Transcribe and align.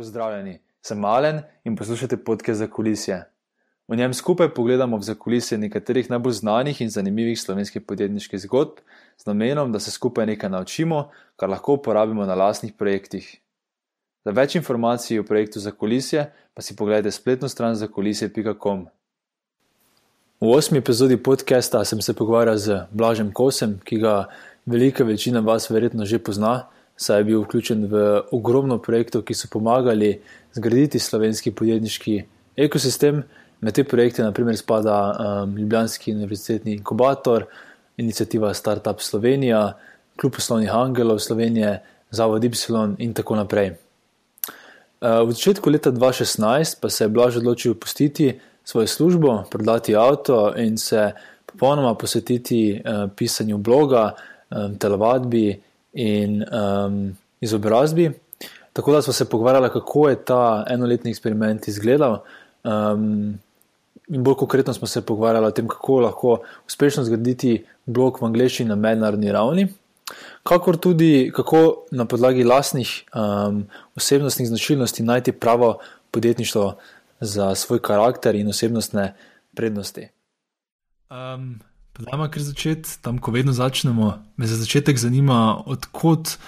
Pozdravljeni, 0.00 0.58
sem 0.80 0.98
Malen 0.98 1.42
in 1.64 1.74
poslušate 1.76 2.16
podke 2.24 2.54
za 2.54 2.66
kulisje. 2.66 3.18
V 3.88 3.96
njem 3.96 4.14
skupaj 4.14 4.48
pogledamo 4.54 4.96
v 4.96 5.04
zakulisje 5.04 5.58
nekaterih 5.58 6.08
najbolj 6.10 6.32
znanih 6.32 6.80
in 6.80 6.88
zanimivih 6.90 7.40
slovenskih 7.40 7.82
podjetniških 7.82 8.40
zgodb, 8.40 8.80
z 9.18 9.26
namenom, 9.26 9.72
da 9.72 9.80
se 9.80 9.90
skupaj 9.90 10.26
nekaj 10.26 10.50
naučimo, 10.50 11.10
kar 11.36 11.52
lahko 11.52 11.76
uporabimo 11.76 12.24
na 12.24 12.34
lastnih 12.34 12.72
projektih. 12.72 13.28
Za 14.24 14.32
več 14.32 14.56
informacij 14.56 15.20
o 15.20 15.26
projektu 15.28 15.60
za 15.60 15.70
kulisje 15.70 16.30
pa 16.54 16.64
si 16.64 16.76
pogledajte 16.76 17.10
spletno 17.10 17.48
stran 17.48 17.76
za 17.76 17.88
kulisje.com. 17.88 18.86
V 20.40 20.48
osmi 20.56 20.78
epizodi 20.78 21.20
podcasta 21.22 21.84
sem 21.84 22.00
se 22.00 22.16
pogovarjal 22.16 22.56
z 22.56 22.82
Blažem 22.90 23.32
Kosem, 23.32 23.76
ki 23.84 24.00
ga 24.00 24.30
velika 24.66 25.04
večina 25.04 25.44
vas 25.44 25.68
verjetno 25.70 26.08
že 26.08 26.18
pozna 26.18 26.70
saj 27.00 27.20
je 27.20 27.24
bil 27.24 27.42
vključen 27.42 27.86
v 27.88 28.22
ogromno 28.32 28.76
projektov, 28.78 29.22
ki 29.24 29.34
so 29.34 29.48
pomagali 29.48 30.18
zgraditi 30.52 30.98
slovenski 31.00 31.52
podjetniški 31.56 32.16
ekosistem. 32.60 33.22
Med 33.60 33.76
te 33.76 33.84
projekte 33.84 34.24
naprimer 34.24 34.56
spada 34.56 34.96
um, 35.12 35.56
Ljubljanski 35.56 36.12
univerzitetni 36.12 36.74
inkubator, 36.76 37.46
inicijativa 37.96 38.52
Startup 38.54 39.00
Slovenija, 39.00 39.78
Klub 40.20 40.34
poslovnih 40.36 40.74
angelov 40.74 41.18
Slovenije, 41.24 41.78
Zavod 42.10 42.44
Y 42.44 42.52
in 42.98 43.14
tako 43.14 43.36
naprej. 43.36 43.70
Uh, 45.00 45.24
v 45.24 45.32
začetku 45.32 45.70
leta 45.70 45.92
2016 45.92 46.80
pa 46.80 46.90
se 46.90 47.04
je 47.04 47.08
Blaž 47.08 47.36
odločil 47.36 47.72
opustiti 47.72 48.40
svojo 48.64 48.86
službo, 48.86 49.44
prodati 49.50 49.96
avto 49.96 50.52
in 50.56 50.76
se 50.78 51.12
popolnoma 51.46 51.94
posvetiti 51.94 52.76
uh, 52.76 53.08
pisanju 53.16 53.58
bloga, 53.58 54.12
um, 54.50 54.76
telovadbi 54.76 55.69
in 55.92 56.44
um, 56.44 57.16
izobrazbi. 57.40 58.12
Tako 58.72 58.92
da 58.92 59.02
smo 59.02 59.12
se 59.12 59.28
pogovarjali, 59.28 59.70
kako 59.70 60.08
je 60.08 60.24
ta 60.24 60.64
enoletni 60.68 61.10
eksperiment 61.10 61.68
izgledal. 61.68 62.18
Um, 62.64 63.38
in 64.08 64.24
bolj 64.24 64.34
konkretno 64.34 64.74
smo 64.74 64.86
se 64.86 65.06
pogovarjali 65.06 65.46
o 65.46 65.50
tem, 65.50 65.68
kako 65.68 66.00
lahko 66.00 66.38
uspešno 66.66 67.04
zgraditi 67.04 67.64
blog 67.86 68.18
v 68.20 68.26
angleščini 68.26 68.68
na 68.68 68.76
mednarodni 68.76 69.32
ravni, 69.32 69.68
kakor 70.42 70.76
tudi 70.76 71.30
kako 71.34 71.86
na 71.90 72.04
podlagi 72.04 72.44
lastnih 72.44 73.04
um, 73.14 73.64
osebnostnih 73.96 74.48
značilnosti 74.48 75.02
najti 75.02 75.32
pravo 75.32 75.78
podjetništvo 76.10 76.76
za 77.20 77.54
svoj 77.54 77.78
karakter 77.82 78.34
in 78.34 78.48
osebnostne 78.48 79.14
prednosti. 79.54 80.08
Um, 81.10 81.60
Dajmo 82.00 82.30
kar 82.32 82.42
začeti, 82.42 82.96
tam, 83.02 83.18
ko 83.20 83.32
vedno 83.34 83.52
začnemo. 83.52 84.12
Me 84.36 84.46
za 84.46 84.56
začetek 84.56 84.96
zanima, 84.96 85.60
odkot, 85.66 86.38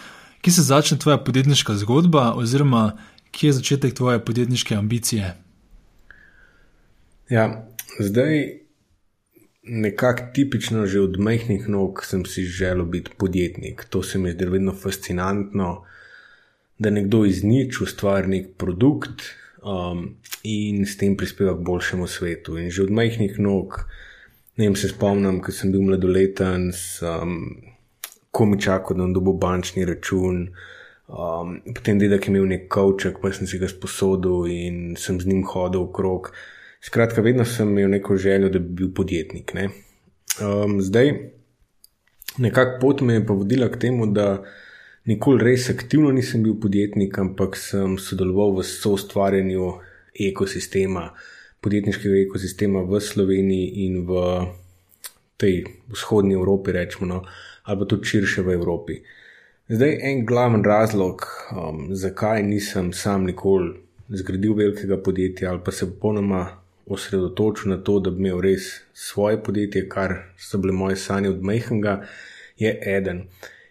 kje 0.41 0.53
se 0.53 0.63
začne 0.63 0.99
tvoja 0.99 1.19
podjetniška 1.21 1.75
zgodba, 1.77 2.33
oziroma 2.41 2.97
kje 3.31 3.49
je 3.49 3.59
začetek 3.59 3.95
tvoje 3.95 4.25
podjetniške 4.25 4.75
ambicije. 4.75 5.35
Ja, 7.29 7.67
zdaj, 8.01 8.63
nekako 9.63 10.33
tipično, 10.35 10.87
že 10.87 11.01
od 11.01 11.19
majhnih 11.21 11.69
nog 11.69 12.05
sem 12.05 12.25
si 12.25 12.45
želel 12.45 12.85
biti 12.85 13.11
podjetnik. 13.19 13.85
To 13.91 14.03
se 14.03 14.19
mi 14.19 14.29
je 14.29 14.35
zdelo 14.35 14.53
vedno 14.53 14.73
fascinantno, 14.73 15.85
da 16.79 16.91
nekdo 16.91 17.25
iz 17.25 17.45
nič 17.45 17.81
ustvari 17.81 18.29
nek 18.29 18.57
produkt 18.59 19.23
um, 19.63 20.17
in 20.43 20.87
s 20.87 20.97
tem 20.97 21.17
prispeva 21.17 21.55
k 21.57 21.65
boljšemu 21.65 22.07
svetu. 22.07 22.59
In 22.59 22.71
že 22.71 22.83
od 22.83 22.91
majhnih 22.91 23.39
nog. 23.39 23.85
Ne 24.57 24.67
vem, 24.67 24.77
se 24.77 24.91
spomnim, 24.91 25.41
ko 25.41 25.53
sem 25.55 25.73
bil 25.73 25.85
mladoleten, 25.87 26.69
sem 26.77 27.37
komi 28.33 28.59
čakal, 28.61 28.99
da 29.01 29.07
dobil 29.13 29.39
bančni 29.41 29.87
račun. 29.89 30.47
Um, 31.13 31.59
potem 31.75 31.99
dedek 32.01 32.29
je 32.29 32.33
imel 32.33 32.49
nek 32.51 32.67
kavček, 32.73 33.21
pa 33.21 33.33
sem 33.33 33.49
si 33.49 33.61
ga 33.61 33.69
sposodil 33.69 34.49
in 34.53 34.77
sem 35.01 35.21
z 35.21 35.29
njim 35.29 35.45
hodil 35.49 35.87
okrog. 35.87 36.31
Skratka, 36.85 37.25
vedno 37.25 37.45
sem 37.49 37.69
imel 37.69 37.91
neko 37.97 38.17
željo, 38.17 38.53
da 38.53 38.61
bi 38.61 38.83
bil 38.83 38.93
podjetnik. 38.95 39.55
Ne? 39.57 39.69
Um, 40.41 40.81
zdaj, 40.85 41.13
nekako 42.39 42.79
pot 42.81 43.01
me 43.01 43.21
je 43.21 43.27
pa 43.27 43.37
vodila 43.37 43.69
k 43.73 43.81
temu, 43.87 44.07
da 44.13 44.43
nikoli 45.09 45.45
res 45.51 45.71
aktivno 45.73 46.13
nisem 46.13 46.45
bil 46.45 46.57
podjetnik, 46.61 47.19
ampak 47.19 47.57
sem 47.57 47.97
sodeloval 48.01 48.59
v 48.61 48.69
soustvarjanju 48.69 49.73
ekosistema 50.29 51.11
podjetniškega 51.63 52.21
ekosistema 52.27 52.83
v 52.83 53.01
Sloveniji 53.01 53.87
in 53.87 54.03
v 54.07 54.23
tej 55.39 55.65
vzhodni 55.91 56.35
Evropi, 56.35 56.73
rečemo, 56.75 57.07
no, 57.07 57.23
ali 57.65 57.79
pa 57.79 57.87
tudi 57.87 58.11
širše 58.11 58.43
v 58.43 58.57
Evropi. 58.59 58.99
Zdaj, 59.71 59.99
en 60.03 60.27
glaven 60.27 60.65
razlog, 60.65 61.23
um, 61.55 61.87
zakaj 61.95 62.43
nisem 62.43 62.93
sam 62.93 63.25
nikoli 63.25 63.79
zgradil 64.09 64.55
velikega 64.55 64.99
podjetja 64.99 65.51
ali 65.51 65.63
pa 65.65 65.73
se 65.73 65.87
popolnoma 65.87 66.43
osredotočil 66.87 67.71
na 67.71 67.79
to, 67.79 68.01
da 68.01 68.11
bi 68.11 68.27
imel 68.27 68.41
res 68.41 68.83
svoje 68.93 69.39
podjetje, 69.43 69.89
kar 69.89 70.15
so 70.39 70.59
bile 70.59 70.73
moje 70.73 70.97
sanje 70.97 71.31
od 71.31 71.43
majhnega, 71.43 72.03
je 72.59 72.79
eden. 72.97 73.23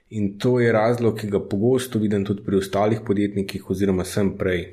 In 0.10 0.38
to 0.40 0.60
je 0.60 0.72
razlog, 0.72 1.20
ki 1.20 1.28
ga 1.28 1.40
pogosto 1.40 2.00
vidim 2.00 2.26
tudi 2.26 2.44
pri 2.44 2.58
ostalih 2.58 3.04
podjetnikih, 3.08 3.70
oziroma 3.70 4.04
sem 4.04 4.34
prej 4.38 4.66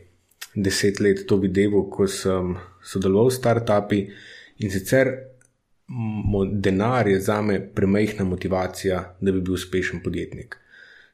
deset 0.54 1.00
let 1.00 1.26
to 1.26 1.36
videl, 1.36 1.82
ko 1.90 2.06
sem 2.06 2.56
sodeloval 2.88 3.28
v 3.28 3.36
startupi 3.36 4.00
in 4.58 4.70
sicer 4.70 5.12
denar 6.52 7.08
je 7.08 7.20
za 7.20 7.42
me 7.42 7.60
premajhna 7.74 8.24
motivacija, 8.24 9.16
da 9.20 9.32
bi 9.32 9.40
bil 9.40 9.54
uspešen 9.54 10.02
podjetnik. 10.04 10.56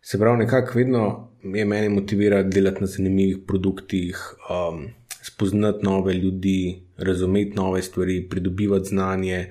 Se 0.02 0.18
pravi, 0.18 0.38
nekako 0.38 0.78
vedno 0.78 1.28
je 1.42 1.64
meni 1.64 1.88
motivira 1.88 2.42
delati 2.42 2.80
na 2.80 2.86
zanimivih 2.86 3.38
produktih, 3.46 4.18
um, 4.50 4.88
spoznati 5.22 5.84
nove 5.84 6.14
ljudi, 6.14 6.82
razumeti 6.96 7.56
nove 7.56 7.82
stvari, 7.82 8.28
pridobivati 8.30 8.88
znanje, 8.88 9.50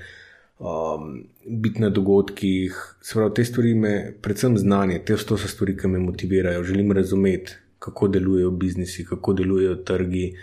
um, 0.60 1.24
biti 1.48 1.82
na 1.82 1.90
dogodkih. 1.90 2.96
Se 3.02 3.14
pravi, 3.14 3.34
te 3.34 3.46
stvari 3.46 3.74
me, 3.76 4.14
predvsem 4.22 4.58
znanje, 4.58 5.00
te 5.06 5.18
so 5.18 5.38
stvari, 5.38 5.78
ki 5.78 5.88
me 5.88 6.00
motivirajo. 6.00 6.64
Želim 6.64 6.92
razumeti, 6.92 7.56
kako 7.80 8.08
delujejo 8.08 8.52
biznisi, 8.52 9.06
kako 9.06 9.34
delujejo 9.34 9.76
trgi, 9.76 10.36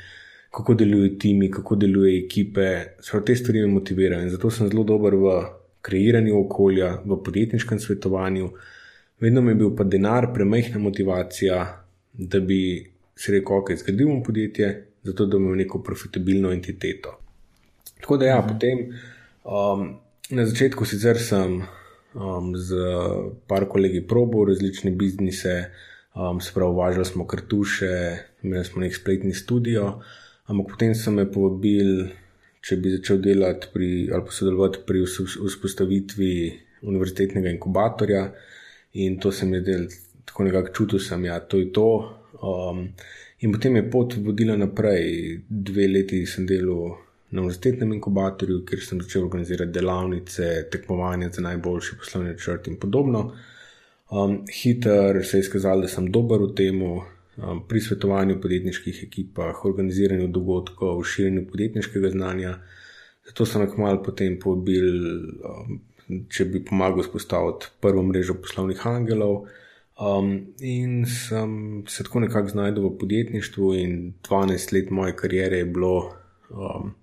kako 0.50 0.74
delujejo 0.74 1.18
timi, 1.18 1.50
kako 1.50 1.76
delujejo 1.76 2.24
ekipe. 2.24 2.66
Vse 3.00 3.22
te 3.26 3.36
stvari 3.36 3.60
me 3.60 3.66
motivirajo 3.66 4.22
in 4.22 4.30
zato 4.30 4.50
sem 4.50 4.68
zelo 4.68 4.84
dober 4.84 5.14
v 5.14 5.34
kreiranju 5.82 6.40
okolja, 6.44 6.98
v 7.04 7.22
podjetniškem 7.24 7.80
svetovanju. 7.80 8.50
Vedno 9.20 9.42
mi 9.42 9.50
je 9.50 9.54
bil 9.54 9.74
pa 9.76 9.84
denar 9.84 10.32
premehna 10.34 10.78
motivacija, 10.78 11.84
da 12.12 12.40
bi 12.40 12.90
se 13.16 13.32
rekel, 13.32 13.56
ok, 13.56 13.74
zgradil 13.76 14.08
bom 14.08 14.22
podjetje, 14.22 14.86
zato 15.02 15.26
da 15.26 15.36
imam 15.36 15.56
neko 15.56 15.82
profitabilno 15.82 16.52
entiteto. 16.52 17.18
Tako 18.00 18.16
da 18.16 18.26
ja, 18.26 18.40
mhm. 18.40 18.48
potem 18.48 18.78
um, 19.44 19.94
na 20.30 20.46
začetku 20.46 20.84
sicer 20.84 21.18
sem 21.18 21.62
um, 22.14 22.56
z 22.56 22.76
par 23.46 23.68
kolegi 23.68 24.02
probo 24.06 24.44
različne 24.44 24.90
biznise, 24.90 25.64
um, 26.14 26.40
se 26.40 26.52
pravi, 26.54 26.70
uvažali 26.70 27.04
smo 27.04 27.26
kartuše, 27.26 28.16
imeli 28.42 28.64
smo 28.64 28.80
nek 28.80 28.96
spletni 28.96 29.34
studio, 29.34 30.00
ampak 30.50 30.74
potem 30.74 30.94
so 30.94 31.12
me 31.14 31.26
povabili, 31.30 32.08
če 32.60 32.76
bi 32.82 32.92
začel 32.96 33.20
delati 33.22 33.70
pri, 33.72 33.90
ali 34.12 34.26
pa 34.26 34.34
sodelovati 34.34 34.82
pri 34.86 35.04
vzpostavitvi 35.06 36.32
univerzitetnega 36.90 37.52
inkubatorja 37.54 38.24
in 39.00 39.18
to 39.22 39.30
se 39.32 39.46
mi 39.46 39.60
je 39.60 39.66
del, 39.68 39.86
tako 40.26 40.48
nekako 40.48 40.74
čutil 40.76 41.00
sem, 41.00 41.24
ja, 41.24 41.38
to 41.40 41.60
je 41.60 41.70
to. 41.72 41.86
Um, 42.42 42.82
in 43.40 43.54
potem 43.54 43.78
je 43.78 43.84
pot 43.92 44.16
vodila 44.24 44.56
naprej, 44.58 45.38
dve 45.48 45.86
leti 45.88 46.24
sem 46.26 46.48
delal. 46.48 46.98
Na 47.30 47.44
univerzitetnem 47.44 47.92
inkubatorju, 47.94 48.64
kjer 48.66 48.80
sem 48.82 49.00
začel 49.04 49.22
organizirati 49.28 49.70
delavnice, 49.70 50.46
tekmovanja 50.72 51.28
za 51.30 51.44
najboljši 51.46 51.98
poslovni 52.00 52.32
načrt 52.34 52.66
in 52.66 52.74
podobno. 52.82 53.20
Um, 54.10 54.40
Hiter 54.50 55.20
se 55.22 55.38
je 55.38 55.46
izkazal, 55.46 55.84
da 55.86 55.88
sem 55.88 56.10
dober 56.10 56.42
v 56.42 56.50
tem, 56.58 56.82
pri 57.68 57.80
svetovanju 57.80 58.40
podjetniških 58.40 59.02
ekipah, 59.06 59.64
organiziranju 59.64 60.28
dogodkov, 60.28 61.02
širjenju 61.04 61.46
podjetniškega 61.50 62.10
znanja. 62.10 62.54
Zato 63.26 63.46
sem 63.46 63.64
jih 63.64 63.78
malo 63.78 64.02
potem 64.02 64.38
povabil, 64.40 64.86
um, 65.46 65.80
če 66.28 66.46
bi 66.50 66.62
pomagal 66.64 67.04
spostaviti 67.06 67.70
prvo 67.80 68.02
mrežo 68.02 68.36
poslovnih 68.42 68.86
angelov. 68.86 69.44
Um, 70.00 70.30
in 70.64 71.04
sem 71.06 71.84
se 71.88 72.04
tako 72.04 72.24
nekako 72.24 72.54
znašel 72.54 72.86
v 72.86 72.94
podjetništvu, 72.98 73.74
in 73.76 74.14
12 74.28 74.72
let 74.72 74.90
moje 74.90 75.16
kariere 75.16 75.60
je 75.60 75.68
bilo 75.68 75.94
um, 76.50 76.94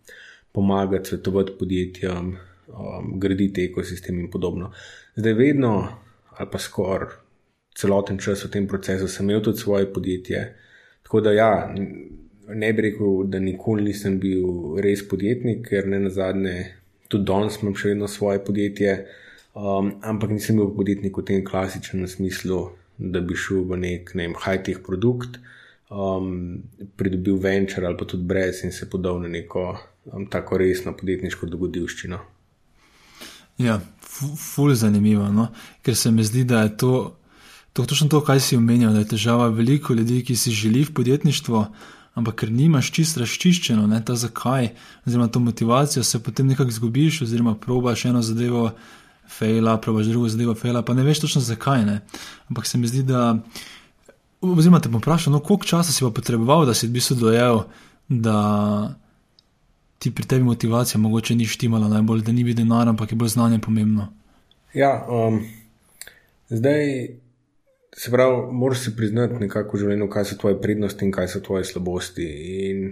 pomagati 0.52 1.10
svetovati 1.10 1.54
podjetjem, 1.60 2.34
um, 2.68 3.14
graditi 3.20 3.70
ekosistem 3.70 4.20
in 4.20 4.32
podobno. 4.32 4.72
Zdaj, 5.16 5.34
vedno 5.34 5.88
ali 6.38 6.50
pa 6.52 6.60
skoraj 6.60 7.27
celoten 7.78 8.18
čas 8.18 8.44
v 8.46 8.52
tem 8.52 8.68
procesu, 8.68 9.08
sem 9.08 9.30
imel 9.30 9.44
tudi 9.46 9.62
svoje 9.62 9.86
podjetje. 9.94 10.42
Tako 11.06 11.22
da, 11.22 11.32
ja, 11.32 11.52
ne 12.48 12.74
bi 12.74 12.82
rekel, 12.82 13.24
da 13.30 13.40
nikoli 13.40 13.84
nisem 13.92 14.18
bil 14.20 14.80
res 14.82 15.04
podjetnik, 15.08 15.68
ker 15.70 15.88
ne 15.88 16.00
na 16.08 16.10
zadnje, 16.10 16.56
tudi 17.12 17.28
danes 17.30 17.60
imam 17.62 17.76
še 17.78 17.94
vedno 17.94 18.10
svoje 18.10 18.42
podjetje, 18.44 18.96
um, 19.54 19.94
ampak 20.02 20.34
nisem 20.34 20.58
bil 20.60 20.72
podjetnik 20.76 21.20
v 21.22 21.26
tem 21.28 21.44
klasičnem 21.46 22.08
smislu, 22.10 22.64
da 22.98 23.22
bi 23.22 23.38
šel 23.38 23.68
v 23.70 23.78
nek 23.84 24.16
ne 24.18 24.32
high-tech 24.34 24.82
produkt, 24.86 25.38
um, 25.94 26.64
pridobil 26.98 27.38
venture 27.44 27.86
ali 27.88 28.00
pa 28.00 28.08
tudi 28.10 28.26
brez 28.26 28.64
in 28.66 28.74
se 28.74 28.90
podal 28.90 29.22
na 29.22 29.30
neko 29.30 29.68
um, 30.12 30.26
tako 30.26 30.58
resno 30.58 30.96
podjetniško 30.98 31.46
dogodivščino. 31.46 32.20
Ja, 33.62 33.80
ful 34.02 34.74
zanimivo, 34.78 35.30
no? 35.34 35.48
ker 35.86 35.96
se 35.96 36.12
mi 36.12 36.26
zdi, 36.26 36.44
da 36.46 36.66
je 36.66 36.76
to, 36.78 36.92
to 37.78 37.86
točno 37.86 38.08
to, 38.10 38.24
kaj 38.26 38.40
si 38.40 38.58
omenjal, 38.58 38.94
da 38.94 39.04
je 39.04 39.12
težava 39.14 39.52
veliko 39.54 39.94
ljudi, 39.94 40.24
ki 40.26 40.36
si 40.36 40.52
želi 40.52 40.82
v 40.84 40.94
podjetništvo, 40.98 41.60
ampak 42.18 42.40
ker 42.42 42.50
nimaš 42.52 42.90
čist 42.92 43.20
razčiščeno, 43.22 43.84
ne 43.88 44.00
ta 44.06 44.16
zakaj, 44.18 44.72
oziroma 45.06 45.28
to 45.30 45.40
motivacijo, 45.40 46.04
se 46.04 46.20
potem 46.24 46.48
nekako 46.48 46.74
zgubiš, 46.74 47.22
oziroma 47.22 47.54
probaš 47.56 48.06
eno 48.10 48.22
zadevo, 48.26 48.72
fejla, 49.30 49.76
probaš 49.78 50.10
drugo 50.10 50.30
zadevo, 50.34 50.56
fejla, 50.58 50.82
pa 50.82 50.96
ne 50.98 51.06
veš 51.06 51.22
točno 51.28 51.42
zakaj. 51.42 51.86
Ne? 51.86 52.00
Ampak 52.50 52.66
se 52.66 52.82
mi 52.82 52.90
zdi, 52.90 53.04
da 53.04 53.38
Oziroma, 54.42 54.80
te 54.82 54.90
bom 54.90 55.02
vprašal, 55.02 55.34
no, 55.34 55.40
koliko 55.42 55.66
časa 55.66 55.94
si 55.94 56.06
pa 56.06 56.12
potreboval, 56.14 56.66
da 56.66 56.74
si 56.74 56.88
v 56.88 56.94
bistvu 56.98 57.16
dojel, 57.18 57.64
da 58.10 58.40
ti 59.98 60.12
pri 60.14 60.26
tebi 60.30 60.46
motivacija 60.46 61.02
mogoče 61.02 61.36
ni 61.36 61.46
štimala 61.46 61.90
najbolj, 61.90 62.22
da 62.26 62.32
ni 62.32 62.44
bil 62.46 62.58
denar, 62.58 62.90
ampak 62.90 63.12
je 63.12 63.18
bilo 63.18 63.30
znanje 63.30 63.60
pomembno. 63.60 64.12
Ja, 64.74 65.06
um, 65.10 65.42
zdaj 66.50 67.18
se 67.96 68.12
pravi, 68.12 68.52
moraš 68.52 68.80
si 68.80 68.96
priznati 68.96 69.40
nekako 69.40 69.78
v 69.78 69.82
življenju, 69.82 70.10
kaj 70.10 70.26
so 70.26 70.38
tvoje 70.42 70.60
prednosti 70.62 71.06
in 71.06 71.12
kaj 71.12 71.28
so 71.34 71.42
tvoje 71.46 71.66
slabosti. 71.66 72.28
In 72.70 72.84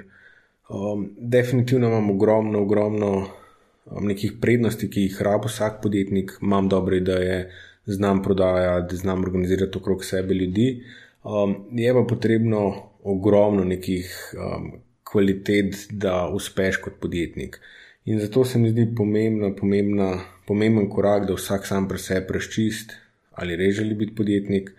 um, 0.70 1.10
definitivno 1.18 1.92
imam 1.92 2.10
ogromno, 2.16 2.62
ogromno 2.62 3.12
um, 3.16 4.06
nekih 4.08 4.38
prednosti, 4.42 4.90
ki 4.90 5.08
jih 5.10 5.22
rabo 5.22 5.52
vsak 5.52 5.82
podjetnik, 5.84 6.38
imam 6.42 6.70
dobre 6.70 7.02
ideje, 7.04 7.50
znam 7.86 8.24
prodajati, 8.24 8.98
znam 8.98 9.24
organizirati 9.24 9.78
okrog 9.78 10.06
sebe 10.06 10.34
ljudi. 10.34 10.84
Um, 11.24 11.56
je 11.72 11.94
pa 11.94 12.04
potrebno 12.10 12.62
ogromno 13.04 13.64
nekih 13.64 14.34
um, 14.38 14.72
kvalitet, 15.04 15.88
da 15.90 16.28
uspeš 16.34 16.78
kot 16.78 17.00
podjetnik. 17.02 17.60
In 18.06 18.20
zato 18.20 18.44
se 18.46 18.60
mi 18.60 18.70
zdi 18.70 18.88
pomembna, 18.98 19.50
pomembna, 19.56 20.10
pomemben 20.46 20.90
korak, 20.90 21.28
da 21.28 21.34
vsak 21.34 21.66
sam 21.68 21.88
pri 21.90 22.02
sebi 22.02 22.34
razčist, 22.38 22.94
ali 23.32 23.56
res 23.58 23.76
želi 23.76 23.96
biti 23.96 24.16
podjetnik, 24.16 24.72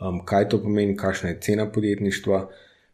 um, 0.00 0.24
kaj 0.24 0.48
to 0.48 0.62
pomeni, 0.62 0.96
kakšna 0.96 1.28
je 1.28 1.40
cena 1.40 1.66
podjetništva, 1.72 2.48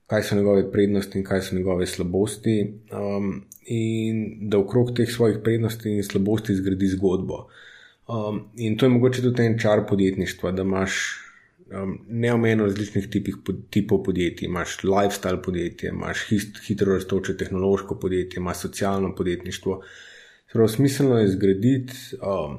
kaj 0.06 0.22
so 0.22 0.36
njegove 0.36 0.70
prednosti 0.72 1.18
in 1.18 1.24
kaj 1.24 1.42
so 1.42 1.56
njegove 1.56 1.86
slabosti. 1.86 2.74
Um, 2.92 3.44
in 3.66 4.48
da 4.50 4.58
okrog 4.58 4.92
teh 4.96 5.10
svojih 5.10 5.38
prednosti 5.44 5.90
in 5.90 6.04
slabosti 6.04 6.54
zgradi 6.54 6.86
zgodbo. 6.86 7.46
Um, 8.08 8.48
in 8.56 8.76
to 8.76 8.86
je 8.86 8.90
mogoče 8.90 9.22
tudi 9.22 9.42
en 9.42 9.58
čar 9.58 9.86
podjetništva, 9.88 10.52
da 10.52 10.62
imaš 10.62 10.98
um, 11.72 11.98
neomejeno 12.08 12.66
različnih 12.66 13.08
tipih, 13.10 13.36
tipov 13.70 14.02
podjetij. 14.02 14.46
Imáš 14.46 14.78
lifestyle 14.82 15.42
podjetje, 15.42 15.88
imaš 15.88 16.26
hist, 16.28 16.60
hitro 16.66 16.92
raztoče 16.94 17.36
tehnološko 17.36 17.98
podjetje, 17.98 18.40
imaš 18.40 18.58
socialno 18.58 19.14
podjetništvo. 19.14 19.82
Prav 20.52 20.68
smiselno 20.68 21.18
je 21.18 21.28
zgraditi 21.28 21.92
um, 22.20 22.58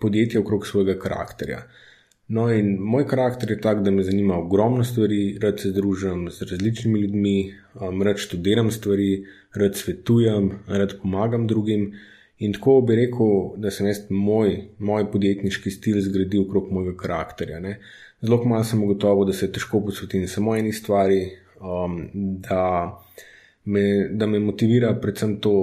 podjetje 0.00 0.40
okrog 0.40 0.66
svojega 0.66 0.98
karakterja. 0.98 1.62
No, 2.28 2.44
in 2.52 2.74
moj 2.76 3.06
karakter 3.08 3.50
je 3.50 3.60
tak, 3.60 3.78
da 3.84 3.90
me 3.90 4.02
zanima 4.04 4.36
ogromno 4.36 4.84
stvari, 4.84 5.38
rad 5.40 5.60
se 5.60 5.70
družim 5.72 6.26
z 6.30 6.44
različnimi 6.50 7.00
ljudmi, 7.00 7.54
um, 7.80 8.02
rad 8.04 8.20
študiram 8.20 8.68
stvari, 8.70 9.24
rad 9.56 9.76
svetujem, 9.76 10.50
rad 10.66 10.92
pomagam 11.02 11.46
drugim. 11.46 11.92
In 12.38 12.52
tako 12.52 12.80
bi 12.86 12.98
rekel, 13.00 13.32
da 13.56 13.72
sem 13.74 13.88
jaz 13.88 14.02
moj, 14.10 14.52
moj 14.78 15.06
podjetniški 15.12 15.72
stil 15.72 16.02
zgradil 16.04 16.44
okrog 16.44 16.68
mojega 16.72 16.92
karakterja. 17.00 17.62
Ne. 17.64 17.78
Zelo 18.20 18.42
malo 18.44 18.64
sem 18.64 18.84
ugotovil, 18.84 19.24
da 19.30 19.32
se 19.32 19.48
težko 19.52 19.80
posvetim 19.88 20.28
samo 20.28 20.54
eni 20.56 20.72
stvari, 20.72 21.22
um, 21.64 21.96
da, 22.44 22.60
me, 23.64 23.86
da 24.12 24.28
me 24.28 24.42
motivira 24.44 24.92
predvsem 25.00 25.38
to, 25.40 25.54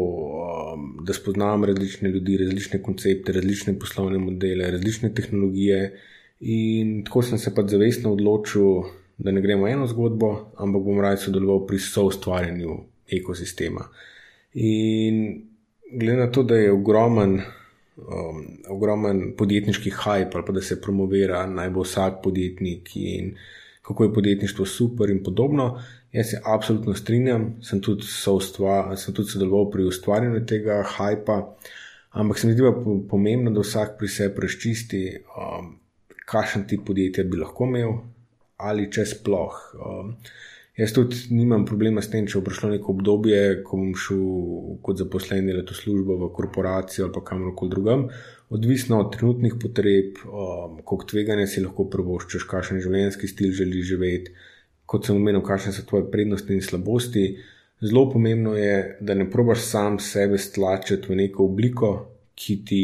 um, 0.74 0.90
da 1.06 1.14
spoznam 1.14 1.70
različne 1.70 2.10
ljudi, 2.10 2.42
različne 2.42 2.82
koncepte, 2.82 3.38
različne 3.38 3.78
poslovne 3.80 4.18
modele, 4.18 4.74
različne 4.80 5.14
tehnologije. 5.14 5.94
In 6.40 7.04
tako 7.06 7.22
sem 7.24 7.40
se 7.40 7.54
pač 7.56 7.72
zavestno 7.72 8.12
odločil, 8.14 8.84
da 9.18 9.32
ne 9.32 9.42
gremo 9.42 9.68
eno 9.68 9.88
zgodbo, 9.88 10.52
ampak 10.60 10.84
bom 10.84 11.00
raje 11.00 11.24
sodeloval 11.24 11.64
pri 11.68 11.80
soustvarjanju 11.80 12.80
ekosistema. 13.20 13.88
In 14.54 15.22
glede 15.92 16.20
na 16.20 16.32
to, 16.32 16.44
da 16.44 16.56
je 16.60 16.72
ogromen 16.72 17.40
um, 17.98 18.42
ogromen 18.68 19.34
podjetniški 19.38 19.92
hype 19.92 20.36
ali 20.36 20.46
pa 20.46 20.54
da 20.54 20.62
se 20.62 20.82
promovira 20.82 21.46
naj 21.48 21.70
bo 21.70 21.84
vsak 21.84 22.22
podjetnik 22.24 22.90
in 22.96 23.36
kako 23.82 24.04
je 24.04 24.14
podjetništvo 24.14 24.66
super 24.66 25.10
in 25.10 25.24
podobno. 25.24 25.82
Jaz 26.12 26.30
se 26.30 26.42
absolutno 26.44 26.94
strinjam, 26.94 27.58
sem 27.62 27.82
tudi, 27.82 28.04
soustva, 28.04 28.96
sem 28.98 29.14
tudi 29.14 29.30
sodeloval 29.30 29.70
pri 29.72 29.84
ustvarjanju 29.86 30.46
tega 30.46 30.80
hypa, 30.96 31.56
ampak 32.12 32.40
se 32.40 32.48
mi 32.48 32.54
zdi 32.54 32.64
pa 32.64 32.72
pomembno, 33.10 33.52
da 33.52 33.62
vsak 33.62 33.98
pri 34.00 34.08
sebi 34.08 34.42
razčisti, 34.42 35.02
um, 35.38 35.76
kakšen 36.30 36.66
tip 36.70 36.86
podjetja 36.88 37.24
bi 37.30 37.40
lahko 37.42 37.70
imel 37.70 37.96
ali 38.66 38.90
če 38.92 39.06
sploh. 39.06 39.56
Um, 39.76 40.14
Jaz 40.76 40.92
tudi 40.92 41.16
nimam 41.32 41.62
problema 41.64 42.02
s 42.04 42.10
tem, 42.12 42.26
če 42.28 42.42
bo 42.42 42.50
prišlo 42.50 42.74
neko 42.74 42.92
obdobje, 42.98 43.62
ko 43.64 43.78
bom 43.80 43.94
šel 43.96 44.24
kot 44.84 45.00
zaposlen 45.00 45.48
delati 45.48 45.72
v 45.72 45.78
službo, 45.78 46.18
v 46.20 46.28
korporacijo 46.36 47.06
ali 47.08 47.22
kamorkoli 47.30 47.72
drugam. 47.72 48.04
Odvisno 48.52 49.00
od 49.00 49.14
trenutnih 49.14 49.56
potreb, 49.62 50.20
um, 50.28 50.82
koliko 50.84 51.08
tveganja 51.14 51.48
si 51.48 51.64
lahko 51.64 51.88
prvoščeš, 51.94 52.44
kakšen 52.52 52.84
življenjski 52.84 53.30
stil 53.32 53.56
želiš 53.56 53.88
živeti, 53.94 54.36
kot 54.84 55.08
sem 55.08 55.16
omenil, 55.16 55.46
kakšne 55.48 55.72
so 55.78 55.86
tvoje 55.88 56.10
prednosti 56.12 56.52
in 56.52 56.68
slabosti. 56.68 57.26
Zelo 57.80 58.10
pomembno 58.12 58.58
je, 58.60 58.76
da 59.00 59.16
ne 59.16 59.30
probaš 59.32 59.64
sam 59.70 59.96
sebe 60.04 60.36
stlačiti 60.40 61.08
v 61.08 61.22
neko 61.24 61.48
obliko, 61.48 61.94
ki 62.36 62.60
ti 62.68 62.84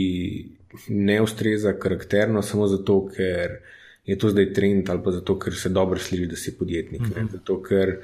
ne 0.88 1.22
ustreza 1.22 1.74
karakterno, 1.80 2.42
samo 2.42 2.68
zato, 2.68 3.06
ker 3.16 3.58
je 4.06 4.18
to 4.18 4.30
zdaj 4.30 4.54
trend 4.54 4.90
ali 4.90 5.04
pa 5.04 5.12
zato, 5.12 5.40
ker 5.40 5.56
se 5.56 5.70
dobro 5.70 6.00
sliši, 6.00 6.28
da 6.28 6.36
si 6.36 6.58
podjetnik. 6.58 7.02
Mm 7.02 7.14
-hmm. 7.14 7.32
Zato, 7.32 7.62
ker, 7.64 7.98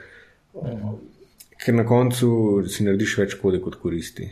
ker 1.65 1.75
na 1.75 1.85
koncu 1.85 2.63
si 2.67 2.83
narediš 2.83 3.17
več 3.17 3.31
škode 3.31 3.61
kot 3.61 3.75
koristi. 3.75 4.29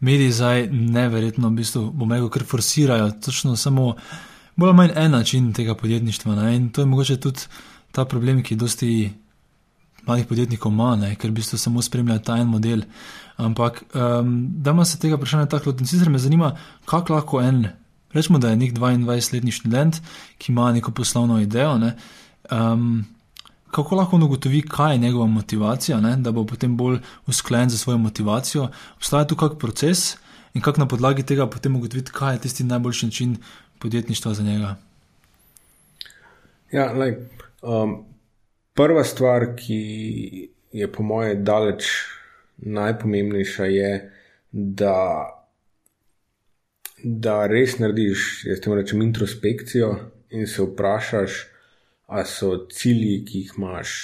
Mediji 0.00 0.30
zdaj 0.30 0.68
neverjetno, 0.70 1.48
v 1.48 1.52
bistvu, 1.52 1.90
bom 1.90 2.12
rekel, 2.12 2.28
ker 2.30 2.42
forsirajo 2.44 3.10
točno 3.24 3.56
samo 3.56 3.94
bolj 4.56 4.68
ali 4.68 4.76
manj 4.76 4.90
en 4.96 5.10
način 5.10 5.52
tega 5.52 5.74
podjetništva. 5.74 6.34
Ne? 6.34 6.56
In 6.56 6.70
to 6.70 6.82
je 6.82 6.86
mogoče 6.86 7.16
tudi 7.16 7.40
ta 7.92 8.04
problem, 8.04 8.42
ki 8.42 8.56
dosti 8.56 9.10
mladih 10.06 10.26
podjetnikov 10.26 10.72
ima, 10.72 10.96
ne? 10.96 11.14
ker 11.16 11.30
v 11.30 11.38
bistvu 11.40 11.58
samo 11.58 11.82
spremljajo 11.82 12.22
ta 12.24 12.36
en 12.38 12.48
model. 12.48 12.84
Ampak, 13.36 13.82
um, 13.94 14.34
da 14.62 14.70
ima 14.70 14.84
se 14.84 14.98
tega 14.98 15.16
vprašanja 15.16 15.46
tako 15.46 15.70
lotiti. 15.70 15.90
Sicer 15.90 16.10
me 16.10 16.18
zanima, 16.18 16.56
kako 16.86 17.12
lahko 17.14 17.40
en 17.42 17.66
Rečemo, 18.14 18.38
da 18.38 18.50
je 18.50 18.56
nek 18.56 18.72
22-letni 18.72 19.50
študent, 19.50 19.96
ki 20.38 20.52
ima 20.52 20.72
neko 20.72 20.92
poslovno 20.94 21.40
idejo. 21.42 21.78
Ne, 21.78 21.96
um, 22.50 23.04
kako 23.70 23.96
lahko 23.96 24.16
on 24.16 24.22
ugotovi, 24.22 24.62
kaj 24.62 24.94
je 24.94 24.98
njegova 24.98 25.26
motivacija, 25.26 26.00
ne, 26.00 26.16
da 26.16 26.32
bo 26.32 26.44
potem 26.46 26.76
bolj 26.76 27.00
usklajen 27.26 27.70
za 27.70 27.78
svojo 27.78 27.98
motivacijo? 27.98 28.68
Obstaja 28.96 29.26
tu 29.26 29.36
kak 29.36 29.58
proces 29.58 30.16
in 30.54 30.62
kako 30.62 30.80
na 30.80 30.88
podlagi 30.88 31.22
tega 31.22 31.46
potem 31.50 31.76
ugotoviti, 31.76 32.12
kaj 32.12 32.34
je 32.34 32.40
tisti 32.40 32.64
najboljši 32.64 33.06
način 33.06 33.36
podjetništva 33.78 34.34
za 34.34 34.42
njega? 34.42 34.76
Ja, 36.72 36.92
lej, 36.92 37.16
um, 37.62 38.04
prva 38.74 39.04
stvar, 39.04 39.52
ki 39.56 40.50
je 40.72 40.90
po 40.92 41.02
mojem 41.02 41.44
daleč 41.44 41.88
najpomembnejša, 42.58 43.64
je, 43.64 43.94
da 44.52 45.00
da 47.04 47.44
res 47.50 47.76
narediš, 47.78 48.44
jaz 48.48 48.62
te 48.64 48.72
rečem, 48.72 49.02
introspekcijo 49.04 49.90
in 50.32 50.48
se 50.48 50.64
vprašaš, 50.64 51.40
ali 52.06 52.28
so 52.28 52.50
cilji, 52.72 53.18
ki 53.28 53.42
jih 53.42 53.52
imaš, 53.58 53.94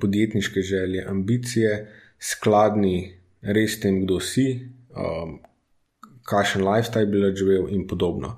podjetniške 0.00 0.62
želje, 0.62 1.04
ambicije, 1.10 1.72
skladni 2.18 3.16
res 3.42 3.78
tem, 3.82 4.04
kdo 4.04 4.20
si, 4.22 4.46
um, 4.94 5.40
kakšen 6.30 6.62
lifestyle 6.62 7.10
bi 7.10 7.34
živel 7.36 7.66
in 7.74 7.86
podobno. 7.90 8.36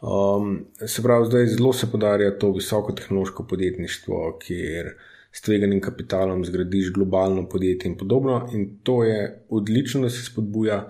Um, 0.00 0.66
se 0.86 1.02
pravi, 1.02 1.26
zdaj 1.26 1.46
zelo 1.56 1.72
se 1.72 1.90
podarja 1.90 2.38
to 2.38 2.52
visoko 2.54 2.92
tehnološko 2.92 3.46
podjetništvo, 3.50 4.38
kjer 4.42 4.94
s 5.36 5.44
tveganim 5.44 5.82
kapitalom 5.84 6.44
zgradiš 6.44 6.94
globalno 6.96 7.44
podjetje 7.48 7.90
in 7.90 7.98
podobno. 8.00 8.48
In 8.54 8.78
to 8.82 9.02
je 9.04 9.44
odlično, 9.48 10.06
da 10.08 10.10
se 10.10 10.24
spodbuja 10.24 10.86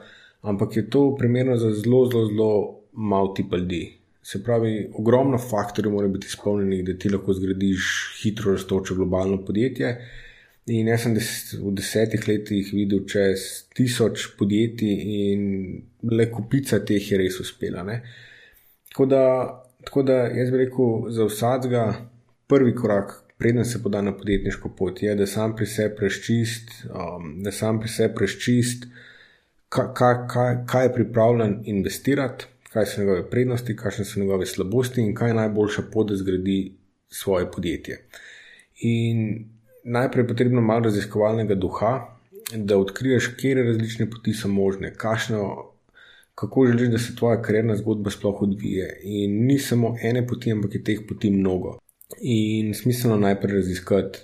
ampak 0.46 0.76
je 0.76 0.90
to 0.90 1.16
primerno 1.18 1.56
za 1.56 1.72
zelo, 1.72 2.06
zelo, 2.10 2.26
zelo 2.26 2.80
malo 2.92 3.34
tipa 3.34 3.56
ljudi. 3.56 3.98
Se 4.22 4.42
pravi, 4.44 4.90
ogromno 4.94 5.38
faktorjev 5.38 5.92
mora 5.92 6.08
biti 6.08 6.26
izpolnjenih, 6.26 6.84
da 6.84 6.98
ti 6.98 7.10
lahko 7.10 7.34
zgradiš 7.34 7.90
hitro 8.22 8.52
raztoče 8.52 8.94
globalno 8.94 9.44
podjetje. 9.44 9.96
In 10.66 10.88
jaz 10.90 11.04
sem 11.04 11.14
des, 11.14 11.28
v 11.62 11.70
desetih 11.78 12.24
letih 12.28 12.72
videl 12.74 13.04
čez 13.06 13.44
tisoč 13.74 14.32
podjetij, 14.38 14.96
in 15.30 15.44
le 16.10 16.26
kupica 16.30 16.80
teh 16.82 17.12
je 17.12 17.18
res 17.18 17.38
uspela. 17.40 17.84
Tako 18.90 19.06
da, 19.06 19.22
tako 19.86 20.02
da 20.02 20.24
jaz 20.34 20.50
bi 20.50 20.64
rekel, 20.64 21.06
za 21.14 21.28
vsakega 21.30 21.84
prvi 22.50 22.74
korak, 22.74 23.14
preden 23.38 23.64
se 23.64 23.82
poda 23.82 24.02
na 24.02 24.16
podjetniško 24.16 24.68
pot, 24.78 25.02
je, 25.02 25.14
da 25.14 25.26
sam 25.26 25.56
pri 25.56 25.66
sebi 25.66 25.96
preščist, 25.96 26.72
um, 26.88 27.42
da 27.44 27.52
sam 27.52 27.80
pri 27.80 27.88
sebi 27.88 28.14
preščist, 28.14 28.86
kaj, 29.68 29.92
kaj, 30.32 30.56
kaj 30.66 30.86
je 30.86 30.94
pripravljen 30.94 31.60
investirati, 31.64 32.46
kaj 32.72 32.86
so 32.86 33.00
njegove 33.00 33.30
prednosti, 33.30 33.76
kakšne 33.76 34.04
so 34.04 34.20
njegove 34.20 34.46
slabosti 34.46 35.00
in 35.00 35.14
kaj 35.14 35.30
je 35.30 35.38
najboljša 35.42 35.82
pot, 35.92 36.08
da 36.10 36.16
zgradi 36.16 36.58
svoje 37.08 37.50
podjetje. 37.50 38.00
In 38.84 39.46
najprej 39.84 40.22
je 40.22 40.28
potrebno 40.28 40.60
malo 40.60 40.84
raziskovalnega 40.90 41.54
duha, 41.54 41.92
da 42.54 42.78
odkriješ, 42.78 43.30
kje 43.40 43.54
različne 43.62 44.10
poti 44.10 44.34
so 44.34 44.48
možne, 44.48 44.92
kašno, 44.94 45.72
kako 46.34 46.66
želiš, 46.66 46.88
da 46.88 46.98
se 46.98 47.16
tvoja 47.16 47.42
karjerna 47.42 47.76
zgodba 47.76 48.10
sploh 48.10 48.42
odvije. 48.42 49.00
In 49.02 49.46
ni 49.46 49.58
samo 49.58 49.96
ene 50.02 50.26
poti, 50.26 50.52
ampak 50.52 50.74
je 50.74 50.84
teh 50.84 51.00
poti 51.08 51.30
mnogo. 51.30 51.78
In 52.22 52.74
smiselno 52.74 53.16
najprej 53.18 53.56
raziskati, 53.60 54.18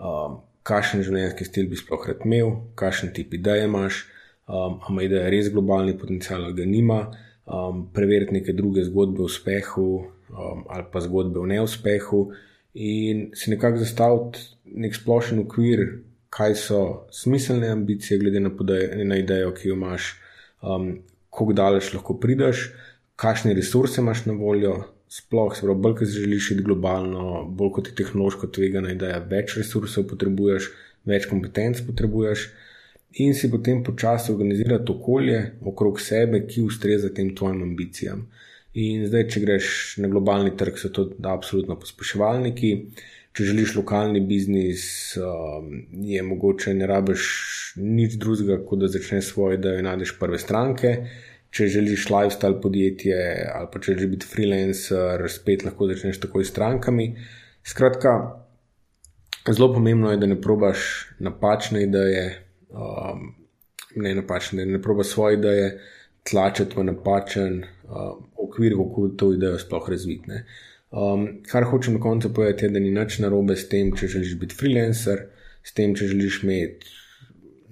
um, 0.00 0.38
kakšen 0.64 1.02
življenjski 1.04 1.44
stil 1.44 1.66
bi 1.68 1.76
sploh 1.76 2.06
rad 2.08 2.24
imel, 2.24 2.54
kakšen 2.80 3.12
tip 3.16 3.34
ideje 3.36 3.66
imaš, 3.68 4.06
um, 4.48 4.78
ali 4.80 4.94
ima 4.94 5.04
ideja 5.04 5.32
res 5.32 5.50
globalni 5.52 5.96
potencial, 6.00 6.46
ali 6.46 6.56
ga 6.56 6.64
nima, 6.64 6.98
um, 7.44 7.84
preveriti 7.92 8.38
neke 8.38 8.56
druge 8.56 8.86
zgodbe 8.88 9.22
o 9.22 9.28
uspehu 9.28 9.88
um, 10.32 10.64
ali 10.68 10.84
pa 10.92 11.00
zgodbe 11.04 11.40
o 11.40 11.46
neuspehu, 11.46 12.22
in 12.74 13.28
si 13.36 13.52
nekako 13.52 13.84
zastaviti 13.84 14.44
nek 14.80 14.96
splošen 14.96 15.44
okvir, 15.44 15.84
kaj 16.32 16.54
so 16.60 16.82
smiselne 17.12 17.68
ambicije, 17.72 18.18
glede 18.20 18.40
na, 18.40 18.52
podaj, 18.56 18.90
na 19.04 19.16
idejo, 19.20 19.52
ki 19.56 19.68
jo 19.68 19.76
imaš, 19.76 20.14
um, 20.62 20.94
kako 21.28 21.56
daleč 21.56 21.92
lahko 21.92 22.18
prideš, 22.20 22.70
kakšne 23.20 23.52
resurse 23.56 24.00
imaš 24.00 24.26
na 24.28 24.36
voljo 24.36 24.78
sploh, 25.08 25.56
se 25.56 25.64
pravi, 25.64 25.80
bolj 25.80 25.94
kot 26.00 26.08
želiš 26.12 26.50
iti 26.54 26.62
globalno, 26.62 27.44
bolj 27.44 27.72
kot 27.78 27.88
je 27.88 27.94
tehnološko 27.94 28.50
tvegano, 28.52 28.94
da 28.94 29.14
je 29.14 29.20
več 29.30 29.56
resursov 29.56 30.06
potrebuješ, 30.10 30.70
več 31.08 31.28
kompetenc 31.30 31.80
potrebuješ. 31.86 32.48
In 33.24 33.32
si 33.34 33.48
potem 33.50 33.80
počasi 33.84 34.32
organizirati 34.34 34.92
okolje 34.92 35.38
okrog 35.66 36.00
sebe, 36.00 36.42
ki 36.46 36.66
ustreza 36.66 37.08
tem 37.14 37.32
tvojim 37.36 37.62
ambicijam. 37.64 38.26
In 38.78 39.06
zdaj, 39.08 39.24
če 39.32 39.40
greš 39.42 39.70
na 40.04 40.10
globalni 40.12 40.52
trg, 40.56 40.76
so 40.78 40.92
to 40.92 41.08
absolutno 41.26 41.78
pospeševalniki. 41.80 42.74
Če 43.32 43.46
želiš 43.48 43.74
lokalni 43.78 44.20
biznis, 44.26 44.82
um, 45.22 45.72
je 46.04 46.20
mogoče 46.26 46.74
ne 46.74 46.86
rabiš 46.90 47.24
nič 47.80 48.18
drugega, 48.20 48.58
kot 48.66 48.82
da 48.82 48.90
začneš 48.92 49.32
svoje, 49.32 49.60
da 49.62 49.76
najdeš 49.82 50.16
prve 50.20 50.40
stranke 50.42 50.94
če 51.50 51.66
želiš 51.72 52.08
lifestyle 52.12 52.60
podjetje 52.62 53.18
ali 53.54 53.68
pa 53.72 53.80
če 53.80 53.94
želiš 53.94 54.10
biti 54.14 54.28
freelancer, 54.28 55.24
spet 55.32 55.64
lahko 55.64 55.88
začneš 55.88 56.20
takoj 56.20 56.44
s 56.44 56.52
strankami. 56.52 57.08
Skratka, 57.66 58.14
zelo 59.48 59.72
pomembno 59.74 60.10
je, 60.10 60.20
da 60.20 60.26
ne 60.26 60.40
probaš 60.40 61.08
napačne 61.18 61.82
ideje, 61.82 62.24
um, 62.70 63.32
ne 63.96 64.14
napačne, 64.14 64.64
da 64.64 64.76
ne 64.76 64.82
probaš 64.82 65.14
svoje 65.14 65.38
ideje 65.38 65.70
tlačiti 66.30 66.76
v 66.76 66.84
napačen 66.90 67.62
um, 67.62 68.26
okvir, 68.36 68.76
kako 68.76 69.08
to 69.16 69.32
idejo 69.36 69.58
sploh 69.58 69.88
razvitne. 69.90 70.44
Um, 70.90 71.26
kar 71.48 71.64
hočem 71.68 71.98
na 71.98 72.00
koncu 72.00 72.32
povedati, 72.34 72.64
je, 72.64 72.70
da 72.72 72.80
ni 72.80 72.90
nič 72.92 73.18
narobe 73.24 73.56
s 73.56 73.68
tem, 73.68 73.92
če 73.96 74.08
želiš 74.08 74.38
biti 74.40 74.56
freelancer, 74.56 75.26
s 75.64 75.74
tem, 75.76 75.92
če 75.96 76.08
želiš 76.12 76.42
imeti, 76.44 76.94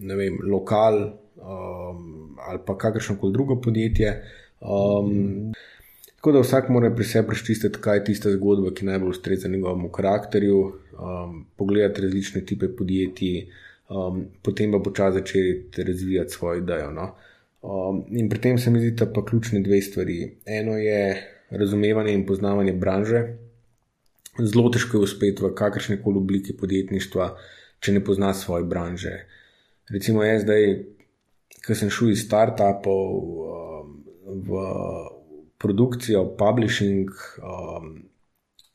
ne 0.04 0.16
vem, 0.18 0.37
lokal. 0.45 1.00
Um, 1.37 2.38
ali 2.49 2.59
pa 2.66 2.78
kakršno 2.78 3.16
koli 3.21 3.33
drugo 3.33 3.61
podjetje. 3.61 4.23
Um, 4.61 5.52
tako 6.16 6.33
da 6.33 6.40
vsak 6.40 6.69
mora 6.69 6.90
pri 6.95 7.05
sebi 7.05 7.28
prečistiti, 7.28 7.78
kaj 7.81 7.97
je 7.97 8.05
tista 8.05 8.33
zgodba, 8.33 8.73
ki 8.75 8.87
najbolj 8.87 9.11
ustreza 9.11 9.49
njegovemu 9.49 9.88
karakterju, 9.88 10.61
um, 10.61 11.45
pogledati 11.57 12.02
različne 12.02 12.40
type 12.40 12.71
podjetij, 12.76 13.47
um, 13.88 14.25
potem 14.43 14.73
pa 14.73 14.78
počasi 14.78 15.19
začeti 15.19 15.85
razvijati 15.85 16.31
svojo 16.31 16.62
idejo. 16.62 16.90
No? 16.90 17.14
Um, 17.62 18.05
in 18.11 18.28
pri 18.28 18.40
tem 18.40 18.59
se 18.59 18.71
mi 18.71 18.81
zdi, 18.81 18.90
da 18.90 19.07
pa 19.12 19.25
ključne 19.25 19.61
dve 19.61 19.81
stvari. 19.83 20.37
Eno 20.47 20.78
je 20.78 21.33
razumevanje 21.50 22.12
in 22.12 22.26
poznavanje 22.26 22.73
branže. 22.73 23.23
Zelo 24.38 24.71
težko 24.71 24.97
je 24.97 25.02
uspeti 25.02 25.45
v 25.45 25.55
kakršne 25.55 26.02
koli 26.02 26.19
obliki 26.19 26.57
podjetništva, 26.57 27.31
če 27.81 27.93
ne 27.93 28.05
pozna 28.05 28.35
svoje 28.35 28.64
branže. 28.64 29.14
Recimo, 29.88 30.25
jaz 30.25 30.43
zdaj 30.43 30.96
ki 31.66 31.75
sem 31.75 31.90
šel 31.90 32.12
iz 32.14 32.23
startupov 32.26 33.06
um, 33.16 33.94
v 34.46 34.61
produkcijo, 35.58 36.37
publishing, 36.38 37.11
um, 37.42 37.96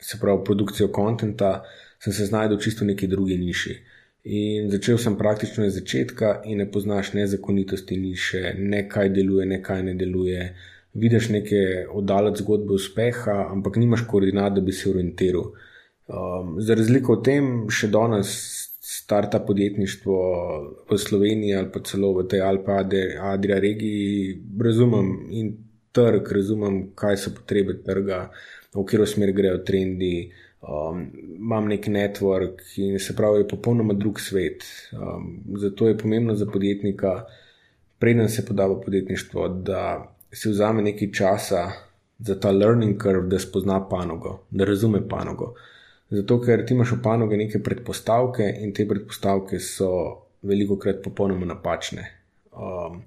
se 0.01 0.17
pravi 0.19 0.43
produkcijo 0.45 0.89
konta, 0.91 1.61
sem 2.03 2.13
se 2.13 2.25
znašel 2.25 2.57
čisto 2.59 2.85
v 2.85 2.93
neki 2.93 3.07
drugi 3.07 3.37
niši. 3.37 3.77
In 4.23 4.69
začel 4.69 4.97
sem 5.01 5.15
praktično 5.17 5.65
iz 5.65 5.73
začetka, 5.73 6.41
in 6.45 6.59
ne 6.61 6.67
poznaš 6.71 7.13
nezakonitosti 7.13 7.97
niše, 7.97 8.53
ne 8.57 8.83
kaj 8.89 9.09
deluje, 9.09 9.45
ne 9.45 9.61
kaj 9.63 9.83
ne 9.83 9.93
deluje. 9.97 10.55
Vidiš 10.93 11.29
neke 11.29 11.61
oddaljene 11.89 12.37
zgodbe 12.37 12.73
uspeha, 12.73 13.47
ampak 13.49 13.79
nimaš 13.81 14.03
koordinat, 14.07 14.53
da 14.53 14.61
bi 14.61 14.71
se 14.71 14.89
orientiral. 14.89 15.53
Um, 16.11 16.57
za 16.59 16.75
razliko 16.75 17.13
od 17.13 17.23
tem, 17.25 17.47
še 17.71 17.87
danes 17.87 18.35
starta 19.03 19.39
podjetništvo 19.39 20.17
v 20.89 20.97
Sloveniji 20.97 21.55
ali 21.55 21.71
pa 21.73 21.79
celo 21.83 22.13
v 22.13 22.27
tej 22.27 22.41
Alpa 22.41 22.83
Adria 23.33 23.59
regiji, 23.59 24.37
razumem 24.61 25.11
in 25.29 25.51
trg, 25.91 26.31
razumem, 26.31 26.77
kaj 26.95 27.17
so 27.17 27.33
potrebe 27.35 27.75
trga, 27.83 28.29
v 28.73 28.85
katero 28.85 29.05
smer 29.05 29.33
grejo 29.35 29.59
trendi. 29.67 30.31
Um, 30.61 31.07
imam 31.35 31.67
nek 31.67 31.87
network 31.89 32.61
in 32.77 32.99
se 32.99 33.15
pravi, 33.17 33.41
je 33.41 33.47
popolnoma 33.49 33.93
drug 33.97 34.19
svet. 34.21 34.63
Um, 34.93 35.41
zato 35.57 35.87
je 35.87 35.97
pomembno 35.97 36.35
za 36.35 36.45
podjetnika, 36.45 37.25
preden 37.99 38.29
se 38.29 38.45
poda 38.45 38.67
v 38.69 38.77
podjetništvo, 38.85 39.47
da 39.47 40.13
si 40.31 40.49
vzame 40.49 40.81
nekaj 40.81 41.11
časa 41.11 41.65
za 42.19 42.39
ta 42.39 42.51
learning 42.51 43.01
curve, 43.01 43.27
da 43.27 43.39
spozna 43.39 43.81
panogo, 43.89 44.39
da 44.51 44.65
razume 44.65 45.01
panogo. 45.09 45.55
Zato, 46.11 46.41
ker 46.43 46.65
ti 46.67 46.75
imaš 46.75 46.97
v 46.97 47.03
panogi 47.03 47.37
neke 47.39 47.61
predpostavke 47.63 48.43
in 48.63 48.73
te 48.75 48.83
predpostavke 48.87 49.59
so 49.63 49.91
veliko 50.43 50.75
krat 50.75 50.99
popolnoma 51.03 51.47
napačne. 51.47 52.03
Um, 52.51 53.03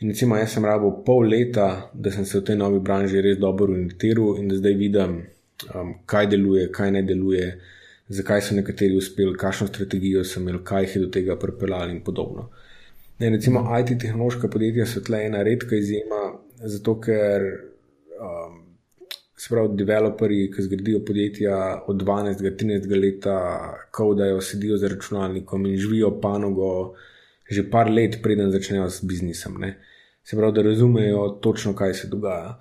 in 0.00 0.10
recimo, 0.10 0.36
jaz 0.36 0.56
sem 0.56 0.66
rabo 0.66 0.90
pol 1.06 1.28
leta, 1.30 1.68
da 1.94 2.10
sem 2.10 2.26
se 2.26 2.40
v 2.40 2.46
tej 2.48 2.58
novi 2.58 2.80
branži 2.82 3.22
res 3.22 3.38
dobro 3.38 3.70
orientiral 3.70 4.40
in 4.42 4.50
da 4.50 4.58
zdaj 4.58 4.74
vidim, 4.74 5.16
um, 5.70 5.94
kaj 6.06 6.32
deluje, 6.34 6.66
kaj 6.74 6.92
ne 6.98 7.04
deluje, 7.06 7.48
zakaj 8.08 8.42
so 8.42 8.58
nekateri 8.58 8.98
uspeli, 8.98 9.38
kakšno 9.38 9.70
strategijo 9.70 10.24
sem 10.26 10.42
imel, 10.42 10.62
kaj 10.66 10.88
jih 10.88 10.96
je 10.96 11.06
do 11.06 11.14
tega 11.14 11.38
pripeljalo 11.38 11.94
in 11.94 12.02
podobno. 12.02 12.48
Ne, 13.18 13.30
recimo, 13.30 13.62
IT 13.78 14.00
tehnološka 14.02 14.50
podjetja 14.50 14.86
so 14.86 15.02
tle 15.06 15.26
ena 15.26 15.46
redka 15.46 15.78
izjema, 15.78 16.32
zato 16.64 16.98
ker. 17.00 17.52
Um, 18.18 18.64
se 19.38 19.48
pravi, 19.50 19.76
developerji, 19.78 20.50
ki 20.50 20.62
zgradijo 20.62 21.04
podjetja 21.06 21.58
od 21.86 22.02
12-13 22.02 23.00
let, 23.02 23.28
kodajo, 23.90 24.40
sedijo 24.40 24.76
za 24.76 24.88
računalnikom 24.88 25.66
in 25.66 25.76
živijo 25.78 26.20
panogo 26.20 26.94
že 27.50 27.70
par 27.70 27.88
let, 27.90 28.18
preden 28.22 28.50
začnejo 28.52 28.90
s 28.90 29.04
biznisom. 29.04 29.54
Ne? 29.60 29.78
Se 30.24 30.36
pravi, 30.36 30.52
da 30.52 30.62
razumejo 30.62 31.28
točno, 31.40 31.72
kaj 31.74 31.94
se 31.94 32.08
dogaja. 32.08 32.58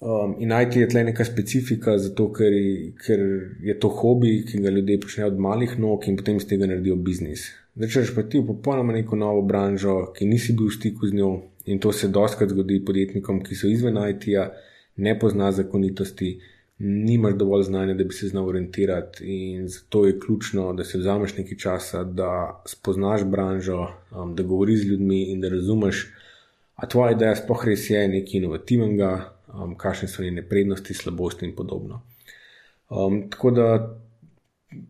Um, 0.00 0.34
in 0.38 0.50
najti 0.52 0.80
je 0.80 0.88
tle 0.88 1.04
neka 1.04 1.24
specifika, 1.24 1.94
zato 1.98 2.26
ker, 2.32 2.52
ker 3.00 3.22
je 3.64 3.78
to 3.80 3.88
hobi, 3.88 4.42
ki 4.44 4.60
ga 4.60 4.70
ljudje 4.70 4.98
počnejo 5.00 5.30
od 5.30 5.38
malih 5.40 5.78
nog 5.80 6.04
in 6.08 6.18
potem 6.20 6.36
iz 6.36 6.44
tega 6.44 6.68
naredijo 6.68 6.98
biznis. 7.00 7.46
Začneš 7.80 8.12
pa 8.14 8.26
ti 8.28 8.42
v 8.42 8.50
popolnoma 8.50 8.92
neko 8.92 9.16
novo 9.16 9.40
branžo, 9.42 10.10
ki 10.12 10.28
nisi 10.28 10.52
bil 10.52 10.68
v 10.68 10.76
stiku 10.76 11.08
z 11.08 11.16
njo 11.16 11.30
in 11.64 11.80
to 11.80 11.92
se 11.92 12.12
doskrat 12.12 12.52
zgodi 12.52 12.82
podjetnikom, 12.84 13.40
ki 13.40 13.56
so 13.56 13.72
izven 13.72 13.96
IT-ja 13.96 14.50
ne 14.96 15.18
pozna 15.18 15.52
zakonitosti, 15.52 16.40
nimaš 16.78 17.34
dovolj 17.34 17.62
znanja, 17.62 17.94
da 17.94 18.04
bi 18.04 18.14
se 18.14 18.28
znal 18.28 18.48
orientirati, 18.48 19.24
in 19.24 19.68
zato 19.68 20.06
je 20.06 20.20
ključno, 20.20 20.72
da 20.72 20.84
se 20.84 20.98
vzameš 20.98 21.36
nekaj 21.36 21.58
časa, 21.58 22.04
da 22.04 22.62
spoznaš 22.66 23.24
branžo, 23.24 23.88
um, 24.12 24.34
da 24.34 24.42
govoriš 24.42 24.80
z 24.80 24.84
ljudmi 24.84 25.22
in 25.32 25.40
da 25.40 25.48
razumeš, 25.48 26.12
a 26.74 26.86
tvoja 26.88 27.12
ideja 27.12 27.36
sploh 27.36 27.64
res 27.64 27.90
je 27.90 28.08
nekaj 28.08 28.38
inovativnega, 28.40 29.12
um, 29.54 29.74
kakšne 29.76 30.08
so 30.08 30.22
njene 30.22 30.42
prednosti, 30.48 30.94
slabosti 30.94 31.46
in 31.46 31.54
podobno. 31.56 32.02
Um, 32.90 33.30
tako 33.30 33.50
da 33.50 33.96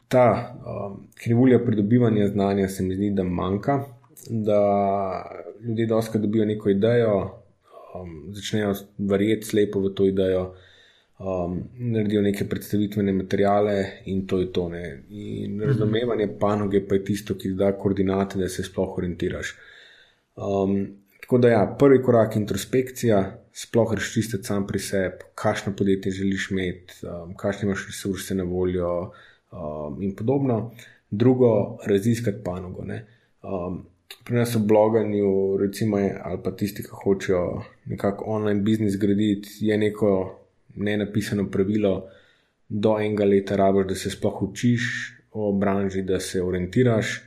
ta 0.08 0.56
um, 0.56 1.06
krivulja 1.14 1.58
pridobivanja 1.58 2.28
znanja 2.28 2.68
se 2.68 2.82
mi 2.82 2.94
zdi, 2.94 3.10
da 3.10 3.22
manjka. 3.22 3.84
Da 4.30 4.60
ljudje 5.62 5.86
dosta 5.86 6.18
dobijo 6.18 6.44
neko 6.44 6.70
idejo, 6.70 7.35
um, 8.02 8.34
začnejo 8.34 8.74
verjeti 8.98 9.46
slepo 9.46 9.80
v 9.80 9.92
to 9.94 10.06
idejo, 10.06 10.42
um, 11.18 11.58
naredijo 11.78 12.22
neke 12.22 12.48
predstavitvene 12.48 13.12
materiale 13.12 13.76
in 14.12 14.26
to 14.26 14.40
je 14.40 14.52
to. 14.52 14.68
Ne. 14.68 14.84
In 15.10 15.60
razumevanje 15.62 16.28
panoge 16.40 16.82
pa 16.88 16.94
je 16.94 17.04
tisto, 17.04 17.34
ki 17.34 17.54
da 17.58 17.72
koordinate, 17.78 18.38
da 18.38 18.48
se 18.48 18.64
sploh 18.64 18.98
orientiraš. 18.98 19.56
Um, 20.36 20.78
tako 21.20 21.38
da, 21.38 21.48
ja, 21.48 21.62
prvi 21.78 22.02
korak 22.02 22.36
je 22.36 22.40
introspekcija, 22.40 23.22
sploh 23.52 23.94
razčistiti 23.94 24.44
sam 24.44 24.66
pri 24.66 24.78
sebi, 24.78 25.30
kakšno 25.34 25.72
podjetje 25.76 26.12
želiš 26.12 26.50
imeti, 26.50 27.00
um, 27.06 27.32
kakšne 27.36 27.66
imaš 27.66 27.86
resurse 27.86 28.34
na 28.34 28.44
voljo. 28.44 29.10
um, 29.52 30.02
in 30.02 30.16
podobno. 30.16 30.70
Drugo, 31.10 31.78
raziskati 31.86 32.44
panogo. 32.44 32.82
Um, 32.82 33.86
pri 34.24 34.36
nas 34.36 34.54
v 34.54 34.66
bloganju, 34.66 35.56
recimo, 35.60 35.98
ali 35.98 36.38
pa 36.42 36.50
tisti, 36.50 36.82
ki 36.82 36.98
hočejo 37.04 37.62
nekako 37.86 38.24
online 38.24 38.60
biznis 38.60 38.98
graditi, 38.98 39.58
je 39.60 39.78
neko 39.78 40.10
nenapisano 40.76 41.46
pravilo, 41.50 42.08
do 42.68 42.96
enega 42.98 43.24
leta 43.24 43.56
rabiš, 43.56 43.86
da 43.86 43.94
se 43.94 44.10
sploh 44.10 44.42
učiš 44.42 44.82
o 45.32 45.52
branži, 45.52 46.02
da 46.02 46.20
se 46.20 46.42
orientiraš, 46.42 47.20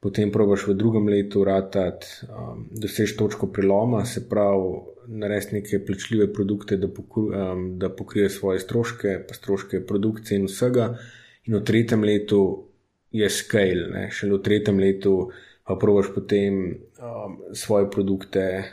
potem 0.00 0.32
probaš 0.32 0.66
v 0.68 0.74
drugem 0.74 1.08
letu 1.08 1.44
ratati, 1.44 2.06
um, 2.28 2.68
da 2.70 2.88
seš 2.88 3.16
točko 3.16 3.50
preloma, 3.52 4.04
se 4.04 4.28
pravi, 4.28 4.70
narediti 5.06 5.54
neke 5.54 5.84
plačljive 5.86 6.32
produkte, 6.32 6.76
da, 6.76 6.88
pokru, 6.88 7.28
um, 7.30 7.66
da 7.78 7.90
pokrije 7.90 8.30
svoje 8.30 8.60
stroške, 8.60 9.18
pa 9.28 9.34
stroške 9.34 9.84
produkcije 9.86 10.40
in 10.40 10.48
vsega. 10.48 10.94
In 11.46 11.58
v 11.58 11.64
tretjem 11.64 12.02
letu 12.02 12.40
je 13.12 13.28
scale, 13.30 13.90
ne? 13.92 14.08
šele 14.10 14.38
v 14.38 14.42
tretjem 14.42 14.80
letu 14.82 15.18
pa 15.28 15.55
probaš 15.74 16.06
potem 16.14 16.54
um, 16.70 17.38
svoje 17.54 17.90
produkte 17.90 18.64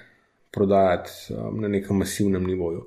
prodajati 0.52 1.34
um, 1.34 1.62
na 1.62 1.68
nekem 1.68 1.98
masivnem 1.98 2.44
nivoju. 2.44 2.86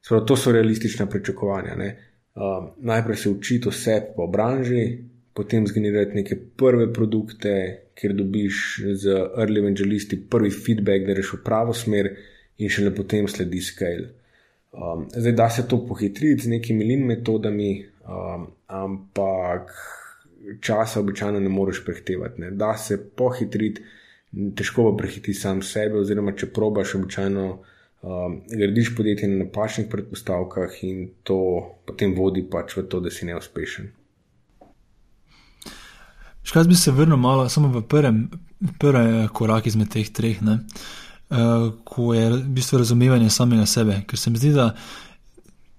Sprav, 0.00 0.24
to 0.24 0.36
so 0.36 0.52
realistična 0.52 1.06
pričakovanja. 1.06 1.74
Um, 1.74 2.70
najprej 2.76 3.16
se 3.16 3.30
učiti 3.30 3.68
vse 3.68 4.02
po 4.16 4.26
branži, 4.26 4.98
potem 5.34 5.66
zgenerirati 5.66 6.14
neke 6.14 6.36
prve 6.56 6.92
produkte, 6.92 7.80
kjer 7.94 8.14
dobiš 8.14 8.80
z 8.94 9.16
early 9.38 9.58
evangelisti 9.58 10.20
prvi 10.30 10.50
feedback, 10.50 11.06
da 11.06 11.14
reš 11.14 11.32
v 11.32 11.42
pravo 11.44 11.74
smer, 11.74 12.10
in 12.58 12.70
šele 12.70 12.94
potem 12.94 13.28
sledi 13.28 13.60
scale. 13.60 14.08
Um, 14.74 15.08
zdaj, 15.16 15.32
da 15.32 15.50
se 15.50 15.68
to 15.68 15.86
pohitriti 15.86 16.42
z 16.42 16.50
nekimi 16.50 16.84
lin 16.84 17.06
metodami, 17.06 17.86
um, 18.06 18.46
ampak 18.66 19.70
časa 20.60 21.00
običajno 21.00 21.40
ne 21.40 21.48
moreš 21.48 21.84
prehtevati. 21.84 22.40
Ne. 22.40 22.50
Da 22.50 22.76
se 22.76 22.98
pohitriti, 23.16 23.82
težko 24.56 24.90
pa 24.90 24.96
prehiti 25.02 25.34
sam 25.34 25.62
sebe, 25.62 25.98
oziroma 26.02 26.34
če 26.36 26.52
probaš 26.52 26.94
običajno. 27.00 27.46
Um, 28.04 28.34
gradiš 28.52 28.90
podjetje 28.96 29.28
na 29.28 29.44
napačnih 29.46 29.86
predpostavkah, 29.88 30.74
in 30.84 31.06
to 31.24 31.36
potem 31.88 32.12
vodi 32.12 32.42
pač 32.52 32.74
v 32.76 32.82
to, 32.84 32.98
da 33.00 33.08
si 33.08 33.24
neuspešen. 33.24 33.86
Škrat 36.44 36.68
bi 36.68 36.76
se 36.76 36.92
vrnil 36.92 37.16
malo 37.16 37.48
samo 37.48 37.70
v 37.72 37.80
prvem, 37.88 38.18
prvem 38.76 39.28
koraku 39.32 39.72
izmed 39.72 39.88
teh 39.88 40.10
treh, 40.12 40.42
ne, 40.44 40.58
uh, 41.32 41.70
ko 41.88 42.12
je 42.12 42.26
v 42.34 42.42
bistvu 42.58 42.82
razumevanje 42.82 43.30
samega 43.32 43.64
sebe. 43.64 44.02
Ker 44.04 44.20
se 44.20 44.30
mi 44.30 44.42
zdi, 44.42 44.52
da 44.52 44.74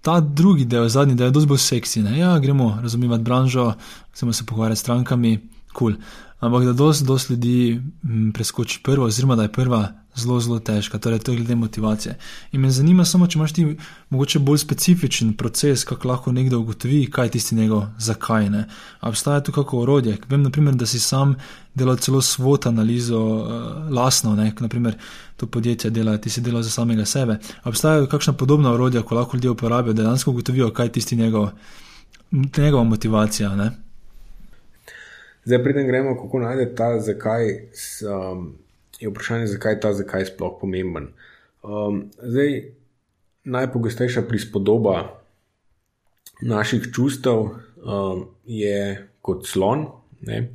ta 0.05 0.19
drugi 0.19 0.65
del, 0.65 0.89
zadnji 0.89 1.15
del, 1.15 1.31
je 1.31 1.33
dosti 1.33 1.49
bolj 1.49 1.63
seksi. 1.63 2.03
Ne? 2.05 2.19
Ja, 2.19 2.35
gremo 2.39 2.77
razumeti 2.81 3.23
branžo, 3.23 3.71
gremo 4.13 4.33
se 4.33 4.45
pogovarjati 4.45 4.79
s 4.79 4.81
strankami, 4.85 5.39
kul. 5.73 5.93
Cool. 5.93 6.24
Ampak 6.39 6.65
da 6.65 6.73
dosti, 6.73 7.05
dosti 7.05 7.33
ljudi 7.33 7.81
mm, 8.03 8.31
preskoči 8.31 8.79
prvo, 8.83 9.05
oziroma 9.05 9.35
da 9.35 9.43
je 9.43 9.51
prva 9.51 9.91
zelo, 10.15 10.39
zelo 10.39 10.59
težka, 10.59 10.99
torej 10.99 11.19
to 11.19 11.31
je 11.31 11.37
glede 11.37 11.55
motivacije. 11.55 12.17
In 12.51 12.61
me 12.61 12.71
zanima 12.71 13.05
samo, 13.05 13.27
če 13.27 13.39
imaš 13.39 13.53
ti 13.53 13.65
mogoče 14.09 14.39
bolj 14.39 14.57
specifičen 14.57 15.33
proces, 15.33 15.83
kako 15.83 16.07
lahko 16.07 16.31
nekdo 16.31 16.59
ugotovi, 16.59 17.05
kaj 17.11 17.25
je 17.25 17.31
tisti 17.31 17.55
njegov 17.55 17.83
zakaj. 17.97 18.49
Ne? 18.49 18.65
A 18.99 19.09
obstaja 19.09 19.43
tu 19.43 19.51
kako 19.51 19.81
orodje? 19.81 20.17
Vem, 20.29 20.43
naprimer, 20.43 20.75
da 20.75 20.85
si 20.85 20.99
sam 20.99 21.35
delal 21.75 21.97
celo 21.97 22.21
svot 22.21 22.65
analizo 22.65 23.21
uh, 23.21 23.49
lasno, 23.91 24.35
ne? 24.35 24.53
naprimer 24.59 24.97
to 25.35 25.47
podjetje 25.47 25.91
dela, 25.91 26.17
ti 26.17 26.29
si 26.29 26.41
delal 26.41 26.63
za 26.63 26.69
samega 26.69 27.05
sebe. 27.05 27.39
A 27.63 27.69
obstajajo 27.69 28.07
kakšna 28.07 28.33
podobna 28.33 28.71
orodja, 28.71 29.03
ko 29.03 29.15
lahko 29.15 29.37
ljudje 29.37 29.49
uporabijo, 29.49 29.93
da 29.93 30.03
dejansko 30.03 30.31
ugotovijo, 30.31 30.71
kaj 30.73 30.85
je 30.85 30.91
tisti 30.91 31.15
njegov, 31.15 31.49
njegova 32.31 32.83
motivacija. 32.83 33.55
Ne? 33.55 33.84
Zdaj, 35.45 35.63
preden 35.63 35.87
gremo, 35.87 36.15
kako 36.17 36.39
najde 36.39 36.75
ta 36.75 36.99
zakaj. 36.99 37.69
Um 38.09 38.53
je 38.99 39.09
vprašanje, 39.09 39.47
zakaj 39.47 39.73
je 39.73 39.79
ta 39.79 39.93
zakaj 39.93 40.25
sploh 40.25 40.57
pomemben. 40.61 41.07
Um, 41.63 42.09
zdaj, 42.21 42.71
najpogostejša 43.43 44.21
prispodoba 44.29 45.21
naših 46.41 46.87
čustev 46.93 47.39
um, 47.39 48.25
je 48.45 49.07
kot 49.21 49.47
slon, 49.47 49.87
ne? 50.21 50.49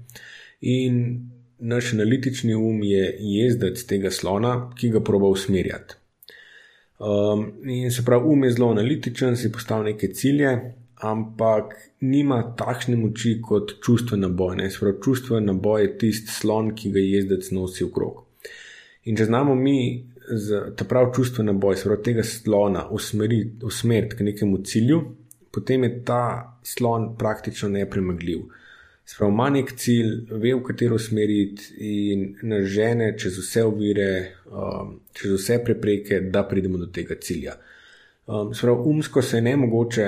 in 0.61 1.31
naš 1.59 1.93
analitični 1.93 2.55
um 2.55 2.83
je 2.83 3.17
jezdec 3.21 3.85
tega 3.89 4.11
slona, 4.11 4.71
ki 4.77 4.91
ga 4.91 5.01
proba 5.01 5.29
usmerjati. 5.29 5.95
Um, 6.99 7.47
in 7.65 7.91
se 7.91 8.05
pravi, 8.05 8.29
um 8.29 8.45
je 8.45 8.53
zelo 8.53 8.71
analitičen, 8.71 9.37
si 9.37 9.53
postavlja 9.53 9.93
neke 9.93 10.13
cilje, 10.15 10.75
ampak 11.01 11.75
nima 12.01 12.43
takšne 12.57 12.97
moči 12.97 13.39
kot 13.43 13.79
čustvena 13.85 14.29
boj. 14.29 14.63
Čustvena 15.05 15.53
boj 15.53 15.83
je 15.83 15.93
tisti 15.99 16.33
slon, 16.33 16.75
ki 16.75 16.93
ga 16.93 17.05
jezdec 17.05 17.51
nosi 17.57 17.85
v 17.85 17.93
krog. 17.95 18.25
In 19.09 19.17
če 19.17 19.31
znamo 19.31 19.55
mi 19.55 20.07
ta 20.77 20.85
prav 20.85 21.13
čustveni 21.17 21.53
boj, 21.53 21.77
se 21.77 21.89
pravi 21.89 22.03
tega 22.05 22.23
slona, 22.23 22.87
usmeriti 22.91 23.65
usmer 23.67 24.09
k 24.09 24.27
nekemu 24.29 24.63
cilju, 24.65 25.01
potem 25.51 25.85
je 25.85 26.05
ta 26.05 26.23
slon 26.63 27.15
praktično 27.19 27.69
nepremagljiv. 27.69 28.45
Sprav 29.11 29.31
ima 29.33 29.49
nek 29.51 29.73
cilj, 29.75 30.11
ve, 30.31 30.53
v 30.55 30.63
katero 30.63 30.99
smeriti 30.99 31.73
in 31.83 32.21
nažene 32.47 33.17
čez 33.19 33.41
vse 33.41 33.65
ovire, 33.67 34.11
um, 34.47 35.01
čez 35.19 35.33
vse 35.35 35.57
prepreke, 35.65 36.21
da 36.31 36.45
pridemo 36.47 36.79
do 36.79 36.87
tega 36.87 37.17
cilja. 37.19 37.57
Um, 38.27 38.55
Sprav 38.55 38.87
umsko 38.87 39.23
se 39.23 39.41
je 39.41 39.43
ne 39.43 39.57
mogoče 39.57 40.07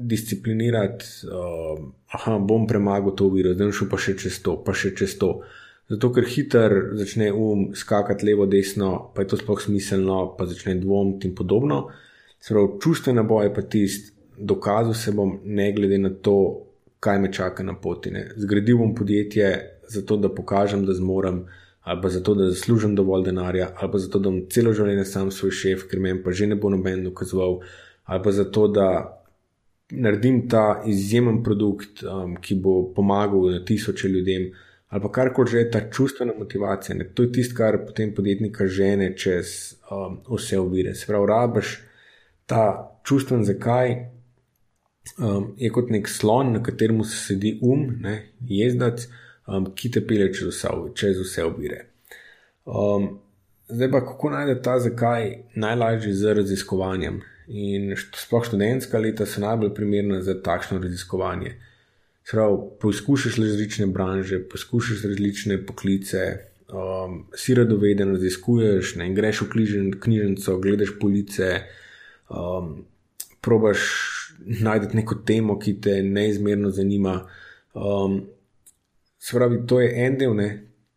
disciplinirati, 0.00 1.04
um, 1.28 1.90
aha, 2.08 2.38
bom 2.38 2.66
premagal 2.66 3.12
to 3.16 3.26
oviro, 3.28 3.52
zdaj 3.54 3.74
šel 3.76 3.90
pa 3.90 3.98
še 4.00 4.16
čez 4.16 4.38
to, 4.44 4.56
pa 4.64 4.72
še 4.72 4.94
čez 4.96 5.18
to. 5.20 5.34
Zato, 5.90 6.12
ker 6.14 6.24
hiter 6.24 6.76
začne 6.96 7.32
um 7.34 7.66
skakati 7.76 8.24
levo, 8.28 8.46
desno, 8.46 9.10
pa 9.14 9.24
je 9.24 9.32
to 9.32 9.40
sploh 9.40 9.60
smiselno, 9.60 10.22
pa 10.38 10.46
začne 10.46 10.78
dvomiti 10.80 11.28
in 11.28 11.34
podobno. 11.34 11.82
Sprav, 12.40 12.78
čustvena 12.80 13.26
boja 13.26 13.48
je 13.48 13.54
pa 13.54 13.66
tisti, 13.66 14.14
dokazal 14.40 14.94
se 14.94 15.12
bom, 15.12 15.34
ne 15.44 15.72
glede 15.76 15.98
na 15.98 16.12
to, 16.14 16.36
kaj 17.00 17.18
me 17.20 17.32
čaka 17.32 17.66
na 17.66 17.74
poti. 17.74 18.14
Ne. 18.14 18.28
Zgradil 18.36 18.78
bom 18.78 18.94
podjetje 18.94 19.50
zato, 19.88 20.16
da 20.16 20.30
pokažem, 20.32 20.86
da 20.86 20.94
zmorem, 20.94 21.44
ali 21.82 22.02
pa 22.02 22.08
zato, 22.08 22.34
da 22.34 22.48
zaslužim 22.50 22.94
dovolj 22.94 23.26
denarja, 23.26 23.72
ali 23.76 23.92
pa 23.92 23.98
zato, 23.98 24.18
da 24.18 24.30
bom 24.30 24.44
celo 24.48 24.72
življenje 24.72 25.04
sam 25.04 25.30
svoj 25.34 25.52
šef, 25.52 25.88
ker 25.90 26.00
me 26.00 26.14
pa 26.22 26.32
že 26.32 26.46
ne 26.46 26.56
bo 26.56 26.70
noben 26.70 27.04
dokazoval, 27.04 27.60
ali 28.04 28.22
pa 28.22 28.32
zato, 28.32 28.68
da 28.68 28.86
naredim 29.90 30.48
ta 30.48 30.82
izjemen 30.86 31.42
produkt, 31.42 32.02
um, 32.02 32.36
ki 32.36 32.54
bo 32.54 32.92
pomagal 32.94 33.50
na 33.50 33.64
tisoče 33.64 34.08
ljudem 34.08 34.50
ali 34.90 35.02
pa 35.02 35.12
kar 35.12 35.32
koli 35.32 35.50
že 35.50 35.58
je 35.58 35.70
ta 35.70 35.80
čustvena 35.90 36.32
motivacija. 36.38 36.96
Ne? 36.96 37.04
To 37.14 37.22
je 37.22 37.32
tisto, 37.32 37.54
kar 37.56 37.78
potem 37.86 38.14
podjetnika 38.14 38.66
žene 38.66 39.12
čez 39.16 39.74
um, 39.90 40.18
vse 40.36 40.58
ovire. 40.58 40.94
Se 40.94 41.06
pravi, 41.06 41.26
rabiš 41.26 41.80
ta 42.46 42.64
čustven 43.04 43.44
zakaj. 43.44 43.94
Um, 45.18 45.54
je 45.56 45.70
kot 45.70 45.90
nek 45.90 46.08
slon, 46.08 46.52
na 46.52 46.62
katerem 46.62 47.04
se 47.04 47.16
sedi 47.16 47.58
um, 47.62 47.86
ne, 48.02 48.16
jezdac, 48.46 49.06
um, 49.46 49.70
ki 49.74 49.90
te 49.94 50.02
pele 50.06 50.28
čez 50.34 50.50
vse, 50.50 51.14
vse 51.22 51.44
ovire. 51.44 51.84
Um, 52.66 53.08
zdaj 53.70 53.90
pa, 53.90 54.02
kako 54.04 54.30
najde 54.30 54.58
ta 54.62 54.78
zakaj 54.78 55.30
najlažje 55.54 56.14
z 56.14 56.34
raziskovanjem. 56.34 57.22
In 57.50 57.96
sploh 57.98 58.44
študentska 58.46 58.98
leta 59.02 59.26
so 59.26 59.42
najbolj 59.42 59.72
primerna 59.74 60.20
za 60.22 60.36
takšno 60.42 60.78
raziskovanje. 60.78 61.56
Prav, 62.30 62.56
poskušaš 62.78 63.40
različne 63.42 63.88
branže, 63.90 64.38
poskušaš 64.48 65.02
različne 65.02 65.56
poklice, 65.66 66.20
um, 66.70 67.24
si 67.34 67.54
radoveden, 67.54 68.12
raziskuješ, 68.14 68.94
ne, 69.00 69.08
greš 69.14 69.40
v 69.42 69.48
knjižnico, 70.00 70.58
gledaš 70.62 70.92
police, 71.00 71.48
um, 72.30 72.84
probaš 73.40 73.80
najti 74.46 74.96
neko 74.96 75.18
temo, 75.26 75.58
ki 75.58 75.80
te 75.82 76.02
neizmerno 76.02 76.70
zanima. 76.70 77.16
Um, 77.74 78.20
pravi, 79.32 79.64
to 79.66 79.80
je 79.80 79.90
en 80.06 80.18
del, 80.22 80.36
ne, 80.38 80.48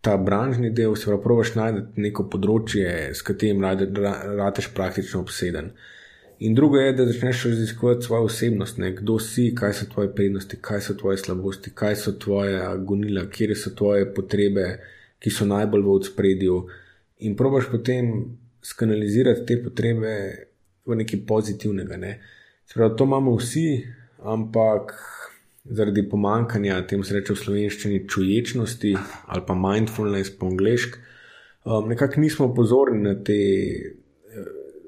ta 0.05 0.17
branžni 0.17 0.69
del, 0.69 0.93
se 0.95 1.09
pravi, 1.09 1.23
probaš 1.23 1.55
najti 1.57 2.05
neko 2.05 2.27
področje, 2.29 2.93
s 3.17 3.25
katerim 3.25 3.65
rečeš 3.65 4.69
praktično 4.77 5.25
obseden. 5.25 5.73
In 6.39 6.55
drugo 6.55 6.77
je, 6.77 6.93
da 6.93 7.05
začneš 7.05 7.43
raziskovati 7.45 8.05
svojo 8.05 8.23
osebnost, 8.23 8.77
ne? 8.77 8.91
kdo 8.95 9.19
si, 9.19 9.53
kaj 9.55 9.73
so 9.73 9.85
tvoje 9.93 10.15
prednosti, 10.15 10.57
kaj 10.61 10.81
so 10.81 10.93
tvoje 10.93 11.17
slabosti, 11.17 11.71
kaj 11.75 11.95
so 11.95 12.11
tvoje 12.19 12.59
gonila, 12.77 13.25
kje 13.29 13.55
so 13.55 13.75
tvoje 13.75 14.13
potrebe, 14.13 14.79
ki 15.19 15.31
so 15.31 15.45
najbolj 15.45 15.85
v 15.87 15.99
spredju. 16.03 16.57
In 17.23 17.35
probaš 17.35 17.69
potem 17.71 18.11
skanalizirati 18.63 19.45
te 19.45 19.59
potrebe 19.63 20.13
v 20.85 20.95
nekaj 20.99 21.21
pozitivnega. 21.27 21.97
Ne? 21.97 22.19
Sprav, 22.65 22.95
to 22.97 23.07
imamo 23.07 23.35
vsi, 23.37 23.83
ampak 24.23 24.93
zaradi 25.63 26.09
pomankanja, 26.09 26.81
temu 26.87 27.03
se 27.03 27.15
reče 27.15 27.33
v 27.33 27.39
slovenščini, 27.39 28.03
čuječnosti 28.09 28.95
ali 29.27 29.43
pa 29.47 29.55
mindfulness 29.55 30.33
po 30.39 30.49
angliški, 30.51 30.99
um, 31.65 31.87
nekako 31.89 32.19
nismo 32.19 32.49
pozorni 32.55 33.03
na 33.03 33.15
te 33.23 33.39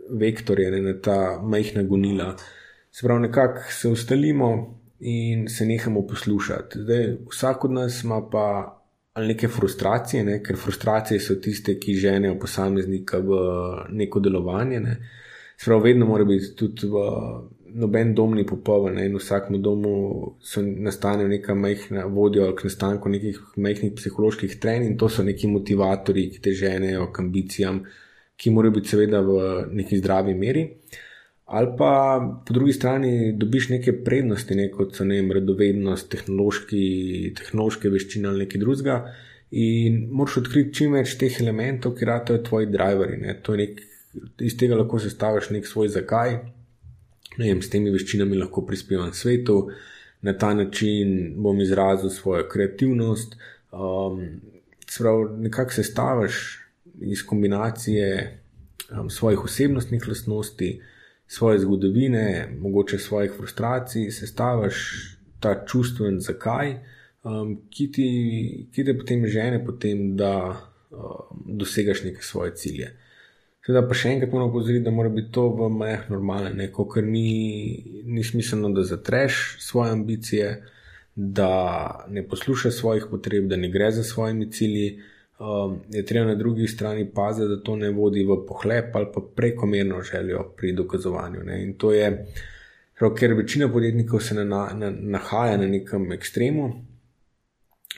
vektorje, 0.10 0.72
ne, 0.72 0.82
na 0.82 0.96
ta 1.02 1.40
majhna 1.44 1.84
gonila. 1.84 2.36
Se 2.92 3.06
pravi, 3.08 3.28
nekako 3.28 3.72
se 3.72 3.90
ustalimo 3.90 4.80
in 5.00 5.48
se 5.50 5.66
nehamo 5.66 6.08
poslušati. 6.08 6.80
Zdaj, 6.80 7.18
vsak 7.32 7.66
od 7.66 7.72
nas 7.72 8.04
ima 8.04 8.22
pa 8.32 8.46
ali 9.16 9.28
neke 9.28 9.48
frustracije, 9.48 10.24
ne? 10.24 10.42
ker 10.44 10.58
frustracije 10.60 11.20
so 11.20 11.36
tiste, 11.36 11.78
ki 11.80 11.94
ženejo 11.96 12.36
posameznika 12.40 13.18
v 13.24 13.38
neko 13.90 14.20
delovanje. 14.20 14.80
Ne? 14.80 14.96
Sprav, 15.58 15.80
vedno 15.84 16.06
mora 16.06 16.26
biti 16.28 16.52
tudi 16.56 16.90
v 16.92 17.04
noben 17.80 18.14
dom 18.16 18.36
ni 18.36 18.44
popoln 18.48 19.00
in 19.00 19.16
v 19.16 19.22
vsakem 19.22 19.62
domu 19.64 20.36
nastane 20.84 21.28
neka 21.28 21.56
majhna 21.56 22.06
vodja 22.12 22.50
k 22.56 22.68
nastanku 22.68 23.10
nekih 23.10 23.40
majhnih 23.56 23.94
psiholoških 23.96 24.60
trenj 24.60 24.86
in 24.90 24.98
to 24.98 25.10
so 25.10 25.24
neki 25.24 25.48
motivatori, 25.48 26.30
ki 26.32 26.42
te 26.42 26.52
ženejo 26.52 27.08
k 27.12 27.24
ambicijam, 27.24 27.84
ki 28.38 28.52
morajo 28.52 28.78
biti 28.80 28.94
seveda 28.94 29.22
v 29.24 29.36
neki 29.72 30.00
zdravi 30.02 30.34
meri. 30.36 30.66
Ali 31.46 31.68
pa 31.78 32.20
po 32.48 32.54
drugi 32.54 32.74
strani 32.74 33.34
dobiš 33.38 33.70
neke 33.70 33.94
prednosti, 34.04 34.56
ne, 34.58 34.70
kot 34.74 34.96
so 34.98 35.06
ne 35.06 35.20
vem, 35.20 35.30
radovednost, 35.38 36.10
tehnološke 36.10 37.92
veščine 37.94 38.32
ali 38.32 38.46
nekaj 38.46 38.62
drugega. 38.64 38.96
In 39.62 40.08
moraš 40.10 40.40
odkriti 40.42 40.74
čim 40.80 40.98
več 40.98 41.14
teh 41.22 41.38
elementov, 41.44 41.94
ki 42.00 42.10
rato 42.10 42.34
je 42.34 42.44
tvoji 42.44 42.72
driveri. 42.74 43.20
Nek, 43.22 43.84
iz 44.42 44.58
tega 44.58 44.80
lahko 44.80 45.00
sestaviš 45.00 45.52
nek 45.54 45.70
svoj 45.70 45.94
zakaj. 45.94 46.40
Ne 47.38 47.46
vem, 47.52 47.62
s 47.62 47.70
temi 47.70 47.94
veščinami 47.94 48.42
lahko 48.42 48.66
prispevam 48.66 49.14
svetu, 49.14 49.70
na 50.26 50.34
ta 50.34 50.54
način 50.58 51.36
bom 51.44 51.62
izrazil 51.62 52.10
svojo 52.10 52.50
kreativnost. 52.50 53.38
Um, 53.72 54.22
Sprav, 54.86 55.24
nekako 55.42 55.74
sestaviš 55.74 56.65
iz 57.02 57.26
kombinacije 57.26 58.40
um, 58.92 59.10
svojih 59.10 59.44
osebnostnih 59.44 60.08
lastnosti 60.08 60.82
svoje 61.28 61.60
zgodovine, 61.60 62.50
mogoče 62.60 62.98
svojih 62.98 63.32
frustracij, 63.38 64.12
sestaviš 64.12 64.76
ta 65.40 65.66
čustven 65.66 66.20
zakaj, 66.20 66.76
um, 67.24 67.58
ki, 67.70 67.92
ti, 67.92 68.08
ki 68.72 68.86
te 68.86 68.98
potem 68.98 69.26
žene, 69.28 69.64
potem, 69.66 70.16
da 70.18 70.36
um, 70.92 71.58
dosegaš 71.58 72.04
neke 72.04 72.22
svoje 72.22 72.56
cilje. 72.56 72.92
Seveda 73.66 73.82
pa 73.90 73.98
še 73.98 74.12
enkrat 74.14 74.30
moramo 74.30 74.54
pozoriti, 74.54 74.84
da 74.86 74.94
mora 74.94 75.10
biti 75.10 75.32
to 75.34 75.48
v 75.58 75.72
mejah 75.74 76.06
normalne, 76.14 76.68
ker 76.70 77.06
ni, 77.06 78.04
ni 78.06 78.24
smiselno, 78.24 78.70
da 78.70 78.84
zatreš 78.86 79.58
svoje 79.66 79.96
ambicije, 79.96 80.52
da 81.16 81.50
ne 82.12 82.22
poslušaš 82.28 82.76
svojih 82.78 83.08
potreb, 83.10 83.48
da 83.50 83.58
ne 83.58 83.72
gre 83.74 83.90
za 83.92 84.04
svojimi 84.04 84.52
cilji 84.52 85.00
um, 85.40 85.80
je 85.90 86.06
treba 86.06 86.28
na 86.28 86.36
drugi 86.36 86.68
strani 86.68 87.12
paziti, 87.14 87.48
da 87.48 87.64
to 87.64 87.76
ne 87.76 87.92
vodi 87.92 88.24
v 88.24 88.46
pohlep 88.48 88.96
ali 88.96 89.08
pa 89.14 89.22
prekomerno 89.36 90.02
željo 90.02 90.44
pri 90.58 90.74
dokazovanju. 90.74 91.44
Ne? 91.44 91.64
In 91.64 91.74
to 91.78 91.94
je, 91.94 92.26
ker 93.18 93.34
večina 93.34 93.72
podjetnikov 93.72 94.20
se 94.20 94.36
na, 94.36 94.70
na, 94.74 94.92
nahaja 94.92 95.58
na 95.58 95.68
nekem 95.68 96.12
ekstremu, 96.12 96.70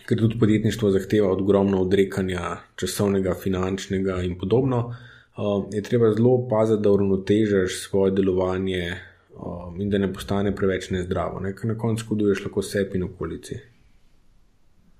ker 0.06 0.18
tudi 0.18 0.40
podjetništvo 0.40 0.92
zahteva 0.92 1.32
ogromno 1.32 1.82
odrekanja 1.82 2.58
časovnega, 2.76 3.34
finančnega 3.44 4.22
in 4.24 4.38
podobno. 4.38 4.96
Um, 5.38 5.68
je 5.72 5.82
treba 5.82 6.14
zelo 6.14 6.48
paziti, 6.50 6.82
da 6.82 6.92
uravnotežeš 6.92 7.82
svoje 7.84 8.12
delovanje 8.12 8.96
um, 9.38 9.82
in 9.82 9.90
da 9.90 9.98
ne 9.98 10.14
postane 10.14 10.56
preveč 10.56 10.90
nezdravo, 10.90 11.40
ne? 11.40 11.54
ker 11.56 11.70
na 11.70 11.78
koncu 11.78 12.04
škoduješ 12.06 12.46
lahko 12.46 12.62
sebi 12.62 12.98
in 12.98 13.04
okolici. 13.04 13.60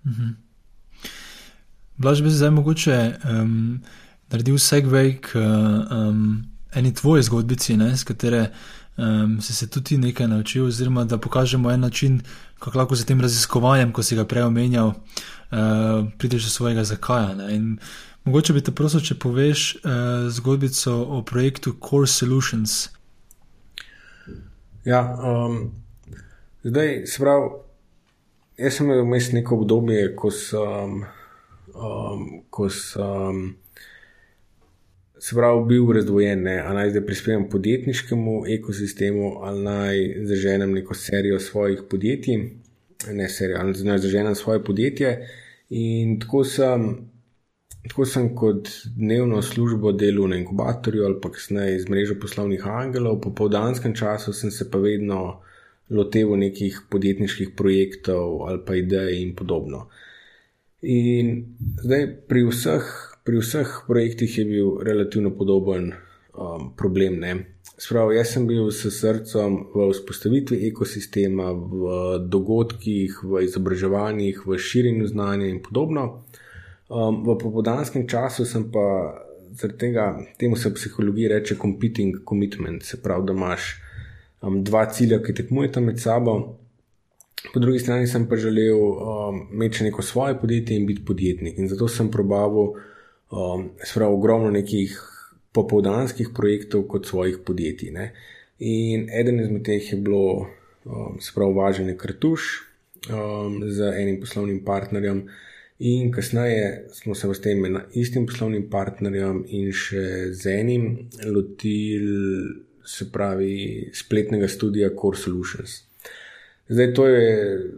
Mhm. 0.06 0.47
Blaž 1.98 2.22
bi 2.22 2.30
zdaj 2.30 2.52
mogoče 2.52 2.98
um, 3.26 3.80
naredil 4.30 4.60
segway 4.62 5.16
k 5.22 5.40
um, 5.40 6.44
eni 6.74 6.94
tvoji 6.94 7.24
zgodbici, 7.24 7.78
ne, 7.78 7.96
z 7.98 8.04
katere 8.04 8.50
um, 8.98 9.42
si 9.42 9.54
se 9.54 9.68
tudi 9.68 9.98
nekaj 9.98 10.28
naučil, 10.28 10.68
oziroma 10.68 11.04
da 11.04 11.18
pokažemo 11.18 11.72
en 11.72 11.80
način, 11.80 12.22
kako 12.60 12.78
lahko 12.78 12.96
z 12.96 13.06
tem 13.06 13.22
raziskovanjem, 13.22 13.92
ko 13.92 14.04
si 14.04 14.16
ga 14.16 14.26
prej 14.26 14.44
omenjal, 14.44 14.88
uh, 14.88 16.06
prideš 16.18 16.44
do 16.44 16.50
svojega 16.50 16.84
in 17.50 17.78
mogoče 18.24 18.54
bi 18.54 18.62
te 18.62 18.72
prosil, 18.72 19.00
če 19.00 19.16
poveš 19.16 19.76
uh, 19.76 19.82
zgodbico 20.30 21.02
o 21.02 21.22
projektu 21.22 21.76
Core 21.90 22.08
Solutions. 22.08 22.90
Ja, 24.86 25.18
um, 25.24 25.72
zdaj, 26.64 27.06
se 27.06 27.20
pravi, 27.20 27.50
jaz 28.58 28.74
sem 28.78 28.86
imel 28.86 29.02
vmes 29.04 29.32
neko 29.32 29.56
obdobje, 29.56 30.16
ko 30.16 30.32
sem 30.32 30.62
um, 30.62 31.06
ko 32.50 32.70
sem 32.70 33.56
se 35.20 35.36
pravi 35.36 35.66
bil 35.66 35.92
razdvojen, 35.94 36.44
ne? 36.44 36.60
ali 36.60 36.76
naj 36.76 36.90
zdaj 36.90 37.06
prispevam 37.06 37.50
podjetniškemu 37.50 38.44
ekosistemu, 38.48 39.32
ali 39.42 39.64
naj 39.64 39.98
zaženem 40.24 40.72
neko 40.72 40.94
serijo 40.94 41.40
svojih 41.40 41.82
podjetij, 41.90 42.40
ne 43.12 43.30
serijo, 43.30 43.58
ali 43.60 43.84
naj 43.84 43.98
zaženem 43.98 44.36
svoje 44.36 44.64
podjetje. 44.64 45.28
In 45.70 46.20
tako 46.20 46.44
sem. 46.44 46.98
Tako 47.88 48.06
sem 48.06 48.26
kot 48.36 48.68
dnevno 48.96 49.42
službo 49.42 49.92
delal 49.92 50.28
na 50.28 50.36
inkubatorju 50.36 51.06
ali 51.06 51.16
pa 51.24 51.30
kasneje 51.32 51.80
z 51.80 51.90
mrežo 51.90 52.18
poslovnih 52.20 52.66
angelov, 52.68 53.22
po 53.22 53.32
povdanskem 53.36 53.96
času 53.96 54.34
sem 54.34 54.52
se 54.52 54.68
pa 54.72 54.78
vedno 54.78 55.40
loteval 55.90 56.36
nekih 56.40 56.82
podjetniških 56.90 57.54
projektov 57.56 58.44
ali 58.44 58.60
pa 58.66 58.76
idej 58.76 59.22
in 59.22 59.36
podobno. 59.36 59.88
In 60.88 61.58
zdaj 61.84 62.04
pri 62.32 62.46
vseh, 62.48 62.86
pri 63.28 63.42
vseh 63.44 63.68
projektih 63.88 64.38
je 64.38 64.46
bil 64.48 64.70
relativno 64.88 65.34
podoben 65.36 65.92
um, 65.92 66.72
problem. 66.80 67.20
Spravo, 67.78 68.14
jaz 68.16 68.32
sem 68.34 68.48
bil 68.48 68.72
s 68.72 68.88
srcem 68.96 69.58
v 69.74 69.90
vzpostavitvi 69.92 70.64
ekosistema, 70.70 71.52
v 71.52 71.84
dogodkih, 72.32 73.20
v 73.20 73.44
izobraževanjih, 73.44 74.48
v 74.48 74.58
širjenju 74.58 75.12
znanja 75.12 75.52
in 75.52 75.60
podobno. 75.60 76.24
Um, 76.88 77.20
v 77.28 77.36
popodanskem 77.36 78.08
času 78.08 78.48
sem 78.48 78.72
pa 78.72 79.12
zaradi 79.60 79.78
tega, 79.78 80.06
temu 80.40 80.56
se 80.56 80.72
v 80.72 80.80
psihologiji 80.80 81.28
reče 81.28 81.60
competing 81.60 82.24
commitment, 82.24 82.84
se 82.84 83.02
pravi, 83.04 83.28
da 83.28 83.36
imaš 83.36 83.76
um, 84.40 84.64
dva 84.64 84.86
cilja, 84.88 85.20
ki 85.20 85.36
tekmujeta 85.36 85.84
med 85.84 86.00
sabo. 86.00 86.56
Po 87.54 87.60
drugi 87.60 87.80
strani 87.80 88.08
sem 88.08 88.26
pa 88.30 88.36
želel 88.36 88.80
um, 88.82 89.48
imeti 89.54 89.84
neko 89.84 90.02
svoje 90.02 90.40
podjetje 90.40 90.78
in 90.78 90.86
biti 90.86 91.06
podjetnik. 91.06 91.58
In 91.58 91.68
zato 91.70 91.88
sem 91.88 92.12
probavil 92.12 92.74
um, 93.32 93.70
sprav, 93.84 94.14
ogromno 94.14 94.52
nekih 94.52 94.98
popovdanskih 95.52 96.30
projektov 96.36 96.88
kot 96.88 97.06
svojih 97.06 97.38
podjetij. 97.46 97.92
Ne. 97.92 98.14
In 98.60 99.10
eden 99.10 99.40
izmed 99.40 99.64
teh 99.66 99.92
je 99.92 99.98
bilo 99.98 100.48
um, 100.86 101.18
sprav 101.22 101.54
važenje 101.56 101.98
kartuš 101.98 102.42
um, 103.10 103.62
z 103.66 103.94
enim 104.02 104.20
poslovnim 104.20 104.64
partnerjem. 104.66 105.28
In 105.80 106.12
kasneje 106.12 106.88
smo 106.94 107.16
se 107.16 107.34
s 107.34 107.42
tem 107.42 107.62
istim 107.94 108.26
poslovnim 108.26 108.70
partnerjem 108.70 109.44
in 109.48 109.70
še 109.72 110.34
z 110.34 110.56
enim 110.58 111.10
lotili, 111.26 112.64
se 112.88 113.12
pravi, 113.12 113.92
spletnega 113.94 114.48
studia 114.48 114.90
Core 114.90 115.18
Solutions. 115.18 115.87
Zdaj, 116.68 116.88
to 116.96 117.06
je 117.08 117.28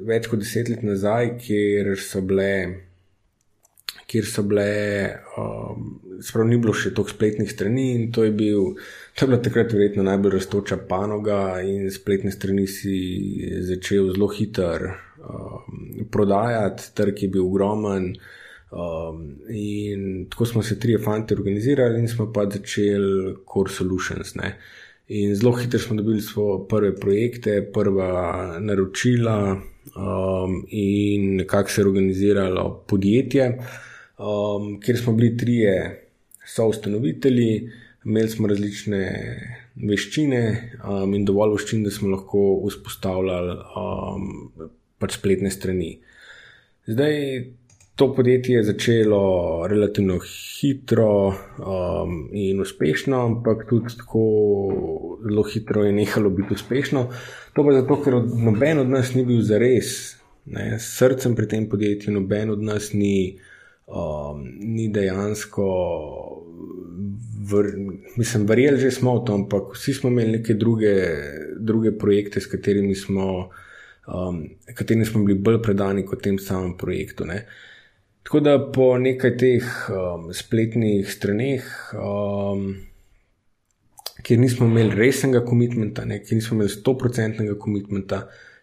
več 0.09 0.27
kot 0.29 0.41
deset 0.41 0.69
let 0.71 0.81
nazaj, 0.85 1.35
kjer 1.43 1.91
so 2.01 2.23
bile, 2.25 2.53
kjer 4.09 4.25
so 4.25 4.41
bile, 4.49 4.65
um, 5.37 5.91
sprav 6.25 6.49
ni 6.49 6.57
bilo 6.57 6.73
še 6.73 6.95
toliko 6.97 7.13
spletnih 7.13 7.51
strani 7.51 7.85
in 7.93 8.07
to 8.15 8.25
je, 8.25 8.33
bil, 8.33 8.73
to 9.13 9.25
je 9.25 9.29
bila 9.29 9.39
takrat 9.45 9.75
verjetno 9.77 10.07
najbolj 10.07 10.39
raztoča 10.39 10.79
panoga 10.89 11.59
in 11.61 11.85
spletne 11.93 12.33
strani 12.33 12.65
si 12.65 12.97
začel 13.69 14.09
zelo 14.15 14.31
hitro 14.33 14.89
um, 15.21 16.09
prodajati, 16.09 16.89
trg 16.97 17.25
je 17.27 17.33
bil 17.37 17.45
ogromen. 17.45 18.15
Um, 18.69 19.23
in 19.49 20.27
tako 20.29 20.45
smo 20.45 20.61
se 20.61 20.75
tri 20.81 20.97
fanti 21.01 21.33
organizirali 21.33 22.01
in 22.01 22.09
smo 22.09 22.27
pa 22.33 22.43
začeli 22.49 23.37
Core 23.45 23.73
Solutions. 23.73 24.35
Ne. 24.37 24.55
In 25.09 25.35
zelo 25.35 25.55
hitro 25.57 25.79
smo 25.79 25.95
dobili 25.97 26.21
svoje 26.21 26.67
prve 26.69 26.95
projekte, 26.95 27.71
prva 27.73 28.59
naročila, 28.61 29.57
um, 29.95 30.65
in 30.69 31.35
nekako 31.35 31.69
se 31.69 31.81
je 31.81 31.85
organiziralo 31.85 32.83
podjetje, 32.87 33.47
um, 34.17 34.79
kjer 34.81 34.97
smo 34.97 35.13
bili 35.13 35.37
trije 35.37 36.05
soustanovitelji, 36.45 37.69
imeli 38.05 38.29
smo 38.29 38.47
različne 38.47 39.01
veščine 39.75 40.43
um, 40.85 41.13
in 41.13 41.25
dovolj 41.25 41.57
veščin, 41.57 41.83
da 41.83 41.91
smo 41.91 42.13
lahko 42.13 42.43
vzpostavljali 42.67 43.57
um, 43.81 44.29
pač 45.01 45.17
spletne 45.17 45.49
strani. 45.51 45.95
Zdaj, 46.85 47.17
To 47.99 48.13
podjetje 48.15 48.55
je 48.55 48.63
začelo 48.63 49.67
relativno 49.67 50.19
hitro 50.23 51.27
um, 51.27 52.29
in 52.31 52.61
uspešno, 52.61 53.25
ampak 53.25 53.65
tudi 53.69 53.97
tako 53.97 54.21
zelo 55.23 55.43
hitro 55.43 55.83
je 55.83 55.91
nehalo 55.91 56.29
biti 56.29 56.53
uspešno. 56.53 57.09
To 57.53 57.63
pa 57.63 57.73
zato, 57.73 57.97
ker 58.03 58.15
noben 58.45 58.79
od 58.79 58.89
nas 58.89 59.11
ni 59.15 59.25
bil 59.27 59.41
zares, 59.43 60.15
ne, 60.45 60.77
srcem 60.79 61.35
pri 61.35 61.47
tem 61.51 61.67
podjetju, 61.69 62.13
noben 62.15 62.55
od 62.55 62.63
nas 62.63 62.93
ni, 62.93 63.35
um, 63.87 64.45
ni 64.63 64.87
dejansko, 64.95 65.67
vr, 67.51 67.67
mislim, 68.15 68.47
verjeli 68.47 68.79
že 68.79 68.95
smo 68.95 69.17
v 69.17 69.25
to, 69.27 69.41
ampak 69.41 69.73
vsi 69.75 69.99
smo 69.99 70.09
imeli 70.09 70.37
neke 70.39 70.55
druge, 70.55 70.95
druge 71.59 71.97
projekte, 71.97 72.39
s 72.39 72.47
katerimi 72.47 72.95
smo 72.95 73.49
um, 74.07 74.45
katerim 74.73 75.05
smo 75.05 75.23
bili 75.23 75.39
bolj 75.39 75.61
predani 75.61 76.05
kot 76.05 76.23
tem 76.23 76.39
samem 76.39 76.77
projektu. 76.77 77.27
Ne. 77.27 77.43
Tako 78.29 78.39
da 78.45 78.71
po 78.71 78.97
nekaj 79.01 79.31
teh 79.41 79.69
um, 79.89 80.27
spletnih 80.37 81.07
straneh, 81.09 81.63
um, 81.97 82.75
kjer 84.21 84.37
nismo 84.39 84.67
imeli 84.69 84.93
resnega 84.99 85.41
komitmenta, 85.41 86.05
kjer 86.05 86.37
nismo 86.37 86.59
imeli 86.59 86.69
100-odstotnega 86.69 87.55
komitmenta, 87.57 88.19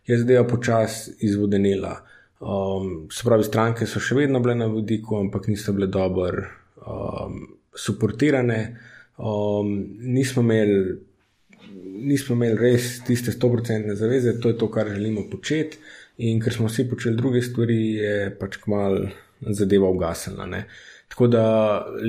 je 0.07 0.21
zadeva 0.21 0.45
počasi 0.47 1.17
izvodenela. 1.27 1.97
Um, 2.39 3.09
se 3.11 3.27
pravi, 3.27 3.49
stranke 3.51 3.91
so 3.91 3.99
še 3.99 4.21
vedno 4.21 4.39
bile 4.45 4.55
na 4.63 4.71
vodiku, 4.71 5.19
ampak 5.19 5.51
niso 5.51 5.75
bile 5.75 5.91
dobro 5.91 6.47
um, 6.87 7.43
suportirane. 7.75 8.63
Um, 9.19 9.75
nismo, 9.99 10.47
imeli, 10.47 10.97
nismo 12.07 12.39
imeli 12.39 12.63
res 12.69 13.01
tiste 13.03 13.35
100-odstotne 13.35 13.99
zaveze, 13.99 14.39
to 14.39 14.55
je 14.55 14.63
to, 14.63 14.71
kar 14.71 14.95
želimo 14.95 15.27
početi. 15.27 15.83
In 16.23 16.39
ker 16.39 16.55
smo 16.55 16.71
vsi 16.71 16.87
počeli 16.87 17.19
druge 17.19 17.43
stvari, 17.43 17.83
je 17.99 18.19
pač 18.39 18.63
kmalu 18.63 19.09
zadeva 19.41 19.91
ugasnila. 19.91 20.63
Tako 21.09 21.27
da 21.27 21.45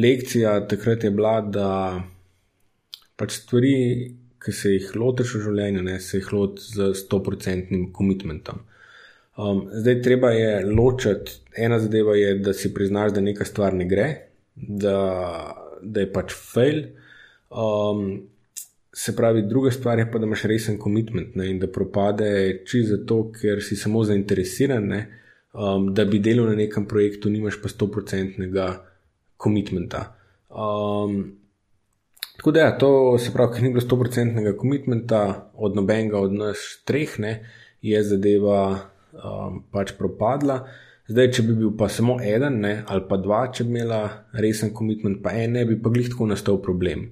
lekcija 0.04 0.68
takrat 0.68 1.04
je 1.04 1.12
bila, 1.12 1.42
da 1.42 1.68
pač 3.16 3.42
stvari, 3.42 3.76
ki 4.44 4.54
se 4.54 4.72
jih 4.74 4.92
lotiš 4.96 5.36
v 5.36 5.44
življenju, 5.48 5.84
ne, 5.84 6.00
se 6.00 6.20
jih 6.20 6.32
lotiš 6.34 6.72
z 6.76 6.90
100-odstotnim 7.02 7.90
komitmentom. 7.94 8.62
Um, 9.38 9.68
zdaj, 9.74 10.02
treba 10.02 10.32
je 10.34 10.66
ločiti. 10.66 11.42
Ena 11.58 11.80
zadeva 11.80 12.16
je, 12.18 12.38
da 12.42 12.54
si 12.54 12.74
priznaš, 12.74 13.14
da 13.14 13.22
neka 13.22 13.46
stvar 13.46 13.76
ne 13.78 13.86
gre, 13.90 14.08
da, 14.56 14.98
da 15.82 16.06
je 16.06 16.10
pač 16.14 16.34
fail. 16.34 16.82
Um, 17.50 18.10
se 18.98 19.16
pravi, 19.16 19.44
druga 19.46 19.72
stvar 19.72 20.00
je 20.00 20.08
pa, 20.12 20.18
da 20.18 20.26
imaš 20.26 20.48
resen 20.50 20.80
komitment 20.82 21.36
in 21.46 21.60
da 21.60 21.70
propade 21.70 22.64
čisto 22.66 22.96
zato, 22.96 23.20
ker 23.32 23.62
si 23.62 23.78
samo 23.78 24.02
zainteresiran, 24.04 24.88
ne, 24.90 25.02
um, 25.58 25.90
da 25.94 26.06
bi 26.06 26.22
delal 26.22 26.52
na 26.52 26.56
nekem 26.62 26.86
projektu, 26.86 27.30
nimaš 27.34 27.58
pa 27.62 27.72
100-odstotnega 27.74 28.70
komitmenta. 29.38 30.06
Um, 30.50 31.38
Tako 32.38 32.52
da, 32.54 32.60
ja, 32.60 32.74
to 32.78 33.18
se 33.18 33.32
pravi, 33.34 33.56
ker 33.56 33.64
ni 33.66 33.72
bilo 33.74 33.82
100-odstotnega 33.82 34.54
komitmenta 34.58 35.22
od 35.54 35.76
nobenega 35.76 36.20
od 36.22 36.36
nas 36.38 36.66
treh, 36.86 37.16
ne, 37.20 37.32
je 37.82 38.02
zadeva 38.06 38.60
um, 39.14 39.64
pač 39.74 39.96
propadla. 39.98 40.60
Zdaj, 41.08 41.32
če 41.34 41.46
bi 41.48 41.56
bil 41.58 41.72
pa 41.80 41.88
samo 41.90 42.20
en, 42.22 42.66
ali 42.68 43.04
pa 43.10 43.18
dva, 43.18 43.48
če 43.50 43.66
bi 43.66 43.78
imela 43.78 44.02
resen 44.38 44.74
komitment, 44.76 45.22
pa 45.24 45.34
en, 45.40 45.56
ne 45.58 45.66
bi 45.66 45.80
pa 45.82 45.90
glih 45.90 46.12
tako 46.12 46.28
nastal 46.30 46.62
problem. 46.62 47.08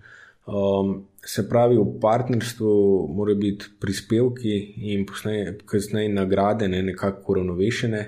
Um, 0.45 1.07
se 1.25 1.47
pravi, 1.49 1.79
v 1.79 1.95
partnerstvu 2.01 2.69
morajo 3.17 3.39
biti 3.41 3.71
prispevki 3.81 4.57
in 4.91 5.07
kasneje 5.09 6.11
nagrade 6.13 6.67
ne, 6.69 6.83
nekako 6.85 7.33
uravnovešene. 7.33 8.03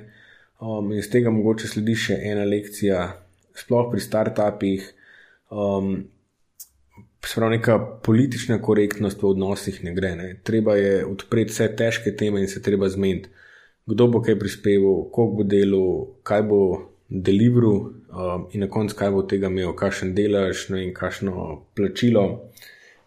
Um, 0.60 0.92
in 0.92 1.04
z 1.06 1.12
tega 1.14 1.30
mogoče 1.30 1.70
sledi 1.70 1.94
še 1.94 2.16
ena 2.32 2.46
lekcija, 2.50 3.02
sploh 3.58 3.92
pri 3.92 4.02
startupih. 4.02 4.94
Um, 5.54 6.08
Sprav 7.28 7.52
neka 7.52 7.74
politična 8.06 8.56
korektnost 8.64 9.20
v 9.20 9.28
odnosih 9.34 9.82
ne 9.84 9.92
gre. 9.92 10.14
Ne. 10.16 10.28
Treba 10.48 10.78
je 10.80 11.02
odpreti 11.06 11.52
vse 11.52 11.68
težke 11.76 12.14
teme 12.16 12.40
in 12.40 12.48
se 12.48 12.62
treba 12.64 12.88
zmeniti, 12.90 13.28
kdo 13.90 14.08
bo 14.14 14.22
kaj 14.24 14.38
prispeval, 14.40 15.02
koliko 15.12 15.42
bo 15.42 15.44
delal, 15.44 15.90
kaj 16.24 16.46
bo 16.48 16.62
deliveral 17.10 17.78
um, 17.84 18.48
in 18.56 18.64
na 18.64 18.70
koncu 18.72 18.96
kaj 18.96 19.12
bo 19.12 19.26
tega 19.28 19.52
imel, 19.52 19.74
kakšen 19.76 20.16
delaš 20.16 20.70
no, 20.72 20.80
in 20.80 20.94
kakšno 20.96 21.50
plačilo, 21.76 22.24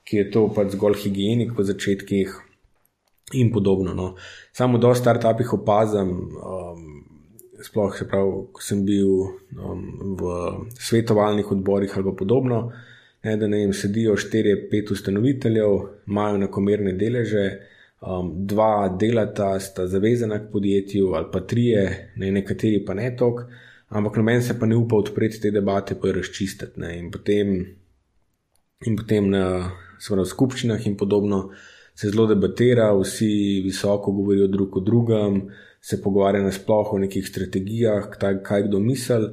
ki 0.04 0.20
je 0.20 0.28
to 0.36 0.46
pač 0.52 0.76
zgolj 0.76 1.00
higienik 1.06 1.56
v 1.56 1.66
začetkih 1.72 2.36
in 3.40 3.54
podobno. 3.54 3.96
No. 3.96 4.12
Samo 4.52 4.78
do 4.78 4.92
startupih 4.94 5.56
opazam. 5.56 6.12
Um, 6.36 6.99
Sploh 7.62 7.96
se 7.98 8.06
pravi, 8.08 8.30
ko 8.52 8.62
sem 8.62 8.84
bil 8.86 9.10
um, 9.10 9.82
v 10.20 10.30
svetovalnih 10.78 11.52
odborih 11.52 11.96
ali 11.96 12.14
podobno, 12.16 12.60
ne, 13.22 13.36
da 13.36 13.48
ne 13.48 13.60
jim 13.60 13.72
sedijo 13.72 14.16
štirje, 14.16 14.68
pet 14.70 14.90
ustanoviteljev, 14.90 15.74
imajo 16.08 16.38
enakomerne 16.40 16.92
deleže, 16.92 17.44
um, 18.00 18.30
dva 18.46 18.88
delata, 19.00 19.52
sta 19.60 19.86
zavezana 19.86 20.38
k 20.38 20.52
podjetju, 20.52 21.12
ali 21.14 21.28
pa 21.32 21.40
trije, 21.40 22.12
ne, 22.16 22.30
nekateri 22.32 22.84
pa 22.84 22.94
ne 22.94 23.10
tok, 23.16 23.42
ampak 23.88 24.16
noben 24.16 24.42
se 24.42 24.58
pa 24.58 24.66
ne 24.66 24.76
upa 24.76 24.96
odpreti 24.96 25.40
te 25.40 25.50
debate, 25.50 25.98
pa 26.00 26.08
jih 26.08 26.16
razčistiti. 26.16 26.80
Ne, 26.80 26.96
in, 26.98 27.10
potem, 27.10 27.58
in 28.86 28.96
potem 28.96 29.28
na 29.30 29.44
svojih 30.00 30.28
skupščinah 30.28 30.86
in 30.86 30.96
podobno 30.96 31.50
se 31.94 32.08
zelo 32.08 32.26
debatira, 32.26 32.92
vsi 32.96 33.60
visoko 33.64 34.12
govorijo 34.12 34.46
drug 34.48 34.76
o 34.76 34.80
drugem. 34.80 35.42
Se 35.80 36.02
pogovarja 36.02 36.42
na 36.42 36.52
splošno 36.52 36.98
o 36.98 37.02
nekih 37.02 37.28
strategijah, 37.28 38.10
kaj, 38.12 38.42
kaj 38.44 38.66
kdo 38.68 38.80
misli, 38.84 39.30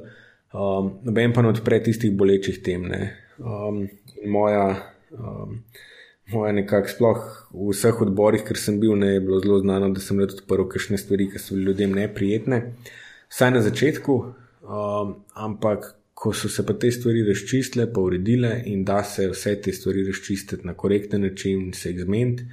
um, 0.52 0.94
noben 1.04 1.32
pa 1.36 1.42
ne 1.44 1.52
odpre 1.52 1.82
tistih 1.84 2.14
bolečih 2.16 2.62
tem. 2.64 2.86
Ne 2.88 3.28
um, 3.38 3.88
moja, 4.26 4.92
um, 5.10 5.64
moja 6.32 6.52
nekako 6.52 6.88
sploh 6.88 7.20
v 7.52 7.70
vseh 7.72 8.00
odborih, 8.02 8.44
ker 8.46 8.58
sem 8.58 8.80
bil, 8.80 8.96
ne 8.98 9.14
je 9.14 9.20
bilo 9.24 9.40
zelo 9.44 9.60
znano, 9.62 9.90
da 9.94 10.02
sem 10.02 10.18
leto 10.18 10.38
odprl 10.38 10.68
kakšne 10.70 10.98
stvari, 10.98 11.30
ki 11.32 11.42
so 11.42 11.56
ljudem 11.56 11.94
neprijetne. 11.98 12.62
Vsaj 13.28 13.54
na 13.54 13.62
začetku, 13.64 14.18
um, 14.64 15.14
ampak 15.34 15.94
ko 16.18 16.32
so 16.34 16.50
se 16.50 16.64
pa 16.66 16.74
te 16.74 16.90
stvari 16.90 17.22
razčistile, 17.28 17.86
pa 17.92 18.02
uredile 18.02 18.56
in 18.66 18.82
da 18.84 19.02
se 19.06 19.28
vse 19.30 19.54
te 19.62 19.72
stvari 19.72 20.02
razčistiti 20.08 20.66
na 20.66 20.74
korekten 20.74 21.22
način 21.22 21.68
in 21.68 21.72
se 21.72 21.92
jih 21.92 22.02
zmeniti, 22.02 22.48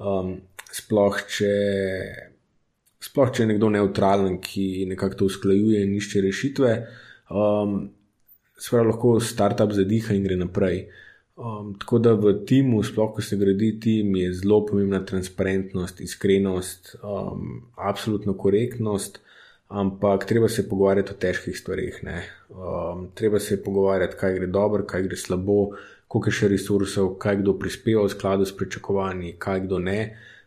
um, 0.00 0.38
sploh 0.72 1.24
če. 1.28 1.52
Sploh, 3.02 3.32
če 3.34 3.42
je 3.42 3.50
nekdo 3.50 3.70
neutralen, 3.74 4.38
ki 4.42 4.86
nekako 4.92 5.22
to 5.22 5.30
usklajuje 5.30 5.82
in 5.82 5.96
išče 5.98 6.22
rešitve, 6.22 6.74
um, 7.34 7.80
seveda 8.54 8.92
lahko 8.92 9.16
startup 9.20 9.74
zadiha 9.74 10.14
in 10.14 10.28
gre 10.28 10.38
naprej. 10.38 10.84
Um, 11.42 11.72
tako 11.80 11.98
da 11.98 12.12
v 12.14 12.34
timu, 12.46 12.82
sploh 12.84 13.14
ko 13.16 13.24
se 13.24 13.38
gradi 13.40 13.72
tim, 13.80 14.14
je 14.20 14.34
zelo 14.36 14.60
pomembna 14.68 15.00
transparentnost, 15.08 16.00
iskrenost, 16.04 16.94
um, 17.02 17.62
absolutno 17.74 18.36
korektnost, 18.38 19.18
ampak 19.72 20.26
treba 20.28 20.48
se 20.48 20.68
pogovarjati 20.68 21.14
o 21.14 21.18
težkih 21.18 21.58
stvarih. 21.58 22.02
Um, 22.50 23.08
treba 23.18 23.40
se 23.40 23.62
pogovarjati, 23.64 24.18
kaj 24.20 24.38
gre 24.38 24.46
dobro, 24.46 24.86
kaj 24.86 25.08
gre 25.08 25.16
slabo, 25.16 25.72
koliko 26.06 26.28
je 26.28 26.38
še 26.38 26.52
resursov, 26.52 27.14
kaj 27.18 27.40
kdo 27.40 27.56
prispeva 27.58 28.04
v 28.04 28.12
skladu 28.12 28.46
s 28.46 28.54
pričakovanji, 28.56 29.34
kaj 29.40 29.64
kdo 29.64 29.80
ne. 29.82 30.00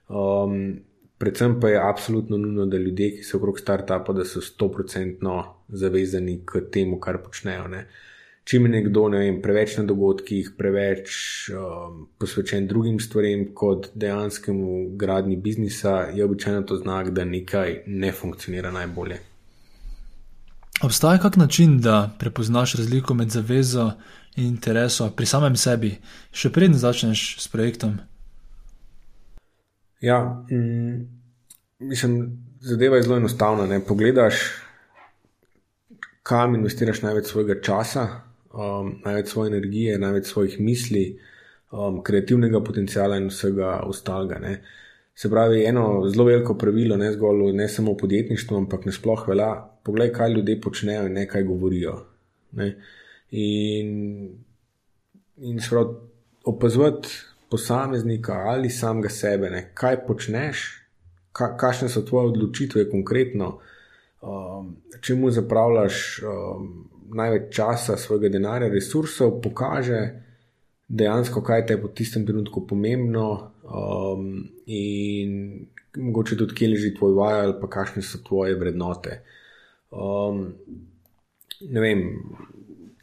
Um, 0.07 0.77
predvsem 1.25 1.59
pa 1.61 1.69
je 1.73 1.81
absolutno 1.81 2.37
nujno, 2.37 2.65
da 2.69 2.77
ljudje, 2.77 3.15
ki 3.17 3.23
so 3.25 3.37
okrog 3.37 3.59
startupa, 3.59 4.13
da 4.13 4.25
so 4.25 4.41
100% 4.41 5.43
zavezani 5.67 6.41
k 6.45 6.61
temu, 6.71 6.99
kar 7.01 7.17
počnejo. 7.23 7.67
Ne. 7.67 7.87
Če 8.45 8.59
je 8.59 8.69
nekdo 8.69 9.07
vem, 9.09 9.39
preveč 9.41 9.79
na 9.79 9.87
dogodkih, 9.89 10.51
preveč 10.57 11.15
um, 11.49 12.03
posvečen 12.21 12.67
drugim 12.69 12.99
stvarem 13.01 13.47
kot 13.57 13.89
dejanskemu 13.97 14.91
gradni 15.01 15.35
biznisa, 15.35 16.11
je 16.13 16.25
običajno 16.25 16.61
to 16.69 16.77
znak, 16.77 17.09
da 17.09 17.25
nekaj 17.25 17.79
ne 17.87 18.11
funkcionira 18.13 18.71
najbolje. 18.71 19.17
Obstaja 20.85 21.17
kak 21.23 21.39
način, 21.41 21.79
da 21.81 22.11
prepoznaš 22.19 22.75
razliko 22.75 23.13
med 23.17 23.33
zavezo 23.33 23.91
in 24.35 24.45
interesom 24.45 25.09
pri 25.15 25.25
samem 25.25 25.55
sebi, 25.57 25.95
še 26.31 26.51
preden 26.53 26.77
začneš 26.77 27.39
s 27.41 27.49
projektom? 27.49 27.97
Ja, 30.01 30.45
mm, 30.51 31.07
mislim, 31.79 32.37
zadeva 32.59 32.95
je 32.95 33.03
zelo 33.03 33.17
enostavna. 33.17 33.65
Ne? 33.65 33.79
Pogledaš, 33.87 34.35
kam 36.23 36.55
investiraš 36.55 37.01
največ 37.01 37.25
svojega 37.25 37.59
časa, 37.61 38.07
um, 38.53 38.95
največ 39.05 39.29
svoje 39.29 39.53
energije, 39.53 39.99
največ 39.99 40.25
svojih 40.25 40.59
misli, 40.59 41.19
um, 41.71 42.01
kreativnega 42.03 42.63
potenciala 42.63 43.17
in 43.17 43.29
vsega 43.29 43.79
ostalega. 43.85 44.39
Ne? 44.39 44.61
Se 45.15 45.29
pravi, 45.29 45.63
eno 45.65 46.03
zelo 46.09 46.25
veliko 46.25 46.57
pravilo, 46.57 46.97
ne 46.97 47.11
zgolj 47.13 47.53
ne 47.55 47.69
samo 47.69 47.93
v 47.93 48.01
podjetništvu, 48.01 48.57
ampak 48.57 48.85
nasploh 48.85 49.27
velja, 49.27 49.51
poglej, 49.83 50.11
kaj 50.13 50.33
ljudje 50.33 50.59
počnejo 50.61 51.05
in 51.07 51.13
ne 51.13 51.27
kaj 51.27 51.43
govorijo. 51.43 51.95
Ne? 52.51 52.73
In, 53.31 53.93
in 55.37 55.61
sprav, 55.61 55.93
opazovati 56.45 57.09
posameznika 57.49 58.33
ali 58.51 58.69
samega 58.69 59.09
sebe, 59.09 59.49
ne? 59.49 59.69
kaj 59.73 60.01
počneš, 60.07 60.65
ka, 61.31 61.53
kakšne 61.57 61.89
so 61.89 62.01
tvoje 62.07 62.33
odločitve 62.33 62.89
konkretno 62.91 63.57
um, 64.25 64.75
če 65.01 65.15
mu 65.19 65.31
zapravljaš 65.33 66.01
um, 66.25 66.69
največ 67.15 67.49
časa, 67.55 67.97
svojega 68.01 68.31
denarja, 68.33 68.69
resursov, 68.73 69.39
pokaže 69.43 70.01
dejansko, 70.87 71.41
kaj 71.45 71.65
te 71.67 71.77
je 71.77 71.81
po 71.81 71.91
tistem 71.97 72.25
trenutku 72.25 72.65
pomembno 72.67 73.27
um, 73.63 74.43
in 74.65 75.65
mogoče 75.95 76.37
tudi, 76.37 76.57
kje 76.57 76.71
leži 76.73 76.93
tvoj 76.97 77.15
vaj 77.17 77.39
ali 77.45 77.55
pa 77.61 77.69
kakšne 77.71 78.03
so 78.03 78.19
tvoje 78.25 78.57
vrednote. 78.59 79.21
Um, 79.95 80.47
ne 81.61 81.81
vem, 81.81 82.03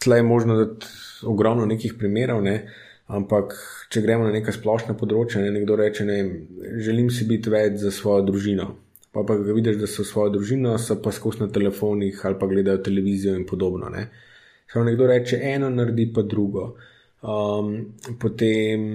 tle 0.02 0.18
je 0.18 0.26
možno 0.26 0.58
dati 0.58 0.86
ogromno 1.26 1.66
nekih 1.66 1.94
primerov, 1.98 2.42
ne? 2.44 2.56
Ampak 3.06 3.54
če 3.90 4.02
gremo 4.04 4.24
na 4.24 4.32
neka 4.32 4.52
splošna 4.54 4.94
področja, 4.98 5.42
ne? 5.42 5.50
nekdo 5.50 5.76
reče, 5.76 6.04
ne, 6.04 6.22
želim 6.82 7.10
si 7.10 7.26
biti 7.28 7.50
več 7.50 7.80
za 7.82 7.90
svojo 7.90 8.22
družino 8.30 8.70
pa 9.12 9.24
pa 9.28 9.36
ga 9.36 9.52
vidiš, 9.52 9.76
da 9.76 9.86
so 9.86 10.04
svojo 10.04 10.32
družino, 10.38 10.72
so 10.80 10.96
pa 11.02 11.12
skozi 11.12 11.44
na 11.44 11.48
telefonih 11.52 12.20
ali 12.24 12.38
pa 12.40 12.48
gledajo 12.48 12.80
televizijo 12.84 13.36
in 13.36 13.46
podobno. 13.46 13.90
Ne. 13.92 14.06
Samo 14.72 14.84
nekdo 14.84 15.06
reče 15.06 15.38
eno, 15.52 15.68
naredi 15.70 16.08
pa 16.14 16.22
drugo. 16.22 16.72
Um, 17.22 17.74
potem, 18.20 18.86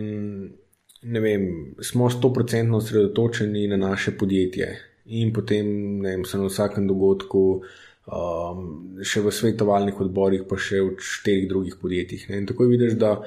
ne 1.02 1.20
vem, 1.22 1.44
smo 1.80 2.10
100% 2.10 2.76
osredotočeni 2.76 3.68
na 3.68 3.78
naše 3.78 4.18
podjetje 4.18 4.72
in 5.06 5.30
potem, 5.34 5.68
ne 6.02 6.16
vem, 6.16 6.26
so 6.26 6.42
na 6.42 6.50
vsakem 6.50 6.88
dogodku, 6.90 7.44
um, 8.10 8.66
še 9.06 9.22
v 9.22 9.32
svetovalnih 9.32 10.02
odborih, 10.02 10.48
pa 10.50 10.58
še 10.60 10.82
v 10.82 10.98
štirih 10.98 11.46
drugih 11.48 11.78
podjetjih. 11.80 12.26
Ne. 12.32 12.42
In 12.42 12.50
tako 12.50 12.68
vidiš, 12.74 12.98
da 13.00 13.20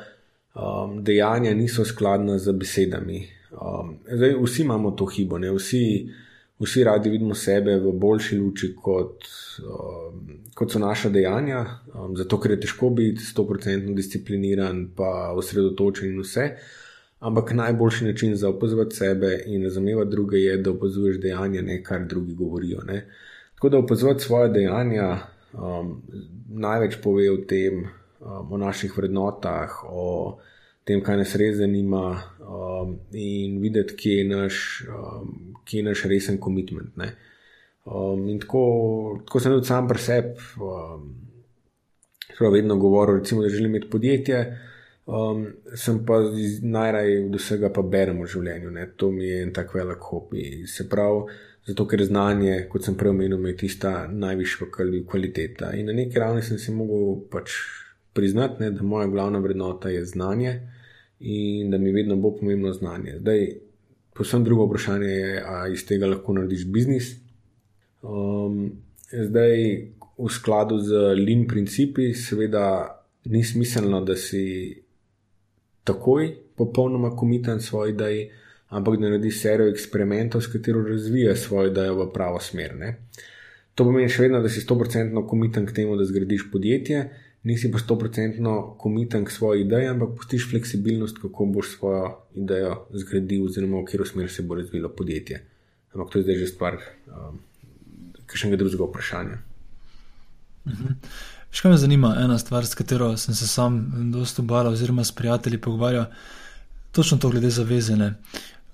um, 0.54 1.04
dejanja 1.04 1.54
niso 1.54 1.84
skladna 1.84 2.38
z 2.38 2.52
besedami. 2.52 3.28
Um, 3.50 3.98
zdaj, 4.12 4.34
vsi 4.42 4.62
imamo 4.62 4.90
to 4.90 5.06
hibo, 5.06 5.38
ne? 5.38 5.50
vsi, 5.50 6.10
vsi 6.58 6.84
radi 6.84 7.10
vidimo 7.10 7.34
sebe 7.34 7.76
v 7.76 7.92
boljši 7.92 8.38
luči, 8.38 8.74
kot, 8.76 9.26
um, 9.64 10.28
kot 10.54 10.72
so 10.72 10.78
naša 10.78 11.10
dejanja, 11.10 11.64
um, 11.94 12.16
zato 12.16 12.40
ker 12.40 12.54
je 12.56 12.60
težko 12.66 12.90
biti 12.90 13.24
100% 13.24 13.94
discipliniran, 13.94 14.88
pa 14.96 15.32
osredotočen 15.36 16.10
in 16.10 16.22
vse. 16.22 16.50
Ampak 17.20 17.52
najboljši 17.52 18.04
način 18.04 18.36
za 18.36 18.48
opazovati 18.48 18.96
sebe 18.96 19.42
in 19.46 19.64
razumevati 19.64 20.10
druge 20.10 20.38
je, 20.38 20.56
da 20.56 20.70
opazuješ 20.70 21.18
dejanja, 21.20 21.62
ne 21.62 21.82
kar 21.84 22.06
drugi 22.08 22.34
govorijo. 22.34 22.80
Ne? 22.86 23.06
Tako 23.54 23.68
da 23.68 23.78
opazovati 23.78 24.24
svoje 24.24 24.48
dejanja 24.48 25.18
um, 25.52 26.02
največ 26.48 26.96
pove 27.02 27.30
o 27.30 27.36
tem, 27.36 27.84
um, 28.20 28.52
o 28.52 28.56
naših 28.56 28.96
vrednotah, 28.96 29.84
o 29.84 30.38
tem, 30.84 31.02
kaj 31.04 31.20
nas 31.20 31.34
res 31.40 31.58
zanima, 31.58 32.04
um, 32.40 32.96
in 33.12 33.60
videti, 33.60 33.96
kje 33.96 34.16
je 34.18 34.28
naš, 34.28 34.62
um, 34.88 35.34
kje 35.64 35.82
je 35.82 35.88
naš 35.88 36.04
resen 36.10 36.40
komitment. 36.40 36.96
Um, 37.84 38.28
in 38.28 38.40
tako, 38.40 39.20
tako 39.26 39.40
sem 39.40 39.52
tudi 39.52 39.66
sam 39.66 39.88
pri 39.88 39.98
sebi, 39.98 40.34
um, 40.60 41.10
vedno 42.40 42.76
govoril, 42.76 43.18
recimo, 43.18 43.42
da 43.42 43.48
želim 43.48 43.74
imeti 43.74 43.90
podjetje. 43.90 44.58
Um, 45.06 45.46
sem 45.74 46.04
pa 46.06 46.20
najraje 46.62 47.24
od 47.26 47.34
vsega, 47.34 47.70
pa 47.74 47.82
berem 47.82 48.20
v 48.22 48.28
življenju. 48.30 48.70
Ne? 48.70 48.86
To 48.96 49.10
mi 49.10 49.24
je 49.26 49.40
en 49.42 49.52
tak 49.52 49.74
velik 49.74 50.04
hobi. 50.06 50.66
Se 50.70 50.86
pravi, 50.88 51.34
zato 51.66 51.86
ker 51.90 52.04
znanje, 52.06 52.68
kot 52.70 52.86
sem 52.86 52.94
prej 52.94 53.10
omenil, 53.10 53.48
je 53.50 53.56
tista 53.64 54.06
najvišja 54.06 54.68
kvaliteta. 55.08 55.72
In 55.76 55.90
na 55.90 55.96
neki 55.96 56.20
ravni 56.20 56.44
sem 56.46 56.60
si 56.62 56.72
mogel 56.72 57.24
pač 57.32 57.56
priznati, 58.12 58.62
ne, 58.62 58.70
da 58.70 58.82
moja 58.82 59.06
glavna 59.06 59.38
vrednota 59.38 59.88
je 59.88 60.04
znanje 60.04 60.60
in 61.20 61.70
da 61.70 61.78
mi 61.78 61.92
vedno 61.92 62.16
bo 62.16 62.36
pomembno 62.36 62.72
znanje. 62.72 63.16
Zdaj, 63.18 63.48
posebno 64.14 64.44
drugo 64.44 64.64
vprašanje 64.66 65.06
je, 65.06 65.42
ali 65.46 65.72
iz 65.72 65.86
tega 65.86 66.06
lahko 66.06 66.32
narediš 66.32 66.66
biznis. 66.66 67.10
Um, 68.02 68.72
zdaj, 69.12 69.56
v 70.18 70.28
skladu 70.28 70.78
z 70.78 70.92
lean 71.16 71.46
principi, 71.48 72.14
seveda 72.14 72.96
ni 73.24 73.44
smiselno, 73.44 74.00
da 74.04 74.16
si 74.16 74.82
takoj 75.84 76.34
popolnoma 76.56 77.10
komiten 77.16 77.60
svoji 77.60 77.92
ideji, 77.92 78.28
ampak 78.68 78.96
da 78.96 79.08
narediš 79.08 79.42
serijo 79.42 79.70
eksperimentov, 79.70 80.40
s 80.40 80.52
katero 80.52 80.82
razvijaš 80.86 81.38
svojo 81.38 81.70
idejo 81.70 81.94
v 81.94 82.12
pravo 82.12 82.40
smer. 82.40 82.76
Ne? 82.76 82.94
To 83.74 83.84
pomeni 83.84 84.08
še 84.08 84.26
vedno, 84.26 84.40
da 84.42 84.48
si 84.48 84.60
100% 84.60 85.26
komiten 85.28 85.66
k 85.66 85.74
temu, 85.74 85.96
da 85.96 86.04
zgradiš 86.04 86.50
podjetje 86.52 87.08
nisi 87.42 87.70
pa 87.72 87.78
stoprocentno 87.78 88.74
komiten 88.78 89.24
k 89.24 89.30
svoji 89.30 89.64
ideji, 89.64 89.88
ampak 89.88 90.16
pustiš 90.16 90.50
fleksibilnost, 90.50 91.18
kako 91.22 91.46
boš 91.46 91.76
svojo 91.76 92.18
idejo 92.34 92.86
zgradil, 92.92 93.44
oziroma 93.44 93.80
v 93.80 93.84
katero 93.84 94.04
smer 94.04 94.30
se 94.30 94.42
bo 94.42 94.54
razvilo 94.54 94.88
podjetje. 94.88 95.40
Ampak 95.94 96.12
to 96.12 96.18
je 96.18 96.22
zdaj 96.22 96.36
že 96.36 96.46
stvar 96.46 96.76
um, 96.76 97.40
kakšnega 98.26 98.56
drugega 98.56 98.84
vprašanja. 98.84 99.38
Mhm. 100.68 100.94
Še 101.50 101.64
kaj 101.64 101.72
me 101.72 101.80
zanima, 101.82 102.12
ena 102.22 102.36
stvar, 102.38 102.66
s 102.66 102.78
katero 102.78 103.16
sem 103.18 103.34
se 103.34 103.48
sam 103.48 103.80
dosta 104.12 104.42
obala, 104.42 104.70
oziroma 104.70 105.02
s 105.04 105.10
prijatelji 105.12 105.58
pogovarjal, 105.58 106.06
točno 106.94 107.18
to 107.18 107.30
glede 107.30 107.50
zavezene. 107.50 108.14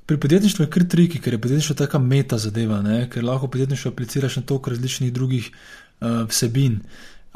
Pri 0.06 0.20
podjetništvu 0.20 0.64
je 0.64 0.70
kar 0.70 0.84
triki, 0.84 1.18
ker 1.18 1.34
je 1.34 1.40
podjetništvo 1.40 1.74
taka 1.76 1.98
meta 1.98 2.38
zadeva, 2.38 2.82
ne? 2.82 3.08
ker 3.10 3.24
lahko 3.24 3.48
podjetništvo 3.48 3.90
apliciraš 3.90 4.36
na 4.36 4.42
toliko 4.42 4.70
različnih 4.70 5.12
drugih 5.12 5.48
uh, 5.50 6.28
vsebin. 6.28 6.82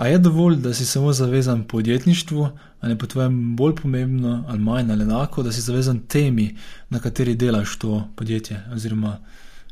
A 0.01 0.07
je 0.09 0.19
dovolj, 0.19 0.55
da 0.57 0.73
si 0.75 0.87
samo 0.87 1.13
zavezan 1.13 1.67
podjetništvu, 1.69 2.49
ali 2.81 2.99
pa 2.99 3.07
tvojem 3.07 3.57
bolj 3.57 3.75
pomembno, 3.83 4.45
ali 4.49 4.59
manj 4.59 4.93
ali 4.93 5.03
enako, 5.03 5.43
da 5.43 5.53
si 5.53 5.61
zavezan 5.61 5.99
temi, 6.09 6.57
na 6.89 7.01
kateri 7.01 7.35
delaš 7.35 7.75
to 7.79 8.09
podjetje, 8.17 8.63
oziroma 8.73 9.19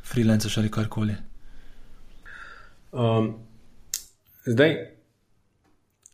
freelancer 0.04 0.52
ali 0.56 0.70
karkoli. 0.70 1.14
Um, 2.92 3.30
zdaj, 4.44 4.74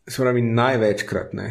se 0.09 0.23
pravi, 0.23 0.43
največkrat, 0.43 1.33
ne, 1.33 1.49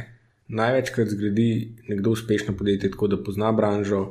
največkrat 0.48 1.08
zgradi 1.08 1.76
nekdo 1.88 2.14
uspešno 2.16 2.56
podjetje, 2.58 2.92
tako 2.92 3.08
da 3.08 3.24
pozna 3.24 3.52
branžo, 3.52 4.06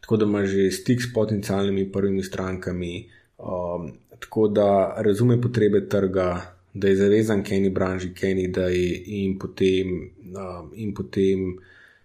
tako 0.00 0.16
da 0.16 0.24
ima 0.24 0.46
že 0.46 0.70
stik 0.70 1.02
s 1.02 1.12
potencialnimi 1.12 1.92
prvimi 1.92 2.22
strankami, 2.22 3.10
um, 3.38 3.92
tako 4.20 4.48
da 4.48 4.94
razume 5.04 5.40
potrebe 5.42 5.88
trga 5.88 6.59
da 6.74 6.88
je 6.88 6.96
zavezan 6.96 7.42
k 7.42 7.56
eni 7.58 7.70
branži, 7.70 8.12
k 8.14 8.30
eni 8.30 8.44
ideji 8.48 9.02
in 9.22 9.38
potem, 9.38 10.10
um, 10.30 10.70
in 10.74 10.94
potem 10.94 11.56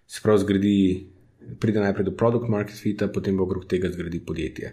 se 0.06 0.20
prav 0.22 0.38
zgradi, 0.38 1.06
pride 1.60 1.80
najprej 1.80 2.04
do 2.04 2.16
produkt 2.16 2.48
market 2.48 2.78
fita, 2.78 3.08
potem 3.08 3.36
pa 3.36 3.46
okrog 3.46 3.66
tega 3.70 3.90
zgradi 3.90 4.20
podjetje. 4.20 4.72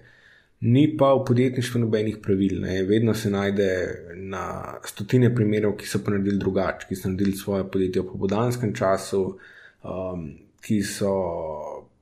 Ni 0.63 0.85
pa 0.97 1.11
v 1.13 1.25
podjetništvu 1.27 1.79
nobenih 1.81 2.17
pravil, 2.23 2.61
ne. 2.61 2.83
vedno 2.83 3.13
se 3.13 3.29
najde 3.29 3.69
na 4.15 4.77
stotine 4.85 5.35
primerov, 5.35 5.75
ki 5.77 5.87
so 5.87 5.99
pa 6.03 6.13
naredili 6.13 6.39
drugače, 6.39 6.87
ki 6.87 6.95
so 6.95 7.09
naredili 7.09 7.35
svoje 7.37 7.65
podjetje 7.71 8.01
v 8.01 8.11
popodanskem 8.13 8.71
času, 8.73 9.23
um, 9.83 10.29
ki 10.63 10.79
so 10.87 11.11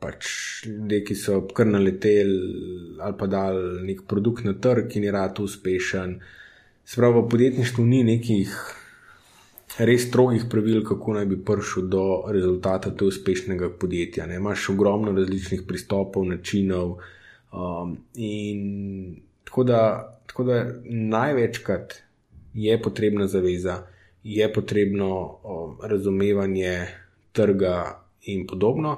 pač 0.01 0.27
ljudje, 0.65 1.01
ki 1.07 1.15
so 1.17 1.39
kar 1.57 1.67
naleteli 1.67 2.37
ali 3.01 3.17
pa 3.17 3.27
dali 3.27 3.81
nek 3.87 4.05
produkt 4.09 4.45
na 4.45 4.53
trg 4.53 4.95
in 4.97 5.09
je 5.09 5.11
rad 5.11 5.39
uspešen. 5.41 6.15
Spravo 6.91 7.21
v 7.21 7.29
podjetništvu 7.29 7.85
ni 7.85 8.01
nekih 8.03 8.55
res 9.79 10.09
strogih 10.09 10.41
pravil, 10.51 10.81
kako 10.83 11.13
naj 11.15 11.25
bi 11.29 11.37
prišel 11.47 11.85
do 11.87 12.01
rezultata 12.27 12.91
tega 12.91 13.07
uspešnega 13.07 13.69
podjetja. 13.79 14.25
Ne? 14.27 14.41
Imaš 14.41 14.65
ogromno 14.73 15.13
različnih 15.15 15.61
pristopov, 15.67 16.25
načinov. 16.27 16.97
Um, 17.55 17.95
in 18.15 19.21
tako 19.47 19.63
da, 19.63 19.79
tako 20.27 20.43
da 20.49 20.59
največkrat 20.83 21.95
je 22.53 22.81
potrebna 22.81 23.27
zaveza, 23.27 23.77
je 24.23 24.51
potrebno 24.53 25.13
um, 25.15 25.79
razumevanje 25.83 26.75
trga 27.31 28.03
in 28.27 28.43
podobno. 28.47 28.97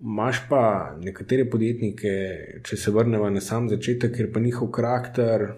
Máš 0.00 0.46
pa 0.48 0.96
nekatere 0.96 1.44
podjetnike, 1.50 2.18
če 2.64 2.76
se 2.76 2.90
vrnemo 2.90 3.28
na 3.30 3.44
sam 3.44 3.68
začetek, 3.68 4.16
ker 4.16 4.32
pa 4.32 4.40
njihov 4.40 4.72
karakter 4.72 5.50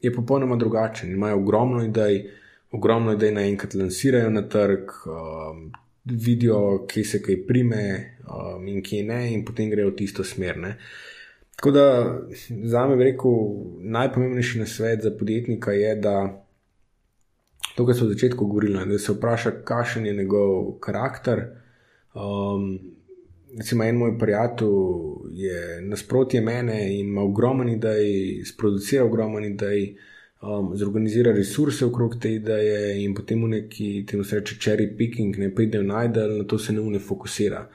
je 0.00 0.14
popolnoma 0.14 0.56
drugačen. 0.56 1.12
Imajo 1.12 1.36
ogromno 1.36 1.84
idej, 1.84 2.30
ogromno 2.70 3.12
idej 3.12 3.32
naenkrat 3.32 3.74
lansirajo 3.74 4.30
na 4.30 4.42
trg, 4.48 4.90
um, 5.06 5.72
vidijo, 6.04 6.86
kje 6.88 7.04
se 7.04 7.22
kaj 7.22 7.46
prime 7.46 7.84
um, 8.24 8.68
in 8.68 8.82
kje 8.82 9.04
ne, 9.04 9.22
in 9.32 9.44
potem 9.44 9.70
grejo 9.70 9.90
v 9.90 9.96
tisto 9.96 10.24
smer. 10.24 10.58
Ne. 10.58 10.76
Tako 11.56 11.70
da 11.70 11.86
za 12.64 12.86
me 12.86 12.96
rekel, 13.04 13.32
najpomembnejši 13.78 14.58
na 14.58 14.66
svet 14.66 15.02
za 15.02 15.10
podjetnika 15.10 15.72
je, 15.72 15.94
da 15.96 16.44
to, 17.76 17.86
kar 17.86 17.94
so 17.94 18.06
v 18.06 18.14
začetku 18.14 18.46
govorili, 18.46 18.86
da 18.86 18.98
se 18.98 19.12
vpraša, 19.12 19.50
kakšen 19.66 20.06
je 20.06 20.14
njegov 20.14 20.78
karakter. 20.80 21.42
Um, 22.14 22.97
recimo, 23.56 23.84
en 23.84 23.96
moj 23.96 24.18
prijatelj 24.18 24.68
je 25.32 25.80
nasprotje 25.82 26.40
mene 26.40 26.98
in 26.98 27.08
ima 27.08 27.22
ogromno 27.22 27.72
idej, 27.72 28.44
sproducira 28.44 29.04
ogromno 29.04 29.40
idej, 29.46 29.96
um, 30.42 30.76
zorganizira 30.76 31.32
resurse 31.32 31.86
okrog 31.86 32.18
te 32.20 32.32
ideje 32.34 33.04
in 33.04 33.14
potem 33.14 33.44
v 33.44 33.48
neki, 33.48 34.06
temu 34.06 34.24
se 34.24 34.40
reče, 34.40 34.56
cherry 34.60 34.88
picking, 34.96 35.38
ne 35.38 35.54
pridejo 35.54 35.82
najdel, 35.82 36.38
na 36.38 36.44
to 36.44 36.58
se 36.58 36.72
ne 36.72 36.80
une 36.80 36.98
fokusira. 36.98 37.68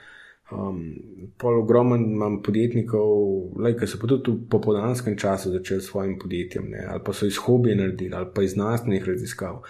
Um, 0.51 0.93
pol 1.37 1.61
ogromno 1.61 1.95
imam 1.95 2.41
podjetnikov, 2.43 3.55
ki 3.79 3.87
so 3.87 3.97
pa 3.97 4.07
tudi 4.07 4.31
v 4.31 4.49
popoldanskem 4.51 5.15
času 5.17 5.51
začeli 5.51 5.81
s 5.81 5.89
svojim 5.89 6.19
podjetjem, 6.19 6.69
ne, 6.69 6.85
ali 6.89 7.01
pa 7.05 7.13
so 7.13 7.25
iz 7.25 7.39
hobija 7.41 7.75
naredili, 7.75 8.13
ali 8.13 8.29
pa 8.35 8.43
iz 8.43 8.53
znanstvenih 8.53 9.07
raziskav 9.07 9.63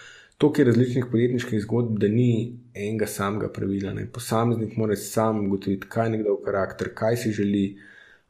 toliko 0.44 0.64
različnih 0.68 1.06
podjetniških 1.12 1.62
zgodb, 1.62 2.00
da 2.00 2.08
ni 2.12 2.60
enega 2.76 3.08
samega 3.08 3.48
pravila. 3.54 3.94
Ne. 3.94 4.06
Posameznik 4.12 4.76
mora 4.78 4.96
sam 5.00 5.46
ugotoviti, 5.46 5.88
kaj 5.90 6.06
je 6.06 6.16
nekdo 6.18 6.36
karakter, 6.46 6.90
kaj 6.96 7.18
si 7.18 7.32
želi, 7.32 7.64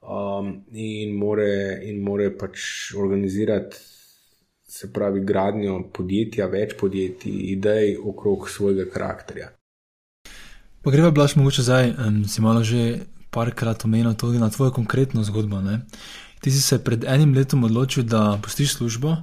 um, 0.01 0.53
in, 0.71 1.15
more, 1.17 1.79
in 1.89 2.03
more 2.03 2.29
pač 2.37 2.93
organizirati, 2.97 3.77
se 4.73 4.91
pravi, 4.93 5.21
gradnjo 5.25 5.79
podjetja, 5.93 6.47
več 6.49 6.77
podjetij, 6.79 7.33
idej 7.57 7.97
okrog 7.97 8.49
svojega 8.49 8.85
karakterja. 8.93 9.49
Pa 10.83 10.91
greva, 10.91 11.11
blaš, 11.11 11.35
mogoče 11.39 11.65
zdaj, 11.65 11.95
um, 12.07 12.23
si 12.29 12.41
malo 12.41 12.63
že 12.63 13.05
parkrat 13.33 13.85
omenil 13.85 14.13
tudi 14.13 14.37
na 14.37 14.49
tvojo 14.53 14.71
konkretno 14.75 15.23
zgodbo. 15.23 15.61
Ne? 15.61 15.81
ti 16.43 16.51
si 16.51 16.61
se 16.61 16.83
pred 16.83 17.05
enim 17.07 17.33
letom 17.33 17.63
odločil, 17.63 18.03
da 18.03 18.37
pustiš 18.43 18.75
službo 18.75 19.15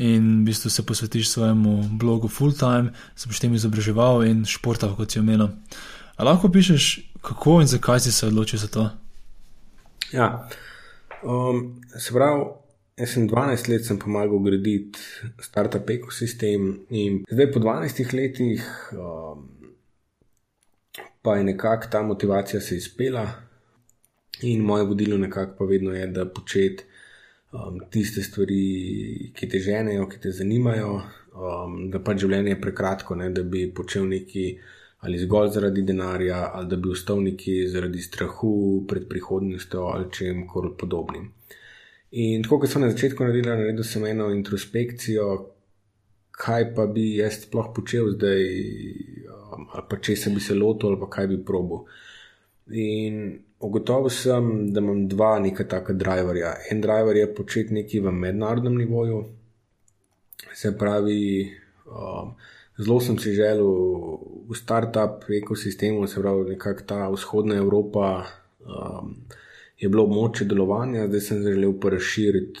in 0.00 0.40
v 0.40 0.44
bistvu 0.48 0.70
se 0.70 0.86
posvetiš 0.86 1.28
svojemu 1.28 1.84
blogu 2.00 2.28
full 2.28 2.52
time, 2.56 2.92
se 3.16 3.28
boš 3.28 3.40
tem 3.40 3.54
izobraževal 3.54 4.24
in 4.24 4.44
športal, 4.48 4.96
kot 4.96 5.12
si 5.12 5.20
omenil. 5.20 5.52
A 6.16 6.24
lahko 6.24 6.48
pišeš, 6.48 6.86
kako 7.20 7.60
in 7.60 7.68
zakaj 7.68 8.00
si 8.00 8.12
se 8.12 8.26
odločil 8.26 8.58
za 8.58 8.68
to? 8.72 8.88
Ja, 10.12 10.48
um, 11.22 11.80
se 11.98 12.14
pravi, 12.16 12.48
jaz 12.96 13.12
sem 13.14 13.28
12 13.28 13.68
let 13.68 13.84
sem 13.84 13.98
pomagal 14.00 14.40
graditi 14.44 15.00
startup 15.40 15.90
ekosistem 15.90 16.72
in 16.90 17.22
zdaj 17.30 17.52
po 17.52 17.60
12 17.60 18.16
letih 18.16 18.64
um, 18.92 19.46
pa 21.22 21.36
je 21.36 21.44
nekako 21.44 21.88
ta 21.92 22.02
motivacija 22.02 22.60
se 22.60 22.76
izpela 22.76 23.28
in 24.42 24.60
moje 24.64 24.84
vodilo 24.84 25.18
nekako 25.18 25.56
pa 25.58 25.64
vedno 25.64 25.92
je, 25.92 26.06
da 26.06 26.28
početi 26.28 26.84
um, 27.52 27.80
tiste 27.90 28.22
stvari, 28.22 29.32
ki 29.34 29.48
te 29.48 29.60
ženejo, 29.62 30.06
ki 30.10 30.20
te 30.22 30.32
zanimajo, 30.34 30.92
um, 31.34 31.80
da 31.90 32.02
pač 32.04 32.24
življenje 32.24 32.54
je 32.54 32.60
prekratko, 32.62 33.16
ne, 33.18 33.30
da 33.34 33.42
bi 33.42 33.66
počel 33.74 34.06
nekaj 34.10 34.52
ali 35.00 35.16
zgolj 35.16 35.54
zaradi 35.54 35.82
denarja, 35.88 36.50
ali 36.54 36.68
da 36.68 36.76
bi 36.76 36.90
ostal 36.92 37.22
neki 37.24 37.54
zaradi 37.72 38.02
strahu 38.04 38.84
pred 38.88 39.06
prihodnostjo 39.08 39.86
ali 39.88 40.10
čem 40.12 40.42
koli 40.48 40.74
podobnim. 40.78 41.30
In 42.20 42.42
tako 42.44 42.58
kot 42.60 42.72
sem 42.72 42.84
na 42.84 42.90
začetku 42.90 43.24
naredil, 43.24 43.48
naredil 43.48 43.86
sem 43.86 44.04
eno 44.10 44.28
introspekcijo, 44.34 45.28
kaj 46.40 46.66
pa 46.76 46.84
bi 46.90 47.06
jaz 47.16 47.44
sploh 47.46 47.70
počel 47.76 48.10
zdaj, 48.16 48.44
um, 49.30 49.68
ali 49.72 49.86
pa 49.88 49.96
če 49.96 50.16
se 50.20 50.34
bi 50.34 50.42
se 50.44 50.56
lotil, 50.58 50.90
ali 50.90 51.00
pa 51.00 51.08
kaj 51.16 51.30
bi 51.32 51.38
probil. 51.48 51.86
In 52.76 53.22
Ugotovil 53.60 54.10
sem, 54.10 54.72
da 54.72 54.80
imam 54.80 55.04
dva 55.08 55.34
neka 55.38 55.66
taka 55.68 55.92
driverja. 55.92 56.54
En 56.70 56.80
driver 56.80 57.16
je 57.16 57.34
početi 57.34 57.74
nekaj 57.76 58.00
v 58.00 58.12
mednarodnem 58.12 58.78
nivoju, 58.80 59.24
se 60.54 60.72
pravi, 60.78 61.50
um, 61.86 62.32
zelo 62.78 63.00
sem 63.00 63.18
si 63.18 63.34
želel 63.36 63.68
v 64.48 64.56
startup 64.56 65.28
ekosistemu, 65.42 66.06
se 66.06 66.20
pravi, 66.20 66.50
nekako 66.54 66.86
ta 66.86 67.08
vzhodna 67.08 67.56
Evropa 67.56 68.24
um, 68.64 69.14
je 69.78 69.88
bilo 69.88 70.06
moče 70.06 70.44
delovanja, 70.44 71.06
zdaj 71.08 71.20
sem 71.20 71.42
se 71.42 71.52
želel 71.52 71.76
pa 71.80 71.92
razširiti 71.92 72.60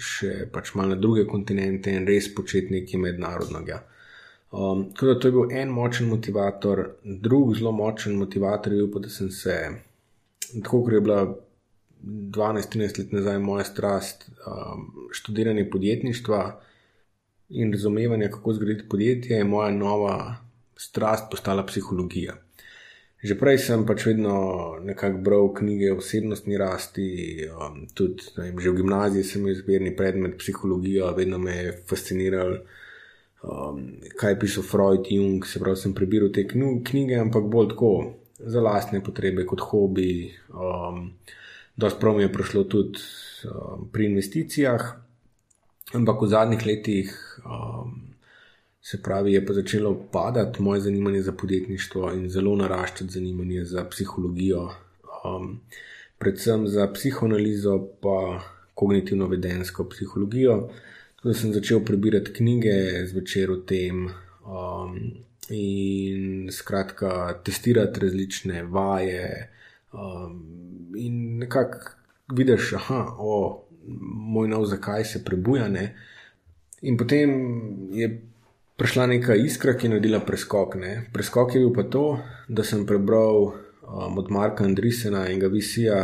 še 0.00 0.48
pač 0.52 0.74
malo 0.74 0.94
na 0.94 1.00
druge 1.00 1.24
kontinente 1.26 1.92
in 1.94 2.06
res 2.08 2.28
početi 2.34 2.74
nekaj 2.74 3.00
mednarodnega. 3.00 3.80
Um, 4.54 4.88
tako 4.92 5.06
da 5.06 5.18
to 5.18 5.28
je 5.28 5.32
bil 5.32 5.56
en 5.62 5.72
močen 5.74 6.08
motivator, 6.08 6.84
drug 7.04 7.56
zelo 7.58 7.72
močen 7.72 8.18
motivator 8.18 8.72
je 8.72 8.86
bil, 8.86 9.02
da 9.02 9.10
sem 9.10 9.30
se 9.30 9.56
tako 10.62 10.84
kot 10.84 10.92
je 10.92 11.00
bila 11.00 11.36
12-13 12.06 12.98
let 12.98 13.12
nazaj 13.12 13.38
moja 13.38 13.64
strast, 13.64 14.30
um, 14.46 15.08
študiranje 15.12 15.70
podjetništva 15.70 16.60
in 17.48 17.72
razumevanje, 17.72 18.30
kako 18.30 18.52
zgraditi 18.52 18.88
podjetje, 18.88 19.36
je 19.36 19.44
moja 19.44 19.70
nova 19.70 20.36
strast 20.76 21.24
postala 21.30 21.66
psihologija. 21.66 22.34
Že 23.24 23.38
prej 23.40 23.58
sem 23.58 23.86
pač 23.88 24.04
vedno 24.06 24.34
nekako 24.84 25.18
bral 25.24 25.46
knjige 25.54 25.92
o 25.92 25.96
osebnostni 25.96 26.58
rasti, 26.60 27.06
um, 27.48 27.86
tudi 27.94 28.26
vem, 28.36 28.58
že 28.60 28.70
v 28.70 28.82
gimnaziji 28.82 29.24
sem 29.24 29.40
imel 29.40 29.54
izbirni 29.54 29.94
predmet 29.96 30.36
psihologija, 30.38 31.14
vedno 31.16 31.38
me 31.38 31.56
je 31.56 31.72
fasciniral, 31.88 32.58
um, 33.42 33.80
kaj 34.20 34.32
je 34.36 34.40
pisal 34.40 34.66
Freud, 34.68 35.08
Jung, 35.08 35.46
se 35.46 35.60
pravi, 35.60 35.80
sem 35.80 35.94
prebiral 35.96 36.28
te 36.32 36.44
knjige, 36.44 37.16
ampak 37.16 37.48
bolj 37.48 37.72
tako 37.72 37.94
za 38.38 38.60
lastne 38.60 39.04
potrebe, 39.04 39.46
kot 39.46 39.60
hobi. 39.60 40.32
Um, 40.50 41.12
Dost 41.76 41.98
prav 42.00 42.14
mi 42.16 42.22
je 42.22 42.32
prišlo 42.32 42.64
tudi 42.64 42.98
um, 43.50 43.88
pri 43.92 44.06
investicijah, 44.06 44.82
ampak 45.92 46.22
v 46.22 46.28
zadnjih 46.30 46.66
letih 46.66 47.40
um, 47.42 48.14
se 48.80 49.02
pravi, 49.02 49.32
je 49.32 49.46
pa 49.46 49.52
začelo 49.52 49.94
padati 50.12 50.62
moje 50.62 50.80
zanimanje 50.80 51.22
za 51.22 51.32
podjetništvo 51.32 52.12
in 52.12 52.28
zelo 52.30 52.56
naraščati 52.56 53.10
zanimanje 53.10 53.64
za 53.64 53.84
psihologijo, 53.90 54.68
um, 55.24 55.60
predvsem 56.18 56.68
za 56.68 56.86
psihoanalizo, 56.92 57.78
pa 58.00 58.40
kognitivno-vedensko 58.74 59.88
psihologijo. 59.90 60.68
Tudi 61.22 61.34
sem 61.34 61.52
začel 61.52 61.84
prebirati 61.84 62.32
knjige 62.32 63.06
zvečer 63.06 63.50
o 63.50 63.56
tem. 63.56 64.10
Um, 64.46 65.23
in 65.48 66.48
skratka 66.52 67.40
testirati 67.44 68.00
različne 68.00 68.62
vaje. 68.62 69.50
Um, 69.92 70.92
in 70.96 71.38
nekako 71.38 71.78
vidiš, 72.32 72.70
da 72.70 72.76
je 72.76 73.64
moj 74.12 74.48
nov, 74.48 74.64
zakaj 74.66 75.04
se 75.04 75.24
prebuja. 75.24 75.68
Ne? 75.68 75.96
In 76.82 76.96
potem 76.96 77.30
je 77.92 78.22
prišla 78.76 79.06
neka 79.06 79.34
iskra, 79.34 79.76
ki 79.76 79.86
je 79.86 79.90
naredila 79.90 80.20
preskok. 80.20 80.74
Ne? 80.74 81.10
Preskok 81.12 81.54
je 81.54 81.60
bil 81.60 81.74
pa 81.74 81.82
to, 81.82 82.18
da 82.48 82.64
sem 82.64 82.86
prebral 82.86 83.44
um, 83.44 84.18
od 84.18 84.30
Marka 84.30 84.64
Andrisena 84.64 85.28
in 85.28 85.40
Gavisija 85.40 86.00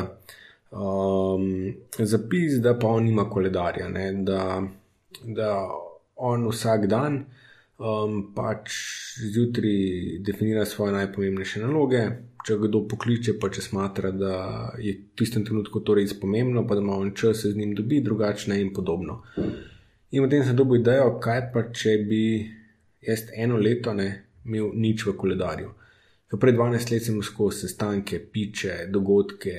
um, 0.70 1.74
zapis, 1.98 2.60
da 2.60 2.78
pa 2.78 2.88
on 2.88 3.08
ima 3.08 3.30
koledarja, 3.30 3.88
da, 4.22 4.62
da 5.24 5.68
on 6.16 6.48
vsak 6.48 6.86
dan 6.86 7.24
um, 7.80 8.32
pač 8.34 8.72
zjutraj 9.32 10.20
definira 10.26 10.64
svoje 10.64 10.92
najpomembnejše 10.92 11.62
naloge. 11.64 12.04
Če 12.46 12.56
kdo 12.56 12.84
pokliče, 12.88 13.34
pa 13.40 13.50
če 13.52 13.64
smatra, 13.64 14.12
da 14.16 14.34
je 14.80 14.94
v 14.96 15.18
tistem 15.18 15.44
trenutku 15.44 15.82
to 15.84 15.96
res 15.98 16.14
pomembno, 16.16 16.64
pa 16.68 16.76
da 16.76 16.84
ima 16.84 16.96
on 16.96 17.12
čas 17.16 17.42
se 17.42 17.52
z 17.52 17.58
njim 17.60 17.74
dobi, 17.76 18.00
drugačne 18.00 18.60
in 18.60 18.72
podobno. 18.72 19.20
In 20.10 20.24
potem 20.24 20.44
sem 20.44 20.56
dobil 20.56 20.80
idejo, 20.80 21.18
kaj 21.22 21.50
pa 21.52 21.66
če 21.68 21.98
bi 22.08 22.22
jaz 23.04 23.28
eno 23.36 23.60
leto 23.60 23.92
ne 23.96 24.08
imel 24.44 24.72
nič 24.74 25.04
v 25.06 25.16
koledarju. 25.20 25.74
Pred 26.30 26.56
12 26.56 26.92
leti 26.94 27.10
sem 27.10 27.18
imel 27.18 27.52
sestanke, 27.52 28.22
piče, 28.32 28.86
dogodke, 28.88 29.56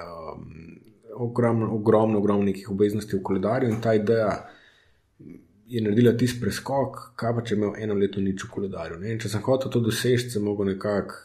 um, 0.00 0.80
ogromno, 1.26 1.68
ogromno, 1.76 2.18
ogromno 2.18 2.48
nekih 2.48 2.70
obveznosti 2.70 3.16
v 3.16 3.22
koledarju 3.22 3.70
in 3.70 3.80
ta 3.80 3.94
ideja 3.94 4.32
je 5.72 5.80
naredila 5.80 6.12
tisti 6.18 6.40
preskok, 6.40 6.98
kaj 7.16 7.34
pa 7.36 7.42
če 7.48 7.56
imel 7.56 7.76
eno 7.80 7.96
leto 7.96 8.20
nič 8.20 8.44
v 8.44 8.50
koledarju. 8.52 8.98
Ne? 9.00 9.16
Če 9.20 9.30
sem 9.32 9.44
hotel 9.46 9.72
to 9.72 9.80
doseči, 9.80 10.28
sem 10.34 10.44
mogel 10.44 10.68
nekako 10.74 11.16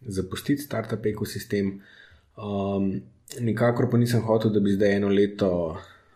zapustiti 0.00 0.64
startup 0.64 1.04
ekosistem. 1.06 1.74
Um, 2.40 2.94
nikakor 3.44 3.90
pa 3.92 4.00
nisem 4.00 4.24
hotel, 4.24 4.54
da 4.54 4.62
bi 4.64 4.72
zdaj 4.72 4.96
eno 4.96 5.10
leto 5.12 5.50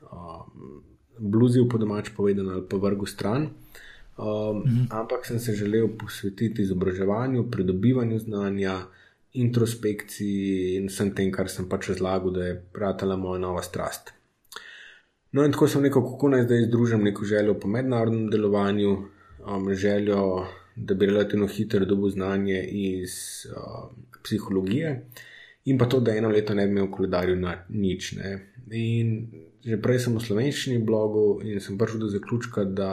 um, 0.09 0.81
bluzil 1.19 1.69
po 1.69 1.79
domač 1.79 2.09
povedano 2.17 2.57
ali 2.57 2.65
pa 2.71 2.81
vrgu 2.81 3.11
stran. 3.11 3.51
Um, 4.17 4.65
mhm. 4.65 4.89
Ampak 4.95 5.29
sem 5.29 5.39
se 5.43 5.53
želel 5.59 5.91
posvetiti 6.01 6.63
izobraževanju, 6.63 7.51
pridobivanju 7.51 8.19
znanja, 8.25 8.79
introspekciji 9.35 10.77
in 10.79 10.89
vsem 10.89 11.11
tem, 11.15 11.33
kar 11.35 11.51
sem 11.51 11.69
pač 11.69 11.91
razlagal, 11.91 12.33
da 12.33 12.49
je 12.49 12.61
pratala 12.73 13.17
moja 13.19 13.43
nova 13.43 13.63
strast. 13.67 14.15
No, 15.35 15.43
in 15.43 15.51
tako 15.51 15.67
sem 15.67 15.83
rekel, 15.83 16.03
kako 16.07 16.29
naj 16.31 16.45
zdaj 16.45 16.61
združim 16.69 17.01
neko 17.03 17.25
željo 17.27 17.57
po 17.59 17.69
mednarodnem 17.69 18.29
delovanju, 18.31 18.91
um, 19.55 19.73
željo, 19.75 20.47
da 20.77 20.95
bi 20.95 21.07
relativno 21.07 21.47
hitro 21.47 21.85
dobil 21.85 22.11
znanje 22.11 22.61
iz 22.71 23.11
uh, 23.51 23.89
psihologije, 24.23 24.93
in 25.65 25.79
pa 25.79 25.89
to, 25.89 26.01
da 26.01 26.15
eno 26.15 26.29
leto 26.29 26.55
ne 26.55 26.67
bi 26.67 26.73
imel 26.73 26.87
v 26.87 26.91
koledarju 26.91 27.37
na 27.37 27.57
nič. 27.69 28.13
Ne. 28.13 28.31
In 28.71 29.11
že 29.65 29.81
prej 29.83 30.05
sem 30.07 30.15
v 30.15 30.23
slovenščini 30.23 30.79
blogu 30.87 31.41
in 31.43 31.61
sem 31.61 31.79
prišel 31.79 32.07
do 32.07 32.13
zaključka, 32.15 32.65
da 32.65 32.93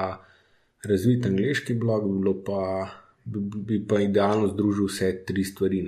razvit 0.89 1.29
angliški 1.29 1.77
blog 1.77 2.09
bi 2.09 2.19
bilo 2.25 2.35
pa. 2.43 2.65
Bi, 3.25 3.39
bi 3.39 3.83
pa 3.85 3.99
idealno 4.01 4.47
združil 4.49 4.87
vse 4.89 5.11
tri 5.27 5.43
stvari. 5.45 5.83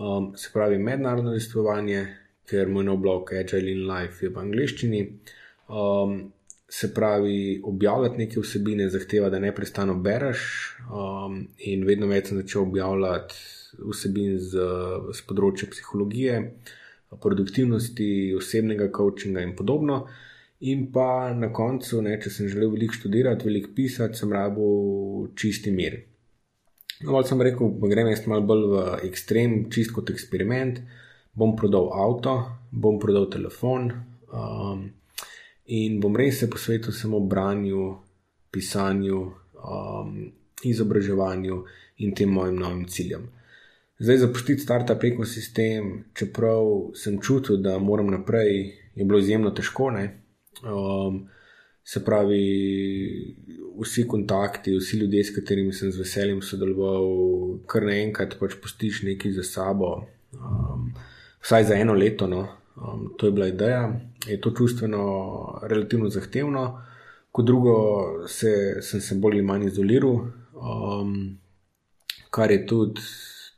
Um, 0.00 0.32
se 0.36 0.48
pravi, 0.52 0.78
mednarodno 0.78 1.34
raziskovanje, 1.34 2.06
ker 2.48 2.72
moj 2.72 2.86
nov 2.88 3.02
blog 3.04 3.32
Agile 3.36 3.72
in 3.72 3.82
Life 3.90 4.24
je 4.24 4.30
v 4.32 4.40
angleščini, 4.40 5.02
uh, 5.04 5.34
Um, 5.68 6.32
se 6.68 6.94
pravi, 6.94 7.60
objavljati 7.64 8.18
neke 8.18 8.40
vsebine 8.40 8.88
zahteva, 8.90 9.28
da 9.30 9.38
ne 9.38 9.52
prestano 9.54 9.94
bereš, 9.94 10.40
um, 10.90 11.36
in 11.58 11.84
vedno 11.86 12.08
več 12.10 12.30
sem 12.30 12.40
začel 12.40 12.64
objavljati 12.64 13.36
vsebin 13.78 14.38
z, 14.38 14.64
z 15.14 15.26
področja 15.28 15.68
psihologije, 15.70 16.40
produktivnosti, 17.22 18.08
osebnega 18.38 18.88
coachinga 18.94 19.44
in 19.44 19.54
podobno. 19.56 20.04
In 20.64 20.86
pa 20.92 21.34
na 21.36 21.50
koncu, 21.52 22.00
ne, 22.02 22.16
če 22.22 22.32
sem 22.32 22.48
želel 22.48 22.72
veliko 22.72 22.96
študirati, 22.96 23.46
veliko 23.46 23.70
pisati, 23.76 24.18
sem 24.18 24.32
rabo 24.32 24.66
čisti 25.36 25.70
mir. 25.74 26.00
No, 27.04 27.20
sem 27.26 27.42
rekel, 27.42 27.74
grem 27.90 28.08
jaz 28.08 28.24
malo 28.30 28.46
bolj 28.48 28.66
v 28.70 28.84
ekstrem, 29.10 29.64
čist 29.74 29.92
kot 29.92 30.10
eksperiment. 30.14 30.80
Bom 31.36 31.52
prodal 31.58 31.90
avto, 31.92 32.36
bom 32.70 33.00
prodal 33.02 33.26
telefon. 33.30 33.90
Um, 34.30 34.86
in 35.66 36.00
bom 36.00 36.16
res 36.16 36.38
se 36.40 36.50
posvetil 36.50 36.92
samo 36.92 37.20
branju, 37.20 37.96
pisanju, 38.50 39.20
um, 39.64 40.32
izobraževanju 40.64 41.64
in 41.96 42.14
tem 42.14 42.28
mojim 42.28 42.56
novim 42.56 42.86
ciljem. 42.88 43.28
zdaj 43.98 44.18
zapustiti 44.18 44.62
startup 44.62 45.04
ekosistem, 45.04 46.04
čeprav 46.14 46.90
sem 46.94 47.20
čutil, 47.22 47.56
da 47.56 47.78
moram 47.78 48.10
naprej, 48.10 48.74
je 48.94 49.04
bilo 49.04 49.18
izjemno 49.18 49.50
težko. 49.50 49.92
Um, 50.64 51.28
se 51.84 52.04
pravi, 52.04 53.36
vsi 53.80 54.06
kontakti, 54.08 54.76
vsi 54.78 54.96
ljudje, 54.96 55.24
s 55.24 55.34
katerimi 55.36 55.72
sem 55.72 55.92
z 55.92 55.98
veseljem 55.98 56.42
sodeloval, 56.42 57.08
kar 57.66 57.84
naenkrat 57.84 58.38
pač 58.40 58.56
postiš 58.62 59.02
nekaj 59.04 59.32
za 59.36 59.44
sabo, 59.44 60.06
um, 60.32 60.92
vsaj 61.44 61.64
za 61.70 61.74
eno 61.74 61.94
leto. 61.94 62.26
No. 62.26 62.48
Um, 62.84 63.14
to 63.16 63.26
je 63.26 63.32
bila 63.32 63.46
ideja, 63.46 64.00
je 64.26 64.40
to 64.40 64.50
čustveno 64.50 65.04
relativno 65.62 66.08
zahtevno. 66.08 66.82
Kot 67.32 67.46
drugo, 67.46 67.74
se, 68.28 68.78
sem 68.82 69.00
se 69.00 69.14
bolj 69.14 69.32
ali 69.32 69.42
manj 69.42 69.66
izoliral, 69.66 70.12
um, 70.54 71.38
kar 72.30 72.50
je 72.50 72.66
tudi 72.66 73.00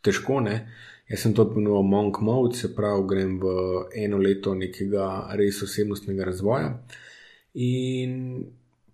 težko. 0.02 0.40
Ne? 0.40 0.72
Jaz 1.08 1.22
sem 1.22 1.34
to 1.34 1.44
imenoval 1.52 1.82
Monk 1.82 2.20
Mode, 2.20 2.56
se 2.56 2.74
pravi, 2.74 3.02
grem 3.08 3.36
v 3.40 3.50
eno 3.94 4.18
leto 4.18 4.54
nekega 4.54 5.28
res 5.38 5.62
osebnostnega 5.62 6.24
razvoja. 6.24 6.72
In 7.54 8.46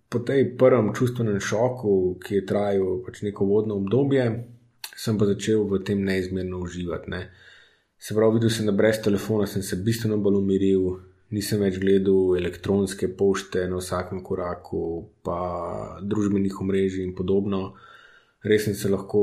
po 0.09 0.19
tej 0.19 0.51
prvem 0.57 0.91
čustvenem 0.93 1.39
šoku, 1.39 2.19
ki 2.21 2.35
je 2.35 2.45
trajal 2.45 2.99
pač 3.05 3.23
neko 3.25 3.47
vodno 3.49 3.79
obdobje, 3.81 4.27
sem 4.95 5.17
pa 5.17 5.25
začel 5.25 5.65
v 5.65 5.81
tem 5.81 6.03
neizmerno 6.05 6.61
uživati. 6.61 7.09
Ne? 7.09 7.23
Se 8.03 8.15
pravi, 8.15 8.35
videl 8.37 8.51
sem, 8.51 8.67
da 8.67 8.75
brez 8.75 8.99
telefona 9.03 9.47
sem 9.47 9.63
se 9.63 9.79
bistveno 9.79 10.17
bolj 10.19 10.41
umiril, 10.41 10.89
nisem 11.31 11.63
več 11.63 11.79
gledal 11.79 12.35
elektronske 12.35 13.07
pošte 13.19 13.63
na 13.71 13.79
vsakem 13.79 14.19
koraku, 14.27 14.83
pa 15.23 15.39
družbenih 16.03 16.59
omrežij 16.65 17.05
in 17.07 17.15
podobno 17.15 17.63
res 18.43 18.65
sem 18.65 18.75
se 18.75 18.89
lahko, 18.89 19.21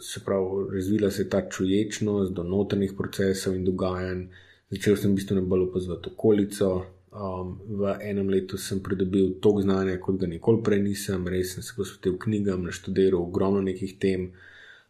se 0.00 0.20
pravi, 0.24 0.68
razvila 0.74 1.10
se 1.10 1.28
ta 1.28 1.42
čuječnost 1.48 2.32
do 2.32 2.44
notranjih 2.44 2.92
procesov 2.96 3.56
in 3.56 3.64
dogajanj, 3.64 4.26
začel 4.70 4.96
sem 4.96 5.14
bistveno 5.16 5.42
bolj 5.48 5.68
opazovati 5.70 6.12
okolico. 6.12 6.70
Um, 7.08 7.54
v 7.80 7.94
enem 8.04 8.28
letu 8.28 8.58
sem 8.60 8.82
pridobil 8.84 9.38
toliko 9.40 9.64
znanja, 9.64 9.96
kot 10.00 10.18
ga 10.20 10.28
nikoli 10.28 10.60
prej 10.62 10.82
nisem, 10.84 11.24
res 11.26 11.54
sem 11.54 11.64
se 11.64 11.72
posvetil 11.76 12.18
knjigam, 12.20 12.66
naštudiral 12.68 13.22
ogromno 13.22 13.62
nekih 13.64 13.96
tem. 13.98 14.28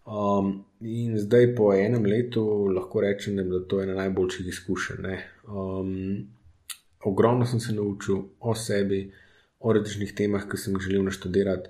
Um, 0.09 0.65
in 0.81 1.19
zdaj, 1.21 1.51
po 1.57 1.73
enem 1.77 2.07
letu, 2.09 2.43
lahko 2.73 3.03
rečem, 3.05 3.37
da 3.37 3.43
je 3.43 3.49
bilo 3.49 3.61
to 3.69 3.83
ena 3.83 3.95
najboljših 3.95 4.47
izkušenj. 4.49 5.05
Um, 5.45 5.91
ogromno 7.05 7.47
sem 7.47 7.61
se 7.61 7.75
naučil 7.77 8.23
o 8.41 8.55
sebi, 8.55 9.03
o 9.61 9.73
različnih 9.73 10.15
temah, 10.17 10.49
ki 10.49 10.57
sem 10.57 10.79
jih 10.79 10.87
želel 10.89 11.05
naštudirati. 11.11 11.69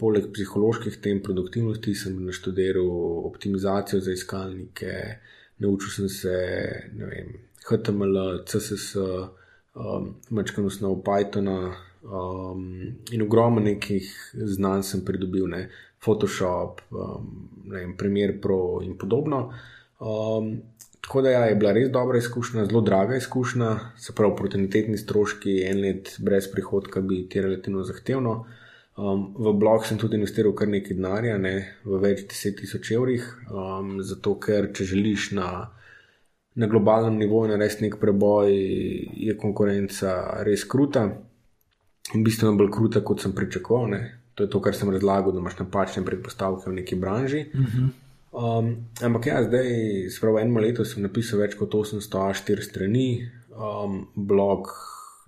Poleg 0.00 0.30
psiholoških 0.32 0.96
tem 1.04 1.20
produktivnosti 1.22 1.94
sem 1.94 2.16
naštudiral 2.24 2.88
optimizacijo 3.28 4.00
za 4.00 4.12
iskalnike, 4.12 4.94
naučil 5.58 5.90
sem 5.90 6.08
se 6.08 6.34
vem, 6.96 7.36
HTML, 7.68 8.44
CSS, 8.48 8.96
um, 8.96 10.14
mačkano 10.30 10.70
snov 10.70 11.02
Pythona 11.04 11.74
um, 12.02 12.96
in 13.12 13.22
ogromno 13.22 13.60
nekih 13.60 14.08
znanj 14.34 14.82
sem 14.82 15.04
pridobil, 15.04 15.46
ne, 15.52 15.68
Photoshop, 16.04 16.80
um, 16.90 17.48
vem, 17.70 17.96
Premiere 17.96 18.36
Pro 18.40 18.80
in 18.82 18.98
podobno. 18.98 19.52
Um, 20.00 20.56
tako 21.00 21.22
da 21.22 21.30
ja, 21.30 21.44
je 21.50 21.56
bila 21.60 21.72
res 21.72 21.90
dobra 21.92 22.18
izkušnja, 22.18 22.66
zelo 22.68 22.80
draga 22.80 23.16
izkušnja, 23.16 23.70
se 24.00 24.14
pravi, 24.16 24.36
protenitetni 24.36 24.98
stroški 24.98 25.62
en 25.68 25.80
let 25.80 26.14
brez 26.18 26.48
prihodka 26.52 27.00
bi 27.00 27.24
ti 27.28 27.40
relativno 27.40 27.84
zahtevno. 27.84 28.44
Um, 28.96 29.26
v 29.38 29.52
blog 29.58 29.86
sem 29.86 29.98
tudi 29.98 30.16
investiral 30.20 30.54
kar 30.54 30.70
nekaj 30.70 30.94
denarja, 30.96 31.38
ne, 31.38 31.54
v 31.84 31.98
več 32.02 32.26
deset 32.30 32.60
tisoč 32.60 32.92
evrih, 32.94 33.24
um, 33.50 33.96
zato 34.06 34.36
ker 34.38 34.70
če 34.76 34.86
želiš 34.94 35.32
na, 35.34 35.48
na 36.54 36.70
globalnem 36.70 37.18
nivoju 37.18 37.50
narediti 37.50 37.88
nek 37.88 37.98
preboj, 37.98 38.54
je 39.28 39.34
konkurenca 39.40 40.44
res 40.46 40.62
kruta 40.68 41.08
bistveno 42.12 42.56
bolj 42.58 42.70
kruta, 42.70 43.02
kot 43.04 43.22
sem 43.22 43.32
pričakoval. 43.34 43.88
Ne. 43.90 44.02
To 44.34 44.42
je 44.42 44.50
to, 44.50 44.60
kar 44.62 44.74
sem 44.74 44.90
razlagal, 44.90 45.32
da 45.32 45.38
imaš 45.38 45.58
napačne 45.58 46.02
predpostavke 46.04 46.70
v 46.70 46.80
neki 46.80 46.96
branži. 46.96 47.44
Uh 47.54 47.60
-huh. 47.60 47.88
um, 48.32 48.76
ampak 49.02 49.26
ja, 49.26 49.44
zdaj, 49.44 49.66
spravo 50.10 50.38
eno 50.38 50.60
leto 50.60 50.84
sem 50.84 51.02
napisal 51.02 51.38
več 51.40 51.54
kot 51.54 51.74
800 51.74 52.18
A4 52.18 52.60
strani, 52.60 53.30
um, 53.54 54.06
blog 54.14 54.68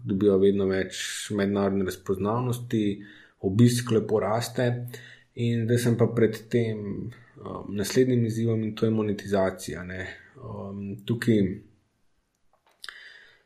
dobiva 0.05 0.37
vedno 0.37 0.67
več 0.67 1.31
mednarodne 1.31 1.85
razpoznavnosti 1.85 3.05
obisk 3.41 3.91
lepo 3.91 4.21
raste. 4.21 4.87
In 5.35 5.65
zdaj 5.65 5.79
sem 5.79 5.97
pa 5.97 6.07
pred 6.07 6.49
tem 6.49 6.79
um, 6.81 7.75
naslednjim 7.77 8.25
izzivom 8.27 8.63
in 8.65 8.75
to 8.75 8.87
je 8.87 8.91
monetizacija. 8.91 9.85
Um, 10.37 10.97
tukaj, 11.05 11.43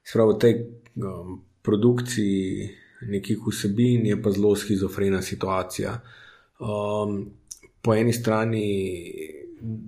spravo, 0.02 0.32
v 0.32 0.38
tej 0.38 0.54
um, 0.96 1.40
produkciji 1.62 2.70
nekih 3.08 3.38
vsebin 3.46 4.06
je 4.06 4.22
pa 4.22 4.30
zelo 4.30 4.54
schizofrena 4.56 5.22
situacija. 5.22 6.00
Um, 6.60 7.30
po 7.82 7.94
eni 7.94 8.12
strani, 8.12 8.64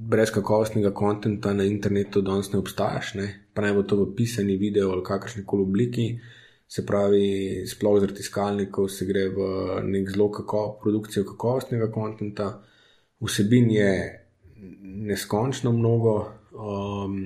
brez 0.09 0.31
kakovostnega 0.33 0.93
konta 0.95 1.53
na 1.53 1.65
internetu 1.65 2.21
danes 2.21 2.53
ne 2.53 2.59
obstajaš, 2.59 3.15
ne? 3.15 3.29
pa 3.55 3.63
naj 3.63 3.75
bo 3.77 3.83
to 3.83 3.97
v 4.01 4.15
pisani 4.17 4.57
video 4.57 4.93
ali 4.93 5.05
kakršni 5.05 5.45
koli 5.47 5.63
obliki 5.63 6.07
se 6.73 6.87
pravi, 6.87 7.67
sploh 7.69 7.99
zaradi 8.01 8.23
tiskalnikov 8.23 8.89
se 8.89 9.05
gre 9.05 9.27
v 9.29 9.49
nek 9.85 10.09
zelo 10.15 10.31
kako, 10.33 10.63
produkcijo 10.81 11.27
kakovostnega 11.29 11.91
konta, 11.93 12.47
vsebin 13.21 13.69
je 13.71 13.91
neskončno 15.11 15.73
mnogo, 15.73 16.15
um, 16.57 17.19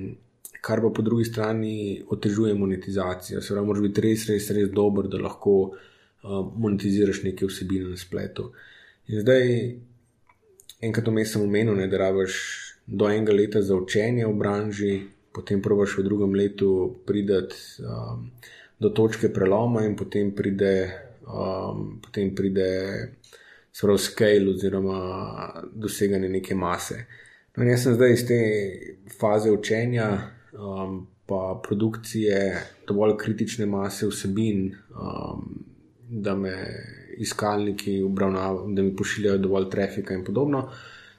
kar 0.67 0.83
pa 0.83 0.91
po 0.91 1.03
drugi 1.07 1.25
strani 1.29 2.03
otežuje 2.11 2.55
monetizacijo. 2.59 3.41
Se 3.41 3.55
pravi, 3.55 3.67
moraš 3.67 3.85
biti 3.87 4.05
res, 4.09 4.27
res, 4.31 4.51
res 4.57 4.71
dober, 4.75 5.07
da 5.13 5.21
lahko 5.23 5.57
um, 5.71 6.51
monetiziraš 6.65 7.23
neke 7.29 7.47
vsebine 7.47 7.93
na 7.93 8.01
spletu. 8.01 8.51
In 9.07 9.23
zdaj, 9.23 9.53
enkrat 10.89 11.13
vmes 11.13 11.37
sem 11.37 11.45
omenil, 11.47 11.79
da 11.91 12.03
rabiš 12.03 12.41
do 12.87 13.11
enega 13.11 13.35
leta 13.35 13.63
za 13.63 13.79
učenje 13.79 14.27
v 14.27 14.35
branži, 14.43 14.93
potem 15.35 15.63
probaš 15.63 15.99
v 16.01 16.07
drugem 16.09 16.35
letu 16.35 16.71
pridati. 17.07 17.63
Um, 17.87 18.31
do 18.79 18.91
točke 18.91 19.33
preloma 19.33 19.85
in 19.85 19.97
potem 19.97 20.35
pride, 20.35 20.91
um, 21.25 22.01
potem 22.03 22.35
pride 22.35 22.69
sprav 23.73 23.99
scale 23.99 24.51
oziroma 24.51 25.63
doseganje 25.73 26.29
neke 26.29 26.55
mase. 26.55 27.05
No, 27.57 27.65
jaz 27.65 27.87
sem 27.87 27.97
zdaj 27.97 28.13
iz 28.13 28.25
te 28.29 28.41
faze 29.17 29.51
učenja, 29.51 30.09
um, 30.59 31.07
pa 31.27 31.61
produkcije 31.65 32.63
dovolj 32.89 33.17
kritične 33.19 33.67
mase 33.67 34.07
vsebin, 34.07 34.75
um, 34.91 35.65
da 36.09 36.35
me 36.35 36.55
iskalniki 37.19 38.03
obravnavajo, 38.03 38.67
da 38.75 38.83
mi 38.83 38.97
pošiljajo 38.97 39.39
dovolj 39.39 39.71
trafika 39.71 40.15
in 40.15 40.25
podobno. 40.25 40.69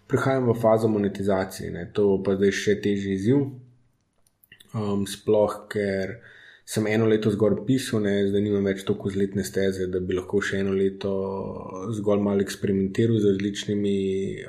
Prihajam 0.07 0.49
v 0.49 0.53
fazo 0.61 0.87
monetizacije, 0.87 1.71
ne. 1.71 1.89
to 1.93 2.23
pa 2.23 2.35
zdaj 2.35 2.51
še 2.51 2.77
težji 2.81 3.13
izziv. 3.17 3.43
Um, 4.77 5.03
sploh, 5.07 5.63
ker 5.71 6.19
sem 6.67 6.87
eno 6.87 7.07
leto 7.07 7.31
zgolj 7.31 7.61
pisal, 7.67 8.01
ne, 8.03 8.21
zdaj 8.27 8.43
nimam 8.43 8.65
več 8.67 8.83
toliko 8.87 9.11
zletne 9.11 9.43
steze, 9.47 9.87
da 9.91 9.99
bi 10.03 10.15
lahko 10.15 10.41
še 10.43 10.61
eno 10.63 10.75
leto 10.75 11.11
zgolj 11.95 12.23
malo 12.23 12.43
eksperimentiral 12.43 13.19
z 13.23 13.33
različnimi 13.33 13.97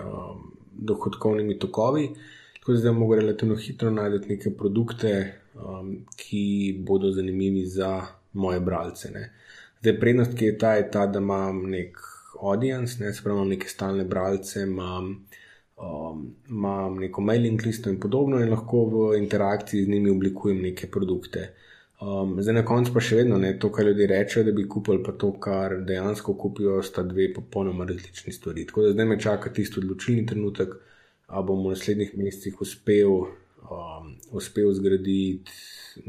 um, 0.03 0.43
dohodkovnimi 0.91 1.59
tokovi. 1.59 2.09
Tako 2.69 2.75
da 2.75 2.81
zdaj 2.81 2.93
mogo 2.93 3.15
relativno 3.17 3.55
hitro 3.57 3.91
najti 3.91 4.29
neke 4.29 4.51
produkte, 4.51 5.33
um, 5.55 5.95
ki 6.17 6.77
bodo 6.87 7.11
zanimivi 7.11 7.67
za 7.67 8.03
moje 8.33 8.61
bralce. 8.61 9.09
Ne. 9.11 9.23
Zdaj, 9.81 9.95
prednost, 10.01 10.35
ki 10.37 10.45
je 10.45 10.59
ta, 10.59 10.73
je 10.75 10.91
ta, 10.91 11.07
da 11.07 11.19
imam 11.19 11.63
nek 11.71 11.97
audience, 12.43 12.99
ne, 13.01 13.13
se 13.13 13.23
pravi, 13.25 13.39
imam 13.39 13.49
neke 13.49 13.69
stalne 13.69 14.05
bralce, 14.05 14.67
imam, 14.67 15.09
um, 15.81 16.27
imam 16.49 16.99
neko 17.01 17.25
mailing 17.25 17.65
listo 17.65 17.89
in 17.91 17.97
podobno, 18.01 18.43
in 18.45 18.53
lahko 18.53 18.83
v 18.93 19.07
interakciji 19.17 19.87
z 19.87 19.89
njimi 19.89 20.11
oblikujem 20.11 20.61
neke 20.63 20.91
produkte. 20.91 21.47
Um, 22.01 22.37
zdaj 22.43 22.59
na 22.59 22.65
koncu 22.69 22.93
pa 22.93 23.01
še 23.01 23.23
vedno 23.23 23.39
ne 23.39 23.55
to, 23.59 23.73
kar 23.73 23.89
ljudje 23.89 24.11
rečejo, 24.13 24.45
da 24.45 24.53
bi 24.53 24.67
kupili, 24.69 25.01
pa 25.09 25.17
to, 25.17 25.33
kar 25.41 25.79
dejansko 25.89 26.37
kupijo, 26.37 26.83
sta 26.83 27.03
dve 27.15 27.33
popolnoma 27.41 27.89
različni 27.89 28.37
stvari. 28.37 28.69
Tako 28.69 28.91
da 28.91 28.93
zdaj 28.93 29.11
me 29.15 29.21
čaka 29.21 29.57
tisti 29.57 29.81
odločilni 29.81 30.27
trenutek, 30.29 30.77
ali 31.29 31.47
bom 31.47 31.61
v 31.67 31.75
naslednjih 31.75 32.15
mesecih 32.17 32.61
uspel, 32.61 33.11
um, 33.69 34.15
uspel 34.33 34.73
zgraditi 34.73 35.53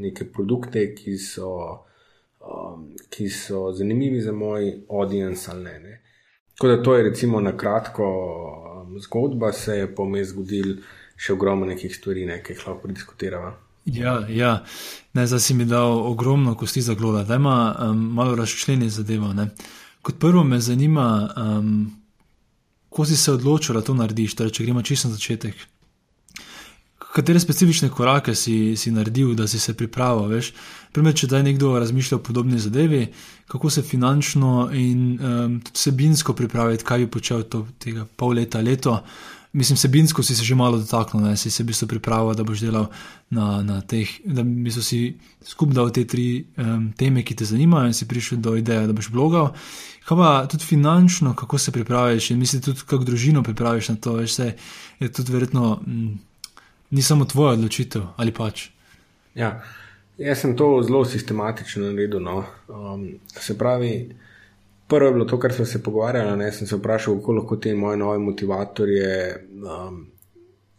neke 0.00 0.24
produkte, 0.32 0.86
ki 0.96 1.18
so, 1.20 1.50
um, 2.40 2.86
ki 3.12 3.28
so 3.28 3.68
zanimivi 3.76 4.20
za 4.24 4.32
moj 4.32 4.72
audience 4.88 5.50
ali 5.50 5.64
ne. 5.64 5.78
ne. 5.80 6.00
Tako 6.54 6.68
da 6.68 6.82
to 6.82 6.94
je 6.94 7.02
recimo 7.02 7.40
na 7.40 7.56
kratko 7.56 8.06
um, 8.06 8.98
zgodba, 9.00 9.52
se 9.52 9.76
je 9.76 9.94
pa 9.94 10.04
vmes 10.04 10.32
zgodil 10.32 10.78
še 11.20 11.34
ogromno 11.36 11.68
nekih 11.68 11.92
stvari, 11.96 12.24
ne, 12.26 12.40
ki 12.42 12.56
jih 12.56 12.64
lahko 12.66 12.80
prediskutiramo. 12.86 13.52
Ja, 13.84 14.14
ja. 14.28 14.54
Ne, 15.12 15.26
zdaj 15.26 15.40
si 15.40 15.54
mi 15.54 15.64
dal 15.64 16.00
ogromno 16.06 16.54
kosti 16.54 16.80
za 16.80 16.94
gloda, 16.94 17.24
da 17.28 17.36
ima 17.36 17.76
um, 17.80 18.02
malo 18.14 18.36
razčleni 18.36 18.88
zadevo. 18.90 19.32
Ne. 19.36 19.50
Kot 20.02 20.18
prvo 20.20 20.44
me 20.44 20.60
zanima, 20.60 21.28
um, 21.36 21.99
ko 22.90 23.06
si 23.06 23.16
se 23.16 23.32
odločil, 23.32 23.74
da 23.78 23.82
to 23.86 23.94
narediš, 23.94 24.34
torej, 24.34 24.52
če 24.58 24.66
gremo 24.66 24.82
čisto 24.82 25.08
na 25.08 25.14
začetek. 25.14 25.54
katere 27.14 27.40
specifične 27.40 27.88
korake 27.88 28.34
si, 28.34 28.76
si 28.76 28.90
naredil, 28.90 29.34
da 29.34 29.46
si 29.48 29.58
se 29.58 29.74
pripravil? 29.74 30.42
Primer, 30.92 31.14
če 31.14 31.26
da 31.26 31.38
je 31.38 31.48
nekdo 31.50 31.78
razmišljal 31.78 32.20
o 32.20 32.22
podobni 32.22 32.58
zadevi, 32.58 33.06
kako 33.50 33.70
se 33.70 33.82
finančno 33.82 34.70
in 34.72 35.18
um, 35.18 35.60
vsebinsko 35.72 36.34
pripraviti, 36.34 36.84
kaj 36.84 36.98
bi 36.98 37.10
počel 37.10 37.42
to, 37.42 37.66
tega 37.78 38.06
pol 38.16 38.34
leta, 38.38 38.60
leto. 38.60 39.00
Mislim, 39.52 39.76
sebinsko 39.76 40.22
si 40.22 40.36
se 40.36 40.44
že 40.44 40.54
malo 40.54 40.78
dotaknil, 40.78 41.24
da 41.24 41.36
si 41.36 41.50
se 41.50 41.64
bi 41.64 41.72
se 41.72 41.86
pripravil, 41.86 42.34
da 42.34 42.44
boš 42.46 42.60
delal 42.62 42.86
na, 43.30 43.62
na 43.62 43.80
teh, 43.80 44.10
da 44.24 44.42
bi 44.42 44.70
si 44.70 45.16
skupaj 45.42 45.74
dal 45.74 45.90
te 45.90 46.04
tri 46.06 46.44
um, 46.56 46.92
teme, 46.96 47.24
ki 47.26 47.34
te 47.34 47.44
zanimajo, 47.44 47.90
in 47.90 47.94
si 47.94 48.06
prišel 48.06 48.38
do 48.38 48.54
ideje, 48.56 48.86
da 48.86 48.94
boš 48.94 49.10
blogal. 49.10 49.50
Kaj 50.10 50.18
pa 50.18 50.46
tudi 50.50 50.64
finančno, 50.64 51.36
kako 51.38 51.58
se 51.58 51.70
pripraviš, 51.72 52.30
in 52.30 52.38
mislim, 52.38 52.62
tudi 52.62 52.80
kako 52.86 53.04
družino 53.04 53.42
pripraviš 53.42 53.88
na 53.88 53.96
to, 53.96 54.16
veš, 54.18 54.34
se 54.34 54.52
je 55.00 55.12
tudi 55.12 55.32
verjetno, 55.32 55.80
m, 55.86 55.92
mm, 55.92 56.18
ni 56.90 57.02
samo 57.02 57.24
tvoja 57.24 57.52
odločitev 57.52 58.02
ali 58.16 58.34
pač. 58.34 58.64
Ja, 59.34 59.62
jaz 60.18 60.42
sem 60.42 60.56
to 60.56 60.82
zelo 60.82 61.04
sistematično 61.04 61.92
naredil. 61.92 62.18
No. 62.20 62.42
Um, 62.68 63.06
se 63.28 63.58
pravi, 63.58 64.16
prvo 64.88 65.06
je 65.06 65.12
bilo 65.12 65.24
to, 65.24 65.38
kar 65.38 65.54
smo 65.54 65.64
se 65.64 65.82
pogovarjali. 65.82 66.36
Ne, 66.38 66.52
sem 66.52 66.66
se 66.66 66.76
vprašal, 66.76 67.20
kako 67.20 67.38
lahko 67.38 67.56
te 67.56 67.74
moje 67.74 67.96
nove 67.96 68.18
motivatorje 68.18 69.46
um, 69.62 70.06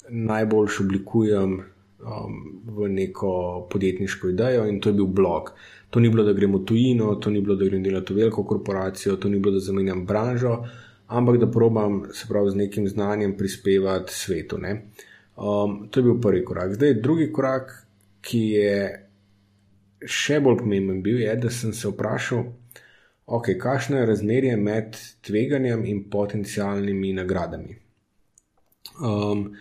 najbolj 0.09 0.75
oblikujem 0.83 1.61
um, 2.03 2.41
v 2.67 2.89
neko 2.89 3.31
podjetniško 3.71 4.35
idejo, 4.35 4.67
in 4.67 4.81
to 4.81 4.89
je 4.89 4.99
bil 4.99 5.07
blog. 5.07 5.53
To 5.91 5.99
ni 5.99 6.09
bilo, 6.09 6.23
da 6.23 6.33
gremo 6.33 6.59
tujino, 6.59 7.15
to 7.15 7.29
ni 7.29 7.41
bilo, 7.41 7.55
da 7.59 7.65
grem 7.67 7.83
delati 7.83 8.13
v 8.13 8.23
veliko 8.23 8.45
korporacijo, 8.47 9.17
to 9.19 9.29
ni 9.29 9.39
bilo, 9.39 9.59
da 9.59 9.59
zamenjam 9.59 10.05
branžo, 10.05 10.61
ampak 11.07 11.37
da 11.37 11.51
probam 11.51 12.03
se 12.13 12.27
pravi 12.29 12.51
z 12.51 12.55
nekim 12.55 12.87
znanjem 12.87 13.35
prispevati 13.37 14.13
svetu. 14.13 14.59
Um, 14.61 15.87
to 15.91 15.99
je 15.99 16.03
bil 16.03 16.21
prvi 16.21 16.45
korak. 16.45 16.73
Zdaj, 16.73 16.93
drugi 16.93 17.27
korak, 17.33 17.73
ki 18.21 18.39
je 18.39 18.77
še 20.07 20.39
bolj 20.39 20.61
pomemben, 20.63 21.01
bil, 21.03 21.19
je, 21.21 21.35
da 21.35 21.51
sem 21.51 21.73
se 21.75 21.91
vprašal, 21.91 22.45
okay, 23.27 23.57
kakšno 23.59 23.99
je 23.99 24.05
razmerje 24.05 24.55
med 24.57 24.95
tveganjem 25.27 25.83
in 25.85 26.03
potencijalnimi 26.09 27.13
nagradami. 27.19 27.75
Um, 29.03 29.51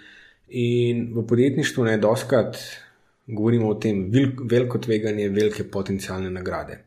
in 0.48 1.10
v 1.14 1.26
podjetništvu 1.26 1.84
ne 1.84 1.98
doskrat 1.98 2.58
govorimo 3.34 3.68
o 3.68 3.78
tem, 3.80 4.06
veliko 4.50 4.78
tveganje, 4.78 5.28
velike 5.28 5.64
potencijalne 5.70 6.30
nagrade. 6.30 6.78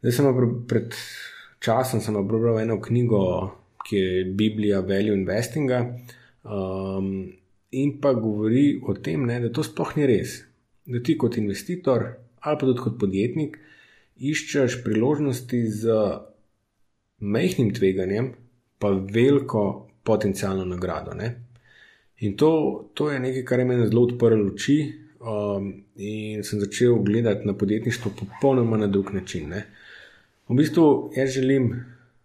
Zdaj 0.00 0.12
sem 0.12 0.66
pred 0.68 0.94
časom 1.60 2.02
prebral 2.28 2.60
eno 2.60 2.80
knjigo, 2.80 3.22
ki 3.86 3.96
je 3.96 4.24
Biblija 4.24 4.80
Value 4.80 5.14
Investinga. 5.14 5.80
Um, 6.44 7.32
in 7.70 7.96
pa 8.00 8.12
govori 8.14 8.80
o 8.82 8.94
tem, 8.94 9.26
ne, 9.26 9.40
da 9.40 9.50
to 9.52 9.64
sploh 9.66 9.96
ni 9.96 10.06
res. 10.06 10.40
Da 10.86 11.02
ti 11.02 11.16
kot 11.18 11.36
investitor 11.36 12.06
ali 12.46 12.58
pa 12.60 12.66
tudi 12.66 12.78
kot 12.78 12.98
podjetnik 13.00 13.56
iščeš 14.22 14.80
priložnosti 14.84 15.58
z 15.80 15.96
majhnim 17.18 17.72
tveganjem, 17.74 18.30
pa 18.78 18.92
veliko 18.92 19.88
potencijalno 20.06 20.64
nagrado. 20.64 21.16
Ne? 21.18 21.32
In 22.22 22.36
to, 22.36 22.50
to 22.94 23.10
je 23.10 23.20
nekaj, 23.20 23.44
kar 23.44 23.60
je 23.60 23.66
meni 23.68 23.88
zelo 23.88 24.04
odprlo 24.06 24.52
oči, 24.52 24.78
um, 25.26 25.72
in 25.96 26.44
sem 26.44 26.60
začel 26.60 26.94
gledati 26.94 27.46
na 27.46 27.54
podjetništvo 27.54 28.12
popolnoma 28.18 28.76
na 28.76 28.86
drug 28.86 29.10
način. 29.14 29.48
Ne? 29.48 29.64
V 30.48 30.54
bistvu 30.54 31.10
jaz 31.16 31.30
želim 31.30 31.84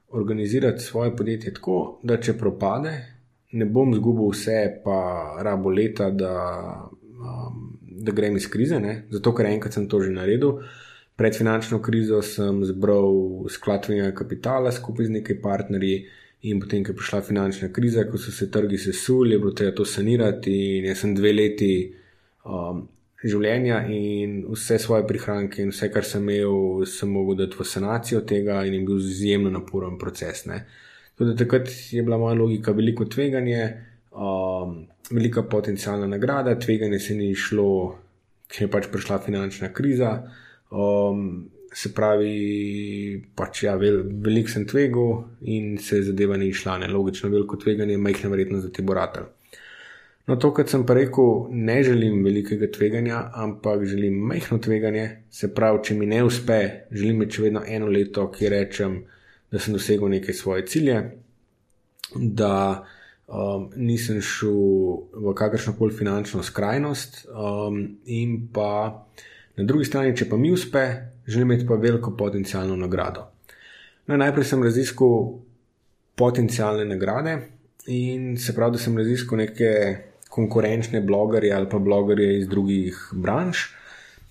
organizirati 0.10 0.84
svoje 0.84 1.16
podjetje 1.16 1.54
tako, 1.54 1.99
da 2.04 2.18
če 2.18 2.38
propade, 2.38 2.91
ne 3.52 3.66
bom 3.66 3.93
izgubil 3.93 4.30
vse, 4.32 4.82
pa 4.84 5.38
rabo 5.41 5.70
leta, 5.70 6.10
da, 6.10 6.36
um, 7.02 7.78
da 7.82 8.12
grem 8.12 8.36
iz 8.36 8.49
krize, 8.49 8.80
ne? 8.80 9.04
zato 9.10 9.36
ker 9.36 9.45
enkrat 9.45 9.74
sem 9.74 9.89
to 9.89 10.02
že 10.02 10.12
naredil. 10.12 10.60
Pred 11.16 11.38
finančno 11.38 11.82
krizo 11.82 12.22
sem 12.22 12.64
zbral 12.66 13.45
skladnega 13.49 14.12
kapitala 14.16 14.72
skupaj 14.72 15.06
z 15.06 15.20
nekaj 15.20 15.41
partnerji, 15.41 16.06
in 16.41 16.60
potem, 16.60 16.84
ko 16.84 16.91
je 16.91 16.97
prišla 16.97 17.22
finančna 17.22 17.70
kriza, 17.74 18.08
ko 18.10 18.18
so 18.18 18.32
se 18.32 18.49
trgi 18.52 18.78
sesuli, 18.78 19.38
bilo 19.38 19.52
treba 19.54 19.76
to 19.76 19.86
sanirati. 19.86 20.54
In 20.78 20.88
jaz 20.89 21.04
sem 21.04 21.14
dve 21.16 21.34
leti 21.34 21.74
um, 22.46 22.88
življenja 23.22 23.84
in 23.94 24.42
vse 24.50 24.80
svoje 24.82 25.06
prihranke 25.10 25.62
in 25.62 25.72
vse, 25.74 25.92
kar 25.94 26.06
sem 26.08 26.24
imel, 26.26 26.86
sem 26.89 27.12
mogel 27.12 27.44
dati 27.44 27.60
v 27.60 27.68
sanacijo 27.68 28.24
tega 28.28 28.64
in 28.66 28.80
je 28.80 28.84
bil 28.88 29.02
izjemno 29.02 29.52
naporen 29.54 29.98
proces. 30.02 30.46
Tudi 31.18 31.36
takrat 31.38 31.70
je 31.94 32.02
bila 32.04 32.18
moja 32.18 32.38
logika 32.39 32.74
veliko 32.74 33.06
tveganje, 33.06 33.62
um, 34.12 34.88
velika 35.12 35.44
potencijalna 35.44 36.08
nagrada, 36.08 36.58
tveganje 36.60 37.00
se 37.00 37.16
ni 37.16 37.32
išlo, 37.36 37.98
ker 38.50 38.66
je 38.66 38.72
pač 38.72 38.89
prišla 38.92 39.20
finančna 39.26 39.74
kriza. 39.74 40.16
Um, 40.72 41.52
se 41.74 41.94
pravi, 41.96 43.22
pač 43.36 43.64
ja, 43.64 43.78
vel, 43.80 44.02
velik 44.24 44.50
sem 44.52 44.66
tvegal 44.68 45.22
in 45.48 45.78
se 45.80 46.02
zadeva 46.04 46.36
ni 46.39 46.50
išla, 46.52 46.82
ne 46.82 46.89
logično, 46.92 47.30
veliko 47.32 47.60
tveganje, 47.62 48.00
majhna 48.02 48.32
verjetnost, 48.34 48.68
da 48.68 48.74
ti 48.76 48.84
bo 48.84 48.98
ratelj. 48.98 49.30
No, 50.28 50.38
to, 50.38 50.52
kar 50.54 50.68
sem 50.70 50.84
pa 50.86 50.94
rekel, 50.94 51.48
ne 51.50 51.80
želim 51.84 52.22
velikega 52.24 52.70
tveganja, 52.72 53.24
ampak 53.34 53.86
želim 53.90 54.20
majhno 54.30 54.60
tveganje. 54.62 55.08
Se 55.34 55.50
pravi, 55.54 55.82
če 55.84 55.98
mi 55.98 56.06
ne 56.06 56.22
uspe, 56.24 56.60
želim 56.92 57.16
imeti 57.22 57.42
vedno 57.42 57.64
eno 57.68 57.90
leto, 57.90 58.28
ki 58.32 58.50
rečem, 58.54 59.00
da 59.52 59.60
sem 59.60 59.74
dosegel 59.74 60.12
neke 60.14 60.34
svoje 60.34 60.66
cilje, 60.70 61.00
da 62.16 62.54
um, 63.28 63.70
nisem 63.76 64.22
šel 64.22 64.60
v 65.26 65.34
kakršno 65.36 65.74
koli 65.80 65.96
finančno 65.96 66.44
skrajnost 66.44 67.26
um, 67.28 67.82
in 68.06 68.38
pa. 68.54 69.08
Na 69.58 69.66
drugi 69.68 69.86
strani, 69.86 70.14
če 70.16 70.30
pa 70.30 70.38
mi 70.40 70.52
uspe, 70.54 70.86
želim 71.28 71.50
imeti 71.50 71.68
pa 71.68 71.76
veliko 71.76 72.14
potencijalno 72.18 72.78
nagrado. 72.80 73.26
No, 74.08 74.18
najprej 74.18 74.48
sem 74.48 74.64
raziskal 74.64 75.26
potencijalne 76.16 76.86
nagrade 76.86 77.36
in 77.92 78.38
se 78.38 78.56
pravi, 78.56 78.78
da 78.78 78.80
sem 78.80 78.96
raziskal 78.98 79.42
neke 79.42 79.74
konkurenčne 80.32 81.02
blogerje 81.02 81.54
ali 81.54 81.70
pa 81.70 81.80
blogerje 81.80 82.40
iz 82.40 82.48
drugih 82.48 82.98
branž. 83.14 83.68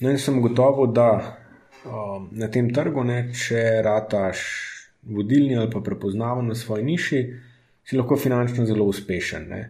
No, 0.00 0.10
in 0.10 0.18
sem 0.18 0.40
gotovo, 0.40 0.86
da 0.86 1.10
um, 1.84 2.28
na 2.32 2.48
tem 2.48 2.70
trgu, 2.72 3.04
ne, 3.04 3.26
če 3.36 3.82
rataš 3.84 4.40
vodilni 5.02 5.58
ali 5.60 5.70
pa 5.72 5.82
prepoznaven 5.84 6.48
na 6.48 6.56
svoji 6.56 6.86
niši, 6.88 7.20
si 7.84 7.98
lahko 7.98 8.16
finančno 8.16 8.64
zelo 8.68 8.86
uspešen. 8.88 9.48
Ne. 9.50 9.62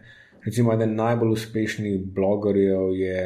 Recimo, 0.45 0.73
eden 0.73 0.95
najbolj 0.95 1.35
uspešnih 1.35 1.99
blogerjev 2.15 2.95
je 2.95 3.21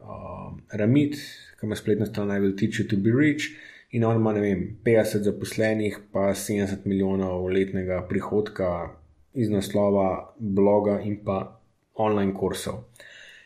um, 0.00 0.62
Ramit, 0.72 1.18
ki 1.58 1.66
ima 1.66 1.76
spletno 1.76 2.06
stran 2.06 2.30
I 2.30 2.40
will 2.40 2.54
teach 2.58 2.78
you 2.80 2.88
to 2.88 2.96
be 2.96 3.10
rich. 3.10 3.50
In 3.94 4.04
on 4.04 4.16
ima, 4.16 4.32
ne 4.34 4.40
vem, 4.40 4.62
50 4.84 5.26
zaposlenih, 5.26 5.98
pa 6.12 6.30
70 6.34 6.86
milijonov 6.86 7.46
letnega 7.46 8.00
prihodka 8.08 8.94
iz 9.34 9.50
naslova 9.50 10.34
bloga 10.38 11.00
in 11.02 11.18
pa 11.24 11.60
online 11.94 12.34
kursov. 12.34 12.84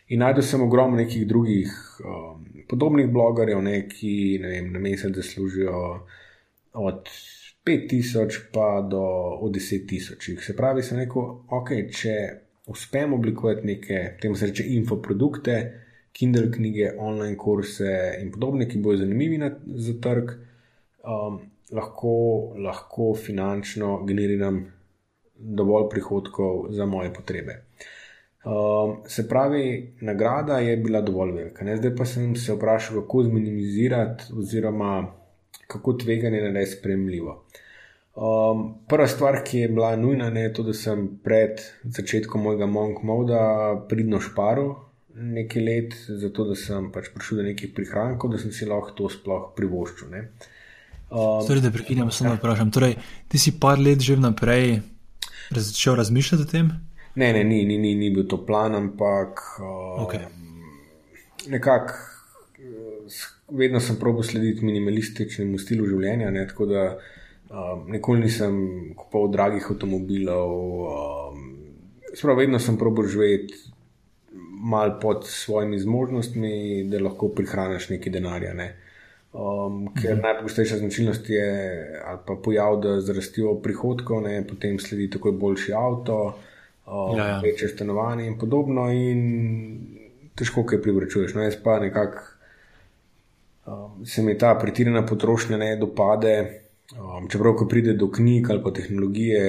In 0.08 0.22
najdel 0.24 0.42
sem 0.42 0.62
ogromno 0.64 0.96
nekih 0.96 1.26
drugih 1.28 1.72
um, 2.00 2.44
podobnih 2.68 3.10
blogerjev, 3.12 3.60
ne, 3.62 3.82
ki 3.88 4.38
ne 4.42 4.52
vem, 4.54 4.70
na 4.72 4.80
mesec 4.80 5.12
zaslužijo 5.16 5.82
od 6.72 7.10
5000 7.66 8.38
pa 8.52 8.80
do 8.80 9.02
10000. 9.42 10.40
Se 10.40 10.56
pravi, 10.56 10.82
sem 10.82 11.02
rekel, 11.02 11.28
ok, 11.52 11.74
če 11.92 12.14
uspem 12.72 13.12
oblikovati 13.12 13.66
neke, 13.66 14.00
temu 14.22 14.36
se 14.36 14.48
reče, 14.48 14.64
infoprodukte, 14.78 15.58
Kindle 16.18 16.48
knjige, 16.50 16.94
online 16.98 17.36
kurse 17.38 17.90
in 18.22 18.32
podobne, 18.32 18.66
ki 18.68 18.80
bodo 18.82 19.04
zanimivi 19.04 19.38
na, 19.38 19.52
za 19.76 19.92
trg, 20.02 20.32
um, 21.04 21.38
lahko, 21.70 22.14
lahko 22.64 23.12
finančno 23.14 24.00
generiram 24.08 24.64
dovolj 25.38 25.86
prihodkov 25.92 26.72
za 26.74 26.86
moje 26.86 27.12
potrebe. 27.14 27.67
Um, 28.44 28.96
se 29.06 29.28
pravi, 29.28 29.94
nagrada 30.00 30.58
je 30.58 30.76
bila 30.76 31.00
dovolj 31.00 31.32
velika. 31.32 31.64
Ne? 31.64 31.76
Zdaj 31.76 31.96
pa 31.96 32.04
sem 32.04 32.36
se 32.36 32.54
vprašal, 32.54 33.00
kako 33.00 33.22
zminimizirati, 33.22 34.24
oziroma 34.38 35.06
kako 35.66 35.92
tveganje 35.92 36.40
narediti 36.40 36.76
spremljivo. 36.78 37.44
Um, 38.14 38.74
prva 38.88 39.06
stvar, 39.06 39.42
ki 39.44 39.58
je 39.58 39.68
bila 39.68 39.96
nujna, 39.96 40.26
je 40.26 40.52
to, 40.52 40.62
da 40.62 40.74
sem 40.74 41.08
pred 41.24 41.60
začetkom 41.84 42.42
mojega 42.42 42.66
Monk 42.66 43.02
Moda 43.02 43.42
pridno 43.88 44.20
šparil, 44.20 44.72
nekaj 45.14 45.62
let, 45.62 45.94
zato 46.08 46.46
da 46.48 46.56
sem 46.58 46.90
pač 46.94 47.12
prišel 47.14 47.42
do 47.42 47.46
nekih 47.46 47.70
prihrankov, 47.74 48.32
da 48.32 48.40
sem 48.42 48.54
si 48.54 48.66
lahko 48.66 48.94
to 48.98 49.10
sploh 49.12 49.52
privoščil. 49.56 50.14
Um, 50.14 51.46
torej, 51.46 51.62
da 51.62 51.70
prekinjam, 51.74 52.10
samo 52.14 52.34
ja. 52.34 52.40
vprašam. 52.40 52.70
Torej, 52.74 52.98
ti 53.28 53.38
si 53.38 53.54
par 53.60 53.78
let 53.78 54.02
že 54.02 54.18
vnaprej 54.18 54.80
začel 55.54 55.96
razmišljati 55.98 56.44
o 56.44 56.50
tem? 56.50 56.72
Ne, 57.18 57.32
ne, 57.34 57.42
ni, 57.44 57.64
ni, 57.66 57.78
ni, 57.82 57.94
ni 57.98 58.10
bil 58.14 58.28
to 58.30 58.38
plan, 58.46 58.76
ampak 58.78 59.42
um, 59.58 60.04
okay. 60.04 60.28
nekako 61.50 61.96
vedno 63.48 63.80
sem 63.80 63.96
probil 63.96 64.22
slediti 64.22 64.64
minimalističnemu 64.66 65.58
stilu 65.58 65.86
življenja. 65.88 66.30
Ne, 66.34 66.44
tako 66.48 66.68
da 66.70 66.84
um, 66.94 67.86
nikoli 67.92 68.26
nisem 68.26 68.58
kupoval 68.96 69.32
dragih 69.34 69.70
avtomobilov. 69.72 70.54
Um, 70.92 71.46
Sprav, 72.08 72.38
vedno 72.40 72.58
sem 72.58 72.78
probil 72.80 73.08
živeti 73.12 73.54
mal 74.58 74.94
pod 75.00 75.26
svojimi 75.28 75.78
zmožnostmi, 75.78 76.84
da 76.90 77.00
lahko 77.02 77.28
prihraniš 77.36 77.90
nekaj 77.92 78.12
denarja. 78.12 78.54
Ne. 78.56 78.68
Um, 79.28 79.90
ker 79.94 80.16
mhm. 80.16 80.22
najpogostejša 80.24 80.78
značilnost 80.80 81.28
je, 81.30 81.48
ali 82.04 82.22
pa 82.26 82.36
pojav, 82.44 82.78
da 82.82 82.96
zrastijo 83.04 83.58
prihodkov, 83.62 84.22
ne, 84.24 84.40
potem 84.48 84.78
sledi 84.82 85.10
takoj 85.14 85.36
boljši 85.38 85.74
avto, 85.76 86.18
ja, 87.16 87.26
ja. 87.28 87.40
večje 87.44 87.68
stanovanje 87.68 88.26
in 88.26 88.38
podobno, 88.38 88.88
in 88.92 89.20
težko 90.38 90.64
kaj 90.66 90.82
privračuješ. 90.82 91.34
No, 91.34 91.42
jaz 91.42 91.58
pa 91.64 91.78
nekako 91.82 92.22
um, 93.66 94.06
se 94.06 94.22
mi 94.22 94.38
ta 94.38 94.54
pretirana 94.60 95.06
potrošnja 95.06 95.56
ne 95.56 95.76
dopade. 95.76 96.34
Um, 96.96 97.28
čeprav, 97.28 97.52
ko 97.60 97.66
pride 97.68 97.92
do 97.92 98.08
knjig 98.10 98.50
ali 98.50 98.62
pa 98.64 98.72
tehnologije, 98.72 99.44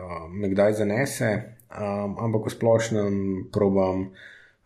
um, 0.00 0.38
me 0.40 0.48
kdaj 0.48 0.72
zanese, 0.80 1.32
um, 1.68 2.16
ampak 2.16 2.46
v 2.48 2.52
splošnem 2.54 3.18
probam 3.52 4.06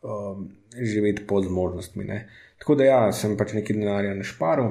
um, 0.02 0.44
živeti 0.78 1.26
pod 1.26 1.44
zmožnostmi. 1.44 2.04
Ne. 2.04 2.28
Tako 2.62 2.78
da, 2.78 2.84
ja, 2.84 3.00
sem 3.12 3.34
pač 3.36 3.56
nekaj 3.58 3.74
denarja 3.74 4.14
našparil 4.14 4.70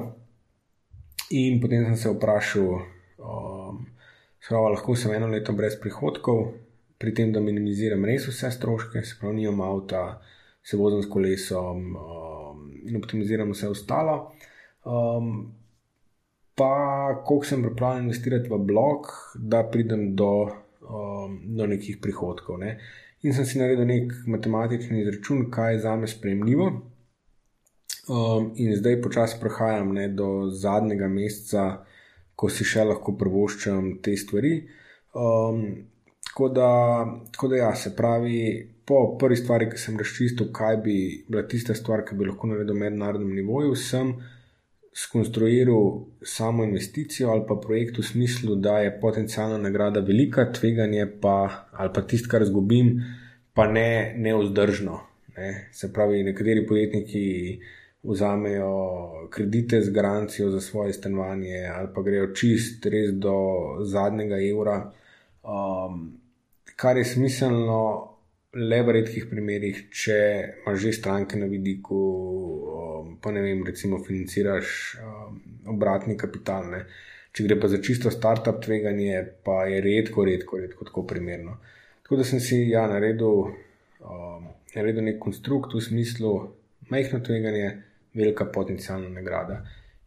in 1.32 1.60
potem 1.60 1.84
sem 1.90 1.96
se 1.96 2.12
vprašal, 2.14 2.80
um, 3.20 3.84
spravo, 4.40 4.72
lahko 4.72 4.96
sem 4.96 5.12
eno 5.12 5.28
leto 5.28 5.52
brez 5.52 5.76
prihodkov, 5.80 6.54
pri 7.02 7.14
tem, 7.14 7.32
da 7.34 7.42
minimiziram 7.42 8.04
res 8.06 8.28
vse 8.30 8.52
stroške, 8.54 9.02
se 9.02 9.18
pravi, 9.18 9.40
nimam 9.40 9.64
avta, 9.66 10.20
se 10.62 10.78
vozim 10.78 11.02
s 11.02 11.10
kolesom 11.10 11.96
um, 11.98 12.60
in 12.86 13.00
optimiziram 13.00 13.50
vse 13.50 13.72
ostalo. 13.72 14.14
Um, 14.86 15.32
pa 16.54 17.22
koliko 17.26 17.48
sem 17.48 17.66
pripravljen 17.66 18.06
investirati 18.06 18.50
v 18.52 18.60
blog, 18.70 19.10
da 19.34 19.64
pridem 19.66 20.12
do, 20.16 20.30
um, 20.86 21.36
do 21.58 21.66
nekih 21.66 21.98
prihodkov. 22.02 22.60
Ne. 22.62 22.76
In 23.26 23.34
sem 23.34 23.46
si 23.46 23.58
naredil 23.58 23.86
nek 23.86 24.14
matematični 24.30 25.02
izračun, 25.02 25.48
kaj 25.50 25.74
je 25.74 25.84
za 25.84 25.96
me 25.96 26.06
sprejemljivo. 26.06 26.70
Um, 28.10 28.50
in 28.58 28.76
zdaj 28.78 29.00
počasi 29.02 29.42
prehajam 29.42 29.94
ne, 29.94 30.08
do 30.08 30.50
zadnjega 30.50 31.10
meseca, 31.10 31.66
ko 32.38 32.50
si 32.50 32.66
še 32.66 32.86
lahko 32.86 33.14
prvoščam 33.18 33.96
te 34.02 34.14
stvari. 34.18 34.60
Um, 35.14 35.64
tako, 36.32 36.48
da, 36.48 37.06
tako 37.32 37.48
da, 37.48 37.56
ja, 37.56 37.74
se 37.74 37.96
pravi, 37.96 38.68
po 38.84 39.16
prvi 39.20 39.36
stvari, 39.36 39.68
ki 39.70 39.78
sem 39.78 39.98
razčistil, 40.00 40.48
kaj 40.52 40.76
bi 40.76 41.24
bila 41.28 41.42
tista 41.48 41.74
stvar, 41.74 42.06
ki 42.08 42.16
bi 42.16 42.24
lahko 42.24 42.48
naredil 42.48 42.74
na 42.74 42.86
mednarodnem 42.86 43.34
nivoju, 43.36 43.74
sem 43.76 44.14
skonstruiral 44.96 46.06
samo 46.22 46.64
investicijo 46.64 47.30
ali 47.30 47.44
pa 47.48 47.56
projekt 47.60 47.98
v 47.98 48.02
smislu, 48.02 48.56
da 48.56 48.78
je 48.78 48.94
potencijalna 49.00 49.58
nagrada 49.58 50.00
velika, 50.00 50.52
tveganje 50.52 51.06
pa 51.20 51.68
ali 51.72 51.90
pa 51.94 52.02
tisto, 52.02 52.28
kar 52.30 52.42
izgubim, 52.42 53.02
pa 53.52 53.66
ne 53.68 54.14
neozdržno. 54.16 55.00
Ne. 55.36 55.68
Se 55.72 55.92
pravi, 55.92 56.22
nekateri 56.22 56.66
podjetniki 56.66 57.60
vzamejo 58.02 58.72
kredite 59.30 59.80
z 59.80 59.90
garancijo 59.90 60.50
za 60.50 60.60
svoje 60.60 60.92
stanovanje 60.92 61.68
ali 61.76 61.88
pa 61.94 62.02
grejo 62.02 62.32
čist 62.34 62.86
res 62.86 63.12
do 63.12 63.36
zadnjega 63.84 64.40
evra, 64.40 64.92
um, 65.42 66.21
kar 66.82 66.98
je 66.98 67.04
smiselno 67.04 67.82
le 68.52 68.82
v 68.82 68.94
redkih 68.98 69.28
primerih, 69.30 69.84
če 69.94 70.16
imaš 70.64 70.80
že 70.82 70.92
stranke 70.96 71.38
na 71.38 71.46
vidiku, 71.48 72.00
um, 72.74 73.12
pa 73.22 73.30
ne 73.32 73.40
vem, 73.44 73.62
recimo 73.64 74.00
financiraš 74.02 74.72
um, 74.98 75.38
obratni 75.72 76.18
kapital. 76.20 76.66
Ne. 76.74 76.82
Če 77.32 77.46
gre 77.46 77.56
pa 77.62 77.70
za 77.72 77.78
čisto 77.80 78.10
startup 78.12 78.58
tveganje, 78.60 79.22
pa 79.46 79.62
je 79.70 79.78
redko, 79.80 80.26
redko, 80.28 80.60
redko 80.60 80.88
tako 80.90 81.06
primerno. 81.08 81.56
Tako 82.02 82.20
da 82.20 82.28
sem 82.28 82.42
si 82.44 82.58
ja, 82.68 82.84
naredil, 82.90 83.46
um, 84.02 84.50
naredil 84.74 85.06
nek 85.06 85.22
konstrukt 85.22 85.78
v 85.78 85.86
smislu 85.86 86.34
majhno 86.92 87.22
tveganje, 87.24 87.72
velika 88.18 88.50
potencijalna 88.52 89.08
nagrada. 89.08 89.62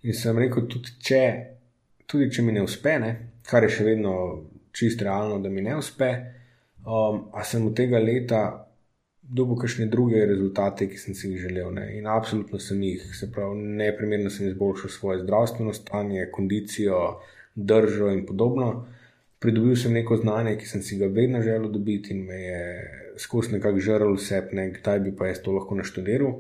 In 0.05 0.13
sem 0.13 0.37
rekel, 0.37 0.67
tudi 0.69 0.99
če, 1.01 1.23
tudi 2.05 2.29
če 2.29 2.45
mi 2.45 2.53
ne 2.53 2.67
uspe, 2.67 2.99
ne, 3.01 3.13
kar 3.47 3.65
je 3.65 3.73
še 3.79 3.87
vedno 3.87 4.15
čisto 4.75 5.07
realno, 5.07 5.39
da 5.41 5.49
mi 5.49 5.63
ne 5.65 5.79
uspe, 5.79 6.11
um, 6.85 7.25
a 7.33 7.43
sem 7.43 7.65
od 7.65 7.75
tega 7.75 7.99
leta 7.99 8.65
dobil 9.25 9.57
kakšne 9.57 9.87
druge 9.89 10.21
rezultate, 10.25 10.87
ki 10.89 10.97
sem 11.01 11.15
si 11.17 11.31
jih 11.31 11.47
želel. 11.47 11.71
Ne? 11.73 11.87
In 11.97 12.07
absolutno 12.07 12.59
sem 12.61 12.81
jih, 12.83 13.05
se 13.17 13.31
pravi, 13.31 13.57
neprimerno 13.81 14.29
sem 14.29 14.47
izboljšal 14.47 14.89
svoje 14.89 15.23
zdravstveno 15.23 15.73
stanje, 15.73 16.29
kondicijo, 16.31 17.19
držo 17.55 18.11
in 18.13 18.25
podobno. 18.25 18.85
Pridobil 19.39 19.75
sem 19.75 19.93
neko 19.93 20.17
znanje, 20.17 20.55
ki 20.57 20.67
sem 20.69 20.81
si 20.81 20.97
ga 20.97 21.09
vedno 21.11 21.41
želel 21.41 21.71
dobiti 21.71 22.13
in 22.13 22.25
me 22.25 22.37
je 22.41 22.61
skozi 23.17 23.53
nekako 23.53 23.79
žrl 23.79 24.13
vse, 24.15 24.41
ne, 24.51 24.69
kdaj 24.77 24.99
bi 24.99 25.15
pa 25.15 25.27
jaz 25.27 25.41
to 25.41 25.51
lahko 25.55 25.75
naštudiral. 25.75 26.39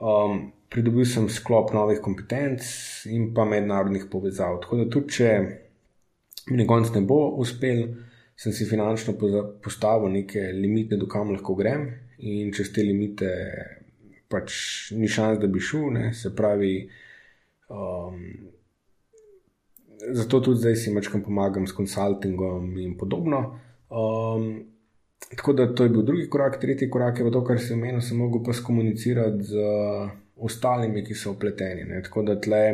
Um, 0.00 0.52
pridobil 0.72 1.04
sem 1.04 1.28
sklop 1.28 1.72
novih 1.74 2.00
kompetenc 2.00 2.62
in 3.10 3.32
pa 3.34 3.44
mednarodnih 3.44 4.06
povezav. 4.12 4.60
Tako 4.62 4.82
da 4.82 4.88
tudi, 4.90 5.16
če 5.16 5.32
mi 6.50 6.62
na 6.62 6.66
koncu 6.68 6.94
ne 6.94 7.04
bo 7.06 7.20
uspel, 7.42 7.84
sem 8.40 8.52
si 8.52 8.64
finančno 8.64 9.14
postavil 9.62 10.08
neke 10.08 10.40
limite, 10.56 10.96
do 10.96 11.08
kam 11.08 11.34
lahko 11.34 11.54
grem, 11.58 11.84
in 12.24 12.52
čez 12.56 12.70
te 12.72 12.84
limite 12.84 13.28
pač 14.32 14.54
ni 14.96 15.08
šans, 15.10 15.40
da 15.42 15.50
bi 15.50 15.60
šel. 15.60 15.90
Ne? 15.96 16.12
Se 16.16 16.32
pravi, 16.36 16.74
um, 17.68 18.22
zato 20.16 20.40
tudi 20.40 20.62
zdaj 20.62 20.78
si 20.80 20.94
večkrat 20.94 21.24
pomagam 21.26 21.66
s 21.68 21.76
konsultingom 21.76 22.72
in 22.80 22.96
podobno. 22.98 23.42
Um, 23.90 24.48
tako 25.28 25.52
da 25.58 25.68
to 25.74 25.84
je 25.84 25.92
bil 25.92 26.06
drugi 26.06 26.30
korak, 26.30 26.60
tretji 26.62 26.88
korak 26.90 27.20
je 27.20 27.26
v 27.26 27.34
to, 27.34 27.44
kar 27.44 27.60
sem 27.60 27.76
imel, 27.76 28.00
sem 28.00 28.16
mogel 28.16 28.44
pa 28.46 28.56
skomunicirati 28.56 29.50
z 29.52 29.66
ostalimi, 30.40 31.04
ki 31.04 31.18
so 31.18 31.34
upleteni. 31.36 31.84
Ne? 31.90 32.00
Tako 32.06 32.24
da 32.30 32.40
tle, 32.40 32.64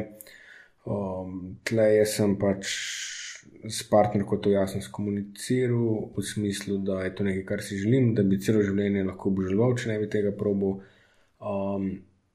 um, 0.86 1.56
tle 1.66 1.90
sem 2.06 2.38
pač 2.38 2.70
s 3.68 3.88
partnerko 3.90 4.38
to 4.42 4.51
jasno 4.51 4.80
skomuniciral, 4.82 6.11
v 6.16 6.22
smislu, 6.22 6.78
da 6.78 7.03
je 7.05 7.14
to 7.14 7.24
nekaj, 7.24 7.44
kar 7.47 7.62
si 7.62 7.78
želim, 7.80 8.12
da 8.14 8.22
bi 8.22 8.40
celo 8.40 8.62
življenje 8.62 9.05
lahko 9.07 9.32
obžaloval, 9.32 9.74
če 9.78 9.90
ne 9.92 9.99
bi 10.03 10.11
tega 10.12 10.32
probo. 10.36 10.76
Um, 11.40 11.88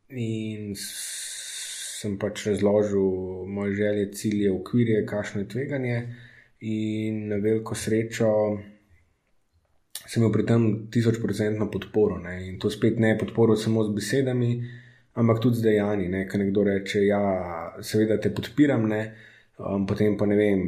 in 0.09 0.73
sem 0.75 2.17
pač 2.19 2.47
razložil 2.49 3.47
moje 3.47 3.77
želje, 3.79 4.11
cilje, 4.17 4.51
okvirje, 4.51 5.05
kakšno 5.09 5.43
je 5.43 5.49
tveganje, 5.55 5.97
in 6.61 7.27
na 7.29 7.39
veliko 7.41 7.75
srečo 7.75 8.29
sem 10.11 10.19
imel 10.19 10.31
pri 10.33 10.43
tem 10.43 10.63
tisočprocentno 10.91 11.69
podporo. 11.71 12.17
Ne? 12.19 12.35
In 12.49 12.59
to 12.59 12.69
spet 12.69 12.99
ne 12.99 13.13
podporo 13.17 13.55
samo 13.55 13.85
z 13.87 13.93
besedami, 13.95 14.51
ampak 15.15 15.39
tudi 15.39 15.61
z 15.61 15.67
dejanji. 15.69 16.09
Ker 16.27 16.41
nekdo 16.41 16.65
reče, 16.67 17.05
ja, 17.05 17.21
seveda 17.79 18.19
te 18.19 18.33
podpiram, 18.35 18.89
ne. 18.91 19.01
Um, 19.61 19.85
potem 19.85 20.17
pa 20.17 20.25
ne 20.25 20.35
vem, 20.35 20.61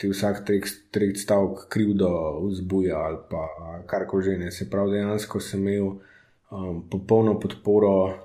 ti 0.00 0.08
vsak 0.08 0.44
tretji 0.48 1.20
stavek 1.20 1.66
krivdo 1.68 2.08
vzbuja 2.46 2.96
ali 2.96 3.18
pa 3.30 3.44
karkoli 3.86 4.24
že 4.24 4.38
ne. 4.38 4.50
Se 4.50 4.70
pravi, 4.70 4.96
dejansko 4.96 5.40
sem 5.40 5.60
imel 5.60 6.00
um, 6.50 6.80
popolno 6.90 7.38
podporo, 7.40 8.16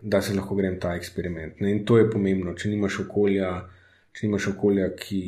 da 0.00 0.22
se 0.22 0.34
lahko 0.34 0.54
grem 0.54 0.78
ta 0.80 0.94
eksperiment. 0.96 1.60
Ne? 1.60 1.72
In 1.74 1.84
to 1.84 1.98
je 1.98 2.08
pomembno, 2.10 2.54
če 2.54 2.70
nimaš 2.72 3.02
okolja, 3.04 3.50
če 4.14 4.26
nimaš 4.26 4.52
okolja, 4.54 4.88
ki 4.96 5.22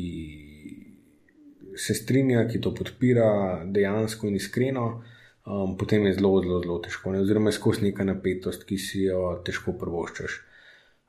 se 1.77 1.93
strinja, 1.95 2.47
ki 2.49 2.61
to 2.63 2.73
podpira 2.75 3.61
dejansko 3.67 4.27
in 4.27 4.39
iskreno. 4.39 5.03
Um, 5.45 5.75
potem 5.77 6.05
je 6.05 6.15
zelo, 6.17 6.35
zelo, 6.41 6.59
zelo 6.63 6.79
težko, 6.81 7.11
ne? 7.13 7.21
oziroma 7.21 7.49
je 7.49 7.57
skozi 7.57 7.85
neka 7.87 8.05
napetost, 8.05 8.65
ki 8.65 8.77
si 8.77 9.05
jo 9.07 9.35
težko 9.45 9.73
prvoščaš. 9.77 10.41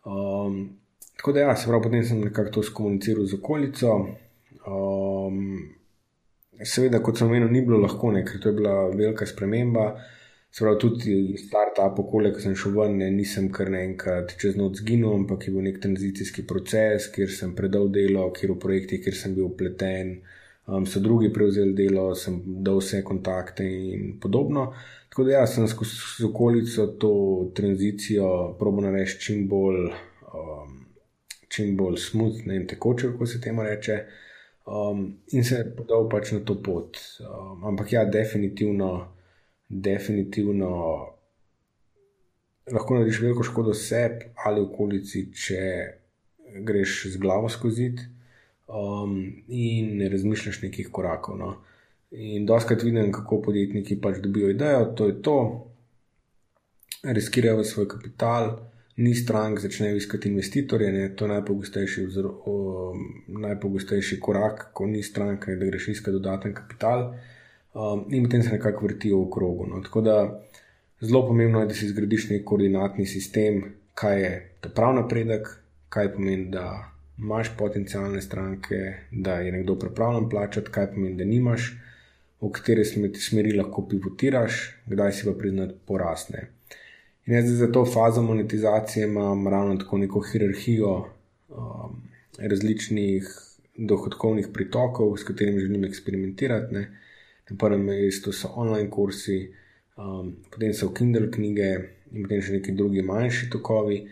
Um, 0.09 0.82
tako 1.17 1.33
da, 1.33 1.47
ja, 1.47 1.57
se 1.57 1.69
pravi, 1.69 1.83
potem 1.83 2.05
sem 2.05 2.21
nekako 2.21 2.59
to 2.59 2.63
skomuniciral 2.67 3.27
z 3.27 3.39
okolico, 3.39 3.97
Um, 4.67 5.75
seveda, 6.63 7.01
kot 7.03 7.19
sem 7.19 7.27
omenil, 7.27 7.51
ni 7.51 7.63
bilo 7.67 7.81
lahko, 7.83 8.13
ne, 8.15 8.23
ker 8.27 8.39
to 8.41 8.53
je 8.53 8.59
bila 8.61 8.75
velika 8.91 9.27
sprememba. 9.27 9.93
Pravi, 10.53 10.79
tudi 10.79 11.15
start-up 11.41 11.99
okolje, 11.99 12.35
ki 12.37 12.45
sem 12.45 12.55
šel 12.61 12.77
ven, 12.77 12.99
ne, 13.01 13.09
nisem 13.11 13.49
kar 13.55 13.73
naenkrat 13.73 14.37
čez 14.39 14.59
noč 14.61 14.83
zginil, 14.83 15.15
ampak 15.17 15.49
je 15.49 15.55
bil 15.55 15.65
nek 15.65 15.81
tranzicijski 15.83 16.45
proces, 16.47 17.09
kjer 17.15 17.33
sem 17.33 17.55
predal 17.59 17.89
delo, 17.95 18.29
kjer 18.37 18.53
v 18.53 18.59
projektih, 18.61 19.01
kjer 19.03 19.17
sem 19.17 19.35
bil 19.35 19.49
upleten, 19.49 20.19
um, 20.69 20.85
so 20.87 21.01
drugi 21.03 21.33
prevzeli 21.33 21.73
delo, 21.79 22.11
sem 22.15 22.37
dal 22.63 22.83
vse 22.83 23.01
kontakte 23.07 23.65
in 23.65 24.13
podobno. 24.21 24.69
Tako 25.09 25.27
da 25.27 25.41
jaz 25.41 25.57
sem 25.57 25.67
skozi 25.69 26.29
okolico 26.29 26.87
to 27.01 27.15
tranzicijo 27.57 28.29
probo 28.61 28.85
narediti 28.85 29.25
čim 29.25 29.49
bolj, 29.49 29.89
um, 30.37 30.82
čim 31.53 31.77
bolj 31.77 31.99
smutno 32.01 32.55
in 32.55 32.67
tekoče, 32.67 33.13
kako 33.13 33.27
se 33.27 33.41
temu 33.41 33.63
reče 33.63 33.99
um, 34.67 35.03
in 35.33 35.45
se 35.45 35.65
podal 35.77 36.09
pač 36.09 36.33
na 36.33 36.41
to 36.41 36.57
pot. 36.63 36.99
Um, 37.21 37.65
ampak 37.65 37.93
ja, 37.93 38.05
definitivno, 38.05 38.93
definitivno 39.69 40.71
lahko 42.73 42.95
narediš 42.95 43.21
veliko 43.21 43.43
škodo 43.43 43.75
sebi 43.75 44.31
ali 44.47 44.63
okolici, 44.63 45.27
če 45.35 45.61
greš 46.63 47.07
z 47.15 47.21
glavo 47.21 47.49
skozi 47.49 47.83
zid 47.83 48.01
um, 48.69 49.19
in 49.49 49.97
ne 49.99 50.09
razmišljaš 50.09 50.63
nekih 50.63 50.89
korakov. 50.93 51.39
No. 51.39 51.53
In 52.13 52.47
doskrat 52.47 52.83
vidim, 52.85 53.13
kako 53.13 53.41
podjetniki 53.43 54.01
pač 54.01 54.21
dobijo 54.25 54.51
idejo, 54.53 54.93
to 54.97 55.07
je 55.09 55.21
to. 55.23 55.39
riskirajo 57.03 57.65
svoj 57.65 57.89
kapital, 57.89 58.53
ni 58.97 59.15
strank, 59.15 59.61
začnejo 59.61 59.97
iskati 59.97 60.29
investitorje. 60.29 60.93
Ne? 60.93 61.09
To 61.17 61.25
je 61.25 61.33
najpogostejši, 61.33 62.07
vzro, 62.07 62.33
o, 62.47 62.57
najpogostejši 63.29 64.21
korak, 64.21 64.67
ko 64.73 64.87
ni 64.87 65.03
strank, 65.03 65.47
da 65.49 65.65
greš 65.67 65.89
iskati 65.89 66.13
dodaten 66.13 66.55
kapital. 66.55 67.15
Um, 67.75 68.05
in 68.11 68.25
potem 68.25 68.43
se 68.43 68.53
nekako 68.53 68.87
vrtijo 68.87 69.23
v 69.25 69.31
krogu. 69.33 69.67
No? 69.67 69.81
Tako 69.83 70.01
da 70.01 70.17
zelo 71.01 71.27
pomembno 71.27 71.61
je, 71.61 71.67
da 71.67 71.75
si 71.75 71.89
zgradiš 71.89 72.29
nek 72.31 72.45
koordinatni 72.45 73.07
sistem, 73.07 73.63
kaj 73.95 74.23
je 74.23 74.33
ta 74.61 74.69
prav 74.69 74.95
napredek, 74.95 75.49
kaj 75.89 76.13
pomeni, 76.15 76.51
da 76.53 76.93
imaš 77.19 77.51
potencijalne 77.59 78.21
stranke, 78.23 78.77
da 79.11 79.41
je 79.41 79.53
nekdo 79.53 79.79
pripravljen 79.79 80.29
plačati, 80.29 80.71
kaj 80.71 80.93
pomeni, 80.95 81.17
da 81.17 81.25
nimaš, 81.25 81.73
v 82.43 82.51
katere 82.51 82.85
smeri 82.85 83.53
lahko 83.55 83.87
pivotiraš, 83.89 84.63
kdaj 84.87 85.13
si 85.13 85.27
pa 85.27 85.33
priznati 85.39 85.75
porasne. 85.87 86.49
In 87.27 87.35
jaz 87.35 87.51
za 87.59 87.73
to 87.73 87.85
fazo 87.85 88.23
monetizacije 88.23 89.07
imam 89.07 89.49
ravno 89.49 89.77
tako 89.77 89.99
neko 89.99 90.21
hierarhijo 90.21 90.95
um, 91.49 92.03
različnih 92.39 93.29
dohodkovnih 93.77 94.49
pritokov, 94.53 95.17
s 95.17 95.25
katerimi 95.25 95.61
želim 95.61 95.85
eksperimentirati. 95.85 96.75
Ne. 96.75 96.99
Na 97.51 97.57
prvem 97.57 97.85
mestu 97.85 98.33
so 98.33 98.49
online 98.55 98.91
kursi, 98.91 99.53
um, 99.97 100.37
potem 100.51 100.75
so 100.75 100.91
Kindle 100.95 101.31
knjige 101.31 101.71
in 102.13 102.23
potem 102.23 102.43
še 102.43 102.59
neki 102.59 102.73
drugi 102.73 103.03
manjši 103.03 103.51
tokovi. 103.51 104.03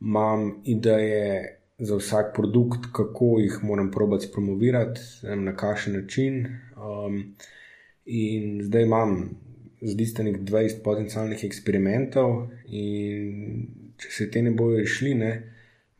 Imam 0.00 0.62
ideje 0.64 1.58
za 1.78 1.96
vsak 1.96 2.34
produkt, 2.36 2.90
kako 2.92 3.36
jih 3.40 3.58
moram 3.62 3.90
probati 3.90 4.30
promovirati, 4.32 5.00
na 5.36 5.56
kakšen 5.56 5.96
način. 5.98 6.46
Um, 6.76 7.34
in 8.04 8.62
zdaj 8.62 8.82
imam 8.82 9.16
nek 9.82 10.38
20 10.46 10.82
potencialnih 10.84 11.44
eksperimentov, 11.44 12.48
in 12.66 13.66
če 13.98 14.10
se 14.10 14.28
te 14.30 14.42
ne 14.42 14.52
bojo 14.54 14.80
išli, 14.82 15.14
ne, 15.18 15.32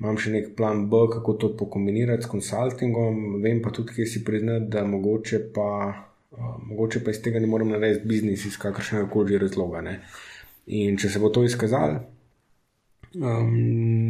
imam 0.02 0.18
še 0.18 0.32
nek 0.34 0.54
plan 0.58 0.86
B, 0.90 1.04
kako 1.12 1.34
to 1.38 1.52
pokombinirati 1.58 2.26
s 2.26 2.30
konsultingom, 2.30 3.42
vem 3.42 3.62
pa 3.62 3.70
tudi, 3.74 3.94
kje 3.94 4.06
si 4.06 4.24
priznati, 4.26 4.70
da 4.70 4.82
mogoče 4.86 5.44
pa, 5.54 5.68
uh, 6.34 6.56
mogoče 6.70 7.04
pa 7.04 7.14
iz 7.14 7.22
tega 7.22 7.42
ne 7.42 7.50
morem 7.50 7.70
narediti 7.74 8.08
biznis 8.10 8.46
iz 8.48 8.58
kakršnega 8.62 9.06
koli 9.12 9.38
razloga. 9.38 9.82
Ne. 9.86 10.00
In 10.74 10.98
če 10.98 11.10
se 11.10 11.22
bo 11.22 11.30
to 11.34 11.44
izkazalo, 11.46 12.02
um, 13.14 13.54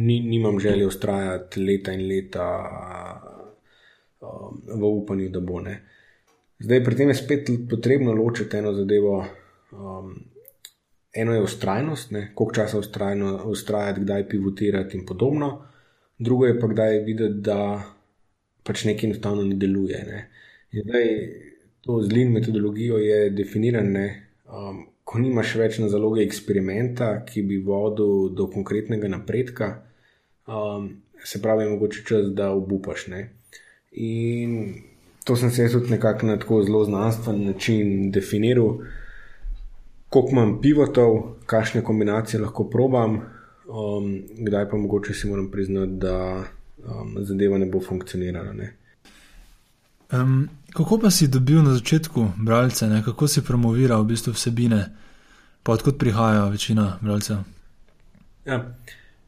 ni, 0.05 0.19
nimam 0.25 0.59
želje 0.61 0.89
ustrajati 0.89 1.61
leta 1.61 1.93
in 1.93 2.07
leta 2.09 2.47
um, 4.21 4.61
v 4.65 4.93
upanju, 5.01 5.29
da 5.33 5.41
bo 5.41 5.61
ne. 5.61 5.79
Zdaj, 6.63 6.83
pri 6.85 6.95
tem 6.95 7.09
je 7.11 7.19
spet 7.19 7.49
potrebno 7.69 8.13
ločiti 8.15 8.57
eno 8.57 8.71
zadevo, 8.73 9.17
Um, 9.73 10.15
eno 11.13 11.33
je 11.33 11.41
ustrajnost, 11.41 12.11
koliko 12.35 12.55
časa 12.55 12.79
ustrajati, 13.45 14.01
kdaj 14.01 14.29
pivotirati 14.29 14.97
in 14.97 15.05
podobno, 15.05 15.65
drugo 16.19 16.45
je 16.45 16.59
pa 16.59 16.67
kdaj 16.67 16.99
videti, 16.99 17.41
da 17.41 17.83
pač 18.63 18.85
nekaj 18.85 19.09
enostavno 19.09 19.43
ne 19.43 19.55
deluje. 19.55 20.03
Ne. 20.07 20.29
Zdaj, 20.83 21.09
to 21.81 22.01
z 22.01 22.11
lin 22.11 22.31
metodologijo 22.31 22.97
je 22.97 23.29
definirano, 23.29 24.07
um, 24.47 24.85
ko 25.03 25.19
nimaš 25.19 25.55
več 25.59 25.77
na 25.83 25.89
zaloge 25.91 26.23
eksperimenta, 26.23 27.25
ki 27.27 27.43
bi 27.43 27.59
vodil 27.65 28.29
do 28.33 28.47
konkretnega 28.47 29.09
napredka, 29.11 29.73
um, 30.47 30.89
se 31.23 31.41
pravi, 31.41 31.67
mogoče 31.69 32.03
čas, 32.07 32.31
da 32.35 32.51
obupaš. 32.55 33.07
Ne. 33.11 33.27
In 33.91 34.73
to 35.23 35.35
sem 35.35 35.51
se 35.51 35.69
tudi 35.71 35.91
nekako 35.91 36.27
na 36.27 36.39
tako 36.39 36.63
zelo 36.63 36.83
znanstven 36.85 37.45
način 37.45 38.11
definiral 38.11 38.79
koliko 40.13 40.31
imam 40.31 40.61
pivotov, 40.61 41.21
kakšne 41.45 41.81
kombinacije 41.83 42.41
lahko 42.41 42.67
probam, 42.69 43.15
um, 43.15 44.21
kdaj 44.45 44.69
pa 44.69 44.77
mogoče 44.77 45.13
si 45.13 45.27
moram 45.27 45.51
priznati, 45.51 45.91
da 45.91 46.43
um, 46.77 47.15
zadeva 47.19 47.57
ne 47.57 47.65
bo 47.65 47.81
funkcionirala. 47.81 48.53
Ne. 48.53 48.75
Um, 50.11 50.49
kako 50.73 50.99
pa 51.01 51.09
si 51.09 51.27
dobil 51.27 51.63
na 51.63 51.73
začetku 51.73 52.27
bralce, 52.37 52.87
ne? 52.87 53.01
kako 53.05 53.27
si 53.27 53.41
promoviral 53.41 54.03
v 54.03 54.13
bistvu 54.13 54.35
vsebine, 54.37 54.85
pa 55.63 55.73
odkot 55.73 55.97
prihaja 55.97 56.45
večina 56.45 56.99
bralcev? 57.01 57.41
Ja, 58.45 58.61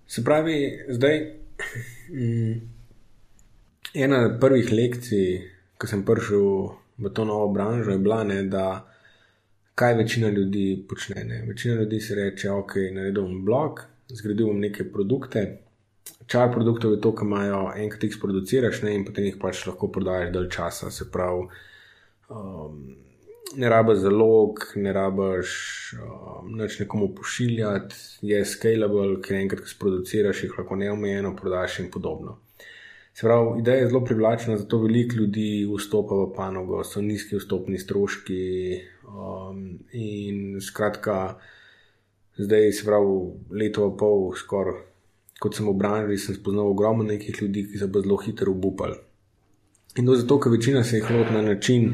se 0.07 0.23
pravi, 0.23 0.85
zdaj 0.89 1.21
um, 2.13 2.61
ena 3.93 4.25
od 4.25 4.37
prvih 4.39 4.69
lekcij, 4.71 5.41
ko 5.81 5.87
sem 5.87 6.05
prišel 6.05 6.45
v 6.97 7.09
to 7.09 7.25
novo 7.25 7.49
branžo, 7.53 7.91
je 7.91 7.97
bila, 7.97 8.23
ne, 8.23 8.43
da 8.43 8.85
kaj 9.75 9.93
večina 9.93 10.29
ljudi 10.29 10.85
počne. 10.89 11.23
Ne? 11.23 11.43
Večina 11.47 11.75
ljudi 11.75 11.99
si 11.99 12.15
reče, 12.15 12.51
ok, 12.51 12.75
naredil 12.91 13.23
bom 13.23 13.45
blog, 13.45 13.81
zgradil 14.09 14.47
bom 14.47 14.59
neke 14.59 14.87
produkte. 14.91 15.61
Čar 16.27 16.51
produktov 16.51 16.93
je 16.93 17.01
to, 17.01 17.11
kar 17.15 17.25
imajo 17.25 17.61
enkrat 17.77 18.03
jih 18.03 18.15
sproduciraš 18.15 18.81
ne? 18.85 18.95
in 18.95 19.05
potem 19.05 19.25
jih 19.25 19.39
pač 19.41 19.65
lahko 19.67 19.91
prodajaš 19.91 20.31
dalj 20.33 20.49
časa. 20.53 20.91
Se 20.91 21.09
pravi, 21.11 21.47
um, 22.29 22.79
ne 23.55 23.69
rabiš 23.69 24.03
zalog, 24.05 24.63
ne 24.75 24.93
rabiš 24.93 25.51
um, 25.99 26.55
nič 26.57 26.79
nekomu 26.79 27.11
pošiljati, 27.15 27.95
je 28.21 28.41
scalable, 28.45 29.19
ker 29.21 29.41
enkrat, 29.41 29.65
ki 29.65 29.75
sproduciraš, 29.75 30.45
jih 30.45 30.57
lahko 30.59 30.79
neomejeno 30.79 31.35
prodaš 31.35 31.79
in 31.83 31.91
podobno. 31.91 32.39
Se 33.15 33.23
pravi, 33.23 33.59
ideja 33.61 33.77
je 33.77 33.87
zelo 33.87 34.03
privlačna, 34.03 34.57
zato 34.59 34.81
veliko 34.81 35.15
ljudi 35.15 35.67
vstopa 35.77 36.15
v 36.15 36.33
panogo, 36.35 36.83
so 36.83 37.01
nizki 37.01 37.39
vstopni 37.39 37.79
stroški. 37.79 38.41
Um, 39.05 39.61
in 39.95 40.59
skratka, 40.61 41.37
zdaj 42.35 42.71
se 42.71 42.83
pravi, 42.85 43.15
leto 43.55 43.87
in 43.87 43.95
pol, 43.97 44.27
skoraj 44.35 44.83
kot 45.39 45.55
sem 45.57 45.67
v 45.67 45.75
branži, 45.77 46.17
sem 46.17 46.37
spoznal 46.37 46.71
ogromno 46.71 47.03
nekih 47.03 47.41
ljudi, 47.41 47.65
ki 47.69 47.79
so 47.79 47.89
pa 47.91 48.01
zelo 48.03 48.17
hitro 48.23 48.53
obupali. 48.55 48.97
In 49.99 50.07
to 50.07 50.15
zato, 50.19 50.39
ker 50.39 50.51
večina 50.51 50.83
se 50.83 50.99
jih 50.99 51.11
loti 51.11 51.33
na 51.33 51.41
način. 51.41 51.91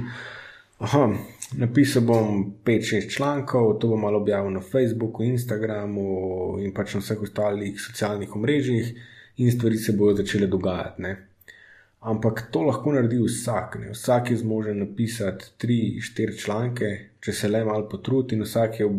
Aha, 0.82 1.10
napisal 1.58 2.06
bom 2.06 2.46
5-6 2.66 3.10
člankov, 3.16 3.76
to 3.80 3.88
bom 3.92 4.02
malo 4.02 4.22
objavil 4.22 4.54
na 4.54 4.62
Facebooku, 4.62 5.24
Instagramu 5.24 6.58
in 6.62 6.74
pač 6.74 6.96
na 6.98 7.02
vseh 7.04 7.22
ostalih 7.22 7.82
socialnih 7.82 8.36
omrežjih 8.36 8.94
in 9.42 9.52
stvari 9.52 9.78
se 9.78 9.94
bodo 9.98 10.16
začele 10.22 10.48
dogajati. 10.48 11.02
Ne. 11.02 11.12
Ampak 12.02 12.48
to 12.52 12.64
lahko 12.66 12.94
naredi 12.96 13.20
vsak. 13.22 13.78
Ne. 13.82 13.92
Vsak 13.96 14.32
je 14.32 14.38
zmožen 14.38 14.80
napisati 14.80 15.52
3-4 15.62 16.38
članke, 16.44 16.92
če 17.22 17.34
se 17.34 17.50
le 17.50 17.64
malo 17.66 17.88
potrudi, 17.90 18.36
in 18.36 18.46
vsak 18.46 18.80
je 18.80 18.90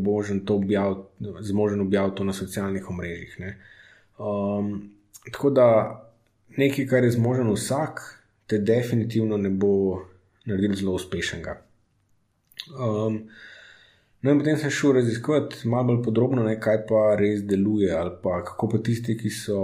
to 0.47 0.57
objavil, 0.57 1.05
zmožen 1.41 1.81
objaviti 1.81 2.17
to 2.17 2.25
na 2.25 2.33
socialnih 2.33 2.91
omrežjih. 2.91 3.39
Um, 4.19 4.91
tako 5.33 5.51
da 5.51 5.69
nekaj, 6.57 6.87
kar 6.87 7.05
je 7.05 7.17
zmožen 7.19 7.51
vsak, 7.51 8.03
te 8.47 8.59
definitivno 8.59 9.37
ne 9.37 9.51
bo 9.51 10.03
naredil 10.47 10.75
zelo 10.75 10.95
uspešnega. 10.99 11.59
Um, 12.79 13.25
No, 14.23 14.31
in 14.31 14.39
potem 14.39 14.55
sem 14.59 14.71
šel 14.71 14.93
raziskovati 14.95 15.69
malo 15.69 15.89
bolj 15.89 15.97
podrobno, 16.05 16.45
ne, 16.47 16.55
kaj 16.63 16.85
pa 16.87 17.01
res 17.19 17.41
deluje, 17.43 17.89
ali 17.91 18.13
pa 18.23 18.37
kako 18.47 18.69
pa 18.71 18.79
tisti, 18.87 19.17
ki 19.19 19.31
so 19.35 19.57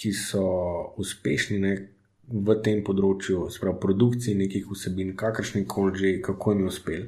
ki 0.00 0.12
so 0.16 0.44
uspešni 0.96 1.58
ne, 1.60 1.74
v 2.30 2.54
tem 2.64 2.80
področju, 2.86 3.48
sprav 3.52 3.76
produkciji 3.82 4.38
nekih 4.38 4.68
vsebin, 4.70 5.16
kakršni 5.18 5.66
koli 5.68 5.98
že, 5.98 6.12
kako 6.24 6.54
jim 6.54 6.62
je 6.62 6.70
uspel. 6.70 7.02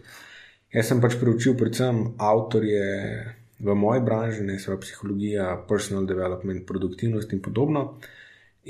Jaz 0.75 0.91
sem 0.91 1.01
pač 1.01 1.15
preučil 1.21 1.55
predvsem 1.57 2.01
avtorje 2.21 2.83
v 3.63 3.77
moji 3.79 4.03
branži, 4.03 4.43
ne 4.45 4.59
sprav 4.59 4.81
psihologija, 4.83 5.47
personal 5.69 6.09
development, 6.11 6.67
produktivnost 6.67 7.33
in 7.33 7.43
podobno. 7.45 7.85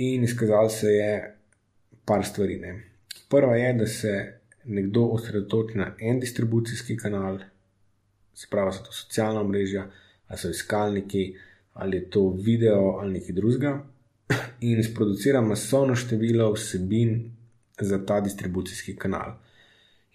In 0.05 0.27
izkazalo 0.27 0.69
se 0.71 0.93
je 0.93 1.13
par 2.05 2.27
stvari. 2.27 2.59
Ne. 2.61 2.75
Prva 3.33 3.57
je, 3.57 3.73
da 3.79 3.87
se 3.89 4.13
nekdo 4.65 5.07
osredotoči 5.17 5.79
na 5.81 5.95
en 5.99 6.21
distribucijski 6.21 6.99
kanal, 7.01 7.41
spravo 8.37 8.75
so 8.77 8.85
to 8.85 8.93
socialna 8.93 9.43
mreža, 9.49 9.87
ali 10.29 10.39
so 10.39 10.53
iskalniki, 10.53 11.25
ali 11.81 11.97
je 11.97 12.11
to 12.13 12.29
video 12.37 12.99
ali 13.01 13.19
nekaj 13.19 13.35
drugega 13.41 13.73
in 14.61 14.83
sproducira 14.85 15.41
masovno 15.41 15.95
število 15.97 16.53
vsebin 16.53 17.31
za 17.81 17.99
ta 18.07 18.21
distribucijski 18.21 18.97
kanal. 18.97 19.39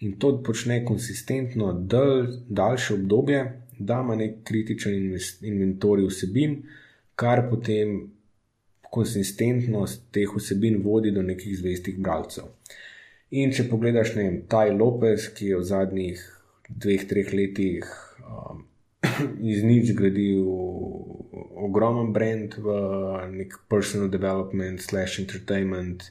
In 0.00 0.18
to 0.18 0.42
počne 0.42 0.84
konsistentno 0.84 1.72
dal, 1.72 2.26
daljše 2.48 2.94
obdobje, 2.94 3.62
da 3.78 4.00
ima 4.04 4.16
nek 4.16 4.44
kritičen 4.44 5.18
inventorij 5.42 6.06
vsebin, 6.06 6.62
kar 7.14 7.48
potem 7.50 8.10
konsistentnost 8.90 10.02
teh 10.12 10.30
vsebin 10.36 10.82
vodi 10.82 11.10
do 11.10 11.22
nekih 11.22 11.58
zvestih 11.58 11.98
bralcev. 11.98 12.44
In 13.30 13.52
če 13.52 13.66
pogledaš, 13.68 14.14
ne 14.16 14.22
vem, 14.24 14.38
Taj 14.48 14.70
Lopez, 14.72 15.28
ki 15.36 15.52
je 15.52 15.58
v 15.58 15.66
zadnjih 15.68 16.22
dveh, 16.68 17.04
treh 17.10 17.32
letih 17.34 17.90
um, 18.24 18.62
iz 19.52 19.62
nič 19.64 19.92
zgradil 19.92 20.42
ogromen 21.58 22.12
brand 22.12 22.54
v 22.58 22.66
nek 23.34 23.54
personal 23.68 24.08
development, 24.08 24.80
slash 24.80 25.18
entertainment 25.20 26.10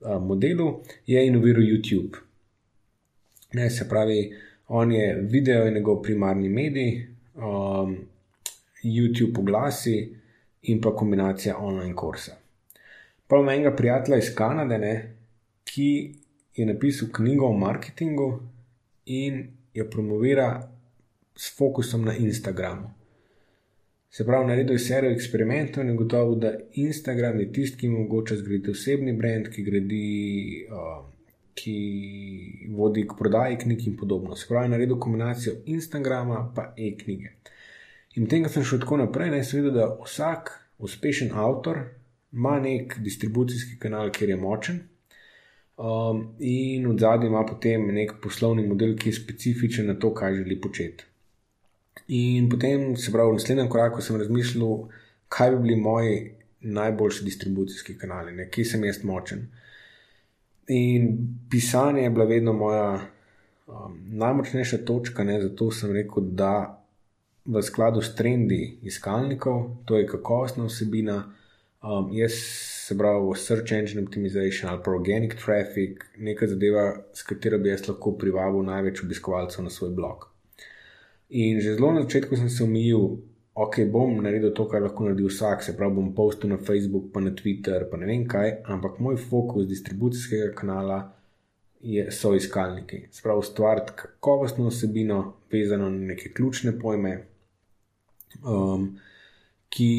modelu, 0.00 0.82
je 1.06 1.26
inoviral 1.26 1.62
YouTube. 1.62 2.18
Ne, 3.54 3.70
se 3.70 3.88
pravi, 3.88 4.32
on 4.68 4.92
je 4.92 5.14
video 5.30 5.66
in 5.66 5.74
njegov 5.74 6.02
primarni 6.02 6.48
medij, 6.48 7.06
um, 7.34 7.96
YouTube 8.82 9.40
oglasi 9.40 10.16
in 10.62 10.80
pa 10.80 10.94
kombinacija 10.96 11.58
online 11.58 11.94
kursa. 11.94 12.36
Pa 13.26 13.36
imam 13.36 13.48
enega 13.48 13.76
prijatelja 13.76 14.18
iz 14.18 14.34
Kanade, 14.34 14.78
ne, 14.78 15.14
ki 15.64 16.14
je 16.56 16.66
napisal 16.66 17.08
knjigo 17.12 17.46
o 17.46 17.58
marketingu 17.58 18.40
in 19.06 19.46
jo 19.74 19.84
promovira 19.90 20.75
s 21.36 21.56
fokusom 21.56 22.04
na 22.04 22.16
Instagramu. 22.16 22.90
Se 24.10 24.24
pravi, 24.24 24.46
naredil 24.46 24.74
je 24.74 24.78
serijo 24.78 25.12
eksperimentov 25.12 25.84
in 25.84 25.90
je 25.90 25.96
gotovo, 25.96 26.34
da 26.34 26.54
Instagram 26.72 27.40
je 27.40 27.52
tisti, 27.52 27.78
ki 27.78 27.88
mu 27.88 27.98
omogoča 27.98 28.36
zgraditi 28.36 28.70
osebni 28.70 29.12
brand, 29.12 29.50
ki, 29.52 29.62
gradi, 29.62 30.06
uh, 30.72 31.02
ki 31.54 31.74
vodi 32.72 33.04
k 33.08 33.16
prodaji 33.18 33.58
knjig 33.64 33.86
in 33.86 33.96
podobno. 33.96 34.36
Se 34.36 34.48
pravi, 34.48 34.70
naredil 34.72 34.96
kombinacijo 34.98 35.58
Instagrama 35.66 36.38
in 36.76 36.86
e-knjige. 36.86 37.32
In 38.16 38.26
tem, 38.26 38.46
ko 38.46 38.52
sem 38.54 38.64
šel 38.64 38.80
tako 38.80 38.96
naprej, 39.02 39.30
naj 39.34 39.44
se 39.44 39.60
vidi, 39.60 39.74
da 39.76 39.90
vsak 40.00 40.52
uspešen 40.78 41.34
avtor 41.36 41.82
ima 42.32 42.54
nek 42.60 42.96
distribucijski 43.04 43.76
kanal, 43.78 44.08
kjer 44.10 44.32
je 44.32 44.36
močen. 44.36 44.78
Um, 45.76 46.22
in 46.40 46.88
v 46.88 46.96
zadnjem 46.98 47.34
ima 47.34 47.44
potem 47.44 47.84
nek 47.92 48.16
poslovni 48.22 48.64
model, 48.64 48.96
ki 48.96 49.12
je 49.12 49.18
specifičen 49.20 49.92
na 49.92 49.98
to, 50.00 50.14
kaj 50.14 50.38
želi 50.40 50.60
početi. 50.60 51.04
In 52.08 52.48
potem, 52.48 52.96
se 52.96 53.12
pravi, 53.12 53.30
v 53.30 53.40
naslednjem 53.40 53.68
koraku 53.68 54.02
sem 54.02 54.16
razmišljal, 54.20 54.88
kaj 55.28 55.50
bi 55.50 55.62
bili 55.62 55.76
moji 55.76 56.16
najboljši 56.60 57.24
distribucijski 57.24 57.98
kanali, 57.98 58.32
ne, 58.32 58.48
kje 58.50 58.64
sem 58.64 58.84
jaz 58.84 59.02
močen. 59.04 59.46
In 60.68 61.12
pisanje 61.50 62.02
je 62.02 62.10
bila 62.10 62.24
vedno 62.24 62.52
moja 62.52 63.00
um, 63.66 63.98
najmočnejša 64.18 64.78
točka, 64.84 65.24
ne, 65.24 65.40
zato 65.42 65.70
sem 65.70 65.92
rekel, 65.92 66.30
da 66.38 66.52
v 67.46 67.62
skladu 67.62 68.02
s 68.02 68.14
trendi 68.14 68.78
iskalnikov, 68.82 69.68
to 69.84 69.98
je 69.98 70.06
kakovostna 70.06 70.66
vsebina, 70.66 71.18
um, 71.82 72.10
jaz 72.14 72.38
se 72.86 72.98
pravi, 72.98 73.34
search 73.38 73.72
engine 73.72 74.02
optimization 74.02 74.70
ali 74.70 74.82
organic 74.86 75.34
traffic, 75.44 76.02
neka 76.18 76.46
zadeva, 76.46 76.86
s 77.14 77.22
katero 77.22 77.58
bi 77.58 77.70
jaz 77.70 77.88
lahko 77.88 78.14
privabil 78.18 78.66
največ 78.66 79.02
obiskovalcev 79.02 79.64
na 79.64 79.70
svoj 79.70 79.94
blog. 79.94 80.35
In 81.28 81.60
že 81.60 81.74
zelo 81.74 81.92
na 81.92 82.02
začetku 82.06 82.36
sem 82.36 82.50
se 82.50 82.62
omejil, 82.64 83.18
ok, 83.54 83.80
bom 83.90 84.22
naredil 84.22 84.52
to, 84.54 84.66
kar 84.70 84.82
lahko 84.82 85.08
naredi 85.08 85.26
vsak, 85.26 85.62
se 85.62 85.74
pravi, 85.76 85.94
bom 85.98 86.12
postil 86.14 86.52
na 86.52 86.58
Facebook, 86.58 87.10
pa 87.12 87.20
na 87.20 87.32
Twitter, 87.34 87.88
pa 87.90 87.98
ne 87.98 88.06
vem 88.06 88.26
kaj, 88.28 88.62
ampak 88.70 89.00
moj 89.02 89.16
fokus 89.18 89.66
distribucijskega 89.66 90.52
kanala 90.54 91.00
je, 91.82 92.06
so 92.12 92.34
iskalniki. 92.34 93.08
Sprav 93.10 93.42
ustvariti 93.42 93.96
kakovostno 93.96 94.68
osebino, 94.70 95.18
vezano 95.52 95.90
na 95.90 96.12
neke 96.12 96.30
ključne 96.36 96.76
pojme, 96.78 97.16
um, 98.44 98.92
ki 99.72 99.90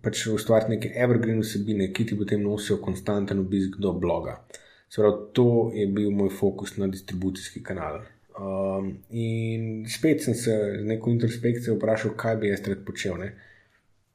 pač 0.00 0.24
ustvariti 0.32 0.78
neke 0.78 0.92
evergreen 0.96 1.44
osebine, 1.44 1.92
ki 1.92 2.08
ti 2.08 2.16
potem 2.16 2.40
nosijo 2.42 2.80
konstanten 2.80 3.44
obisk 3.44 3.76
do 3.76 3.92
bloga. 3.92 4.40
Sprav 4.88 5.26
to 5.36 5.68
je 5.76 5.84
bil 5.92 6.08
moj 6.10 6.32
fokus 6.32 6.78
na 6.80 6.88
distribucijski 6.88 7.60
kanal. 7.62 8.00
Um, 8.38 8.98
in 9.10 9.84
spet 9.90 10.22
sem 10.22 10.34
se 10.34 10.54
z 10.80 10.84
neko 10.86 11.10
introspekcijo 11.10 11.74
vprašal, 11.74 12.14
kaj 12.16 12.36
bi 12.36 12.52
jaz 12.52 12.62
rad 12.68 12.84
počel. 12.86 13.16
Ne, 13.18 13.32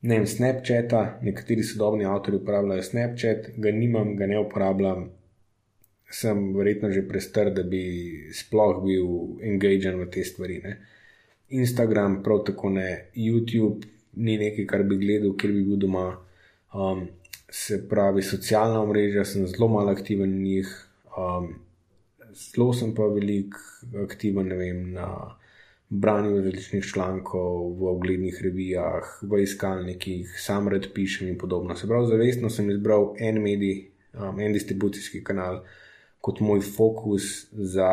ne 0.02 0.20
vem, 0.20 0.28
Snapchata, 0.28 1.02
nekateri 1.22 1.64
sodobni 1.64 2.08
avtori 2.08 2.40
uporabljajo 2.40 2.86
Snapchat, 2.88 3.50
ga 3.58 3.74
nimam, 3.76 4.16
ga 4.16 4.30
ne 4.32 4.40
uporabljam. 4.40 5.10
Sem 6.14 6.44
verjetno 6.56 6.92
že 6.94 7.08
prestar, 7.08 7.50
da 7.52 7.66
bi 7.68 7.84
sploh 8.32 8.80
bil 8.86 9.42
engažen 9.44 10.00
v 10.00 10.08
te 10.14 10.24
stvari. 10.24 10.62
Ne. 10.64 10.78
Instagram, 11.54 12.22
prav 12.24 12.46
tako 12.48 12.70
ne, 12.78 13.10
YouTube 13.16 13.88
ni 14.16 14.38
nekaj, 14.38 14.68
kar 14.70 14.86
bi 14.88 15.02
gledal, 15.02 15.36
ker 15.36 15.52
bi 15.52 15.66
bil 15.68 15.82
doma. 15.82 16.06
Um, 16.74 17.08
se 17.54 17.82
pravi, 17.90 18.24
socialna 18.26 18.80
omrežja, 18.82 19.26
sem 19.26 19.46
zelo 19.48 19.68
malo 19.68 19.92
aktiven 19.92 20.32
v 20.38 20.48
njih. 20.48 20.72
Um, 21.18 21.52
zelo 22.36 22.74
sem 22.74 22.94
pa 22.96 23.08
velik 23.08 23.56
aktiven 24.04 24.50
vem, 24.58 24.92
na 24.94 25.08
branju 25.90 26.42
različnih 26.42 26.86
člankov, 26.86 27.74
v 27.78 27.88
oglednih 27.92 28.40
revijah, 28.44 29.20
v 29.22 29.44
iskalnikih, 29.44 30.36
sam 30.42 30.68
red 30.68 30.88
pišem 30.94 31.28
in 31.28 31.38
podobno. 31.38 31.76
Se 31.76 31.88
pravi, 31.88 32.08
zavestno 32.10 32.50
sem 32.50 32.70
izbral 32.72 33.14
en 33.20 33.42
medij, 33.42 33.92
um, 34.14 34.40
en 34.40 34.54
distribucijski 34.54 35.24
kanal 35.24 35.62
kot 36.22 36.40
moj 36.40 36.62
fokus 36.62 37.48
za 37.52 37.90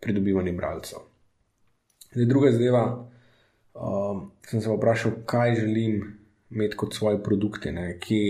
pridobivanje 0.00 0.52
bralcev. 0.52 1.02
Zdaj, 2.12 2.26
druga 2.28 2.52
zadeva, 2.52 2.84
um, 3.74 4.30
sem 4.46 4.60
se 4.60 4.70
vprašal, 4.70 5.12
kaj 5.26 5.54
želim 5.60 6.18
imeti 6.50 6.76
kot 6.76 6.94
svoje 6.94 7.22
produkte, 7.22 7.98
ki. 8.00 8.22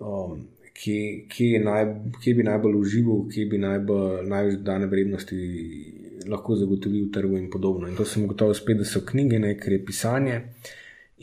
Um, 0.00 0.48
kje, 0.74 1.26
kje, 1.28 1.60
naj, 1.64 1.86
kje 2.22 2.34
bi 2.34 2.46
najbolj 2.46 2.76
užival, 2.80 3.24
kje 3.32 3.46
bi 3.46 3.58
najbolj, 3.58 4.26
največ 4.28 4.60
dane 4.66 4.86
vrednosti 4.86 5.38
lahko 6.28 6.56
zagotovil 6.56 7.10
trgu 7.12 7.38
in 7.38 7.50
podobno. 7.50 7.88
In 7.88 7.96
to 7.96 8.04
sem 8.04 8.26
gotovo 8.28 8.54
spet, 8.54 8.78
da 8.78 8.84
so 8.84 9.04
knjige, 9.06 9.38
ne, 9.38 9.54
ker 9.58 9.72
je 9.72 9.84
pisanje. 9.84 10.40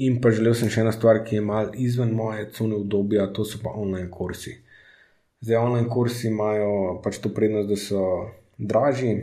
In 0.07 0.19
pa 0.21 0.29
želel 0.29 0.53
sem 0.57 0.69
še 0.69 0.83
ena 0.83 0.93
stvar, 0.93 1.23
ki 1.25 1.39
je 1.39 1.45
mal 1.45 1.71
izven 1.73 2.13
moje 2.13 2.49
cone 2.53 2.77
obdobja, 2.77 3.31
to 3.33 3.45
so 3.45 3.61
pa 3.63 3.73
online 3.73 4.09
kursi. 4.13 4.57
Zdaj, 5.41 5.57
online 5.57 5.89
kursi 5.89 6.27
imajo 6.29 6.99
pač 7.03 7.21
to 7.21 7.33
prednost, 7.33 7.69
da 7.69 7.77
so 7.77 8.03
dražji, 8.57 9.13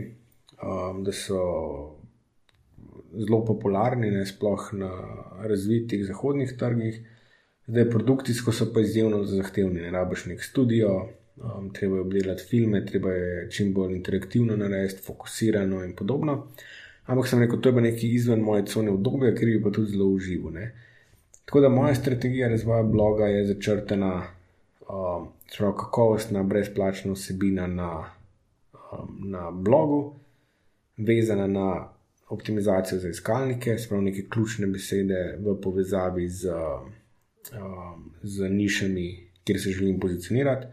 um, 0.63 1.03
da 1.03 1.15
so 1.15 1.39
zelo 3.15 3.41
popularni, 3.47 4.11
ne 4.11 4.25
sploh 4.27 4.69
na 4.75 4.91
razvitih 5.47 6.05
zahodnih 6.07 6.55
trgih. 6.59 6.99
Zdaj, 7.67 7.89
produkcijsko 7.89 8.51
so 8.51 8.67
pa 8.73 8.81
izjemno 8.81 9.23
zahtevni, 9.25 9.81
ne 9.81 9.91
rabiš 9.91 10.25
nek 10.25 10.43
studio, 10.43 10.89
um, 11.37 11.69
treba 11.73 11.95
je 11.95 12.01
obdelati 12.01 12.43
filme, 12.49 12.85
treba 12.85 13.11
je 13.11 13.51
čim 13.51 13.73
bolj 13.73 13.95
interaktivno 13.95 14.57
narediti, 14.57 15.01
fokusirano 15.01 15.83
in 15.83 15.95
podobno. 15.95 16.47
Ampak 17.05 17.27
sem 17.27 17.39
rekel, 17.39 17.61
to 17.61 17.69
je 17.69 17.75
pa 17.75 17.81
nekaj 17.81 18.09
izven 18.09 18.43
moje 18.45 18.65
cone 18.65 18.91
obdobja, 18.91 19.31
ker 19.35 19.49
bi 19.49 19.63
pa 19.63 19.71
tudi 19.71 19.91
zelo 19.91 20.05
uživo. 20.05 20.51
Tako 21.45 21.61
da 21.61 21.69
moja 21.69 21.95
strategija 21.95 22.49
razvoja 22.49 22.83
bloga 22.83 23.25
je 23.25 23.47
začrtena, 23.47 24.11
um, 24.89 25.27
zelo 25.57 25.71
kakovostna, 25.77 26.43
brezplačna 26.43 27.13
vsebina 27.13 27.65
na, 27.67 27.89
um, 28.73 29.17
na 29.31 29.51
blogu, 29.51 30.13
vezana 30.97 31.47
na 31.47 31.87
optimizacijo 32.29 32.99
za 32.99 33.09
iskalnike, 33.09 33.77
spravo 33.77 34.03
neke 34.03 34.27
ključne 34.29 34.67
besede 34.67 35.37
v 35.41 35.57
povezavi 35.61 36.29
z. 36.29 36.53
Uh, 36.53 37.04
um, 37.53 38.11
z 38.23 38.49
nišami, 38.49 39.29
kjer 39.43 39.61
se 39.61 39.69
želim 39.69 39.99
pozicionirati. 39.99 40.67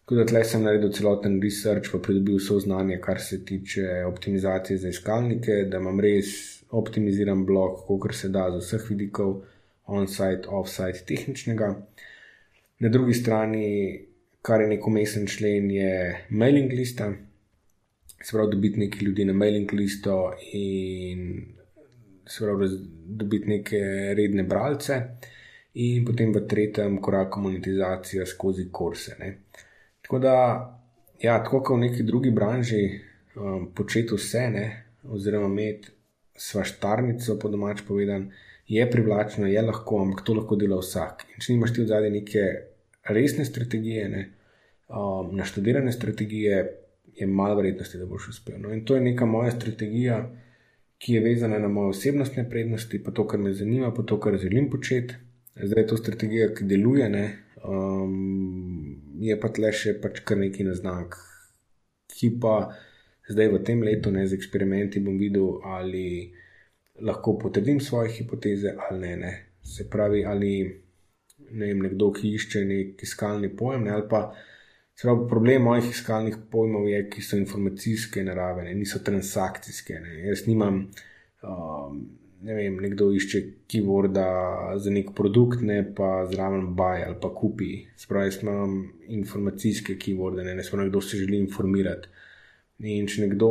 Tako 0.00 0.14
da 0.14 0.26
tleh 0.26 0.46
sem 0.46 0.62
naredil 0.64 0.92
celoten 0.92 1.34
research, 1.42 1.90
pa 1.92 1.98
pridobil 1.98 2.38
vse 2.38 2.62
znanje, 2.64 2.96
kar 3.04 3.20
se 3.20 3.44
tiče 3.44 4.04
optimizacije 4.08 4.78
za 4.78 4.88
iskalnike, 4.88 5.52
da 5.70 5.76
imam 5.76 6.00
res 6.00 6.30
optimiziran 6.70 7.44
blog, 7.46 7.82
kot 7.86 8.14
se 8.14 8.28
da 8.28 8.46
z 8.54 8.62
vseh 8.64 8.90
vidikov, 8.90 9.42
on-site, 9.86 10.48
off-site, 10.48 11.04
tehničnega. 11.06 11.68
Na 12.78 12.88
drugi 12.88 13.14
strani, 13.14 13.66
kar 14.42 14.60
je 14.60 14.68
neko 14.68 14.90
mesen 14.90 15.26
člen, 15.26 15.70
je 15.70 16.26
mailing 16.30 16.72
lista. 16.72 17.12
Se 18.22 18.32
pravi, 18.32 18.50
dobiti 18.50 18.80
nekaj 18.80 19.04
ljudi 19.04 19.24
na 19.24 19.32
mailing 19.32 19.72
listo 19.72 20.32
in 20.52 21.44
se 22.26 22.44
pravi, 22.44 22.68
dobiti 23.06 23.48
neke 23.48 23.80
redne 24.16 24.42
bralce 24.42 25.02
in 25.78 26.04
potem 26.04 26.32
v 26.34 26.42
tretjem 26.50 26.98
koraku 27.02 27.40
monetizacija 27.40 28.26
skozi 28.26 28.66
kurse. 28.72 29.14
Ne. 29.20 29.30
Tako 30.02 30.18
da, 30.18 30.34
ja, 31.22 31.38
tako 31.44 31.62
kot 31.62 31.76
v 31.76 31.86
neki 31.86 32.06
drugi 32.06 32.32
branži, 32.34 32.82
um, 33.36 33.68
početi 33.74 34.16
vse, 34.16 34.48
ne, 34.50 34.64
oziroma 35.06 35.46
imeti 35.46 35.94
svaštarnico, 36.38 37.38
po 37.38 37.50
domač 37.50 37.84
povedan, 37.86 38.30
je 38.68 38.84
privlačno, 38.90 39.46
je 39.46 39.62
lahko, 39.62 40.02
ampak 40.02 40.24
to 40.26 40.34
lahko 40.34 40.58
dela 40.58 40.80
vsak. 40.82 41.24
In 41.34 41.44
če 41.44 41.54
nimaš 41.54 41.76
ti 41.76 41.84
v 41.84 41.92
zadnji 41.92 42.10
neke 42.18 42.44
resne 43.14 43.46
strategije, 43.46 44.08
ne, 44.10 44.24
um, 44.90 45.30
naštudirane 45.38 45.94
strategije, 45.94 46.58
je 47.18 47.26
malo 47.26 47.54
verjetnosti, 47.58 47.98
da 47.98 48.06
boš 48.06 48.28
uspel. 48.34 48.58
No, 48.62 48.74
in 48.74 48.84
to 48.86 48.98
je 48.98 49.06
neka 49.06 49.26
moja 49.26 49.54
strategija. 49.54 50.20
Ki 50.98 51.12
je 51.14 51.20
vezana 51.22 51.60
na 51.62 51.68
moje 51.70 51.92
osebnostne 51.92 52.42
prednosti, 52.50 52.98
pa 53.02 53.12
to, 53.14 53.22
kar 53.26 53.38
me 53.38 53.52
zanima, 53.54 53.92
pa 53.94 54.02
to, 54.02 54.16
kar 54.20 54.34
želim 54.34 54.66
početi, 54.70 55.14
zdaj 55.62 55.82
je 55.82 55.86
to 55.86 55.96
strategija, 55.96 56.52
ki 56.54 56.64
deluje, 56.64 57.08
ne, 57.08 57.24
um, 57.64 59.00
je 59.20 59.36
pa 59.40 59.50
tle 59.54 59.72
še 59.74 59.96
pač 60.02 60.22
kar 60.26 60.38
neki 60.40 60.66
naznak, 60.66 61.16
ki 62.12 62.34
pa 62.42 62.70
zdaj 63.28 63.50
v 63.52 63.62
tem 63.64 63.82
letu 63.84 64.12
ne, 64.14 64.26
z 64.26 64.38
eksperimenti 64.38 65.02
bom 65.04 65.18
videl, 65.18 65.58
ali 65.64 66.32
lahko 67.04 67.36
potrdim 67.38 67.80
svoje 67.80 68.12
hipoteze 68.16 68.74
ali 68.88 69.00
ne. 69.00 69.16
ne. 69.16 69.32
Se 69.62 69.84
pravi, 69.90 70.24
ali 70.24 70.52
ne 71.50 71.66
vem, 71.66 71.82
nekdo, 71.84 72.10
ki 72.12 72.30
išče 72.38 72.62
nek 72.64 73.02
iskalni 73.04 73.50
pojem, 73.56 73.84
ne, 73.84 73.96
ali 73.98 74.06
pa. 74.10 74.28
Pravi, 74.98 75.28
problem 75.30 75.62
mojih 75.62 75.92
iskalnih 75.92 76.36
pojmov 76.50 76.88
je, 76.90 77.04
ki 77.12 77.22
so 77.22 77.36
informacijske 77.38 78.24
narave, 78.26 78.64
ne, 78.66 78.72
niso 78.74 78.98
transakcijske. 79.06 80.00
Ne. 80.02 80.16
Jaz 80.26 80.42
nimam 80.48 80.80
um, 81.46 82.00
ne 82.42 82.54
vem, 82.54 82.76
nekdo 82.82 83.10
išče 83.14 83.40
keyworda 83.70 84.26
za 84.78 84.92
nek 84.94 85.10
produkt, 85.16 85.62
ne 85.66 85.80
pa 85.94 86.26
zraven 86.30 86.72
buy 86.78 87.02
ali 87.06 87.18
pa 87.20 87.30
kupi. 87.34 87.70
Spravi, 87.98 88.30
jaz 88.30 88.42
imam 88.42 88.76
informacijske 89.08 89.98
keyworde, 89.98 90.44
ne, 90.46 90.54
ne 90.54 90.64
spravi, 90.64 90.90
kdo 90.90 91.00
se 91.02 91.18
želi 91.18 91.40
informirati. 91.42 92.08
In 92.86 93.08
če 93.10 93.24
nekdo, 93.26 93.50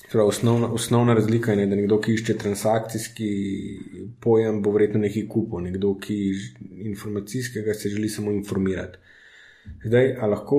spravi, 0.00 0.28
osnovna, 0.32 0.70
osnovna 0.72 1.16
razlika 1.18 1.52
je, 1.52 1.60
ne, 1.60 1.66
da 1.70 1.76
nekdo, 1.76 2.00
ki 2.00 2.16
išče 2.16 2.38
transakcijski 2.40 3.30
pojem, 4.20 4.62
bo 4.64 4.72
verjetno 4.72 5.04
nekaj 5.04 5.28
kupil, 5.28 5.66
nekdo, 5.68 5.92
ki 6.00 6.20
informacijskega 6.88 7.74
se 7.74 7.92
želi 7.92 8.08
samo 8.08 8.32
informirati. 8.32 9.02
Zdaj, 9.84 10.16
a 10.20 10.26
lahko 10.26 10.58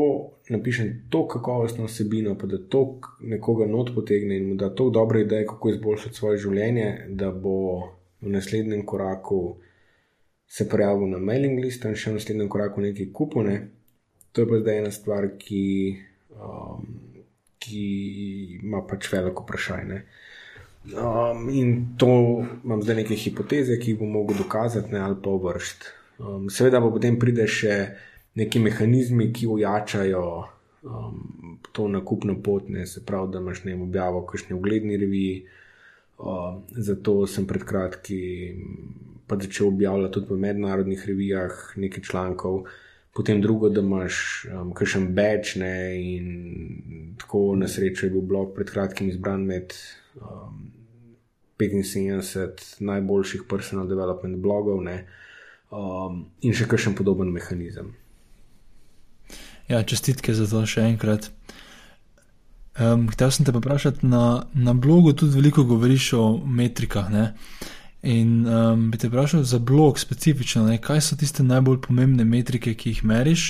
napišem 0.50 1.08
to 1.10 1.28
kakovostno 1.28 1.86
osebino, 1.86 2.38
pa 2.38 2.48
da 2.48 2.58
to 2.58 3.00
nekoga 3.20 3.66
not 3.68 3.92
potegne 3.96 4.38
in 4.38 4.50
mu 4.50 4.56
da 4.56 4.70
to 4.76 4.90
dobre 4.90 5.22
ideje, 5.22 5.48
kako 5.48 5.70
izboljšati 5.70 6.16
svoje 6.16 6.38
življenje, 6.38 7.06
da 7.10 7.32
bo 7.32 7.58
v 8.22 8.32
naslednjem 8.32 8.86
koraku 8.86 9.58
se 10.48 10.70
prijavil 10.70 11.10
na 11.10 11.20
mailing 11.20 11.60
list 11.60 11.86
in 11.86 11.96
še 11.96 12.12
v 12.12 12.22
naslednjem 12.22 12.50
koraku 12.50 12.82
nekaj 12.82 13.12
kupone. 13.14 13.58
To 14.32 14.42
je 14.42 14.48
pa 14.48 14.62
zdaj 14.62 14.80
ena 14.80 14.92
stvar, 14.92 15.28
ki, 15.40 15.66
um, 16.38 16.88
ki 17.60 17.84
ima 18.64 18.84
pač 18.88 19.12
veliko 19.12 19.44
vprašanje. 19.44 20.02
Um, 20.88 21.50
in 21.52 21.74
to 22.00 22.08
imam 22.64 22.82
zdaj 22.82 23.02
neke 23.02 23.16
hipoteze, 23.20 23.76
ki 23.80 23.92
jih 23.92 24.00
bom 24.00 24.14
mogel 24.16 24.40
dokazati 24.40 24.94
ne, 24.94 25.02
ali 25.04 25.18
pa 25.24 25.36
vršiti. 25.44 25.96
Um, 26.18 26.48
seveda 26.50 26.80
pa 26.82 26.90
potem 26.94 27.20
pride 27.20 27.48
še 27.52 27.74
neki 28.38 28.60
mehanizmi, 28.60 29.32
ki 29.34 29.48
ojačajo 29.48 30.24
um, 30.84 31.60
to 31.72 31.88
nakupno 31.88 32.38
pot, 32.44 32.70
ne 32.70 32.86
se 32.86 33.06
pravi, 33.06 33.32
da 33.34 33.42
imaš 33.42 33.64
ne 33.66 33.76
objavo, 33.82 34.26
kakšne 34.26 34.56
ugledni 34.56 34.98
reviji. 34.98 35.46
Um, 36.18 36.64
zato 36.74 37.28
sem 37.30 37.46
pred 37.46 37.62
kratkim 37.66 38.64
pa 39.28 39.36
začel 39.38 39.68
objavljati 39.68 40.14
tudi 40.14 40.34
v 40.34 40.38
mednarodnih 40.38 41.04
revijah 41.08 41.74
nekaj 41.76 42.04
člankov. 42.04 42.64
Potem 43.14 43.42
drugo, 43.42 43.70
da 43.70 43.82
imaš 43.82 44.46
um, 44.46 44.72
kakšen 44.74 45.12
beč, 45.16 45.56
in 45.58 47.16
tako 47.20 47.56
na 47.56 47.68
srečo 47.68 48.06
je 48.06 48.14
bil 48.14 48.22
blog 48.22 48.54
pred 48.56 48.70
kratkim 48.70 49.10
izbran 49.10 49.44
med 49.46 49.74
um, 50.22 50.72
75 51.60 52.82
najboljših 52.82 53.44
personal 53.50 53.88
development 53.88 54.38
blogov, 54.38 54.84
ne, 54.84 55.00
um, 55.72 56.26
in 56.42 56.54
še 56.54 56.70
kakšen 56.70 56.96
podoben 56.96 57.34
mehanizem. 57.34 57.96
Ja, 59.68 59.84
čestitke 59.84 60.34
za 60.34 60.48
to 60.48 60.64
še 60.66 60.86
enkrat. 60.88 61.28
Um, 62.78 63.08
Htela 63.10 63.34
sem 63.34 63.46
te 63.46 63.52
vprašati, 63.52 64.06
na, 64.08 64.46
na 64.54 64.74
blogu 64.74 65.12
tudi 65.18 65.36
veliko 65.36 65.66
govoriš 65.68 66.12
o 66.14 66.26
metrikah. 66.38 67.10
Ne? 67.12 67.26
In 68.08 68.46
um, 68.46 68.86
bi 68.92 69.00
te 69.02 69.10
vprašal 69.10 69.44
za 69.44 69.60
blog 69.60 70.00
specifično, 70.00 70.64
ne? 70.70 70.78
kaj 70.80 71.02
so 71.02 71.18
tiste 71.20 71.44
najbolj 71.44 71.82
pomembne 71.88 72.24
metrike, 72.24 72.76
ki 72.78 72.94
jih 72.94 73.04
meriš, 73.04 73.50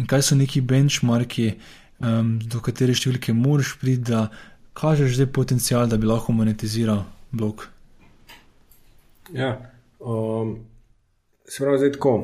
in 0.00 0.08
kaj 0.10 0.24
so 0.26 0.38
neki 0.40 0.64
benchmarki, 0.66 1.52
um, 2.00 2.38
do 2.42 2.62
katerih 2.64 2.98
številke 2.98 3.36
moraš 3.36 3.76
priti, 3.78 4.08
da 4.10 4.26
kažeš 4.74 5.18
zdaj 5.20 5.30
potencial, 5.36 5.86
da 5.86 6.00
bi 6.00 6.08
lahko 6.08 6.34
monetiziral 6.34 7.04
blog. 7.30 7.68
Ja, 9.36 9.58
um, 10.00 10.56
se 11.46 11.62
pravi, 11.62 11.84
zdaj 11.84 11.94
tako. 12.00 12.16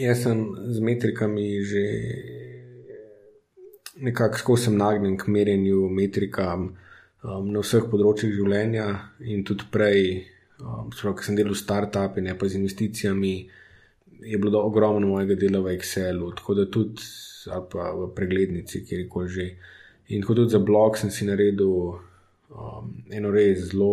Jaz 0.00 0.22
sem 0.24 0.38
z 0.72 0.80
metrikami 0.80 1.60
že 1.60 1.84
nekako 4.00 4.38
skozi 4.38 4.70
nagnjen 4.70 5.16
k 5.16 5.28
merjenju 5.28 5.88
metrikam 5.88 6.70
um, 7.22 7.50
na 7.52 7.60
vseh 7.60 7.84
področjih 7.90 8.32
življenja 8.32 8.86
in 9.28 9.44
tudi 9.44 9.68
prej, 9.72 10.24
um, 10.62 10.88
sprav, 10.96 11.16
ko 11.18 11.26
sem 11.26 11.36
delal 11.36 11.52
v 11.52 11.60
startupi, 11.60 12.24
ne 12.24 12.34
pa 12.38 12.48
z 12.48 12.56
investicijami, 12.60 13.34
je 14.22 14.38
bilo 14.38 14.62
ogromno 14.64 15.10
mojega 15.12 15.36
dela 15.36 15.60
v 15.60 15.74
Excelu, 15.76 16.30
tako 16.38 16.56
da 16.56 16.66
tudi 16.70 17.04
pa 17.68 17.90
v 17.92 18.08
preglednici, 18.16 18.84
kjerkoli 18.86 19.28
že. 19.28 19.46
In 20.14 20.22
tako 20.22 20.40
tudi 20.40 20.54
za 20.56 20.60
blog 20.62 20.96
sem 20.96 21.10
si 21.10 21.26
naredil 21.28 21.68
um, 21.68 22.96
eno 23.10 23.30
res 23.34 23.70
zelo, 23.72 23.92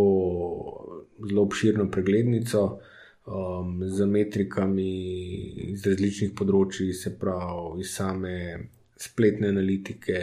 zelo 1.20 1.44
obširno 1.44 1.90
preglednico 1.92 2.80
um, 3.26 3.80
z 3.86 4.06
metrikami 4.06 4.90
iz 5.74 5.86
različnih 5.88 6.34
področji, 6.38 6.94
se 6.94 7.16
pravi 7.20 7.84
iz 7.84 7.94
same 7.96 8.34
spletne 9.00 9.52
analitike, 9.54 10.20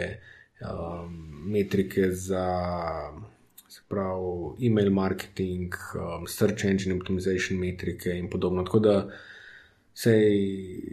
um, 0.61 1.15
metrike 1.53 2.11
za 2.11 2.45
pravi, 3.87 4.67
email 4.67 4.91
marketing, 4.91 5.73
um, 5.95 6.27
search 6.27 6.65
engine 6.65 6.95
optimization 6.95 7.59
metrike 7.59 8.11
in 8.17 8.29
podobno. 8.29 8.63
Tako 8.63 8.79
da 8.79 8.95
se 9.93 10.13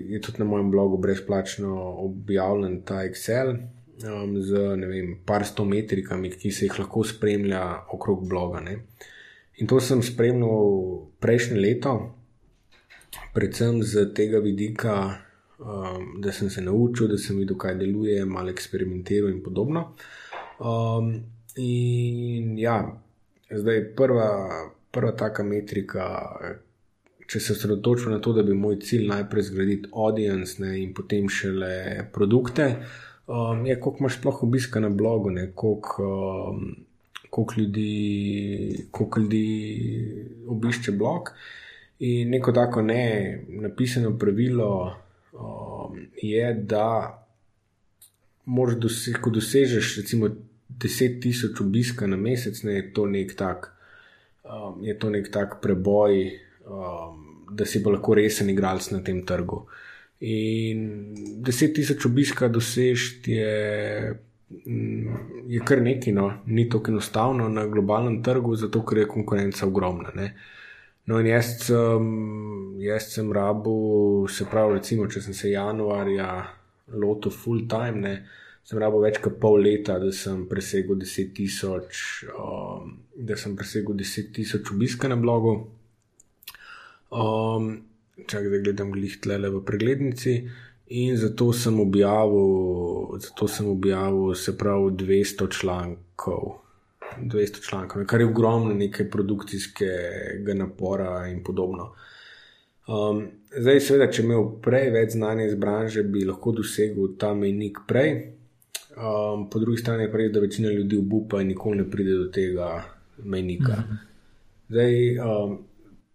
je 0.09 0.21
tudi 0.21 0.39
na 0.39 0.45
mojem 0.45 0.71
blogu 0.71 0.99
brezplačno 0.99 1.75
objavljen 2.07 2.83
ta 2.83 3.03
Excel. 3.05 3.57
Um, 4.05 4.43
z 4.43 4.53
vem, 4.89 5.19
par 5.27 5.45
sto 5.47 5.65
metrikami, 5.65 6.31
ki 6.31 6.51
se 6.51 6.67
jih 6.67 6.79
lahko 6.79 7.05
spremlja 7.05 7.63
okrog 7.95 8.25
bloga. 8.29 8.61
Ne. 8.61 8.79
In 9.57 9.71
to 9.71 9.79
sem 9.81 10.03
spremljal 10.03 11.11
prejšnje 11.23 11.61
leto, 11.61 11.93
predvsem 13.35 13.83
z 13.83 14.09
tega 14.15 14.41
vidika, 14.43 14.95
um, 15.59 16.21
da 16.23 16.33
sem 16.33 16.51
se 16.51 16.63
naučil, 16.63 17.09
da 17.09 17.19
sem 17.19 17.39
videl, 17.39 17.59
kaj 17.59 17.79
deluje, 17.79 18.25
malo 18.25 18.51
eksperimentiral 18.51 19.31
in 19.31 19.43
podobno. 19.43 19.93
Um, 20.59 21.15
in 21.57 22.59
ja, 22.59 22.81
zdaj 23.51 23.95
prva, 23.97 24.29
prva 24.91 25.13
taka 25.13 25.43
metrika. 25.47 26.07
Če 27.25 27.41
se 27.41 27.55
osredotočim 27.55 28.13
na 28.13 28.19
to, 28.21 28.35
da 28.37 28.43
bi 28.45 28.53
moj 28.55 28.83
cilj 28.85 29.07
najprej 29.09 29.47
zgraditi 29.47 29.89
audience 29.97 30.61
ne, 30.61 30.75
in 30.83 30.91
potem 30.95 31.29
šele 31.33 32.09
produkte, 32.13 32.67
um, 33.27 33.63
je 33.67 33.79
koliko 33.81 34.05
imaš 34.05 34.19
sploh 34.19 34.43
obiska 34.45 34.83
na 34.83 34.91
blogu, 34.93 35.31
ne, 35.33 35.47
koliko, 35.55 36.11
um, 36.51 36.75
koliko 37.35 37.55
ljudi, 37.57 38.87
koliko 38.91 39.21
ljudi 39.21 39.47
obišče 40.49 40.93
blog. 40.93 41.31
In 41.99 42.31
neko 42.31 42.53
tako 42.53 42.83
ne 42.83 43.45
napisano 43.49 44.19
pravilo 44.19 44.97
um, 45.33 46.07
je, 46.23 46.55
da 46.55 46.87
moraš 48.45 48.77
doseči, 48.77 49.19
ko 49.23 49.31
dosežeš 49.31 49.97
recimo 49.97 50.29
10.000 50.79 51.63
obiska 51.63 52.07
na 52.07 52.17
mesec, 52.17 52.63
ne, 52.63 52.73
je 52.73 52.93
to 52.93 53.07
nek 53.07 53.35
tak, 53.37 53.73
um, 54.45 54.85
je 54.85 54.95
to 54.99 55.11
nek 55.11 55.31
tak 55.33 55.59
preboj, 55.63 56.21
um, 56.67 57.25
da 57.51 57.67
si 57.67 57.83
pa 57.83 57.97
lahko 57.97 58.15
resen 58.15 58.51
igralec 58.51 58.93
na 58.95 59.01
tem 59.03 59.25
trgu. 59.27 59.65
In 60.21 60.87
10.000 61.43 62.07
obiska 62.07 62.49
dosežeti 62.49 63.33
je 63.41 64.15
je 65.49 65.61
kar 65.67 65.83
nekaj, 65.83 66.13
no, 66.13 66.29
ni 66.47 66.69
tako 66.71 66.93
enostavno 66.93 67.49
na 67.49 67.67
globalnem 67.67 68.23
trgu, 68.23 68.57
zato 68.57 68.85
ker 68.87 69.03
je 69.03 69.09
konkurenca 69.09 69.67
ogromna. 69.67 70.13
Ne. 70.15 70.35
No, 71.07 71.19
in 71.21 71.29
jaz 71.29 71.51
sem, 71.67 72.07
jaz 72.81 73.11
sem 73.13 73.33
rabu, 73.33 73.75
se 74.33 74.47
pravi, 74.51 74.79
recimo, 74.79 75.09
če 75.11 75.21
sem 75.27 75.37
se 75.37 75.51
januarja 75.53 76.29
lotil 76.97 77.33
full 77.33 77.67
time, 77.69 78.01
ne, 78.01 78.15
sem 78.65 78.81
rabu 78.81 79.03
več 79.03 79.21
kot 79.25 79.37
pol 79.41 79.61
leta, 79.61 79.99
da 80.01 80.09
sem 80.17 80.47
presegel 80.49 80.97
10 81.01 81.35
tisoč, 81.37 82.05
um, 82.33 82.95
da 83.15 83.37
sem 83.41 83.57
presegel 83.59 83.99
10 84.01 84.33
tisoč 84.39 84.73
obiska 84.73 85.11
na 85.13 85.21
blogu. 85.21 85.59
Um, 87.13 87.75
Čakaj, 88.15 88.47
da 88.47 88.59
gledam 88.63 88.93
glih 88.95 89.17
tle 89.21 89.37
v 89.43 89.61
preglednici. 89.67 90.37
In 90.87 91.17
zato 91.17 91.53
sem 91.53 91.81
objavil, 91.81 93.19
zato 93.19 93.49
sem 93.49 93.69
objavil 93.69 94.35
se 94.35 94.59
pravi 94.59 94.93
200 94.93 95.51
člankov. 95.61 96.65
200 97.21 97.69
člankov, 97.69 98.05
kar 98.07 98.21
je 98.21 98.27
ogromno 98.27 98.75
nekaj 98.75 99.11
produkcijskega 99.11 100.55
napora 100.55 101.27
in 101.27 101.45
podobno. 101.45 101.93
Um, 102.87 103.23
zdaj, 103.57 103.81
seveda, 103.81 104.11
če 104.13 104.23
imel 104.23 104.49
prej 104.63 104.91
več 104.93 105.15
znanja 105.15 105.47
iz 105.49 105.55
branže, 105.57 106.03
bi 106.03 106.25
lahko 106.27 106.53
dosegel 106.53 107.15
ta 107.19 107.33
menik 107.35 107.79
prej. 107.89 108.11
Um, 108.95 109.49
po 109.51 109.59
drugi 109.59 109.81
strani 109.81 110.11
pa 110.13 110.19
je, 110.19 110.29
da 110.35 110.41
večina 110.41 110.71
ljudi 110.71 110.99
obupa 110.99 111.41
in 111.41 111.49
nikoli 111.55 111.81
ne 111.81 111.87
pride 111.91 112.19
do 112.19 112.27
tega 112.35 112.83
menika. 113.25 113.79
Mhm. 113.81 114.03
Zdaj, 114.69 115.19
um, 115.19 115.57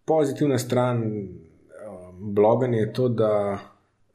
pozitivna 0.05 0.59
stran 0.59 1.03
um, 1.03 2.33
bloganja 2.35 2.79
je 2.79 2.93
to, 2.93 3.09
da 3.09 3.33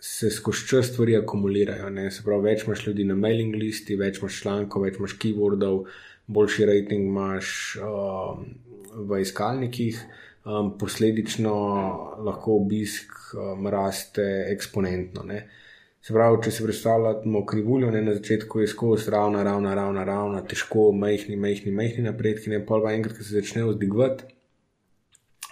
se 0.04 0.30
skozi 0.30 0.66
čas 0.68 0.86
stvari 0.86 1.16
akumulirajo. 1.16 1.88
Ne? 1.90 2.10
Se 2.12 2.22
pravi, 2.24 2.50
več 2.50 2.66
imaš 2.66 2.82
ljudi 2.86 3.06
na 3.08 3.16
mailing 3.16 3.54
listi, 3.56 3.96
več 3.96 4.20
imaš 4.20 4.42
člankov, 4.42 4.84
več 4.84 4.98
imaš 5.00 5.16
keywordov, 5.22 5.78
boljši 6.26 6.66
rating 6.68 7.08
imaš 7.08 7.52
um, 7.80 8.42
v 9.08 9.20
iskalnikih, 9.24 10.02
um, 10.44 10.74
posledično 10.80 11.54
lahko 12.26 12.58
obisk 12.60 13.16
um, 13.32 13.64
raste 13.72 14.26
eksponentno. 14.52 15.24
Ne? 15.30 15.46
Se 16.04 16.12
pravi, 16.12 16.42
če 16.44 16.52
si 16.52 16.66
predstavljamo 16.66 17.40
krivuljo, 17.48 17.88
ne 17.94 18.02
na 18.04 18.18
začetku 18.18 18.60
je 18.60 18.68
skozi 18.74 19.08
ravna, 19.14 19.40
ravna, 19.46 19.72
ravna, 19.78 20.04
ravna, 20.04 20.42
težko, 20.44 20.90
majhni, 20.92 21.38
majhni, 21.40 21.72
majhni 21.72 22.04
napredki, 22.10 22.52
ne 22.52 22.60
pa 22.60 22.82
enkrat, 22.92 23.16
ko 23.16 23.24
se 23.24 23.38
začne 23.38 23.64
vzdigvati, 23.70 24.28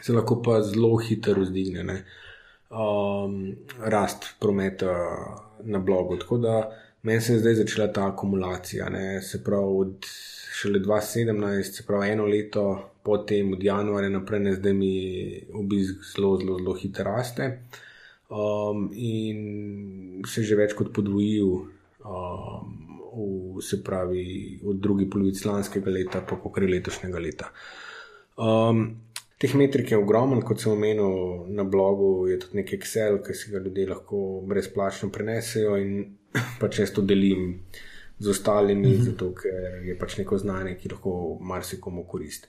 se 0.03 0.13
lahko 0.13 0.43
pa 0.45 0.61
zelo 0.67 0.93
hitro 1.01 1.41
vzdigne 1.41 1.89
um, 2.73 3.55
rast 3.79 4.35
prometa 4.41 4.97
na 5.65 5.79
blogu. 5.79 6.17
Tako 6.17 6.39
da 6.39 6.57
meni 7.03 7.21
se 7.21 7.33
je 7.33 7.39
zdaj 7.39 7.55
začela 7.55 7.93
ta 7.93 8.09
akumulacija. 8.09 8.89
Ne? 8.89 9.23
Se 9.23 9.45
pravi, 9.45 9.77
od 9.79 10.07
šele 10.53 10.81
2017, 10.81 11.63
se 11.63 11.87
pravi 11.87 12.11
eno 12.11 12.27
leto 12.27 12.89
potem, 13.03 13.53
od 13.53 13.63
januarja 13.63 14.09
naprej, 14.09 14.41
ne 14.41 14.53
zdaj 14.55 14.73
mi 14.73 14.95
obisk 15.55 16.05
zelo, 16.15 16.37
zelo, 16.39 16.59
zelo 16.59 16.75
hitro 16.75 17.05
raste 17.05 17.59
um, 18.33 18.91
in 18.93 20.23
se 20.27 20.41
je 20.41 20.53
že 20.53 20.59
več 20.59 20.75
kot 20.79 20.93
podvojil, 20.97 21.53
um, 22.09 22.75
v, 23.13 23.63
se 23.65 23.83
pravi, 23.85 24.59
v 24.63 24.77
drugi 24.81 25.09
polovici 25.11 25.45
lanskega 25.49 25.93
leta, 25.93 26.23
pa 26.25 26.39
pokri 26.41 26.71
letošnjega 26.71 27.21
leta. 27.21 27.51
Um, 28.41 28.87
teh 29.43 29.55
metrik 29.59 29.91
je 29.91 29.99
ogromno, 29.99 30.39
kot 30.47 30.61
sem 30.63 30.71
omenil 30.73 31.49
na 31.51 31.65
blogu, 31.67 32.29
je 32.31 32.39
tudi 32.39 32.61
nek 32.61 32.77
Excel, 32.77 33.19
ki 33.27 33.35
si 33.35 33.51
ga 33.51 33.59
ljudje 33.59 33.89
lahko 33.91 34.19
brezplačno 34.47 35.11
prenesejo 35.11 35.75
in 35.83 35.97
pa 36.61 36.69
često 36.71 37.03
delim 37.03 37.59
z 38.19 38.31
ostalimi, 38.31 38.89
mm 38.89 38.93
-hmm. 38.93 39.05
zato 39.05 39.33
ker 39.35 39.83
je 39.89 39.99
pač 39.99 40.17
neko 40.19 40.39
znanje, 40.39 40.77
ki 40.79 40.93
lahko 40.95 41.39
marsikomu 41.41 42.05
koristi. 42.05 42.49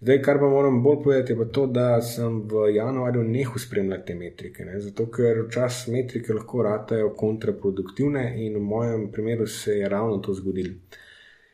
Zdaj, 0.00 0.22
kar 0.22 0.38
pa 0.38 0.48
moram 0.48 0.82
bolj 0.82 1.02
povedati, 1.02 1.32
je 1.32 1.52
to, 1.52 1.66
da 1.66 2.02
sem 2.02 2.42
v 2.48 2.74
januarju 2.74 3.22
nehal 3.22 3.58
spremljati 3.58 4.06
te 4.06 4.14
metrike. 4.14 4.64
Ne? 4.64 4.80
Zato, 4.80 5.06
ker 5.10 5.46
včasih 5.46 5.92
metrike 5.92 6.34
lahko 6.34 6.62
ratajo 6.62 7.14
kontraproduktivne 7.14 8.46
in 8.46 8.56
v 8.56 8.60
mojem 8.60 9.12
primeru 9.12 9.46
se 9.46 9.78
je 9.78 9.88
ravno 9.88 10.18
to 10.18 10.34
zgodilo. 10.34 10.74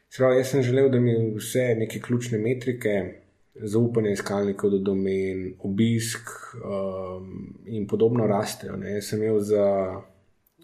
Sprav, 0.08 0.34
jaz 0.36 0.50
sem 0.50 0.62
želel, 0.62 0.90
da 0.90 1.00
mi 1.00 1.14
vse 1.36 1.74
neke 1.78 2.00
ključne 2.00 2.38
metrike, 2.38 3.21
zaupanje 3.54 4.12
iskalnikov 4.12 4.70
do 4.70 4.78
domen, 4.78 5.54
obisk 5.60 6.30
um, 6.56 7.54
in 7.66 7.86
podobno 7.86 8.26
rastejo. 8.26 8.76
Ne? 8.76 8.96
Jaz 8.96 9.10
sem 9.12 9.22
imel 9.22 9.40
za, 9.40 9.66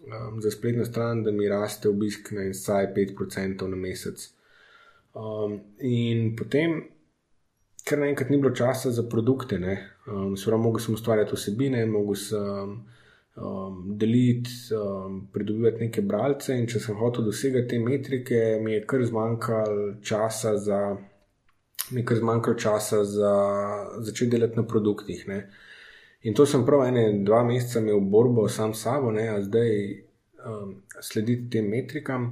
um, 0.05 0.41
za 0.41 0.51
spletno 0.51 0.85
stran, 0.85 1.23
da 1.23 1.31
mi 1.31 1.49
raste 1.49 1.89
obisk 1.89 2.31
na 2.31 2.49
vsaj 2.49 2.93
5% 2.95 3.67
na 3.67 3.75
mesec. 3.75 4.29
Um, 5.13 5.59
in 5.79 6.35
potem 6.37 6.81
ker 7.85 7.99
naenkrat 7.99 8.29
ni 8.29 8.37
bilo 8.37 8.53
časa 8.55 8.91
za 8.91 9.03
produkte. 9.09 9.59
Um, 10.07 10.35
Sprav, 10.37 10.59
mogel 10.61 10.81
sem 10.83 10.93
ustvarjati 10.93 11.33
osebine, 11.33 11.85
mogel 11.85 12.15
sem 12.15 12.73
um, 13.35 13.83
deliti, 13.97 14.49
um, 14.77 15.21
pridobivati 15.33 15.85
neke 15.85 16.01
bralce. 16.01 16.57
In 16.57 16.67
če 16.69 16.81
sem 16.81 16.97
hotel 16.97 17.29
dosegati 17.29 17.75
te 17.75 17.79
metrike, 17.79 18.41
mi 18.63 18.73
je 18.73 18.83
kar 18.89 19.05
zmanjkalo 19.05 19.93
časa 20.01 20.57
za. 20.57 20.81
Mi 21.91 22.05
je 22.09 22.15
zmanjkalo 22.15 22.57
časa 22.57 23.03
za 23.03 23.33
začeti 23.99 24.31
delati 24.31 24.55
na 24.55 24.63
produktih. 24.67 25.27
Ne. 25.27 25.49
In 26.21 26.33
to 26.33 26.45
sem 26.45 26.65
prav 26.65 26.83
ene, 26.87 27.23
dva 27.25 27.43
meseca 27.43 27.79
imel 27.79 27.99
borbo 27.99 28.47
sam 28.49 28.73
s 28.73 28.83
sabo, 28.83 29.11
ne, 29.11 29.29
a 29.29 29.41
zdaj 29.41 29.69
um, 30.45 30.73
slediti 31.01 31.49
tem 31.49 31.69
metrikam 31.69 32.25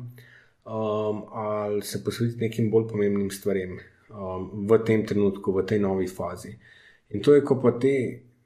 um, 0.65 1.23
ali 1.31 1.81
se 1.81 2.03
posvetiti 2.03 2.41
nekim 2.41 2.71
bolj 2.71 2.87
pomembnim 2.87 3.31
stvarem 3.31 3.77
um, 4.09 4.67
v 4.67 4.79
tem 4.85 5.05
trenutku, 5.07 5.53
v 5.55 5.65
tej 5.65 5.79
novi 5.79 6.07
fazi. 6.07 6.57
In 7.09 7.23
to 7.23 7.35
je, 7.35 7.45
ko 7.47 7.55
pa 7.63 7.71
te 7.79 7.93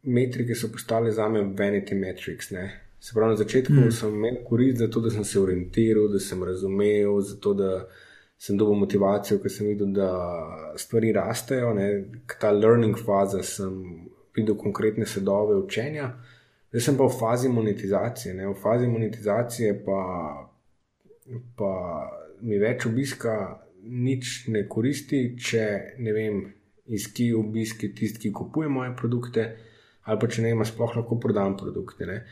metrike 0.03 0.55
so 0.55 0.69
postale 0.69 1.11
za 1.11 1.29
me 1.29 1.41
vanity 1.57 1.95
metrics. 1.95 2.51
Ne? 2.51 2.69
Se 2.99 3.13
pravi, 3.13 3.33
na 3.33 3.41
začetku 3.41 3.73
mm. 3.73 3.91
sem 3.91 4.15
imel 4.15 4.43
korist 4.45 4.77
za 4.77 4.87
to, 4.87 5.01
da 5.01 5.09
sem 5.09 5.25
se 5.25 5.39
orientiral, 5.39 6.07
da 6.13 6.19
sem 6.19 6.43
razumel, 6.43 7.21
zato 7.21 7.53
da 7.53 7.71
sem 8.41 8.57
dobil 8.57 8.79
motivacijo, 8.81 9.37
ker 9.41 9.53
sem 9.53 9.67
videl, 9.69 9.91
da 9.93 10.09
stvari 10.81 11.11
rastejo. 11.13 11.75
Ne? 11.77 11.87
Ta 12.41 12.49
learning 12.55 12.97
faza 12.97 13.43
sem 13.45 13.75
videl 14.35 14.57
konkretne 14.57 15.05
sedove 15.05 15.59
učenja. 15.61 16.09
Zdaj 16.71 16.85
sem 16.87 16.97
pa 16.97 17.05
v 17.05 17.17
fazi 17.19 17.51
monetizacije. 17.53 18.33
Ne? 18.39 18.47
V 18.49 18.55
fazi 18.63 18.87
monetizacije 18.89 19.75
pa, 19.85 20.01
pa 21.59 21.73
mi 22.41 22.57
več 22.57 22.87
obiska 22.89 23.35
nič 23.81 24.47
ne 24.53 24.65
koristi, 24.69 25.35
če 25.37 25.65
ne 26.01 26.13
vem, 26.15 26.41
iz 26.91 27.11
kje 27.13 27.35
obiski 27.37 27.91
tisti, 27.95 28.23
ki 28.23 28.33
kupuje 28.35 28.69
moje 28.69 28.95
produkte, 28.97 29.45
ali 30.09 30.21
pa 30.21 30.29
če 30.31 30.45
ne 30.45 30.55
ima 30.55 30.65
sploh 30.65 30.97
lahko 30.97 31.19
prodam 31.21 31.53
produkte. 31.59 32.09
Ne. 32.09 32.23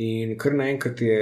In 0.00 0.32
kar 0.40 0.56
naenkrat 0.56 1.04
je, 1.04 1.20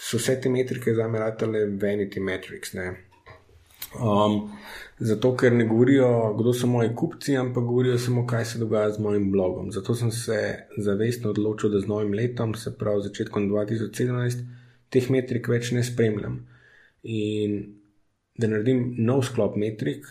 so 0.00 0.18
vse 0.18 0.40
te 0.40 0.48
metrike 0.48 0.94
za 0.94 1.08
me 1.08 1.18
ratale 1.18 1.66
vanity 1.66 2.20
metrics. 2.20 2.72
Um, 2.74 4.36
zato, 4.98 5.32
ker 5.36 5.52
ne 5.52 5.66
govorijo, 5.66 6.08
kdo 6.38 6.52
so 6.54 6.66
moji 6.70 6.92
kupci, 6.96 7.36
ampak 7.36 7.64
govorijo 7.64 7.98
samo, 7.98 8.26
kaj 8.26 8.44
se 8.44 8.58
dogaja 8.58 8.92
z 8.92 9.02
mojim 9.02 9.30
blogom. 9.32 9.72
Zato 9.72 9.94
sem 9.94 10.12
se 10.14 10.38
zavestno 10.78 11.30
odločil, 11.30 11.70
da 11.70 11.80
z 11.80 11.90
novim 11.90 12.14
letom, 12.14 12.54
se 12.54 12.72
pravi 12.78 13.02
začetkom 13.08 13.50
2017, 13.50 14.46
teh 14.90 15.10
metrik 15.10 15.48
več 15.48 15.72
ne 15.76 15.82
spremljam. 15.84 16.38
In 17.02 17.58
da 18.38 18.48
naredim 18.48 18.94
nov 18.98 19.24
sklop 19.28 19.58
metrik, 19.60 20.06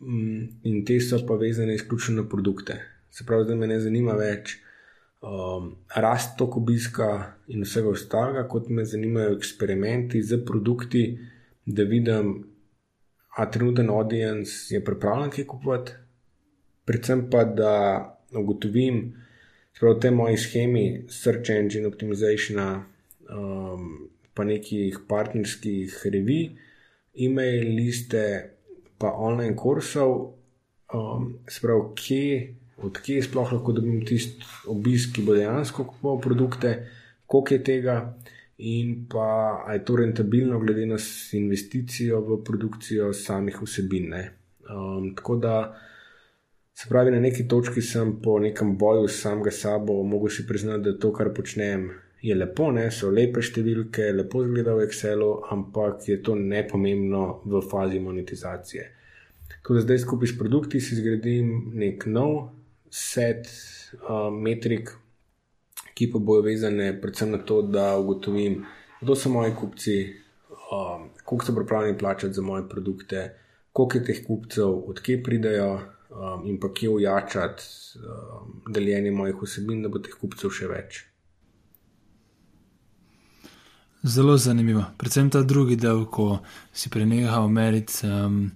mm, 0.00 0.46
in 0.70 0.84
te 0.86 1.00
so 1.00 1.18
pa 1.26 1.36
vezane 1.36 1.74
izključno 1.74 2.22
na 2.22 2.28
produkte. 2.28 2.78
Se 3.10 3.26
pravi, 3.26 3.44
da 3.48 3.54
me 3.54 3.66
ne 3.66 3.80
zanima 3.80 4.14
več 4.16 4.56
um, 5.20 5.76
rast 5.94 6.36
toko 6.38 6.60
obiska 6.60 7.08
in 7.48 7.64
vsega 7.64 7.92
ostalega, 7.94 8.44
kot 8.48 8.68
me 8.68 8.84
zanimajo 8.84 9.36
eksperimenti 9.36 10.22
z 10.22 10.44
produkti, 10.46 11.04
da 11.66 11.84
vidim, 11.84 12.44
a 13.36 13.46
trenuten 13.50 13.90
audience 13.90 14.74
je 14.74 14.84
pripravljen 14.84 15.30
kaj 15.30 15.46
kupovati, 15.46 15.92
predvsem 16.84 17.28
pa 17.30 17.44
da 17.44 17.74
ugotovim, 18.34 19.02
da 19.80 19.90
v 19.90 19.98
tej 20.00 20.10
moji 20.10 20.36
schemi 20.36 20.86
Search 21.08 21.50
Engine 21.54 21.86
Optimizationa, 21.86 22.82
um, 23.30 24.08
pa 24.34 24.44
nekih 24.44 25.04
partnerskih 25.08 25.94
revij 26.12 26.50
e-mail 27.18 27.74
liste, 27.74 28.50
pa 28.98 29.12
online 29.12 29.56
kursov, 29.56 30.14
um, 30.94 31.38
sprav, 31.50 31.92
kje, 31.98 32.54
odkje 32.82 33.22
sploh 33.22 33.52
lahko 33.52 33.72
dobim 33.72 34.04
tisti 34.06 34.44
obisk, 34.70 35.16
ki 35.16 35.24
bo 35.26 35.34
dejansko 35.34 35.84
kupoval 35.84 36.20
produkte, 36.22 36.74
koliko 37.26 37.54
je 37.54 37.62
tega 37.64 37.98
in 38.58 39.06
pa 39.10 39.28
je 39.72 39.84
to 39.84 39.96
rentabilno, 39.96 40.58
glede 40.58 40.86
na 40.86 40.96
investicijo 41.32 42.20
v 42.26 42.40
produkcijo 42.44 43.12
samih 43.12 43.62
vsebin. 43.62 44.14
Um, 44.14 45.14
tako 45.16 45.36
da. 45.36 45.54
Se 46.78 46.86
pravi, 46.88 47.10
na 47.10 47.18
neki 47.20 47.48
točki 47.48 47.82
sem 47.82 48.12
po 48.22 48.36
nekem 48.38 48.76
boju 48.78 49.08
s 49.08 49.22
samega 49.22 49.50
sabo 49.50 50.02
mogel 50.06 50.30
si 50.30 50.44
priznati, 50.46 50.84
da 50.84 50.98
to, 50.98 51.10
kar 51.12 51.32
počnem, 51.34 51.88
je 52.22 52.34
lepo, 52.34 52.68
ne? 52.70 52.84
so 52.94 53.10
lepe 53.10 53.42
številke, 53.42 54.12
lepo 54.14 54.44
zgleda 54.46 54.76
v 54.78 54.86
Excelu, 54.86 55.30
ampak 55.50 56.06
je 56.06 56.20
to 56.22 56.36
nepomembno 56.38 57.24
v 57.50 57.62
fazi 57.70 57.98
monetizacije. 58.02 58.86
Tako 59.56 59.74
da 59.74 59.84
zdaj 59.88 59.98
skupaj 60.04 60.30
s 60.30 60.38
produkti 60.38 60.80
si 60.80 60.98
zgradim 60.98 61.72
nek 61.78 62.06
nov 62.06 62.57
set 62.90 63.48
uh, 64.02 64.28
metrik, 64.34 64.90
ki 65.94 66.10
pa 66.12 66.18
bojo 66.18 66.42
vezane 66.46 66.92
predvsem 67.00 67.30
na 67.34 67.38
to, 67.38 67.62
da 67.62 67.96
ugotovim, 67.98 68.64
kdo 69.00 69.16
so 69.16 69.30
moji 69.30 69.54
kupci, 69.58 69.98
um, 70.72 71.10
koliko 71.24 71.46
so 71.46 71.54
pripravljeni 71.54 71.98
plačati 71.98 72.34
za 72.34 72.42
moje 72.42 72.68
produkte, 72.68 73.28
koliko 73.72 73.98
je 73.98 74.04
teh 74.04 74.26
kupcev, 74.26 74.74
odkje 74.90 75.22
pridejo. 75.22 75.78
Um, 76.08 76.46
in 76.48 76.56
pa 76.56 76.70
kje 76.72 76.88
ujačati 76.88 77.62
um, 78.00 78.72
deljenje 78.72 79.10
mojih 79.12 79.42
vsebin, 79.42 79.82
da 79.84 79.90
bo 79.92 80.00
teh 80.00 80.14
kupcev 80.16 80.50
še 80.50 80.66
več. 80.66 81.02
Zelo 84.02 84.36
zanimivo. 84.40 84.86
Predvsem 84.96 85.28
ta 85.30 85.42
drugi 85.42 85.76
del, 85.76 86.06
ko 86.06 86.38
si 86.72 86.88
prenehal 86.88 87.50
meriti. 87.52 88.06
Um, 88.08 88.48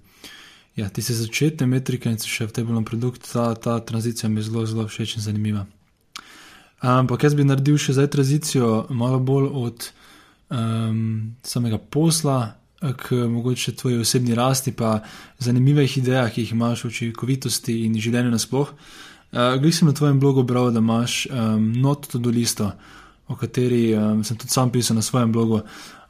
ja, 0.76 0.88
ti 0.88 1.02
se 1.02 1.14
začetne 1.14 1.66
metrike 1.66 2.10
in 2.10 2.18
še 2.18 2.48
v 2.48 2.56
tebi 2.56 2.72
na 2.72 2.82
produkt, 2.86 3.28
ta, 3.32 3.52
ta 3.54 3.78
tranzicija 3.80 4.30
mi 4.30 4.40
je 4.40 4.48
zelo, 4.48 4.66
zelo 4.66 4.86
všeč 4.88 5.16
in 5.18 5.24
zanimiva. 5.24 5.66
Ampak 6.82 7.28
jaz 7.28 7.36
bi 7.38 7.46
naredil 7.46 7.78
še 7.78 7.94
zdaj 7.94 8.10
tranzicijo 8.10 8.70
malo 8.90 9.20
bolj 9.22 9.52
od 9.54 9.86
um, 10.50 11.36
samega 11.46 11.78
posla 11.78 12.56
k 12.82 13.14
mogoče 13.30 13.76
tvoji 13.78 14.00
osebni 14.02 14.34
rasti, 14.34 14.72
pa 14.74 15.04
zanimivih 15.38 15.98
idejah, 16.00 16.32
ki 16.32 16.42
jih 16.42 16.56
imaš 16.56 16.82
v 16.82 16.90
učinkovitosti 16.90 17.84
in 17.86 17.94
življenju 17.94 18.32
nasploh. 18.34 18.72
Uh, 19.32 19.54
Glej 19.62 19.78
sem 19.78 19.88
na 19.88 19.94
tvojem 19.94 20.18
blogu 20.18 20.42
bral, 20.42 20.72
da 20.74 20.82
imaš 20.82 21.28
um, 21.30 21.70
not 21.78 22.10
to 22.10 22.18
do 22.18 22.34
listo 22.34 22.72
o 23.28 23.36
kateri 23.38 23.94
um, 23.94 24.24
sem 24.24 24.36
tudi 24.36 24.52
sam 24.52 24.70
pisal 24.70 24.98
na 24.98 25.02
svojem 25.02 25.32
blogu. 25.32 25.62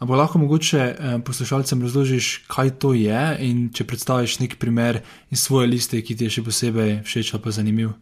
Ampak 0.03 0.17
lahko 0.19 0.39
mogoče 0.43 0.85
um, 0.99 1.23
poslušalcem 1.23 1.83
razložiš, 1.83 2.29
kaj 2.51 2.71
to 2.83 2.91
je 2.99 3.21
in 3.47 3.69
če 3.71 3.87
predstaviš 3.87 4.41
neki 4.41 4.59
primer 4.59 4.99
iz 5.31 5.45
svoje 5.45 5.69
liste, 5.71 6.01
ki 6.03 6.17
ti 6.19 6.27
je 6.27 6.39
še 6.39 6.43
posebej 6.43 6.97
všeč 7.07 7.31
ali 7.37 7.43
pa 7.45 7.53
zanimiv. 7.55 7.93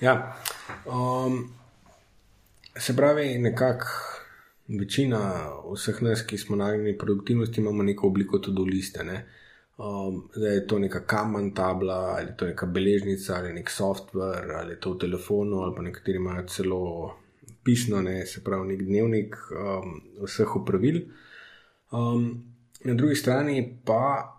Ja. 0.00 0.14
Um, 0.88 1.52
se 2.72 2.96
pravi, 2.96 3.36
nekako 3.44 3.86
večina 4.80 5.20
vseh 5.68 6.00
nas, 6.02 6.24
ki 6.24 6.40
smo 6.40 6.56
nagnjeni 6.56 6.96
produktivnosti, 6.98 7.60
imamo 7.60 7.82
neko 7.82 8.08
obliko 8.08 8.40
tudi 8.40 8.64
liste. 8.72 9.04
Ne? 9.04 9.26
Um, 9.76 10.30
zdaj 10.32 10.54
je 10.54 10.66
to 10.66 10.78
neka 10.78 11.04
kamen 11.06 11.52
tabla, 11.54 12.16
ali 12.16 12.32
to 12.36 12.48
neka 12.48 12.66
beležnica, 12.66 13.36
ali 13.36 13.52
nek 13.52 13.68
software, 13.70 14.56
ali 14.62 14.80
to 14.80 14.96
v 14.96 15.04
telefonu, 15.04 15.60
ali 15.60 15.76
pa 15.76 15.84
nekateri 15.90 16.24
imajo 16.24 16.48
celo 16.48 16.82
pisno, 17.64 18.02
ne, 18.02 18.26
se 18.26 18.42
pravi, 18.44 18.68
nek 18.72 18.82
dnevnik 18.82 19.36
um, 19.50 19.98
vseh 20.26 20.56
upravil. 20.56 21.00
Um, 21.92 22.44
na 22.84 22.94
drugi 22.94 23.16
strani 23.16 23.78
pa 23.84 24.38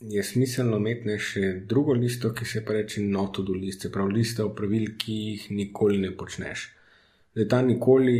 je 0.00 0.22
smiselno 0.22 0.76
imeti 0.78 1.16
še 1.18 1.52
drugo 1.66 1.94
listo, 1.98 2.30
ki 2.34 2.46
se 2.46 2.62
pa 2.64 2.76
reče 2.76 3.02
noto 3.02 3.42
do 3.42 3.56
list, 3.58 3.82
se 3.82 3.92
pravi, 3.92 4.14
lista 4.20 4.46
upravil, 4.46 4.92
ki 4.98 5.14
jih 5.14 5.48
nikoli 5.50 5.98
ne 5.98 6.12
počneš. 6.16 6.68
Zdaj 7.34 7.48
ta 7.48 7.62
nikoli. 7.62 8.18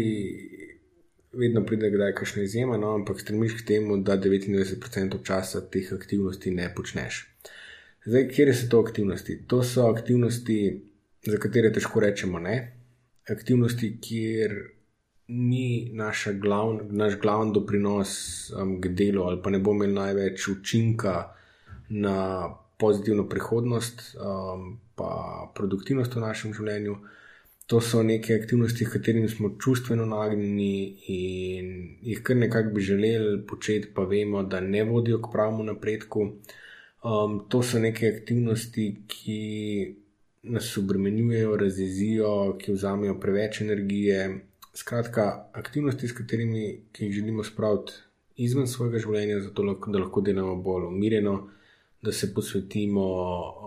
Vedno 1.39 1.61
pride 1.66 1.90
kdaj 1.93 2.15
kakšna 2.16 2.43
izjema, 2.43 2.78
no, 2.81 2.95
ampak 2.97 3.19
stremiš 3.20 3.59
k 3.59 3.66
temu, 3.69 3.99
da 4.03 4.16
99% 4.16 5.19
časa 5.23 5.61
teh 5.70 5.90
aktivnosti 5.93 6.51
ne 6.51 6.70
počneš. 6.74 7.19
Zdaj, 8.09 8.24
kje 8.32 8.55
so 8.57 8.69
to 8.73 8.81
aktivnosti? 8.81 9.36
To 9.47 9.61
so 9.62 9.90
aktivnosti, 9.93 10.57
za 11.28 11.36
katere 11.39 11.69
težko 11.73 12.01
rečemo 12.01 12.40
ne, 12.40 12.57
aktivnosti, 13.30 13.96
kjer 14.00 14.55
ni 15.28 15.92
glavn, 16.40 16.80
naš 16.90 17.18
glavni 17.20 17.52
doprinos 17.52 18.10
um, 18.50 18.80
k 18.80 18.88
delu, 18.88 19.22
ali 19.22 19.42
pa 19.42 19.50
ne 19.50 19.59
bo 19.59 19.74
imel 19.76 19.92
največ 19.92 20.48
učinka 20.48 21.34
na 21.88 22.48
pozitivno 22.78 23.28
prihodnost, 23.28 24.16
um, 24.16 24.78
pa 24.94 25.52
produktivnost 25.55 26.14
v 26.14 26.20
našem 26.20 26.55
življenju. 26.55 26.96
To 27.68 27.80
so 27.84 28.00
neke 28.02 28.32
aktivnosti, 28.34 28.84
s 28.84 28.92
katerimi 28.92 29.28
smo 29.28 29.50
čustveno 29.60 30.06
nagnjeni 30.09 30.96
in 31.12 31.98
jih 32.00 32.22
kar 32.24 32.36
nekako 32.36 32.72
bi 32.74 32.80
želeli 32.80 33.42
početi, 33.46 33.90
pa 33.94 34.06
vemo, 34.09 34.42
da 34.42 34.60
ne 34.60 34.84
vodijo 34.84 35.20
k 35.20 35.32
pravemu 35.32 35.66
napredku. 35.68 36.30
Um, 37.05 37.44
to 37.48 37.60
so 37.62 37.78
neke 37.78 38.09
aktivnosti, 38.09 38.86
ki 39.06 39.42
nas 40.49 40.77
obremenjujejo, 40.79 41.57
razjezijo, 41.57 42.33
ki 42.59 42.73
vzamejo 42.73 43.19
preveč 43.20 43.61
energije. 43.61 44.45
Skratka, 44.75 45.49
aktivnosti, 45.53 46.09
s 46.09 46.15
katerimi 46.15 46.81
jih 46.99 47.12
želimo 47.12 47.45
spraviti 47.45 47.93
izven 48.37 48.66
svojega 48.66 48.99
življenja, 49.03 49.41
zato 49.43 49.65
da 49.87 49.99
lahko 49.99 50.20
delamo 50.20 50.57
bolj 50.62 50.87
umirjeno, 50.87 51.35
da 52.03 52.12
se 52.12 52.31
posvetimo, 52.35 53.05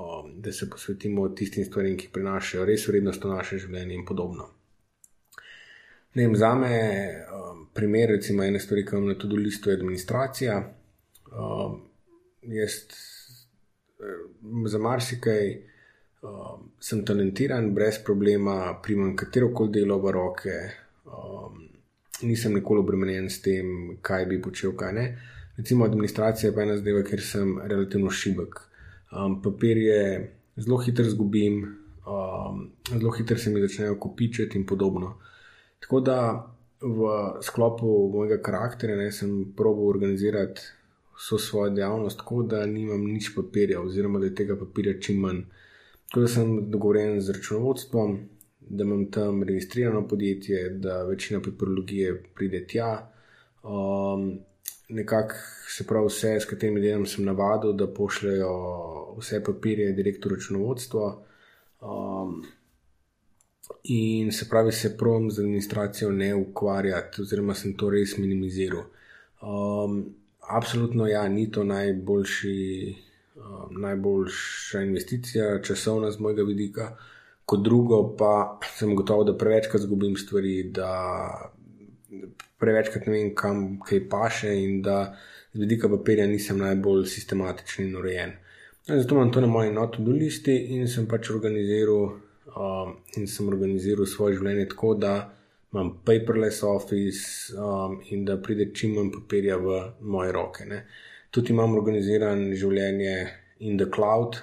um, 0.03 0.31
da 0.41 0.51
se 0.51 0.69
posvetimo 0.69 1.27
tistim 1.35 1.65
stvarem, 1.67 1.97
ki 1.99 2.11
prinašajo 2.13 2.65
res 2.65 2.87
vrednost 2.87 3.25
v 3.25 3.33
naše 3.33 3.59
življenje 3.65 3.97
in 3.97 4.05
podobno. 4.07 4.47
Vem, 6.15 6.35
za 6.35 6.53
me, 6.55 6.77
um, 7.31 7.65
primer, 7.75 8.15
recimo, 8.15 8.43
ene 8.43 8.59
stvari, 8.59 8.85
ki 8.87 8.95
imam 8.95 9.11
na 9.11 9.17
tudi 9.19 9.39
listu, 9.39 9.69
je 9.69 9.79
administracija. 9.79 10.57
Um, 11.31 11.77
jaz 12.41 12.79
eh, 13.99 14.23
za 14.67 14.79
marsikaj 14.79 15.51
um, 16.21 16.69
sem 16.79 17.03
talentiran, 17.05 17.73
brez 17.73 17.99
problema, 18.05 18.79
primem 18.83 19.15
katero 19.15 19.51
koli 19.53 19.71
delo 19.79 19.99
v 19.99 20.11
roke, 20.11 20.57
um, 21.05 21.67
nisem 22.23 22.53
nikoli 22.53 22.83
obremenjen 22.83 23.29
s 23.29 23.41
tem, 23.41 23.97
kaj 24.01 24.25
bi 24.29 24.41
počel, 24.41 24.75
kaj 24.77 24.93
ne. 24.93 25.05
Recimo, 25.57 25.85
administracija 25.85 26.49
je 26.49 26.55
pa 26.55 26.63
ena 26.63 26.77
zadeva, 26.77 27.03
ker 27.03 27.21
sem 27.21 27.57
relativno 27.59 28.09
šibek. 28.09 28.61
Um, 29.11 29.41
papirje 29.43 30.01
zelo 30.55 30.77
hitro 30.81 31.05
izgubim, 31.05 31.61
um, 32.07 32.63
zelo 32.89 33.11
hitro 33.17 33.37
se 33.37 33.49
mi 33.49 33.61
začnejo 33.61 33.99
kopičiti 33.99 34.57
in 34.57 34.65
podobno. 34.65 35.17
Tako 35.81 35.99
da 35.99 36.19
v 36.81 37.09
sklopu 37.41 38.09
mojega 38.13 38.41
karakterja 38.41 38.95
ne, 38.97 39.11
sem 39.11 39.53
probo 39.57 39.89
organizirati 39.89 40.61
vso 41.17 41.37
svojo 41.37 41.69
dejavnost 41.69 42.17
tako, 42.17 42.43
da 42.43 42.65
nimam 42.65 43.03
nič 43.05 43.35
papirja, 43.35 43.81
oziroma 43.81 44.19
da 44.19 44.25
je 44.25 44.35
tega 44.35 44.55
papirja 44.57 44.99
čim 44.99 45.19
manj. 45.21 45.43
Tako 46.11 46.21
da 46.21 46.27
sem 46.27 46.71
dogovoren 46.71 47.21
z 47.21 47.31
računovodstvom, 47.31 48.17
da 48.59 48.83
imam 48.83 49.11
tam 49.11 49.43
registrirano 49.43 50.07
podjetje, 50.07 50.69
da 50.69 51.03
večina 51.03 51.39
papirologije 51.41 52.23
pride 52.35 52.65
tja. 52.67 53.11
Um, 53.63 54.39
nekako 54.89 55.33
se 55.77 55.87
pravi, 55.87 56.07
vse, 56.07 56.39
s 56.39 56.45
katerimi 56.45 56.81
delam, 56.81 57.05
sem 57.05 57.25
navadil, 57.25 57.73
da 57.73 57.87
pošljajo 57.87 58.51
vse 59.19 59.43
papirje 59.43 59.91
direktorju 59.91 60.35
računovodstva. 60.35 61.23
Um, 61.81 62.43
in 63.83 64.31
se 64.31 64.49
pravi, 64.49 64.71
se 64.71 64.97
prom 64.97 65.31
z 65.31 65.39
administracijo 65.39 66.11
ne 66.11 66.35
ukvarjati, 66.35 67.21
oziroma 67.21 67.53
sem 67.53 67.77
to 67.77 67.89
res 67.89 68.17
minimiziral. 68.17 68.83
Um, 69.41 70.03
absolutno, 70.39 71.07
ja, 71.07 71.27
ni 71.29 71.51
to 71.51 71.63
najboljši. 71.63 72.95
Um, 73.41 73.81
najboljša 73.81 74.81
investicija, 74.81 75.61
časovna 75.61 76.11
z 76.11 76.19
mojega 76.19 76.43
vidika, 76.43 76.97
kot 77.45 77.63
drugo 77.63 78.15
pa 78.17 78.59
sem 78.77 78.95
gotovo, 78.95 79.23
da 79.23 79.37
prevečkrat 79.37 79.81
zgubim 79.81 80.15
stvari, 80.17 80.63
da 80.63 80.91
prevečkrat 82.59 83.07
ne 83.07 83.13
vem, 83.13 83.33
kam 83.35 83.79
kaj 83.81 84.03
paše 84.09 84.53
in 84.63 84.81
da 84.85 85.15
z 85.53 85.59
vidika 85.59 85.89
papirja 85.89 86.27
nisem 86.27 86.61
najbolj 86.61 87.05
sistematičen 87.09 87.87
in 87.87 87.97
urejen. 87.97 88.35
No, 88.87 89.01
zato 89.01 89.15
imam 89.15 89.31
to 89.31 89.41
na 89.41 89.47
moji 89.47 89.71
notu 89.73 90.05
listi 90.05 90.57
in 90.77 90.87
sem 90.87 91.07
pač 91.07 91.31
organiziral, 91.33 92.11
um, 92.53 92.95
in 93.17 93.27
sem 93.27 93.47
organiziral 93.49 94.05
svoje 94.05 94.37
življenje 94.37 94.67
tako, 94.75 94.93
da 94.95 95.15
imam 95.73 95.95
paperless 96.05 96.63
office 96.63 97.55
um, 97.57 98.01
in 98.11 98.25
da 98.25 98.37
pride 98.37 98.69
čim 98.73 98.99
manj 98.99 99.15
papirja 99.17 99.57
v 99.57 99.81
moje 100.01 100.35
roke. 100.37 100.65
Ne 100.65 100.85
tudi 101.31 101.53
imam 101.55 101.75
organiziran 101.79 102.49
življenje 102.59 103.15
in 103.63 103.77
the 103.79 103.87
cloud, 103.95 104.37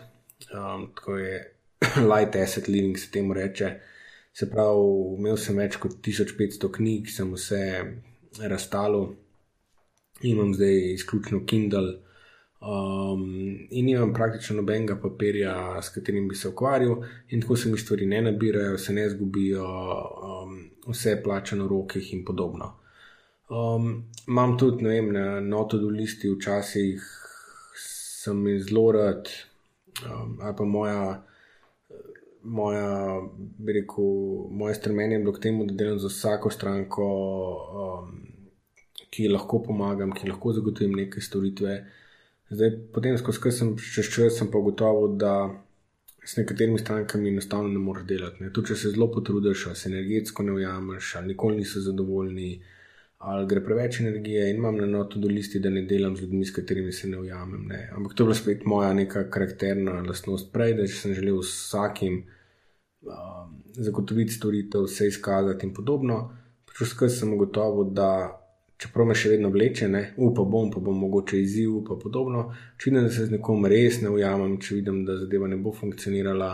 um, 0.54 0.88
tako 0.96 1.18
je 1.20 1.38
light 2.10 2.36
asset 2.36 2.68
living, 2.68 2.98
se 2.98 3.10
temu 3.12 3.36
reče. 3.36 3.72
Se 4.32 4.46
pravi, 4.50 5.16
imel 5.18 5.38
sem 5.40 5.56
več 5.58 5.78
kot 5.82 5.98
1500 6.04 6.70
knjig, 6.78 7.08
sem 7.10 7.32
vse 7.34 7.62
razstalil, 8.38 9.08
imam 10.22 10.52
zdaj 10.54 10.76
izključno 10.94 11.42
Kindle. 11.46 11.96
Um, 12.58 13.22
in 13.70 13.86
nimam 13.86 14.12
praktično 14.14 14.56
nobenega 14.58 14.96
papirja, 14.98 15.52
s 15.82 15.92
katerim 15.94 16.26
bi 16.30 16.34
se 16.38 16.48
ukvarjal, 16.50 17.04
in 17.30 17.42
tako 17.42 17.56
se 17.56 17.70
mi 17.70 17.78
stvari 17.78 18.06
ne 18.06 18.22
nabirajo, 18.30 18.78
se 18.78 18.94
ne 18.94 19.04
zgubijo, 19.10 19.66
um, 19.66 20.56
vse 20.88 21.12
je 21.12 21.22
plačano 21.22 21.66
v 21.66 21.74
rokih 21.74 22.12
in 22.14 22.24
podobno. 22.26 22.72
Um, 23.48 24.04
imam 24.28 24.58
tudi, 24.58 24.84
ne 24.84 24.88
vem, 24.88 25.12
na 25.12 25.40
notu 25.40 25.78
listi 25.88 26.28
včasih 26.28 27.04
sem 27.74 28.44
zelo 28.60 28.92
rad, 28.92 29.30
um, 30.04 30.38
ali 30.42 30.56
pa 30.56 30.64
moja, 30.64 31.22
moja, 32.42 33.22
bi 33.58 33.72
rekel, 33.72 34.10
moje 34.50 34.74
strmenje 34.74 35.16
je 35.16 35.22
bilo 35.22 35.32
k 35.32 35.42
temu, 35.46 35.64
da 35.64 35.74
delam 35.74 35.98
za 35.98 36.08
vsako 36.12 36.50
stranko, 36.50 37.06
um, 37.84 38.20
ki 39.10 39.30
lahko 39.32 39.62
pomagam, 39.62 40.12
ki 40.12 40.28
lahko 40.28 40.52
zagotovim 40.52 40.98
neke 41.00 41.20
storitve. 41.20 41.80
Zdaj, 42.50 42.76
potem, 42.92 43.16
ko 43.24 43.32
sem 43.32 43.74
čez 43.80 44.12
čas, 44.12 44.36
sem 44.36 44.52
pa 44.52 44.60
gotovo, 44.60 45.08
da 45.08 45.48
s 46.24 46.36
nekaterimi 46.36 46.78
strankami 46.78 47.32
enostavno 47.32 47.68
ne 47.72 47.80
moreš 47.80 48.04
delati. 48.04 48.42
Ne. 48.42 48.52
Tudi 48.52 48.74
če 48.74 48.76
se 48.76 48.90
zelo 48.92 49.08
potrudiš, 49.12 49.70
se 49.74 49.88
energetsko 49.88 50.44
ne 50.44 50.52
ujameš, 50.52 51.14
ali 51.16 51.32
nikoli 51.32 51.62
niso 51.62 51.80
zadovoljni 51.80 52.50
ali 53.18 53.46
gre 53.46 53.64
preveč 53.64 54.00
energije 54.00 54.50
in 54.50 54.56
imam 54.56 54.76
na 54.76 54.86
notu 54.86 55.18
do 55.18 55.28
listi, 55.28 55.58
da 55.58 55.70
ne 55.70 55.82
delam 55.82 56.16
z 56.16 56.22
ljudmi, 56.22 56.44
s 56.44 56.54
katerimi 56.54 56.92
se 56.92 57.08
ne 57.08 57.18
ujamem. 57.18 57.64
Ne. 57.66 57.90
Ampak 57.96 58.14
to 58.14 58.22
je 58.22 58.26
bila 58.26 58.34
spet 58.34 58.64
moja 58.64 58.92
neka 58.94 59.24
karakterna 59.30 60.02
lastnost 60.02 60.52
prej, 60.52 60.74
da 60.74 60.86
sem 60.86 61.14
želel 61.14 61.40
vsakim 61.42 62.22
um, 63.02 63.62
zagotoviti 63.72 64.32
storitev, 64.32 64.86
vse 64.86 65.08
izkazati 65.08 65.66
in 65.66 65.74
podobno. 65.74 66.20
Pač 66.66 66.84
vskaj 66.86 67.10
sem 67.10 67.34
gotovo, 67.38 67.84
da 67.84 68.10
čeprav 68.78 69.10
me 69.10 69.18
še 69.18 69.34
vedno 69.34 69.50
vleče, 69.50 69.88
ne, 69.90 70.04
upa 70.16 70.44
bom, 70.46 70.70
pa 70.70 70.80
bom 70.80 70.98
mogoče 71.02 71.42
izziv, 71.42 71.80
pa 71.88 71.98
podobno. 71.98 72.52
Če 72.78 72.90
vidim, 72.90 73.08
da 73.08 73.10
se 73.10 73.26
z 73.26 73.34
nekom 73.34 73.66
res 73.66 73.98
ne 74.04 74.14
ujamem, 74.14 74.60
če 74.62 74.78
vidim, 74.78 75.02
da 75.08 75.18
zadeva 75.18 75.50
ne 75.50 75.58
bo 75.58 75.74
funkcionirala. 75.74 76.52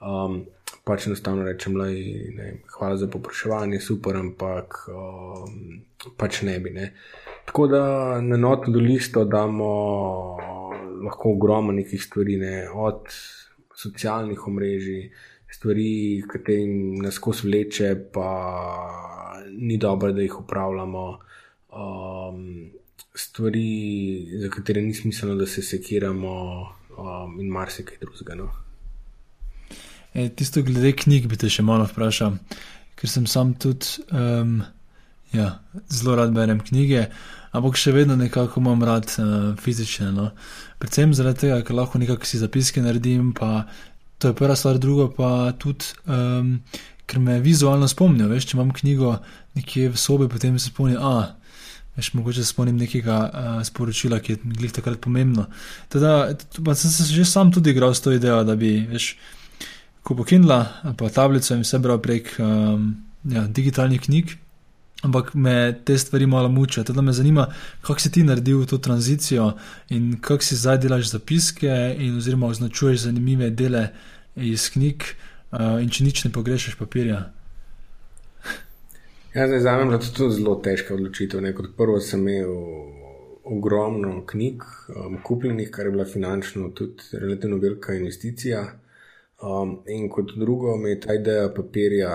Um, 0.00 0.46
pač 0.86 1.06
enostavno 1.06 1.44
rečem, 1.44 1.74
da 1.78 1.86
je 1.86 2.62
hvala 2.76 2.96
za 2.96 3.08
popraševanje, 3.10 3.80
super, 3.80 4.16
ampak 4.16 4.86
um, 4.90 5.80
pač 6.16 6.42
ne 6.46 6.58
bi. 6.60 6.70
Ne. 6.70 6.92
Tako 7.46 7.66
da 7.66 7.82
na 8.20 8.36
notno 8.36 8.72
do 8.72 8.82
listo 8.82 9.24
damo 9.24 9.70
lahko 11.04 11.32
ogromno 11.36 11.72
nekih 11.72 12.02
stvari, 12.02 12.36
ne, 12.36 12.68
od 12.72 13.10
socialnih 13.76 14.46
omrežij, 14.46 15.10
stvari, 15.52 16.22
ki 16.32 16.58
nas 17.02 17.18
skozi 17.20 17.46
vleče, 17.48 17.94
pa 18.12 18.30
ni 19.52 19.78
dobro, 19.78 20.12
da 20.12 20.22
jih 20.22 20.40
upravljamo. 20.40 21.06
Um, 21.76 22.70
stvari, 23.14 23.66
za 24.42 24.50
katere 24.50 24.82
ni 24.82 24.94
smiselno, 24.94 25.34
da 25.34 25.46
se 25.46 25.62
sekiramo, 25.62 26.36
um, 26.98 27.40
in 27.40 27.50
marsikaj 27.52 27.98
drugega. 28.00 28.34
No. 28.34 28.65
E, 30.16 30.30
tisto, 30.32 30.62
glede 30.64 30.94
knjig, 30.96 31.26
bi 31.28 31.36
te 31.36 31.50
še 31.52 31.60
malo 31.66 31.84
vprašal. 31.84 32.38
ker 32.96 33.10
sem 33.12 33.26
sam 33.28 33.52
tudi 33.60 34.00
um, 34.08 34.62
ja, 35.36 35.58
zelo 35.92 36.14
rad 36.16 36.32
berem 36.32 36.62
knjige, 36.64 37.10
ampak 37.52 37.76
še 37.76 37.92
vedno 37.92 38.16
nekako 38.16 38.62
imam 38.62 38.84
rad 38.88 39.10
uh, 39.20 39.52
fizične. 39.60 40.08
No. 40.16 40.30
Predvsem 40.80 41.12
zaradi 41.12 41.44
tega, 41.44 41.60
ker 41.60 41.76
lahko 41.76 42.00
nekako 42.00 42.24
si 42.24 42.40
zapiske 42.40 42.80
naredim, 42.80 43.34
pa 43.36 43.66
to 44.16 44.32
je 44.32 44.38
prva 44.38 44.56
stvar, 44.56 44.80
druga 44.80 45.10
pa 45.12 45.32
tudi. 45.60 45.92
Um, 46.08 46.60
Ker 47.06 47.20
me 47.22 47.36
vizualno 47.38 47.86
spomnijo, 47.86 48.26
veš, 48.32 48.48
če 48.50 48.56
imam 48.56 48.72
knjigo 48.74 49.12
nekje 49.54 49.92
v 49.92 50.00
sobi, 50.00 50.26
potem 50.26 50.56
se 50.58 50.72
spomnim, 50.72 50.98
a 50.98 51.36
Veš, 51.96 52.10
mogoče 52.12 52.42
se 52.42 52.50
spomnim 52.50 52.76
nekega 52.76 53.18
uh, 53.24 53.60
sporočila, 53.64 54.18
ki 54.20 54.34
je 54.34 54.40
bilo 54.42 54.68
takrat 54.74 54.98
pomembno. 55.00 55.46
Teda, 55.88 56.26
sem 56.74 56.90
se 56.92 57.06
že 57.08 57.24
sam 57.24 57.52
tudi 57.54 57.70
igral 57.72 57.94
s 57.94 58.02
to 58.04 58.12
idejo, 58.12 58.42
da 58.44 58.56
bi, 58.58 58.72
veš, 58.90 59.14
kupil 60.06 60.24
Kindle, 60.24 60.64
pa 60.96 61.10
tablico 61.10 61.54
in 61.54 61.64
vse 61.64 61.78
bral 61.82 61.98
prek 62.02 62.36
um, 62.38 62.92
ja, 63.26 63.46
digitalnih 63.50 64.00
knjig. 64.00 64.36
Ampak 65.04 65.34
me 65.34 65.74
te 65.84 65.98
stvari 65.98 66.26
malo 66.26 66.48
mučijo. 66.48 66.84
Teda 66.84 67.02
me 67.02 67.12
zanima, 67.12 67.46
kako 67.82 68.00
si 68.00 68.12
ti 68.12 68.22
naredil 68.24 68.64
to 68.66 68.78
tranzicijo 68.78 69.52
in 69.88 70.16
kako 70.20 70.42
si 70.42 70.56
zdaj 70.56 70.78
delaš 70.78 71.10
zapiske 71.10 71.96
in 71.98 72.16
oziroma 72.16 72.46
označuješ 72.46 73.00
zanimive 73.00 73.50
dele 73.50 73.88
iz 74.36 74.70
knjig 74.70 75.02
uh, 75.50 75.82
in 75.82 75.90
če 75.90 76.04
nič 76.04 76.24
ne 76.24 76.32
pogrešaš 76.32 76.78
papirja. 76.78 77.20
Ja, 79.34 79.46
zdaj 79.46 79.60
za 79.60 79.76
me 79.76 79.92
je 79.92 80.14
to 80.16 80.30
zelo 80.30 80.56
težka 80.64 80.94
odločitev. 80.94 81.42
Ne? 81.44 81.52
Kot 81.54 81.74
prvo 81.76 82.00
sem 82.00 82.22
imel 82.28 82.54
ogromno 83.44 84.22
knjig, 84.26 84.62
um, 84.94 85.18
kupljenih, 85.22 85.70
kar 85.70 85.86
je 85.86 85.92
bila 85.92 86.04
finančno 86.04 86.70
tudi 86.70 87.02
relativno 87.12 87.58
velika 87.62 87.94
investicija. 87.94 88.64
Um, 89.42 89.82
in 89.86 90.08
kot 90.08 90.32
drugo, 90.36 90.76
mi 90.80 90.90
je 90.90 91.00
ta 91.00 91.14
ideja 91.14 91.50
papirja 91.54 92.12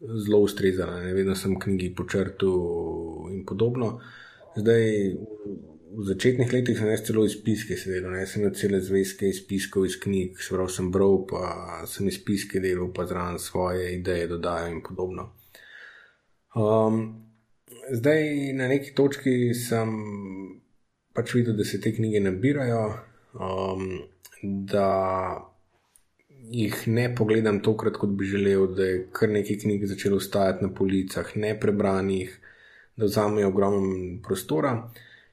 zelo 0.00 0.38
ustrezala. 0.46 1.00
Ne? 1.02 1.14
Vedno 1.14 1.34
sem 1.34 1.58
knjigi 1.58 1.94
počrtal 1.94 3.30
in 3.32 3.44
podobno. 3.46 3.98
Zdaj, 4.56 4.84
v 5.88 6.04
začetnih 6.04 6.52
letih 6.52 6.78
sem 6.78 6.90
jaz 6.90 7.02
celo 7.06 7.24
izpiske 7.26 7.76
sedel, 7.80 8.10
ne 8.12 8.26
sem 8.26 8.42
imel 8.42 8.54
cele 8.54 8.80
zvezke 8.84 9.28
izpiskov 9.28 9.86
iz 9.88 9.96
knjig, 10.00 10.36
se 10.42 10.54
pravi, 10.54 10.72
sem 10.72 10.90
bral, 10.92 11.22
pa 11.28 11.42
sem 11.88 12.08
izpiske 12.10 12.60
delal, 12.60 12.90
pa 12.94 13.06
zraven 13.08 13.38
svoje 13.42 13.94
ideje 13.96 14.28
dodajal 14.28 14.72
in 14.72 14.82
podobno. 14.84 15.30
Um, 16.54 17.00
zdaj, 17.94 18.52
na 18.58 18.68
neki 18.68 18.94
točki 18.96 19.54
sem 19.56 19.94
pač 21.16 21.34
videl, 21.34 21.56
da 21.56 21.64
se 21.64 21.80
te 21.80 21.94
knjige 21.94 22.20
nabirajo, 22.26 22.82
um, 23.34 23.88
da 24.42 24.88
jih 26.50 26.76
ne 26.86 27.08
pogledam 27.14 27.60
tokrat, 27.64 27.96
kot 28.00 28.10
bi 28.16 28.28
želel, 28.28 28.66
da 28.74 28.84
je 28.84 29.02
kar 29.12 29.30
nekaj 29.32 29.58
knjig 29.64 29.86
začelo 29.86 30.20
stajati 30.20 30.64
na 30.64 30.72
policah, 30.74 31.34
ne 31.36 31.54
prebranih, 31.60 32.38
da 32.96 33.06
vzamejo 33.06 33.48
ogromno 33.48 34.18
prostora. 34.22 34.74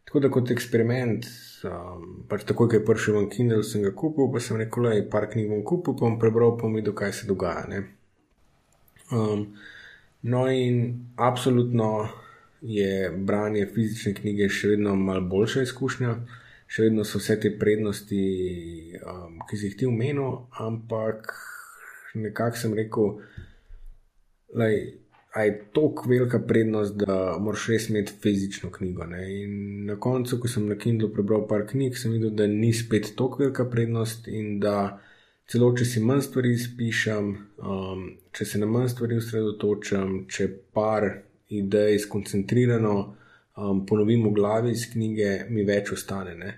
Tako 0.06 0.20
da 0.22 0.30
kot 0.30 0.52
eksperiment, 0.52 1.26
um, 1.66 2.04
pač 2.30 2.44
takoj, 2.46 2.70
ko 2.70 2.78
je 2.78 2.86
prišel 2.86 3.22
v 3.24 3.30
Kindle, 3.34 3.64
sem 3.66 3.82
ga 3.84 3.94
kupil, 3.96 4.28
pa 4.34 4.40
sem 4.40 4.60
rekel, 4.62 4.90
da 4.90 4.98
je 4.98 5.08
par 5.10 5.26
knjig 5.32 5.50
bom 5.50 5.64
kupil, 5.66 5.96
pa 5.98 6.06
bom 6.06 6.20
prebral, 6.22 6.54
pa 6.58 6.68
bom 6.68 6.78
videl, 6.78 6.94
kaj 6.94 7.14
se 7.22 7.32
dogaja. 7.32 7.82
Um, 9.12 9.48
No, 10.28 10.52
in 10.52 11.06
absolutno 11.16 12.10
je 12.62 13.12
branje 13.18 13.68
fizične 13.74 14.14
knjige 14.18 14.48
še 14.50 14.72
vedno 14.72 14.96
malo 14.98 15.22
boljša 15.30 15.62
izkušnja, 15.68 16.16
še 16.68 16.88
vedno 16.88 17.06
so 17.06 17.22
vse 17.22 17.38
te 17.42 17.52
prednosti, 17.60 18.22
um, 19.06 19.40
ki 19.50 19.58
si 19.58 19.70
jih 19.70 19.78
ti 19.80 19.90
umenil, 19.90 20.48
ampak 20.62 21.32
nekako 22.16 22.58
sem 22.58 22.74
rekel, 22.74 23.18
da 24.56 24.70
je 25.44 25.56
to 25.76 25.90
velika 26.08 26.40
prednost, 26.40 26.96
da 26.96 27.36
moraš 27.40 27.68
res 27.68 27.90
imeti 27.90 28.14
fizično 28.22 28.72
knjigo. 28.72 29.06
Ne? 29.12 29.24
In 29.42 29.58
na 29.86 29.98
koncu, 30.00 30.40
ko 30.40 30.48
sem 30.48 30.68
na 30.70 30.78
Kindlu 30.80 31.10
prebral 31.14 31.44
par 31.48 31.66
knjig, 31.68 31.98
sem 32.00 32.16
videl, 32.16 32.32
da 32.32 32.48
ni 32.48 32.72
spet 32.74 33.12
tako 33.20 33.44
velika 33.44 33.66
prednost 33.70 34.30
in 34.32 34.60
da 34.64 35.02
celo 35.52 35.74
če 35.78 35.86
si 35.86 36.02
manj 36.02 36.24
stvari 36.30 36.54
izpišem, 36.56 37.28
um, 37.60 38.08
če 38.34 38.48
se 38.48 38.62
na 38.62 38.70
manj 38.70 38.90
stvari 38.96 39.20
osredotočam, 39.20 40.24
če 40.32 40.48
par 40.74 41.10
idej 41.54 42.00
skoncentrirano 42.08 42.96
um, 43.58 43.86
ponovim 43.86 44.26
v 44.28 44.34
glavi 44.36 44.74
iz 44.76 44.88
knjige, 44.92 45.46
mi 45.50 45.66
več 45.68 45.92
ostane. 45.96 46.36
Ne? 46.40 46.56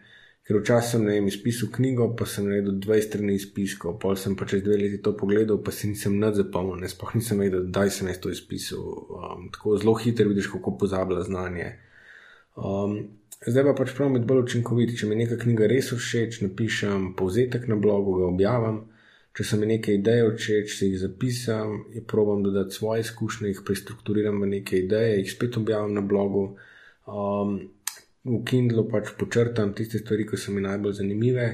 Ker 0.47 0.61
včasih 0.61 0.95
sem 0.95 1.05
vem, 1.09 1.27
izpisal 1.27 1.69
knjigo, 1.75 2.09
pa 2.15 2.25
sem 2.29 2.47
naredil 2.47 2.77
20 2.83 3.09
strani 3.09 3.35
izpiskov, 3.35 3.97
pa 3.99 4.13
sem 4.15 4.37
pa 4.39 4.47
čez 4.47 4.63
dve 4.63 4.77
leti 4.79 5.01
to 5.03 5.11
pogledal, 5.17 5.59
pa 5.63 5.73
si 5.75 5.91
nisem 5.91 6.15
nad 6.21 6.37
zapomnil, 6.39 6.79
ne 6.79 6.87
spoh 6.87 7.11
nisem 7.17 7.43
vedel, 7.43 7.67
da 7.67 7.83
sem 7.91 8.07
jaz 8.07 8.21
to 8.23 8.31
izpisal. 8.31 8.83
Um, 9.19 9.49
tako 9.51 9.75
zelo 9.81 9.97
hitro 9.99 10.29
vidiš, 10.29 10.51
kako 10.55 10.77
pozablja 10.79 11.25
znanje. 11.27 11.71
Um, 12.55 13.01
Zdaj 13.45 13.67
pa 13.67 13.73
pač 13.77 13.91
pravim 13.93 14.15
biti 14.17 14.25
bolj 14.25 14.39
učinkovit. 14.41 14.95
Če 14.97 15.07
mi 15.07 15.15
neka 15.19 15.35
knjiga 15.37 15.67
res 15.69 15.91
všeč, 15.93 16.39
napišem 16.41 17.11
povzetek 17.19 17.67
na 17.69 17.75
blogu, 17.77 18.15
ga 18.17 18.31
objavim. 18.31 18.79
Če 19.37 19.45
se 19.45 19.59
mi 19.61 19.69
nekaj 19.69 19.99
idej 19.99 20.23
všeč, 20.31 20.73
si 20.73 20.87
jih 20.89 20.95
zapisam, 21.03 21.75
je 21.93 22.01
probujem 22.01 22.47
dodati 22.47 22.73
svoje 22.73 23.03
izkušnje, 23.05 23.51
jih 23.51 23.61
prestrukturiram 23.67 24.41
v 24.41 24.49
neke 24.55 24.79
ideje, 24.81 25.19
jih 25.19 25.29
spet 25.29 25.59
objavim 25.61 25.93
na 25.93 26.01
blogu. 26.01 26.47
Um, 27.07 27.55
v 28.27 28.41
Kindlu 28.43 28.83
pač 28.91 29.13
počrtam 29.19 29.71
tiste 29.73 30.01
stvari, 30.03 30.27
ki 30.27 30.37
so 30.37 30.51
mi 30.51 30.61
najbolj 30.65 30.99
zanimive. 30.99 31.47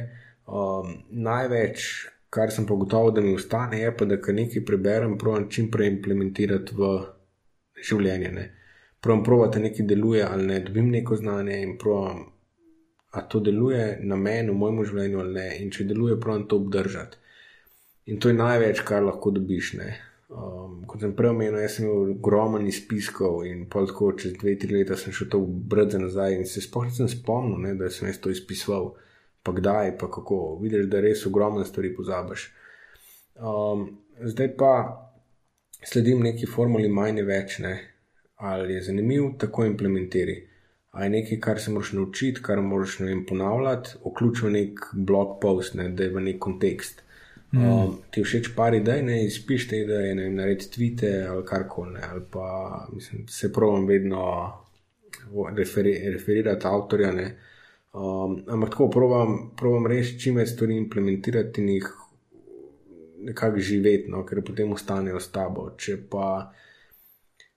Um, 0.49 0.97
največ, 1.13 1.85
kar 2.33 2.51
sem 2.51 2.65
pa 2.65 2.75
gotovo, 2.75 3.13
da 3.13 3.21
mi 3.21 3.35
ostane, 3.37 3.79
je 3.79 3.93
pa, 3.95 4.09
da 4.09 4.17
kar 4.21 4.35
nekaj 4.35 4.65
preberem, 4.65 5.15
probujem 5.21 5.47
čim 5.53 5.69
prej 5.71 5.93
implementirati 5.93 6.75
v 6.75 6.91
življenje. 7.77 8.33
Ne 8.33 8.49
pravim, 9.03 9.23
provati 9.23 9.59
nekaj 9.59 9.85
deluje 9.85 10.23
ali 10.31 10.47
ne, 10.47 10.59
dobim 10.59 10.89
neko 10.89 11.15
znanje 11.15 11.61
in 11.61 11.77
pravim, 11.77 12.23
a 13.11 13.21
to 13.21 13.39
deluje 13.39 13.99
na 14.01 14.15
meni, 14.15 14.49
v 14.49 14.55
mojem 14.55 14.85
življenju 14.85 15.19
ali 15.19 15.33
ne. 15.33 15.47
In 15.61 15.71
če 15.71 15.83
deluje, 15.89 16.15
pravim 16.19 16.47
to 16.49 16.57
obdržati. 16.57 17.19
In 18.09 18.19
to 18.19 18.31
je 18.31 18.37
največ, 18.39 18.81
kar 18.87 19.03
lahko 19.03 19.31
dobiš. 19.35 19.73
Um, 20.33 20.79
kot 20.89 21.03
sem 21.03 21.13
prej 21.13 21.29
omenil, 21.29 21.59
jaz 21.61 21.77
sem 21.77 21.85
imel 21.85 22.15
ogromen 22.15 22.65
izpiskov 22.67 23.43
in 23.45 23.67
pol 23.69 23.85
tako 23.89 24.11
čez 24.17 24.33
dve, 24.41 24.55
tri 24.57 24.73
leta 24.73 24.97
sem 24.97 25.13
šel 25.13 25.29
to 25.29 25.43
brati 25.45 26.01
nazaj 26.01 26.39
in 26.39 26.47
se 26.49 26.63
sploh 26.65 26.87
nisem 26.89 27.09
spomnil, 27.11 27.59
ne, 27.61 27.75
da 27.77 27.91
sem 27.93 28.09
jaz 28.09 28.17
to 28.23 28.33
izpisoval, 28.33 28.95
pa 29.45 29.53
kdaj, 29.53 29.93
pa 30.01 30.09
kako. 30.09 30.57
Vidiš, 30.63 30.89
da 30.89 31.03
res 31.05 31.25
ogromne 31.29 31.65
stvari 31.69 31.93
pozabiš. 31.95 32.49
Um, 33.37 33.87
zdaj 34.33 34.55
pa 34.57 34.73
sledim 35.85 36.25
neki 36.25 36.49
formuli, 36.49 36.89
manj 36.89 37.21
je 37.21 37.27
več. 37.29 37.59
Ne 37.61 37.75
ali 38.43 38.73
je 38.73 38.81
zanimiv, 38.81 39.23
tako 39.37 39.65
implementiraj. 39.65 40.47
Ali 40.91 41.05
je 41.05 41.09
nekaj, 41.09 41.39
kar 41.39 41.59
se 41.61 41.71
moraš 41.71 41.91
naučiti, 41.93 42.41
kar 42.43 42.61
moraš 42.61 42.99
vem, 42.99 43.25
ponavljati, 43.25 43.89
vključiti 44.05 44.47
v 44.47 44.51
nek 44.51 44.79
blog 44.93 45.39
post, 45.41 45.73
ne, 45.79 45.89
da 45.89 46.03
je 46.03 46.09
v 46.09 46.21
nek 46.21 46.39
kontekst. 46.39 47.03
Mm. 47.53 47.65
Um, 47.69 47.97
ti 48.09 48.23
všeč 48.25 48.49
par 48.55 48.73
idej, 48.73 49.03
ne 49.05 49.19
izpiš 49.27 49.67
te 49.69 49.83
ideje, 49.83 50.15
ne 50.17 50.29
naredi 50.33 50.71
tvite 50.73 51.11
ali 51.29 51.45
karkoli. 51.45 51.99
Ali 52.11 52.21
pa 52.31 52.87
mislim, 52.93 53.27
se 53.29 53.51
pravim, 53.53 53.85
vedno 53.87 54.23
referi, 55.57 55.93
referirati 56.13 56.67
avtorja. 56.67 57.11
Ne. 57.11 57.27
Um, 57.93 58.39
ampak 58.47 58.73
tako 58.73 58.89
provam 58.89 59.85
res 59.87 60.15
čim 60.17 60.41
več 60.41 60.55
stvari 60.55 60.77
implementirati 60.81 61.61
in 61.61 61.69
jih 61.75 61.91
nekako 63.29 63.61
živeti, 63.61 64.09
no, 64.11 64.25
ker 64.25 64.41
potem 64.41 64.73
ostanejo 64.73 65.21
s 65.21 65.29
tabo. 65.31 65.69
Če 65.77 65.97
pa 66.09 66.27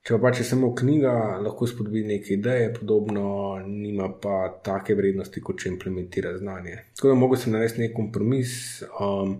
Če 0.07 0.15
pa 0.23 0.29
če 0.31 0.45
samo 0.47 0.69
knjiga, 0.71 1.13
lahko 1.43 1.65
spodbudi 1.67 2.05
neke 2.07 2.37
ideje, 2.37 2.69
podobno, 2.77 3.25
nima 3.67 4.05
pa 4.23 4.37
take 4.63 4.95
vrednosti, 4.95 5.41
kot 5.43 5.59
če 5.59 5.67
implementira 5.73 6.31
znanje. 6.37 6.77
Tako 6.95 7.09
da 7.11 7.15
mogo 7.19 7.35
sem 7.35 7.51
narediti 7.51 7.81
nek 7.81 7.91
kompromis 7.97 8.53
um, 8.87 9.33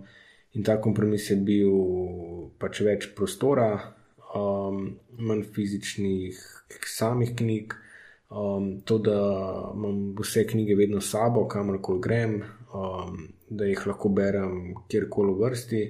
in 0.52 0.64
ta 0.64 0.78
kompromis 0.80 1.30
je 1.30 1.36
bil 1.36 1.74
pač 2.58 2.80
več 2.86 3.10
prostora, 3.16 3.70
um, 4.34 4.96
manj 5.18 5.44
fizičnih, 5.54 6.38
samih 6.86 7.34
knjig, 7.36 7.74
um, 8.30 8.70
to, 8.84 8.98
da 8.98 9.18
imam 9.74 10.14
vse 10.18 10.46
knjige 10.46 10.76
vedno 10.78 11.00
s 11.00 11.12
sabo, 11.14 11.46
kamorkoli 11.48 12.00
grem, 12.04 12.40
um, 12.74 13.28
da 13.48 13.68
jih 13.68 13.86
lahko 13.86 14.08
berem 14.12 14.74
kjerkoli 14.88 15.34
v 15.34 15.44
vrsti, 15.44 15.84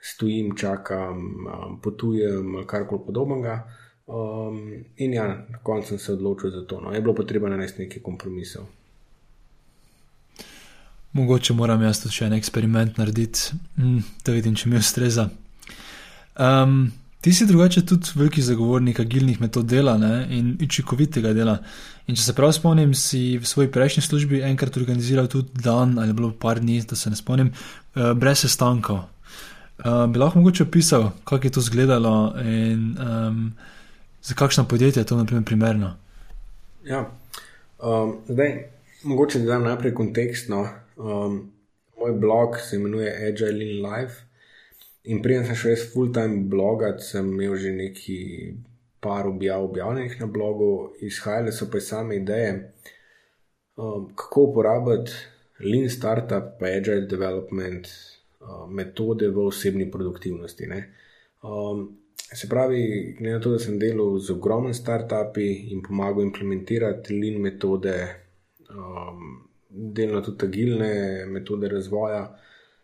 stojim, 0.00 0.56
čakam, 0.56 1.22
um, 1.46 1.78
potujem 1.82 2.56
ali 2.56 2.66
karkoli 2.66 3.06
podobnega. 3.06 3.60
Um, 4.10 4.84
in 4.96 5.12
ja, 5.14 5.28
na 5.48 5.60
koncu 5.62 5.94
sem 5.94 5.98
se 5.98 6.12
odločil 6.12 6.50
za 6.50 6.64
to. 6.66 6.80
No. 6.80 6.90
Je 6.92 7.00
bilo 7.00 7.14
potrebno 7.14 7.48
narediti 7.48 7.84
nekaj 7.84 8.02
kompromisov. 8.02 8.66
Mogoče 11.12 11.54
moram 11.58 11.82
jaz 11.82 11.98
tudi 12.04 12.14
še 12.14 12.28
en 12.28 12.36
eksperiment 12.36 12.98
narediti, 13.00 13.56
mm, 13.76 14.02
da 14.24 14.32
vidim, 14.32 14.54
če 14.54 14.68
mi 14.70 14.78
ustreza. 14.78 15.26
Um, 16.38 16.92
ti 17.20 17.32
si 17.34 17.46
drugače 17.48 17.82
tudi 17.86 18.12
veliki 18.14 18.42
zagovornik 18.46 19.00
agilnih 19.02 19.40
metod 19.42 19.66
dela 19.66 19.96
ne, 19.98 20.12
in 20.30 20.52
učinkovitega 20.62 21.32
dela. 21.34 21.56
In 22.06 22.14
če 22.14 22.22
se 22.22 22.34
prav 22.36 22.52
spomnim, 22.54 22.94
si 22.94 23.40
v 23.42 23.46
svoji 23.46 23.72
prejšnji 23.74 24.04
službi 24.06 24.42
enkrat 24.46 24.78
organiziral 24.78 25.26
tudi 25.30 25.50
dan 25.64 25.98
ali 25.98 26.14
bilo 26.14 26.30
par 26.30 26.62
dni, 26.62 26.78
da 26.86 26.96
se 26.96 27.10
ne 27.10 27.18
spomnim, 27.18 27.50
uh, 27.50 28.12
brez 28.14 28.46
sestankov. 28.46 29.02
Uh, 29.80 30.06
bi 30.12 30.20
lahko 30.22 30.38
mogoče 30.38 30.68
opisal, 30.68 31.10
kako 31.24 31.46
je 31.46 31.52
to 31.56 31.60
izgledalo 31.64 32.34
in 32.44 32.94
um, 33.00 33.44
za 34.22 34.34
kakšno 34.34 34.64
podjetje 34.68 35.00
je 35.00 35.06
to 35.10 35.16
naprimer, 35.16 35.44
primerno? 35.44 35.96
Ja, 36.86 37.08
um, 37.82 38.20
zdaj, 38.28 38.70
mogoče 39.02 39.42
da 39.42 39.56
dam 39.56 39.66
najprej 39.66 39.94
kontekst. 39.94 40.48
Um, 41.00 41.52
moj 41.98 42.12
blog 42.12 42.58
se 42.60 42.76
imenuje 42.76 43.28
Agile 43.28 43.64
in 43.64 43.86
Life. 43.86 44.22
In 45.04 45.22
prej 45.24 45.44
sem 45.48 45.56
šel 45.56 45.78
full-time 45.92 46.42
blogat, 46.52 47.00
sem 47.00 47.24
imel 47.32 47.56
že 47.56 47.72
neki 47.72 48.18
par 49.00 49.26
objav 49.26 49.64
objavljenih 49.64 50.18
na 50.20 50.26
blogu, 50.26 50.92
izhajale 51.00 51.52
so 51.56 51.70
pa 51.72 51.80
same 51.80 52.16
ideje, 52.20 52.72
um, 53.76 54.10
kako 54.14 54.42
uporabiti 54.50 55.12
lean 55.64 55.88
startup, 55.88 56.52
pa 56.60 56.68
agile 56.68 57.08
development 57.08 57.88
uh, 58.40 58.68
metode 58.68 59.28
v 59.28 59.46
osebni 59.46 59.90
produktivnosti. 59.90 60.68
Um, 61.42 61.96
se 62.16 62.48
pravi, 62.48 63.16
glede 63.18 63.34
na 63.34 63.40
to, 63.40 63.56
da 63.56 63.58
sem 63.58 63.78
delal 63.78 64.18
z 64.18 64.36
ogromnimi 64.36 64.74
startupi 64.74 65.48
in 65.72 65.80
pomagal 65.82 66.28
implementirati 66.28 67.16
lean 67.16 67.40
metode, 67.40 67.96
um, 68.68 69.49
delno 69.70 70.20
tudi 70.26 70.46
agilne 70.46 70.92
metode 71.30 71.68
razvoja 71.68 72.24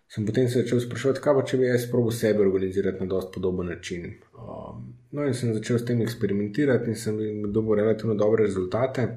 sem 0.08 0.26
potem 0.26 0.48
se 0.48 0.62
začel 0.62 0.80
sprašovati, 0.80 1.20
kaj 1.20 1.34
pa 1.34 1.44
če 1.50 1.58
bi 1.58 1.66
jaz 1.66 1.86
probil 1.90 2.14
sebe 2.14 2.44
organizirati 2.44 3.02
na 3.02 3.10
dost 3.10 3.32
podoben 3.34 3.66
način. 3.72 4.12
Um, 4.38 4.84
no, 5.10 5.24
in 5.26 5.34
sem 5.34 5.54
začel 5.54 5.80
s 5.80 5.86
tem 5.88 6.02
eksperimentirati 6.02 6.92
in 6.92 6.98
sem 6.98 7.18
dobil 7.52 7.80
relativno 7.80 8.14
dobre 8.14 8.46
rezultate. 8.46 9.08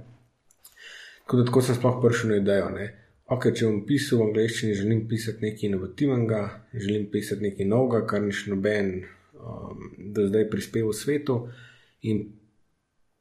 Tako 1.22 1.38
da 1.38 1.46
tako 1.46 1.62
sem 1.62 1.78
sploh 1.78 2.00
prišel 2.02 2.34
na 2.34 2.40
idejo. 2.42 2.72
Ne? 2.74 2.88
Ok, 3.30 3.52
če 3.54 3.68
bom 3.68 3.84
pisal 3.86 4.24
v 4.24 4.30
angleščini, 4.32 4.78
želim 4.80 5.06
pisati 5.08 5.46
nekaj 5.46 5.70
inovativnega, 5.70 6.42
želim 6.74 7.06
pisati 7.14 7.46
nekaj 7.46 7.70
novega, 7.70 8.02
kar 8.10 8.24
ni 8.26 8.34
še 8.34 8.56
noben 8.56 8.96
um, 9.38 9.92
do 10.16 10.26
zdaj 10.26 10.48
prispeval 10.50 10.96
svetu. 10.98 11.44
In 12.10 12.26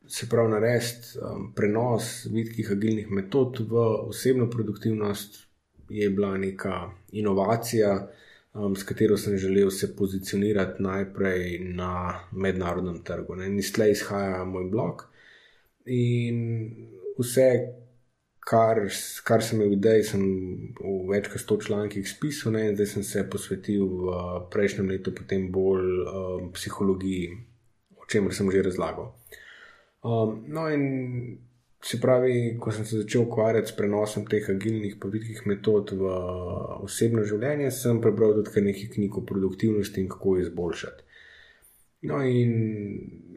se 0.09 0.29
pravi, 0.29 0.51
narediti 0.51 1.19
um, 1.21 1.53
prenos 1.55 2.27
vidkih 2.33 2.71
agilnih 2.73 3.11
metod 3.11 3.61
v 3.61 3.85
osebno 4.09 4.49
produktivnost, 4.51 5.45
je 5.89 6.11
bila 6.11 6.37
neka 6.39 6.91
inovacija, 7.13 8.09
um, 8.55 8.77
s 8.77 8.83
katero 8.83 9.17
sem 9.17 9.37
želel 9.37 9.71
se 9.71 9.97
pozicionirati 9.97 10.83
najprej 10.83 11.59
na 11.75 12.21
mednarodnem 12.33 13.03
trgu. 13.05 13.37
Ne. 13.37 13.47
In 13.47 13.59
iz 13.59 13.73
tle 13.73 13.91
izhaja 13.91 14.45
moj 14.45 14.65
blog. 14.71 15.05
In 15.85 16.41
vse, 17.19 17.51
kar, 18.41 18.81
kar 19.25 19.45
sem 19.45 19.61
imel 19.61 19.77
idej, 19.77 20.03
sem 20.13 20.25
v 20.81 20.97
več 21.13 21.29
kot 21.33 21.45
sto 21.45 21.61
člankih 21.61 22.09
spisal, 22.09 22.57
in 22.61 22.77
zdaj 22.77 22.93
sem 22.95 23.05
se 23.05 23.29
posvetil 23.31 23.85
v 23.85 24.19
prejšnjem 24.53 24.93
letu 24.93 25.13
potem 25.17 25.49
bolj 25.53 25.89
um, 26.05 26.53
psihologiji, 26.57 27.33
o 27.97 28.09
čemer 28.09 28.37
sem 28.37 28.51
že 28.53 28.69
razlagal. 28.71 29.18
Um, 30.03 30.45
no, 30.47 30.69
in 30.71 31.39
Se 31.81 32.01
pravi, 32.01 32.57
ko 32.59 32.73
sem 32.75 32.85
se 32.85 33.05
začel 33.05 33.23
ukvarjati 33.23 33.71
s 33.71 33.77
prenosom 33.77 34.25
teh 34.27 34.49
agilnih 34.51 34.97
povedkih 34.99 35.45
metod 35.47 35.93
v 35.95 36.09
osebno 36.83 37.23
življenje, 37.23 37.71
sem 37.71 38.01
prebral 38.03 38.35
tudi 38.35 38.65
nekaj 38.67 38.89
knjig 38.97 39.19
o 39.21 39.23
produktivnosti 39.27 40.03
in 40.03 40.09
kako 40.11 40.35
jo 40.37 40.47
izboljšati. 40.49 41.07
No, 42.11 42.19
in 42.27 42.53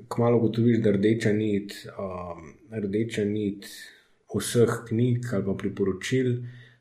kmalo 0.10 0.42
gotoviš, 0.42 0.82
da 0.82 0.96
rdeča 0.96 1.36
nit, 1.38 1.78
um, 1.94 2.50
rdeča 2.74 3.28
nit 3.30 3.70
vseh 4.34 4.74
knjig 4.90 5.30
ali 5.36 5.46
pa 5.46 5.56
priporočil 5.62 6.34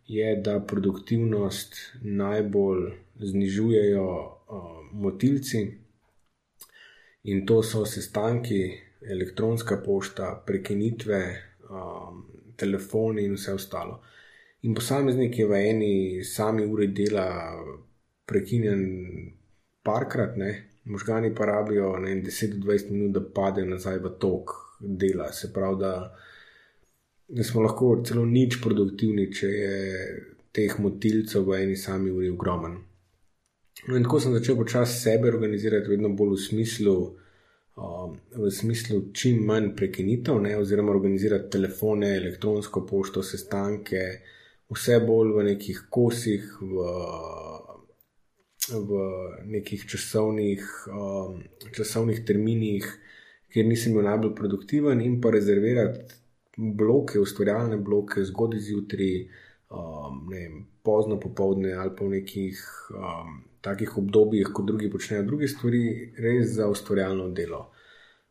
je, 0.09 0.35
da 0.41 0.59
produktivnost 0.65 1.77
najbolj 2.01 2.87
znižujejo 3.21 4.09
um, 4.09 4.91
motilci 5.05 5.67
in 7.29 7.45
to 7.47 7.61
so 7.63 7.85
sestanki, 7.85 8.63
elektronska 9.01 9.77
pošta, 9.85 10.43
prekinitve 10.47 11.37
um, 11.71 12.25
telefoni 12.57 13.25
in 13.25 13.35
vse 13.35 13.53
ostalo. 13.53 14.01
In 14.63 14.75
posameznik 14.75 15.39
je 15.39 15.47
v 15.47 15.61
eni 15.71 16.25
sami 16.25 16.67
uri 16.67 16.91
dela 16.93 17.29
prekinjen 18.27 18.83
parkrat, 19.83 20.37
ne? 20.37 20.67
možgani 20.85 21.35
pa 21.35 21.47
rabijo 21.47 21.93
10-20 21.97 22.91
minut, 22.91 23.13
da 23.15 23.21
padejo 23.35 23.67
nazaj 23.67 23.99
v 23.99 24.11
tok 24.19 24.51
dela. 24.81 25.33
Se 25.33 25.53
pravi, 25.53 25.79
da, 25.81 25.93
da 27.29 27.45
smo 27.45 27.63
lahko 27.63 28.03
celo 28.05 28.25
nič 28.27 28.61
produktivni, 28.63 29.29
če 29.33 29.49
je 29.49 29.75
teh 30.53 30.79
motilcev 30.81 31.47
v 31.47 31.63
eni 31.63 31.77
sami 31.77 32.11
uri 32.11 32.31
ogromen. 32.33 32.79
No, 33.89 33.97
in 33.97 34.05
tako 34.05 34.21
sem 34.21 34.35
začel 34.35 34.59
počasi 34.59 34.99
sebe 34.99 35.31
organizirati, 35.31 35.89
vedno 35.89 36.11
bolj 36.17 36.35
v 36.35 36.43
smislu, 36.49 36.97
Um, 37.01 37.20
v 38.37 38.51
smislu 38.51 39.01
čim 39.13 39.45
manj 39.47 39.73
prekinitev, 39.77 40.41
ne, 40.43 40.57
oziroma 40.59 40.93
organizirati 40.93 41.51
telefone, 41.51 42.15
elektronsko 42.17 42.85
pošto, 42.87 43.23
sestanke, 43.23 44.03
vse 44.71 45.01
bolj 45.07 45.33
v 45.37 45.45
nekih 45.51 45.83
kosih, 45.91 46.47
v, 46.61 46.87
v 48.71 49.05
nekih 49.57 49.87
časovnih, 49.89 50.67
um, 50.93 51.41
časovnih 51.77 52.23
terminih, 52.27 52.87
kjer 53.51 53.67
nisem 53.67 53.97
bil 53.97 54.07
najbolj 54.07 54.35
produktiven, 54.37 55.01
in 55.03 55.21
pa 55.21 55.33
rezervirati 55.35 56.21
bloke, 56.57 57.19
ustvarjalne 57.19 57.81
bloke, 57.81 58.25
zgodaj 58.29 58.61
zjutraj, 58.69 59.15
um, 59.73 60.67
pozno 60.85 61.21
popovdne 61.21 61.73
ali 61.75 61.97
pa 61.97 62.05
v 62.05 62.19
nekih. 62.19 62.67
Um, 62.95 63.39
takih 63.61 63.99
obdobjih, 63.99 64.49
ko 64.55 64.63
drugi 64.63 64.91
počnejo 64.91 65.27
druge 65.29 65.49
stvari, 65.49 65.83
res 66.19 66.55
za 66.57 66.69
ustvarjalno 66.69 67.29
delo. 67.37 67.67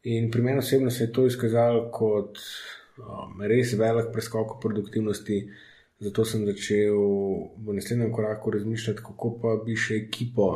In 0.04 0.32
pri 0.32 0.42
meni 0.42 0.64
osebno 0.64 0.92
se 0.92 1.04
je 1.04 1.14
to 1.14 1.26
izkazalo 1.28 1.90
kot 1.92 2.40
um, 2.98 3.42
res 3.42 3.74
velik 3.78 4.14
preskok 4.14 4.58
produktivnosti, 4.62 5.40
zato 6.00 6.26
sem 6.26 6.46
začel 6.48 6.96
v 7.58 7.76
naslednjem 7.76 8.12
koraku 8.16 8.52
razmišljati, 8.56 9.04
kako 9.06 9.34
pa 9.42 9.56
bi 9.66 9.76
še 9.76 10.00
ekipo, 10.06 10.50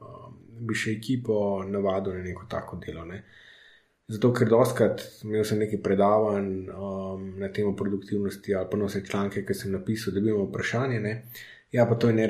um, 0.00 0.38
bi 0.68 0.76
še 0.76 0.94
ekipo 0.98 1.64
navadil 1.64 2.18
na 2.18 2.24
neko 2.28 2.46
tako 2.50 2.80
delo. 2.84 3.06
Ne. 3.08 3.22
Zato, 4.08 4.30
ker 4.32 4.48
doskrat 4.48 5.02
imel 5.24 5.44
sem 5.44 5.58
nekaj 5.60 5.82
predavanj 5.84 6.52
um, 6.72 7.24
na 7.40 7.50
temo 7.52 7.74
produktivnosti 7.76 8.54
ali 8.56 8.68
pa 8.70 8.78
na 8.80 8.88
vse 8.88 9.02
članke, 9.04 9.44
ki 9.44 9.56
sem 9.56 9.72
napisal, 9.72 10.14
da 10.14 10.22
bi 10.24 10.30
imel 10.32 10.46
vprašanje. 10.46 11.00
Ne. 11.04 11.14
Ja, 11.72 11.84
pa 11.86 11.94
to 11.94 12.08
je 12.08 12.14
ne, 12.14 12.26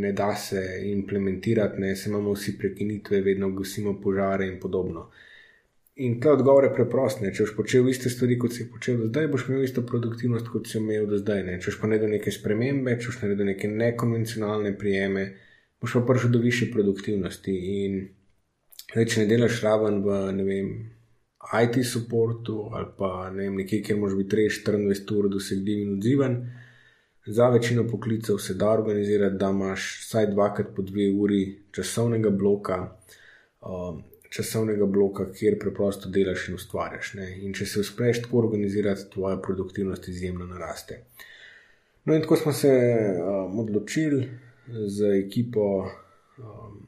ne 0.00 0.12
da 0.12 0.34
se 0.34 0.60
implementirati, 0.84 1.80
ne 1.80 1.96
se 1.96 2.08
imamo 2.10 2.32
vsi 2.32 2.58
prekinitve, 2.58 3.20
vedno 3.20 3.50
gasimo 3.50 4.00
požare 4.00 4.46
in 4.46 4.60
podobno. 4.60 5.10
In 6.00 6.20
ta 6.20 6.32
odgovor 6.32 6.64
je 6.64 6.72
preprost. 6.74 7.20
Ne? 7.20 7.32
Če 7.34 7.44
boš 7.44 7.56
počel 7.58 7.88
iste 7.92 8.08
stvari, 8.08 8.38
kot 8.40 8.54
si 8.56 8.70
počel 8.72 9.02
do 9.02 9.08
zdaj, 9.10 9.26
boš 9.28 9.48
imel 9.48 9.66
isto 9.66 9.82
produktivnost, 9.86 10.48
kot 10.48 10.70
si 10.70 10.78
imel 10.78 11.04
do 11.10 11.18
zdaj. 11.20 11.42
Ne? 11.44 11.58
Če 11.60 11.74
boš 11.74 11.80
pa 11.82 11.90
naredil 11.90 12.14
neke 12.14 12.32
spremembe, 12.32 12.94
če 12.96 13.10
boš 13.10 13.18
naredil 13.24 13.50
neke 13.50 13.68
nekonvencionalne 13.68 14.72
prijeme, 14.80 15.26
boš 15.82 15.98
pa 15.98 16.06
prišel 16.08 16.32
do 16.32 16.40
više 16.46 16.70
produktivnosti. 16.72 17.58
In 17.82 18.00
če 18.94 19.20
ne 19.20 19.28
delaš 19.28 19.60
raven 19.66 20.00
v 20.06 20.22
ne 20.38 20.48
vem, 20.48 20.72
IT 21.60 21.82
supportu 21.84 22.70
ali 22.72 22.88
pa 22.96 23.28
ne 23.34 23.44
vem, 23.44 23.60
nekje, 23.60 23.82
kjer 23.84 24.00
moraš 24.00 24.16
biti 24.22 24.40
24 24.40 25.18
ur 25.18 25.28
dosegljiv 25.36 25.84
in 25.84 25.94
odziven. 25.98 26.40
Za 27.26 27.48
večino 27.48 27.84
poklicev 27.88 28.38
se 28.38 28.54
da 28.54 28.70
organizirati, 28.70 29.36
da 29.36 29.50
imaš 29.50 30.00
vsaj 30.00 30.26
dvakrat 30.26 30.66
po 30.76 30.82
dve 30.82 31.10
uri 31.12 31.58
časovnega 31.72 32.30
bloka, 32.30 32.78
um, 33.60 34.02
časovnega 34.30 34.86
bloka, 34.86 35.26
kjer 35.32 35.58
preprosto 35.60 36.08
delaš 36.08 36.48
in 36.48 36.54
ustvarjaš. 36.54 37.14
Ne? 37.14 37.28
In 37.44 37.52
če 37.54 37.66
se 37.66 37.80
uspeš 37.80 38.22
tako 38.22 38.38
organizirati, 38.38 39.10
tvoja 39.12 39.36
produktivnost 39.36 40.08
izjemno 40.08 40.46
naraste. 40.46 41.02
No, 42.04 42.14
in 42.14 42.22
tako 42.22 42.36
smo 42.36 42.52
se 42.52 42.72
um, 42.72 43.58
odločili 43.58 44.28
z 44.86 45.12
ekipo 45.26 45.66
um, 46.38 46.86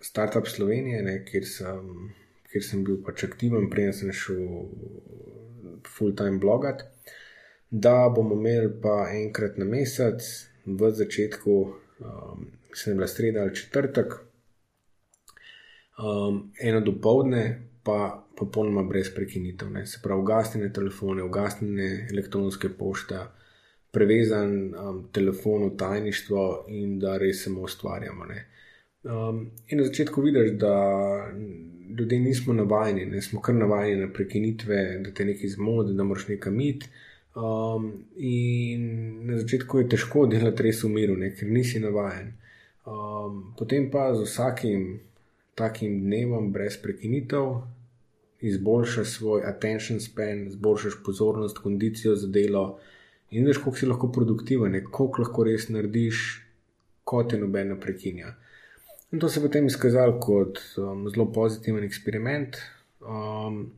Startup 0.00 0.46
Slovenije, 0.46 1.02
ne, 1.02 1.20
kjer, 1.24 1.46
sem, 1.46 2.10
kjer 2.50 2.64
sem 2.64 2.84
bil 2.84 2.98
pač 3.06 3.24
aktiven, 3.28 3.70
prej 3.70 3.92
sem 4.00 4.12
šel 4.12 4.42
full-time 5.86 6.42
blogat 6.42 6.82
da 7.70 8.12
bomo 8.14 8.34
imeli 8.34 8.70
pa 8.82 9.08
enkrat 9.12 9.58
na 9.58 9.64
mesec, 9.64 10.22
v 10.66 10.90
začetku, 10.90 11.74
um, 12.00 12.46
se 12.74 12.90
je 12.90 12.94
bila 12.94 13.06
sreda 13.06 13.40
ali 13.40 13.54
četrtek, 13.54 14.14
um, 15.98 16.52
eno 16.60 16.80
dopoledne, 16.80 17.62
pa 17.82 18.24
popolnoma 18.36 18.82
brez 18.82 19.14
prekinitev. 19.14 19.70
Ne. 19.70 19.86
Se 19.86 20.00
pravi, 20.02 20.20
ugasnjene 20.20 20.72
telefone, 20.72 21.22
ugasnjene 21.22 22.08
elektronske 22.12 22.68
pošte, 22.68 23.18
prevezan 23.90 24.74
um, 24.74 25.08
telefon 25.12 25.64
v 25.64 25.76
tajništvo 25.76 26.64
in 26.68 26.98
da 26.98 27.16
res 27.18 27.44
samo 27.44 27.62
ustvarjamo. 27.64 28.26
Um, 29.04 29.50
in 29.68 29.78
na 29.78 29.84
začetku 29.84 30.22
vidiš, 30.22 30.50
da 30.60 30.74
ljudje 31.98 32.20
nismo 32.20 32.54
navajeni, 32.54 33.06
ne 33.06 33.22
smo 33.22 33.40
kar 33.40 33.54
navajeni 33.54 34.00
na 34.00 34.12
prekinitve, 34.12 34.98
da 35.04 35.14
te 35.14 35.24
nekaj 35.24 35.48
zmodi, 35.48 35.94
da 35.96 36.04
moraš 36.04 36.28
nekam 36.28 36.60
iti. 36.60 36.88
Um, 37.36 38.04
in 38.16 39.26
na 39.26 39.38
začetku 39.38 39.78
je 39.78 39.88
težko 39.94 40.26
delati 40.26 40.64
res 40.66 40.82
v 40.82 40.90
miru, 40.90 41.16
ne, 41.16 41.30
ker 41.36 41.50
nisi 41.50 41.78
navaden. 41.82 42.32
Um, 42.88 43.52
potem 43.58 43.90
pa 43.92 44.10
z 44.16 44.24
vsakim 44.24 44.86
takim 45.58 46.00
dnevom, 46.04 46.52
brez 46.52 46.78
prekinitev, 46.82 47.60
izboljšaš 48.40 49.08
svoj 49.18 49.42
attention 49.46 50.00
span, 50.00 50.46
izboljšaš 50.46 51.00
pozornost, 51.06 51.58
kondicijo 51.58 52.14
za 52.16 52.28
delo 52.30 52.78
in 53.30 53.46
veš, 53.46 53.58
koliko 53.58 53.78
si 53.78 53.86
lahko 53.86 54.12
produktiven, 54.12 54.78
koliko 54.90 55.22
lahko 55.22 55.44
res 55.44 55.68
narediš, 55.68 56.22
kot 57.04 57.32
je 57.32 57.40
nobeno 57.40 57.76
prekinja. 57.80 58.34
In 59.12 59.20
to 59.20 59.28
se 59.28 59.40
je 59.40 59.46
potem 59.46 59.66
izkazalo 59.66 60.18
kot 60.20 60.60
um, 60.76 61.06
zelo 61.10 61.26
pozitiven 61.32 61.84
eksperiment. 61.84 62.56
Um, 63.00 63.70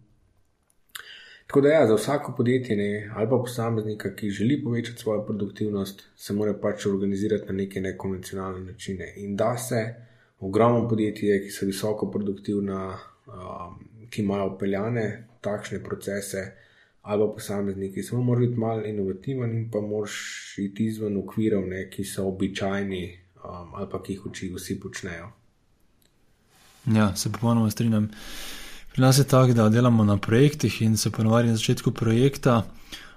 tako 1.50 1.60
da, 1.60 1.68
ja, 1.68 1.86
za 1.86 1.94
vsako 1.94 2.32
podjetje 2.36 2.76
ne, 2.76 3.10
ali 3.14 3.28
pa 3.30 3.36
posameznika, 3.36 4.14
ki 4.14 4.30
želi 4.30 4.64
povečati 4.64 4.98
svojo 4.98 5.24
produktivnost, 5.26 6.02
se 6.16 6.32
mora 6.32 6.54
pač 6.62 6.86
organizirati 6.86 7.46
na 7.46 7.52
neke 7.52 7.80
nekonvencionalne 7.80 8.60
načine. 8.72 9.14
In 9.16 9.36
da 9.36 9.56
se 9.58 9.94
ogromno 10.40 10.88
podjetje, 10.88 11.40
ki 11.42 11.50
so 11.50 11.66
visoko 11.66 12.10
produktivna, 12.10 12.98
um, 13.26 13.80
ki 14.10 14.22
imajo 14.22 14.52
upeljane 14.54 15.26
takšne 15.40 15.82
procese, 15.84 16.44
ali 17.02 17.26
pa 17.26 17.32
posamezniki, 17.34 18.02
samo 18.02 18.22
mora 18.22 18.40
biti 18.40 18.58
malo 18.58 18.84
inovativen 18.86 19.58
in 19.58 19.70
pa 19.70 19.80
moraš 19.80 20.54
iti 20.58 20.86
izven 20.86 21.16
okvirov, 21.16 21.66
ne, 21.66 21.88
ki 21.90 22.04
so 22.04 22.28
običajni 22.28 23.18
um, 23.44 23.74
ali 23.74 23.90
pa 23.90 24.02
ki 24.02 24.12
jih 24.12 24.26
uči 24.26 24.52
vsi 24.54 24.80
počnejo. 24.80 25.32
Ja, 26.86 27.16
se 27.16 27.32
popolnoma 27.32 27.70
strinjam. 27.70 28.08
Pri 28.92 29.02
nas 29.02 29.18
je 29.18 29.24
tako, 29.24 29.54
da 29.54 29.68
delamo 29.68 30.04
na 30.04 30.16
projektih 30.16 30.82
in 30.82 30.96
se 30.96 31.10
ponovadi 31.10 31.48
na 31.48 31.56
začetku 31.56 31.92
projekta 31.92 32.62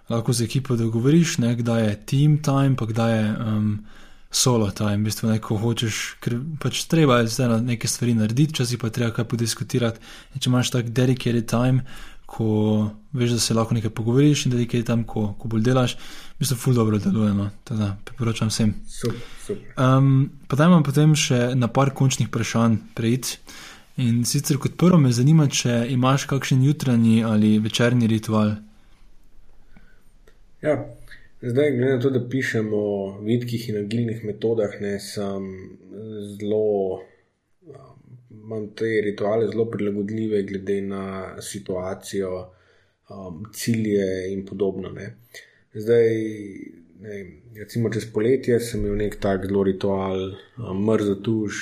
lahko 0.09 0.33
z 0.33 0.43
ekipo 0.43 0.75
dogovoriš, 0.75 1.37
ne, 1.37 1.55
kdaj 1.55 1.83
je 1.87 1.99
team 2.05 2.37
time, 2.37 2.75
pa 2.75 2.85
kdaj 2.85 3.17
je 3.17 3.35
um, 3.39 3.85
solo 4.31 4.71
time. 4.71 4.97
V 4.97 5.09
bistvu 5.09 5.29
neko 5.29 5.57
hočeš, 5.57 6.01
ker 6.21 6.37
pač 6.59 6.83
treba 6.91 7.21
je 7.21 7.31
zdaj 7.33 7.61
nekaj 7.61 7.89
stvari 7.89 8.17
narediti, 8.17 8.57
časi 8.59 8.77
pa 8.77 8.89
treba 8.89 9.13
kaj 9.13 9.29
podiskutirati. 9.29 10.01
In 10.33 10.43
če 10.43 10.49
imaš 10.49 10.73
tak 10.73 10.89
dedicated 10.89 11.47
time, 11.49 11.85
ko 12.25 12.89
veš, 13.13 13.35
da 13.37 13.39
se 13.39 13.53
lahko 13.53 13.77
nekaj 13.77 13.93
pogovoriš 13.93 14.45
in 14.45 14.55
dedicated 14.55 14.89
time, 14.89 15.05
ko, 15.07 15.33
ko 15.39 15.47
bolj 15.47 15.65
delaš, 15.69 15.97
v 16.35 16.43
bistvu 16.43 16.57
ful 16.57 16.77
dobro 16.77 16.99
deluje. 16.99 17.33
No. 17.37 17.49
Teda 17.63 17.93
priporočam 18.05 18.49
vsem. 18.49 18.73
Super, 18.89 19.21
super. 19.45 19.69
Um, 19.77 20.31
pa 20.49 20.59
dajmo 20.59 20.81
potem 20.85 21.13
še 21.15 21.53
na 21.55 21.69
par 21.69 21.93
končnih 21.93 22.27
vprašanj 22.31 22.81
prejiti. 22.97 23.37
In 23.95 24.23
sicer 24.25 24.57
kot 24.57 24.73
prvo 24.73 24.97
me 24.97 25.11
zanima, 25.13 25.45
če 25.45 25.83
imaš 25.93 26.23
kakšen 26.31 26.63
jutranji 26.65 27.19
ali 27.23 27.59
večerni 27.61 28.07
ritual. 28.09 28.55
Ja, 30.65 30.79
zdaj, 31.41 31.69
glede 31.75 31.91
na 31.91 31.99
to, 32.01 32.09
da 32.09 32.21
pišemo 32.29 32.79
o 32.79 32.95
vidkih 33.21 33.67
in 33.69 33.77
agilnih 33.83 34.23
metodah, 34.25 34.73
ne, 34.81 34.95
sem 34.97 35.45
zelo, 36.39 37.03
imam 38.33 38.71
te 38.73 38.89
rituale 39.05 39.51
zelo 39.51 39.67
prilagodljive, 39.69 40.41
glede 40.49 40.81
na 40.89 41.05
situacijo, 41.41 42.33
um, 43.13 43.45
cilje 43.53 44.09
in 44.33 44.41
podobno. 44.49 44.89
Ne. 44.89 45.11
Zdaj, 45.77 46.09
ne, 47.05 47.23
recimo 47.61 47.93
čez 47.93 48.09
poletje 48.09 48.57
sem 48.57 48.81
imel 48.81 49.03
nek 49.05 49.21
tak 49.21 49.45
zelo 49.45 49.67
ritual, 49.69 50.31
um, 50.57 50.81
mrzo 50.89 51.19
tuš 51.21 51.61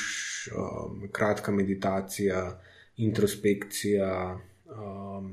um, 0.50 1.08
kratka 1.12 1.52
meditacija, 1.52 2.60
introspekcija, 2.98 4.40
um, 4.72 5.32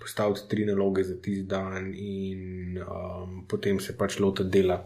postaviti 0.00 0.48
tri 0.48 0.64
naloge 0.64 1.04
za 1.04 1.16
tisti 1.16 1.42
dan, 1.42 1.92
in 1.94 2.78
um, 2.78 3.46
potem 3.48 3.80
se 3.80 3.96
pač 3.98 4.18
loti 4.18 4.44
dela. 4.44 4.84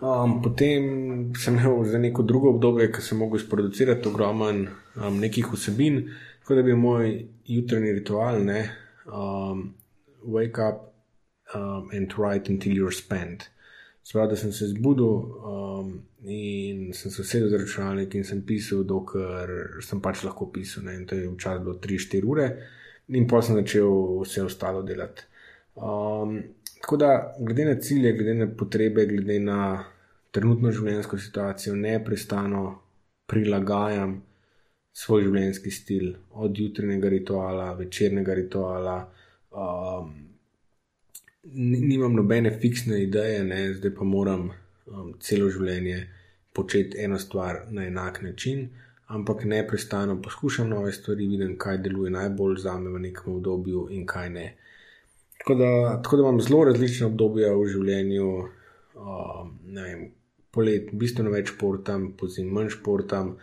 Um, 0.00 0.38
potem 0.42 1.32
sem 1.36 1.58
imel 1.58 1.84
za 1.84 1.98
neko 1.98 2.22
drugo 2.22 2.54
obdobje, 2.54 2.88
ko 2.92 3.02
sem 3.04 3.18
mogel 3.18 3.42
sproducirati 3.42 4.08
ogromen 4.08 4.66
um, 4.96 5.18
nekih 5.20 5.52
vsebin, 5.52 6.06
tako 6.40 6.56
da 6.56 6.62
bi 6.62 6.76
moj 6.76 7.10
jutranji 7.44 7.92
ritual, 7.92 8.40
ne, 8.44 8.62
um, 9.06 9.74
wake 10.24 10.56
up 10.68 10.94
um, 11.54 11.90
and 11.92 12.14
write 12.16 12.52
until 12.52 12.72
you're 12.72 12.96
spent. 12.96 13.50
Sprav, 14.02 14.30
da 14.30 14.36
sem 14.36 14.52
se 14.52 14.70
zbudil 14.72 15.06
um, 15.06 15.92
in 16.22 16.92
sem 16.92 17.10
se 17.10 17.22
usedel 17.22 17.48
za 17.48 17.58
računalnik 17.58 18.14
in 18.14 18.24
sem 18.24 18.42
pisal, 18.46 18.84
dokler 18.84 19.80
sem 19.82 20.00
pač 20.00 20.24
lahko 20.24 20.50
pisal. 20.52 20.84
Ne? 20.84 20.96
In 21.00 21.06
to 21.06 21.16
je 21.16 21.28
včasih 21.28 21.64
bilo 21.64 21.78
3-4 21.80 22.24
ure, 22.28 22.48
in 23.08 23.26
pa 23.28 23.40
sem 23.42 23.56
začel 23.56 24.20
vse 24.20 24.44
ostalo 24.44 24.82
delati. 24.82 25.24
Um, 25.74 26.42
tako 26.80 26.96
da, 26.96 27.10
glede 27.38 27.64
na 27.64 27.80
cilje, 27.80 28.12
glede 28.12 28.34
na 28.34 28.50
potrebe, 28.56 29.06
glede 29.06 29.38
na 29.40 29.60
trenutno 30.30 30.72
življenjsko 30.72 31.18
situacijo, 31.18 31.74
neprestano 31.76 32.64
prilagajam 33.30 34.20
svoj 34.92 35.24
življenjski 35.28 35.70
stil, 35.70 36.10
od 36.30 36.58
jutranjega 36.58 37.08
rituala, 37.08 37.72
večernega 37.78 38.34
rituala. 38.34 38.96
Um, 39.50 40.10
nimam 41.54 42.14
nobene 42.14 42.52
fiksne 42.60 43.00
ideje, 43.02 43.44
ne? 43.44 43.62
zdaj 43.74 43.94
pa 43.96 44.04
moram 44.04 44.50
um, 44.90 45.14
celo 45.20 45.48
življenje 45.50 45.98
početi 46.52 46.98
eno 46.98 47.18
stvar 47.18 47.64
na 47.70 47.86
enak 47.86 48.22
način, 48.22 48.68
ampak 49.06 49.44
neprestano 49.44 50.20
poskušam 50.22 50.68
nove 50.68 50.92
stvari, 50.92 51.26
vidim, 51.26 51.56
kaj 51.58 51.78
deluje 51.78 52.10
najbolj 52.10 52.58
za 52.62 52.78
me 52.78 52.90
v 52.90 53.02
nekem 53.06 53.34
obdobju 53.34 53.88
in 53.90 54.06
kaj 54.06 54.30
ne. 54.30 54.46
Tako 55.38 55.54
da, 55.54 55.70
tako 56.02 56.16
da 56.16 56.22
imam 56.22 56.40
zelo 56.40 56.64
različne 56.64 57.06
obdobja 57.06 57.52
v 57.56 57.68
življenju. 57.74 58.32
Um, 59.00 60.10
polet 60.50 60.90
bistveno 60.92 61.30
več 61.32 61.52
športam, 61.54 62.10
pozim 62.18 62.50
manj 62.54 62.74
športam, 62.74 63.34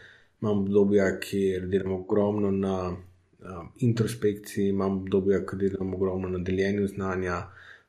imam 0.42 0.64
obdobja, 0.66 1.08
kjer 1.24 1.68
delam 1.72 1.96
ogromno 2.02 2.52
na 2.52 2.76
um, 2.92 3.70
introspekciji, 3.88 4.70
imam 4.74 5.02
obdobja, 5.02 5.42
kjer 5.48 5.64
delam 5.64 5.94
ogromno 5.96 6.30
na 6.36 6.44
deljenju 6.44 6.88
znanja 6.92 7.40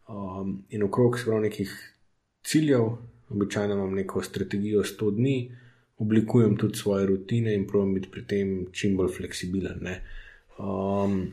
um, 0.09 0.60
in 0.70 0.86
okrog 0.86 1.18
sprav 1.20 1.43
nekih 1.44 1.74
ciljev, 2.47 2.93
običajno 3.31 3.75
imam 3.75 3.95
neko 3.95 4.23
strategijo 4.23 4.83
100 4.83 5.15
dni, 5.15 5.53
oblikujem 5.99 6.57
tudi 6.57 6.79
svoje 6.79 7.07
rutine 7.07 7.55
in 7.55 7.67
pravim 7.67 7.95
biti 7.95 8.09
pri 8.13 8.27
tem 8.27 8.67
čim 8.73 8.97
bolj 8.97 9.13
fleksibilen. 9.17 9.89
Um, 10.59 11.33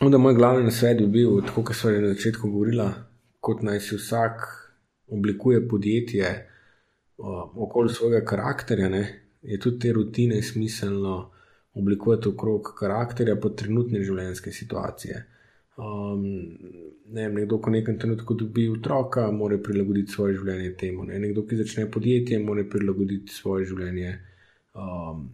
onda 0.00 0.18
moj 0.18 0.34
glavni 0.34 0.64
nasvet 0.64 0.98
bi 0.98 1.06
bil, 1.06 1.40
tako 1.46 1.62
kot 1.62 1.76
smo 1.76 1.90
na 1.90 2.14
začetku 2.14 2.50
govorili, 2.50 2.88
kot 3.40 3.62
naj 3.62 3.80
si 3.80 3.96
vsak 3.96 4.46
oblikuje 5.06 5.68
podjetje 5.68 6.26
uh, 7.18 7.26
okoli 7.54 7.94
svojega 7.94 8.24
karakterja, 8.26 8.88
ne, 8.88 9.22
je 9.42 9.58
tudi 9.60 9.78
te 9.78 9.92
rutine 9.92 10.42
smiselno 10.42 11.30
oblikovati 11.74 12.28
okrog 12.28 12.74
karakterja 12.78 13.36
pod 13.36 13.56
trenutne 13.58 14.02
življenjske 14.02 14.52
situacije. 14.52 15.24
Um, 15.76 16.22
ne 17.12 17.26
vem, 17.26 17.34
nekdo, 17.34 17.58
ko 17.60 17.70
nekem 17.70 17.98
trenutku 17.98 18.34
dobi 18.34 18.68
otroka, 18.72 19.26
mora 19.30 19.58
prilagoditi 19.60 20.12
svoje 20.12 20.38
življenje 20.38 20.70
temu. 20.80 21.04
Ne? 21.04 21.18
Nekdo, 21.20 21.44
ki 21.44 21.58
začne 21.58 21.84
podjetje, 21.92 22.38
mora 22.40 22.64
prilagoditi 22.64 23.32
svoje 23.32 23.66
življenje 23.68 24.14
um, 24.72 25.26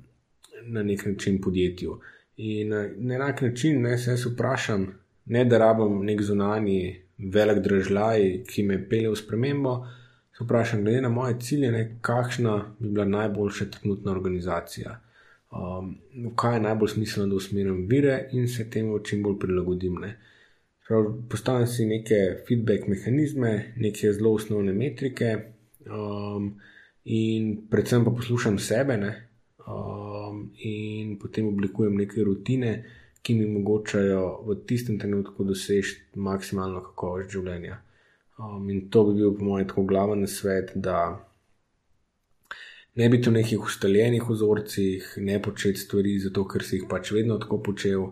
na 0.75 0.83
nek 0.83 1.05
način 1.07 1.39
podjetju. 1.43 1.95
In 2.43 2.75
uh, 2.75 2.91
na 2.99 3.15
enak 3.21 3.45
način 3.47 3.79
ne, 3.87 3.95
se 3.99 4.17
jaz 4.17 4.27
vprašam, 4.27 4.89
ne 5.31 5.45
da 5.47 5.63
rabim 5.63 6.03
nek 6.09 6.25
zunani 6.27 6.81
velik 7.23 7.63
držaj, 7.63 8.27
ki 8.51 8.67
me 8.67 8.81
pelje 8.89 9.15
v 9.15 9.21
spremembo. 9.23 9.77
Se 10.35 10.43
vprašam, 10.43 10.83
glede 10.83 11.05
na 11.07 11.13
moje 11.13 11.39
cilje, 11.41 11.71
ne, 11.71 11.85
kakšna 12.03 12.57
bi 12.81 12.91
bila 12.91 13.07
najboljša 13.07 13.69
trenutna 13.77 14.11
organizacija. 14.11 14.99
Um, 15.53 15.95
kaj 16.37 16.57
je 16.57 16.67
najbolj 16.67 16.95
smiselno, 16.97 17.31
da 17.31 17.39
usmerim 17.39 17.87
vire 17.87 18.29
in 18.33 18.49
se 18.49 18.71
temu 18.71 18.99
čim 19.07 19.23
bolj 19.23 19.39
prilagodim. 19.39 20.03
Ne. 20.03 20.17
Postavim 21.29 21.67
si 21.67 21.87
neke 21.87 22.19
feedback 22.49 22.89
mehanizme, 22.89 23.75
neke 23.77 24.13
zelo 24.13 24.35
osnovne 24.37 24.73
metrike, 24.77 25.31
um, 25.87 26.53
in 27.05 27.53
predvsem 27.71 28.05
pa 28.05 28.11
poslušam 28.11 28.59
sebe, 28.59 28.97
ne, 28.97 29.13
um, 29.67 30.51
in 30.59 31.17
potem 31.19 31.49
oblikujem 31.49 31.97
neke 31.97 32.25
rutine, 32.25 32.75
ki 33.23 33.35
mi 33.39 33.47
omogočajo 33.47 34.23
v 34.47 34.57
tistem 34.67 34.99
trenutku 34.99 35.45
doseči 35.47 36.17
maksimalno 36.19 36.83
kakovost 36.83 37.31
življenja. 37.31 37.79
Um, 38.39 38.67
in 38.71 38.89
to 38.91 39.05
bi 39.07 39.21
bil, 39.21 39.37
po 39.39 39.47
mojem, 39.47 39.69
tako 39.71 39.85
glaven 39.87 40.27
svet, 40.27 40.73
da 40.75 40.99
ne 42.99 43.09
biti 43.09 43.31
v 43.31 43.37
nekih 43.39 43.63
ustaljenih 43.63 44.27
vzorcih, 44.29 45.15
ne 45.23 45.39
početi 45.43 45.81
stvari 45.81 46.19
zato, 46.21 46.45
ker 46.49 46.67
si 46.67 46.81
jih 46.81 46.89
pač 46.91 47.13
vedno 47.15 47.39
tako 47.41 47.63
počel 47.71 48.11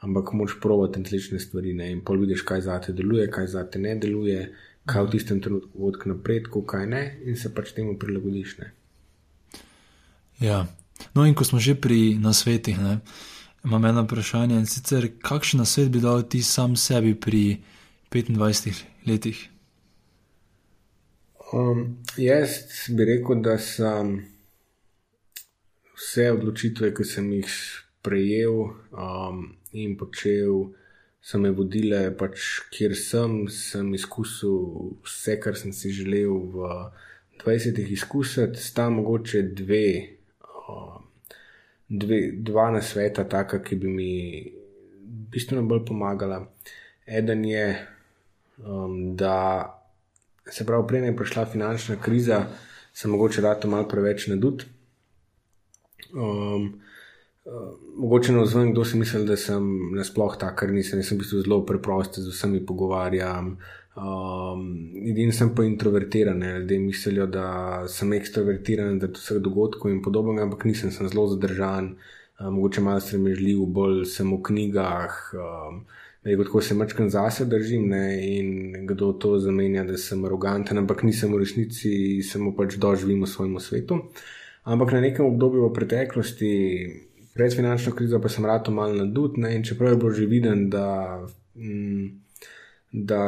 ampak 0.00 0.32
moš 0.32 0.60
provati 0.60 1.02
različne 1.02 1.40
stvari 1.40 1.74
ne? 1.74 1.90
in 1.92 2.00
pol 2.04 2.20
vidiš, 2.20 2.42
kaj 2.42 2.60
za 2.60 2.80
te 2.80 2.92
deluje, 2.92 3.30
kaj 3.30 3.46
za 3.46 3.64
te 3.70 3.78
ne 3.78 3.94
deluje, 3.98 4.54
kaj 4.86 5.04
v 5.04 5.10
tistem 5.10 5.40
trenutku 5.40 5.78
vodi 5.78 5.98
k 6.02 6.12
napredku, 6.12 6.62
kaj 6.62 6.86
ne, 6.86 7.02
in 7.24 7.36
se 7.36 7.50
pač 7.54 7.72
temu 7.76 7.98
prilagodiš. 7.98 8.58
Ne? 8.58 8.70
Ja, 10.40 10.66
no 11.14 11.26
in 11.26 11.34
ko 11.34 11.44
smo 11.44 11.58
že 11.58 11.74
pri 11.74 12.14
nasvetih, 12.14 12.78
ne? 12.78 13.00
imam 13.64 13.84
eno 13.84 14.06
vprašanje 14.06 14.56
in 14.56 14.66
sicer, 14.66 15.10
kakšen 15.18 15.60
nasvet 15.60 15.90
bi 15.90 16.00
dal 16.00 16.22
ti 16.22 16.42
sam 16.42 16.76
sebi 16.76 17.14
pri 17.14 17.58
25 18.10 18.84
letih? 19.06 19.48
Um, 21.52 21.98
jaz 22.16 22.50
bi 22.88 23.04
rekel, 23.04 23.42
da 23.42 23.58
sem 23.58 24.18
vse 25.98 26.30
odločitve, 26.32 26.92
ki 26.94 27.04
sem 27.04 27.30
jih 27.32 27.48
sprejel 27.48 28.60
um, 28.92 29.57
in 29.72 29.96
počel, 29.96 30.68
so 31.20 31.38
me 31.38 31.50
vodile, 31.50 32.08
pač, 32.16 32.44
kjer 32.72 32.94
sem, 32.96 33.40
sem 33.52 33.88
izkusil 33.94 34.94
vse, 35.04 35.38
kar 35.42 35.58
sem 35.58 35.74
si 35.76 35.92
želel 35.92 36.36
v 36.54 36.70
20-ih 37.42 37.90
izkusiti, 37.92 38.60
sta 38.62 38.88
mogoče 38.90 39.42
dve, 39.58 39.88
um, 40.68 41.04
dve 41.88 42.20
dva 42.46 42.70
na 42.74 42.82
sveta, 42.82 43.26
taka, 43.28 43.62
ki 43.62 43.76
bi 43.82 43.92
mi 43.92 44.12
bistveno 45.28 45.66
bolj 45.68 45.84
pomagala. 45.90 46.42
Eden 47.06 47.44
je, 47.44 47.66
um, 48.64 49.16
da 49.16 49.36
se 50.48 50.66
pravi, 50.66 50.86
prej 50.88 51.06
je 51.06 51.16
prišla 51.16 51.46
finančna 51.52 51.96
kriza, 52.02 52.46
sem 52.92 53.10
mogoče 53.10 53.42
rado 53.44 53.68
malo 53.68 53.88
preveč 53.88 54.26
nadut. 54.32 54.64
Um, 56.12 56.78
mogoče 57.96 58.32
na 58.32 58.42
vzven, 58.42 58.72
kdo 58.72 58.84
si 58.84 58.98
misli, 58.98 59.24
da 59.26 59.36
sem 59.36 59.64
nasploh 59.96 60.36
tak, 60.38 60.58
ker 60.60 60.72
nisem, 60.72 61.00
nisem 61.00 61.16
v 61.16 61.24
bistvu 61.24 61.42
zelo 61.46 61.60
preprost, 61.66 62.20
z 62.20 62.32
vsemi 62.32 62.60
pogovarjam. 62.66 63.56
Um, 63.98 64.92
Edini 64.94 65.32
sem 65.34 65.50
pa 65.54 65.64
introvertiran, 65.66 66.42
ljudje 66.60 66.78
mislijo, 66.78 67.26
da 67.26 67.48
sem 67.90 68.12
ekstrovertiran, 68.14 68.98
da 68.98 69.08
to 69.10 69.18
vseh 69.18 69.40
dogodkov 69.42 69.90
in 69.90 70.02
podobno, 70.02 70.36
ampak 70.42 70.68
nisem, 70.68 70.92
sem 70.94 71.08
zelo 71.08 71.26
zadržan, 71.32 71.96
um, 72.38 72.52
mogoče 72.54 72.84
malo 72.84 73.02
sremežljiv, 73.02 73.64
bolj 73.66 74.04
sem 74.06 74.30
v 74.34 74.42
knjigah. 74.50 75.22
Um, 75.34 75.86
Rekel, 76.28 76.44
tako 76.44 76.60
se 76.60 76.74
mačkam 76.74 77.06
zase 77.10 77.44
držim 77.46 77.88
ne, 77.88 78.04
in 78.36 78.86
kdo 78.86 79.12
to 79.12 79.38
zamenja, 79.38 79.84
da 79.86 79.96
sem 79.96 80.24
aroganten, 80.26 80.78
ampak 80.78 81.04
nisem 81.06 81.32
v 81.32 81.38
resnici, 81.40 81.92
samo 82.26 82.52
pač 82.58 82.74
doživim 82.76 83.22
v 83.22 83.28
svojem 83.30 83.54
svetu. 83.62 84.00
Ampak 84.68 84.92
na 84.92 85.00
nekem 85.00 85.24
obdobju 85.24 85.68
v 85.68 85.72
preteklosti, 85.72 86.50
pred 87.38 87.54
finančno 87.54 87.92
krizo, 87.94 88.18
pa 88.18 88.28
sem 88.28 88.46
rado 88.46 88.72
malo 88.74 88.94
nadut 88.98 89.36
ne, 89.38 89.52
in 89.54 89.62
čeprav 89.62 89.92
je 89.92 89.96
bilo 89.96 90.10
že 90.10 90.26
viden, 90.26 90.64
da, 90.70 91.20
m, 91.54 91.68
mm, 91.68 92.08
da 92.92 93.20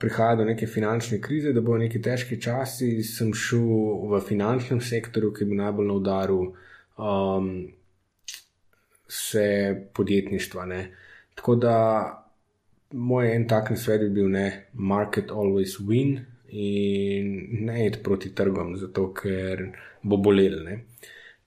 prihaja 0.00 0.36
do 0.40 0.44
neke 0.44 0.66
finančne 0.66 1.20
krize, 1.22 1.52
da 1.52 1.62
bo 1.62 1.76
neki 1.78 2.00
težki 2.02 2.40
časi, 2.42 3.04
sem 3.06 3.30
šel 3.30 4.08
v 4.10 4.20
finančnem 4.26 4.80
sektorju, 4.82 5.30
ki 5.36 5.46
bi 5.46 5.60
najbolj 5.60 5.86
na 5.86 5.94
udaru 5.94 6.40
um, 6.98 7.52
vse 9.06 9.46
podjetništva. 9.94 10.66
Ne. 10.66 10.82
Tako 11.38 11.54
da 11.54 11.78
moj 12.90 13.30
en 13.36 13.48
tak 13.48 13.70
svet 13.78 14.08
bi 14.08 14.10
bil, 14.18 14.30
ne, 14.32 14.46
market 14.74 15.30
always 15.30 15.78
win 15.78 16.18
in 16.50 17.34
ne 17.70 17.86
id 17.86 18.02
proti 18.02 18.34
trgom, 18.34 18.74
zato 18.76 19.12
ker 19.14 19.68
bo 20.02 20.18
bolel. 20.18 20.64
Ne. 20.66 20.80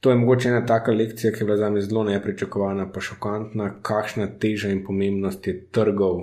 To 0.06 0.12
je 0.12 0.16
mogoče 0.16 0.50
ena 0.50 0.66
taka 0.66 0.92
lekcija, 0.92 1.32
ki 1.34 1.42
je 1.42 1.46
bila 1.46 1.58
za 1.58 1.70
me 1.70 1.82
zelo 1.82 2.04
nepričakovana, 2.04 2.92
pa 2.94 3.02
šokantna, 3.02 3.72
kakšna 3.82 4.28
teža 4.40 4.70
in 4.70 4.84
pomembnost 4.86 5.48
je 5.48 5.56
trgov 5.72 6.20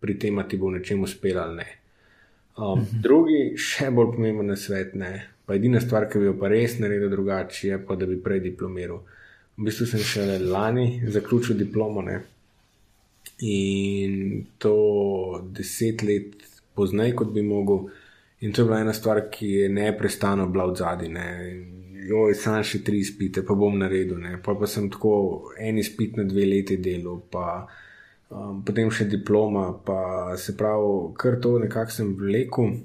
pri 0.00 0.14
tem, 0.18 0.40
da 0.40 0.46
ti 0.48 0.56
bo 0.56 0.70
v 0.70 0.78
nečem 0.78 1.02
uspela 1.04 1.42
ali 1.42 1.56
ne. 1.56 1.66
Um, 2.56 2.80
mhm. 2.80 3.02
Drugi, 3.04 3.42
še 3.60 3.90
bolj 3.92 4.14
pomemben 4.14 4.56
svet, 4.56 4.96
ne. 4.96 5.12
Pa 5.44 5.60
edina 5.60 5.84
stvar, 5.84 6.08
ki 6.08 6.22
bi 6.22 6.30
jo 6.30 6.34
pa 6.40 6.48
res 6.48 6.78
naredil 6.80 7.12
drugače, 7.12 7.60
je 7.68 7.82
pa, 7.84 8.00
da 8.00 8.08
bi 8.08 8.16
prej 8.24 8.40
diplomiral. 8.48 9.04
V 9.60 9.68
bistvu 9.68 9.90
sem 9.92 10.08
še 10.14 10.26
lani 10.40 10.88
zaključil 11.04 11.60
diplomo, 11.60 12.08
ne. 12.08 12.22
In 13.44 14.46
to 14.56 14.76
deset 15.52 16.08
let 16.08 16.40
poznaj, 16.72 17.12
kot 17.20 17.36
bi 17.36 17.44
mogel. 17.44 17.90
In 18.40 18.56
to 18.56 18.64
je 18.64 18.72
bila 18.72 18.80
ena 18.80 18.96
stvar, 18.96 19.26
ki 19.28 19.58
je 19.60 19.72
neprestano 19.76 20.48
bila 20.48 20.72
v 20.72 20.80
zadnji. 20.80 21.75
Jo, 22.06 22.26
sam 22.38 22.62
še 22.66 22.82
tri 22.86 23.00
izpite, 23.02 23.42
pa 23.46 23.56
bom 23.58 23.74
naredil. 23.78 24.18
Ne. 24.22 24.36
Pa, 24.42 24.54
pa 24.58 24.68
sem 24.70 24.88
tako 24.92 25.52
en 25.58 25.80
izpit 25.82 26.16
na 26.18 26.26
dve 26.28 26.46
leti 26.46 26.78
delal, 26.82 27.18
pa 27.32 27.66
um, 28.30 28.62
potem 28.66 28.90
še 28.92 29.08
diploma, 29.10 29.68
pa 29.86 30.36
se 30.40 30.54
pravi, 30.58 31.12
kar 31.18 31.40
to 31.42 31.56
nekako 31.62 31.96
sem 31.96 32.14
vlekel. 32.18 32.76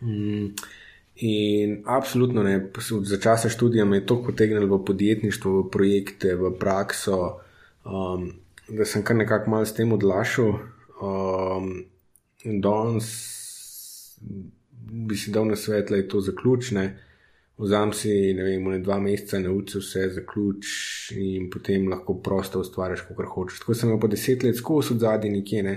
Mm. 0.00 0.50
In 1.26 1.78
absolutno 1.88 2.42
ne, 2.44 2.58
za 3.08 3.16
časa 3.20 3.48
študija 3.48 3.86
me 3.88 4.02
je 4.02 4.06
to 4.06 4.18
potegnilo 4.24 4.68
v 4.68 4.84
podjetništvo, 4.84 5.52
v 5.60 5.70
projekte, 5.72 6.34
v 6.36 6.52
prakso. 6.60 7.40
Um, 7.84 8.34
da 8.68 8.84
sem 8.84 9.04
kar 9.06 9.16
nekako 9.16 9.50
malo 9.50 9.64
s 9.64 9.72
tem 9.74 9.92
odlašal. 9.92 10.58
Um, 11.00 11.70
danes 12.44 13.08
bi 14.86 15.16
si 15.16 15.32
dal 15.32 15.48
na 15.48 15.56
svet, 15.56 15.88
da 15.90 15.96
je 15.96 16.08
to 16.08 16.20
zaključne. 16.20 17.05
Vzam 17.58 17.92
si, 17.96 18.10
ne 18.36 18.44
vem, 18.44 18.64
ne 18.68 18.82
dva 18.84 18.98
meseca, 19.00 19.38
nauči 19.40 19.80
vse, 19.80 20.02
zaključ 20.18 20.72
in 21.16 21.46
potem 21.52 21.86
lahko 21.88 22.18
prosto 22.24 22.60
ustvariš, 22.60 23.06
kot 23.08 23.30
hočeš. 23.32 23.62
Tako 23.62 23.76
sem 23.78 23.94
pa 24.00 24.10
deset 24.12 24.44
let 24.44 24.58
skozi 24.58 24.92
od 24.92 25.00
zadnji 25.06 25.30
nekje, 25.38 25.62
ne. 25.64 25.76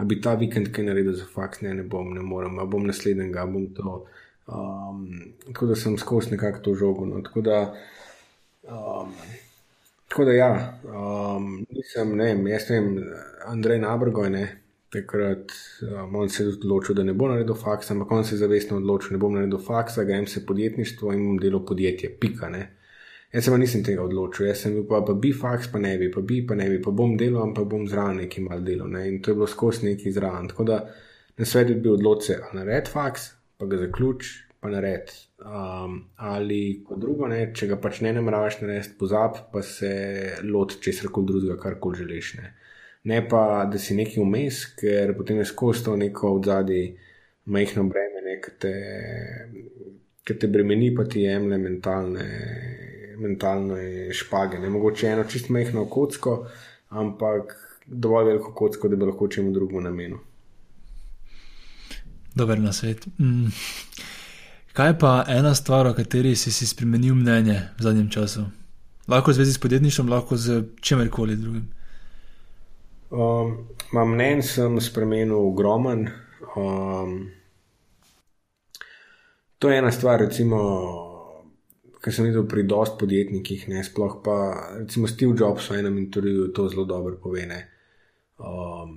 A 0.00 0.06
bi 0.08 0.20
ta 0.24 0.32
vikend 0.40 0.70
kaj 0.72 0.86
naredil 0.86 1.12
za 1.18 1.26
faks, 1.28 1.60
ne, 1.66 1.74
ne 1.74 1.84
bom, 1.84 2.14
ne 2.14 2.22
morem, 2.24 2.56
a 2.58 2.64
bom 2.64 2.86
naslednjega, 2.86 3.44
bom 3.50 3.66
to. 3.76 3.98
Um, 4.48 5.34
tako 5.50 5.68
da 5.68 5.76
sem 5.76 5.98
skozi 6.00 6.32
nekako 6.32 6.64
to 6.64 6.74
žogo. 6.74 7.06
No. 7.06 7.20
Tako 7.22 7.44
da. 7.44 7.60
Um, 8.64 9.12
Tako 10.08 10.24
da, 10.24 10.32
ja, 10.32 10.80
um, 10.88 11.66
nisem, 11.70 12.14
ne 12.16 12.30
vem, 12.30 12.46
jaz 12.48 12.70
vem, 12.70 12.86
Andrej 13.44 13.76
Nabrgoj, 13.82 14.30
ne, 14.32 14.44
takrat 14.92 15.52
um, 15.82 16.16
on 16.16 16.28
se 16.28 16.42
je 16.44 16.48
odločil, 16.48 16.94
da 16.94 17.04
ne 17.04 17.14
bo 17.14 17.28
naredil 17.28 17.54
faksa, 17.54 17.94
ampak 17.94 18.12
on 18.12 18.24
se 18.24 18.34
je 18.34 18.38
zavestno 18.38 18.76
odločil, 18.76 19.10
da 19.10 19.16
ne 19.16 19.22
bom 19.22 19.36
naredil 19.36 19.60
faksa, 19.62 20.02
jim 20.02 20.26
se 20.26 20.46
podjetništvo 20.46 21.12
in 21.12 21.24
bom 21.26 21.38
delal 21.38 21.64
podjetje, 21.66 22.10
pika, 22.20 22.48
ne. 22.48 22.64
Jaz 23.32 23.44
se 23.44 23.50
pa 23.52 23.58
nisem 23.60 23.84
tega 23.84 24.02
odločil, 24.02 24.46
jaz 24.48 24.62
sem 24.64 24.72
bil 24.72 24.86
pa, 24.88 25.02
pa 25.04 25.12
bi 25.12 25.34
faks, 25.36 25.68
pa 25.72 25.78
ne 25.78 25.98
bi, 26.00 26.08
pa 26.10 26.22
bi, 26.24 26.40
pa 26.46 26.56
ne 26.56 26.70
bi, 26.72 26.80
pa 26.82 26.90
bom 26.90 27.16
delal, 27.20 27.42
ampak 27.50 27.68
bom 27.68 27.84
zraven 27.88 28.22
neki 28.24 28.40
mal 28.46 28.64
delal, 28.64 28.88
ne, 28.88 29.04
in 29.10 29.20
to 29.22 29.30
je 29.30 29.36
bilo 29.36 29.46
skozi 29.46 29.84
neki 29.90 30.12
zraven. 30.12 30.48
Tako 30.48 30.64
da 30.64 30.78
na 31.36 31.44
svetu 31.44 31.76
bi 31.82 31.92
odločil, 31.92 32.40
ali 32.48 32.62
nared 32.62 32.88
faks, 32.88 33.32
pa 33.60 33.68
ga 33.68 33.82
zaključ, 33.84 34.32
pa 34.60 34.72
nared. 34.72 35.12
Um, 35.38 36.00
ali 36.16 36.80
kot 36.86 36.98
drugo, 36.98 37.28
ne, 37.30 37.50
če 37.54 37.68
ga 37.70 37.76
pač 37.82 38.00
ne 38.06 38.14
nameraš 38.16 38.62
narediti, 38.62 38.96
pozab 38.98 39.36
pa 39.52 39.62
se 39.62 39.92
loti 40.48 40.80
česar 40.82 41.12
koli 41.12 41.28
drugega, 41.30 41.58
kar 41.60 41.76
koli 41.82 42.00
želiš. 42.00 42.32
Ne. 42.40 42.54
Ne 43.08 43.28
pa, 43.28 43.64
da 43.72 43.78
si 43.80 43.96
neki 43.96 44.20
vmes, 44.20 44.64
ker 44.76 45.14
potem 45.16 45.40
je 45.40 45.48
skozi 45.48 45.84
to 45.84 45.96
neko 45.96 46.34
od 46.36 46.48
zadaj 46.50 46.84
majhno 47.48 47.86
breme, 47.88 48.36
ki 48.44 48.50
te, 48.60 48.74
te 50.28 50.50
bremeni, 50.52 50.90
pa 50.94 51.06
ti 51.08 51.24
jemlje 51.24 51.58
mentalne, 51.58 52.26
mentalne 53.18 54.12
špage. 54.14 54.60
Ne 54.60 54.68
mogoče 54.70 55.08
eno 55.14 55.24
čist 55.24 55.48
majhno 55.48 55.86
kocko, 55.88 56.34
ampak 56.88 57.56
dovolj 57.86 58.28
veliko 58.32 58.52
kocko, 58.54 58.88
da 58.92 59.00
bi 59.00 59.08
lahko 59.08 59.28
čemu 59.28 59.54
drugemu 59.56 59.80
namenil. 59.88 60.20
Dober 62.34 62.60
na 62.60 62.72
svet. 62.72 63.08
Mm. 63.18 63.48
Kaj 64.76 64.98
pa 65.00 65.24
ena 65.28 65.54
stvar, 65.54 65.88
o 65.88 65.94
kateri 65.96 66.36
si 66.36 66.52
si 66.52 66.68
spremenil 66.68 67.16
mnenje 67.16 67.56
v 67.78 67.82
zadnjem 67.82 68.12
času? 68.12 68.44
Lahko 69.08 69.32
v 69.32 69.40
zvezi 69.40 69.56
s 69.56 69.64
podjetništvom, 69.64 70.12
lahko 70.12 70.36
z 70.36 70.62
čemerkoli 70.84 71.36
drugim. 71.36 71.77
Um, 73.10 73.68
mnenje 73.92 74.42
sem 74.42 74.80
spremenil 74.80 75.36
ogromen. 75.36 76.08
Um, 76.56 77.30
to 79.58 79.70
je 79.70 79.78
ena 79.78 79.92
stvar, 79.92 80.20
recimo, 80.20 80.58
kar 82.00 82.12
sem 82.12 82.28
videl 82.28 82.44
pri 82.48 82.66
dost 82.68 82.98
podjetnikih, 83.00 83.68
ne 83.72 83.84
sploh 83.84 84.20
pa, 84.24 84.36
recimo, 84.82 85.08
Steve 85.08 85.32
Jobs 85.38 85.70
v 85.70 85.80
enem 85.80 85.98
intervjuju 86.04 86.52
to 86.52 86.68
zelo 86.68 86.84
dobro 86.84 87.16
pove. 87.22 87.46
Um, 88.38 88.92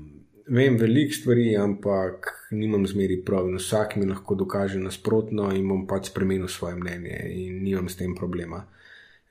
vem 0.52 0.76
veliko 0.78 1.16
stvari, 1.16 1.56
ampak 1.58 2.30
nimam 2.52 2.84
zmeri 2.88 3.22
prav 3.26 3.48
in 3.48 3.58
vsak 3.58 3.96
mi 3.96 4.06
lahko 4.06 4.36
dokaže 4.36 4.80
nasprotno 4.80 5.50
in 5.56 5.68
bom 5.68 5.88
pač 5.88 6.12
spremenil 6.12 6.52
svoje 6.52 6.76
mnenje 6.76 7.24
in 7.32 7.64
nimam 7.64 7.90
s 7.90 7.96
tem 7.96 8.16
problema. 8.16 8.66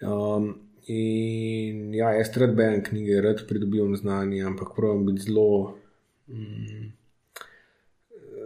Um, 0.01 0.70
in 0.91 1.95
ja, 1.95 2.13
jaz 2.17 2.31
rad 2.43 2.55
berem 2.59 2.83
knjige, 2.85 3.21
rad 3.25 3.45
pridobivam 3.49 3.97
znanje, 3.97 4.43
ampak 4.47 4.75
pravim 4.77 5.07
biti 5.07 5.29
zelo. 5.29 5.77
Mm, 6.29 6.89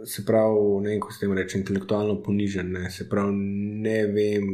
Se 0.05 0.21
pravi, 0.25 0.81
ne 0.83 0.89
vem, 0.91 0.99
kako 1.01 1.13
se 1.13 1.19
tem 1.19 1.31
reče, 1.33 1.57
intelektualno 1.57 2.19
ponižen. 2.23 2.67
Ne. 2.75 2.89
Se 2.93 3.07
pravi, 3.09 3.33
ne 3.85 3.95
vem 4.13 4.49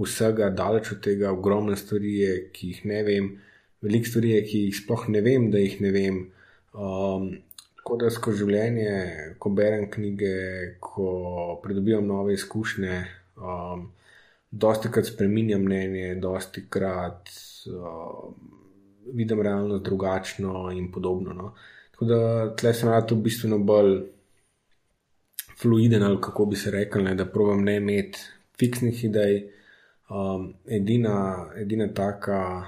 vsega, 0.00 0.48
daleč 0.50 0.92
od 0.94 1.02
tega, 1.04 1.32
ogromne 1.34 1.76
stvari, 1.76 2.12
je, 2.22 2.36
ki 2.54 2.70
jih 2.70 2.84
ne 2.88 3.02
vem, 3.04 3.26
veliko 3.84 4.08
stvari, 4.08 4.30
je, 4.30 4.44
ki 4.48 4.62
jih 4.62 4.78
sploh 4.78 5.04
ne 5.12 5.20
vem, 5.26 5.50
da 5.52 5.60
jih 5.60 5.76
ne 5.84 5.90
vem. 5.92 6.22
Um, 6.72 7.28
Tako 7.84 7.98
da 8.00 8.08
skozi 8.08 8.40
življenje, 8.40 8.92
ko 9.36 9.50
berem 9.52 9.90
knjige, 9.92 10.28
ko 10.80 11.08
pridobivam 11.60 12.06
nove 12.08 12.32
izkušnje, 12.32 12.94
um, 13.36 13.82
dosti 14.54 14.90
krat 14.92 15.06
spremenjam 15.06 15.62
mnenje, 15.62 16.14
dosti 16.22 16.64
krat 16.70 17.30
um, 17.66 18.34
vidim 19.12 19.42
realnost 19.42 19.84
drugačno 19.84 20.70
in 20.72 20.92
podobno. 20.92 21.32
No. 21.32 21.54
Tako 21.90 22.04
da 22.04 22.20
tle 22.56 22.74
sem 22.74 22.88
rad 22.88 23.08
tu 23.08 23.16
bistveno 23.16 23.58
bolj 23.58 23.98
fluiden, 25.60 26.02
ali 26.02 26.20
kako 26.20 26.46
bi 26.46 26.56
se 26.56 26.70
rekel, 26.70 27.04
ne, 27.04 27.14
da 27.14 27.26
provam 27.26 27.64
ne 27.64 27.76
imeti 27.76 28.18
fiksnih 28.58 29.04
idej, 29.04 29.42
Um, 30.08 30.54
edina, 30.68 31.48
edina 31.56 31.86
taka 31.94 32.66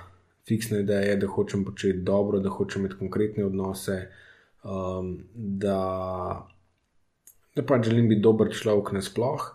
fiksna 0.49 0.79
ideja 0.79 1.01
je, 1.01 1.17
da 1.17 1.27
hočem 1.29 1.65
početi 1.65 1.99
dobro, 1.99 2.39
da 2.41 2.49
hočem 2.49 2.81
imeti 2.81 2.97
konkretne 2.99 3.45
odnose, 3.45 3.97
um, 4.65 5.11
da, 5.35 6.49
da 7.57 7.63
pač 7.63 7.91
želim 7.91 8.09
biti 8.09 8.25
dober 8.25 8.55
človek 8.57 8.95
nasploh. 8.97 9.51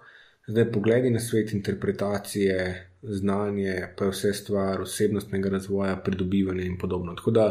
Zdaj, 0.51 0.71
pogledi 0.71 1.09
na 1.09 1.19
svet, 1.19 1.53
interpretacije, 1.53 2.87
znanje, 3.01 3.87
pa 3.97 4.05
je 4.05 4.11
vse 4.11 4.33
stvar 4.33 4.81
osebnostnega 4.81 5.49
razvoja, 5.49 5.95
pridobivanja 5.95 6.65
in 6.67 6.77
podobno. 6.77 7.13
Tako 7.15 7.31
da, 7.31 7.45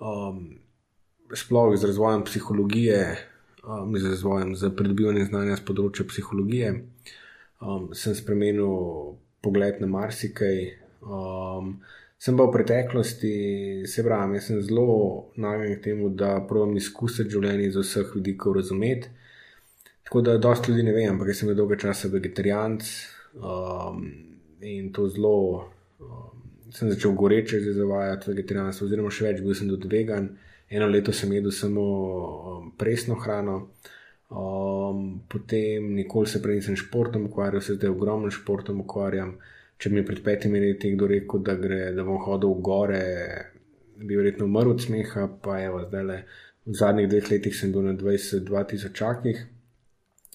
um, 0.00 0.58
sploh 1.34 1.74
z 1.76 1.84
razvojem 1.84 2.22
psihologije, 2.24 3.16
um, 3.66 3.98
z 3.98 4.10
razvojem 4.10 4.54
za 4.54 4.70
pridobivanje 4.70 5.24
znanja 5.24 5.56
z 5.58 5.66
področja 5.66 6.06
psihologije, 6.06 6.70
um, 7.58 7.90
sem 7.92 8.14
spremenil 8.14 9.18
pogled 9.42 9.82
na 9.82 9.90
marsikaj. 9.90 10.62
Um, 11.02 11.80
sem 12.22 12.38
pa 12.38 12.46
v 12.46 12.54
preteklosti, 12.54 13.36
se 13.86 14.06
pravi, 14.06 14.38
jaz 14.38 14.52
sem 14.52 14.62
zelo 14.62 15.32
nagnjen 15.34 15.74
k 15.74 15.88
temu, 15.90 16.14
da 16.14 16.36
pravim 16.46 16.78
izkusiti 16.78 17.34
življenje 17.34 17.72
iz 17.72 17.82
vseh 17.82 18.14
vidikov 18.14 18.60
razumeti. 18.62 19.10
Tako 20.08 20.20
da, 20.24 20.38
dosta 20.40 20.72
ljudi 20.72 20.82
ne 20.86 20.92
vem, 20.96 21.10
ampak 21.12 21.34
sem 21.36 21.50
bil 21.50 21.56
dolgo 21.58 21.76
časa 21.76 22.08
vegetarijanc 22.08 22.84
um, 23.36 23.98
in 24.64 24.86
to 24.92 25.04
zelo. 25.12 25.68
Um, 26.00 26.38
sem 26.72 26.88
začel 26.88 27.12
goreče 27.12 27.60
zavajati 27.60 28.30
vegetarijanstvo, 28.30 28.86
oziroma 28.86 29.10
še 29.12 29.26
več, 29.26 29.42
bil 29.44 29.56
sem 29.56 29.68
tudi 29.68 29.90
vegan. 29.92 30.30
Eno 30.72 30.88
leto 30.88 31.12
sem 31.12 31.34
jedel 31.36 31.52
samo 31.52 31.84
um, 31.84 32.70
presno 32.80 33.18
hrano, 33.20 33.58
um, 34.32 35.02
potem 35.28 35.92
nikoli 35.96 36.32
se 36.32 36.40
prej 36.40 36.62
nisem 36.62 36.80
športom 36.80 37.28
ukvarjal, 37.28 37.64
se 37.64 37.76
zdaj 37.76 37.92
ogromno 37.92 38.32
športom 38.32 38.80
ukvarjam. 38.86 39.36
Če 39.76 39.92
mi 39.92 40.00
je 40.00 40.06
pred 40.08 40.24
petimi 40.24 40.64
leti 40.64 40.94
kdo 40.96 41.10
rekel, 41.12 41.44
da, 41.44 41.58
gre, 41.60 41.82
da 41.96 42.08
bom 42.08 42.16
hodil 42.24 42.56
v 42.56 42.64
gore, 42.64 43.04
bi 44.00 44.16
verjetno 44.16 44.48
umrl 44.48 44.72
od 44.72 44.80
smeha, 44.88 45.28
pa 45.44 45.60
evo, 45.68 45.84
zdaj 45.84 46.08
le 46.08 46.18
v 46.64 46.80
zadnjih 46.80 47.12
dveh 47.12 47.30
letih 47.32 47.60
sem 47.60 47.76
bil 47.76 47.84
na 47.84 47.92
22 47.96 48.92
čakih. 48.96 49.44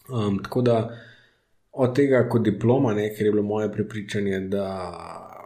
Um, 0.10 0.40
tako 0.44 0.62
da 0.62 0.78
od 1.72 1.96
tega, 1.96 2.26
kot 2.30 2.44
diploma, 2.44 2.94
ne, 2.94 3.10
ker 3.16 3.26
je 3.26 3.32
bilo 3.32 3.44
moje 3.44 3.72
prepričanje, 3.72 4.40
da 4.40 4.66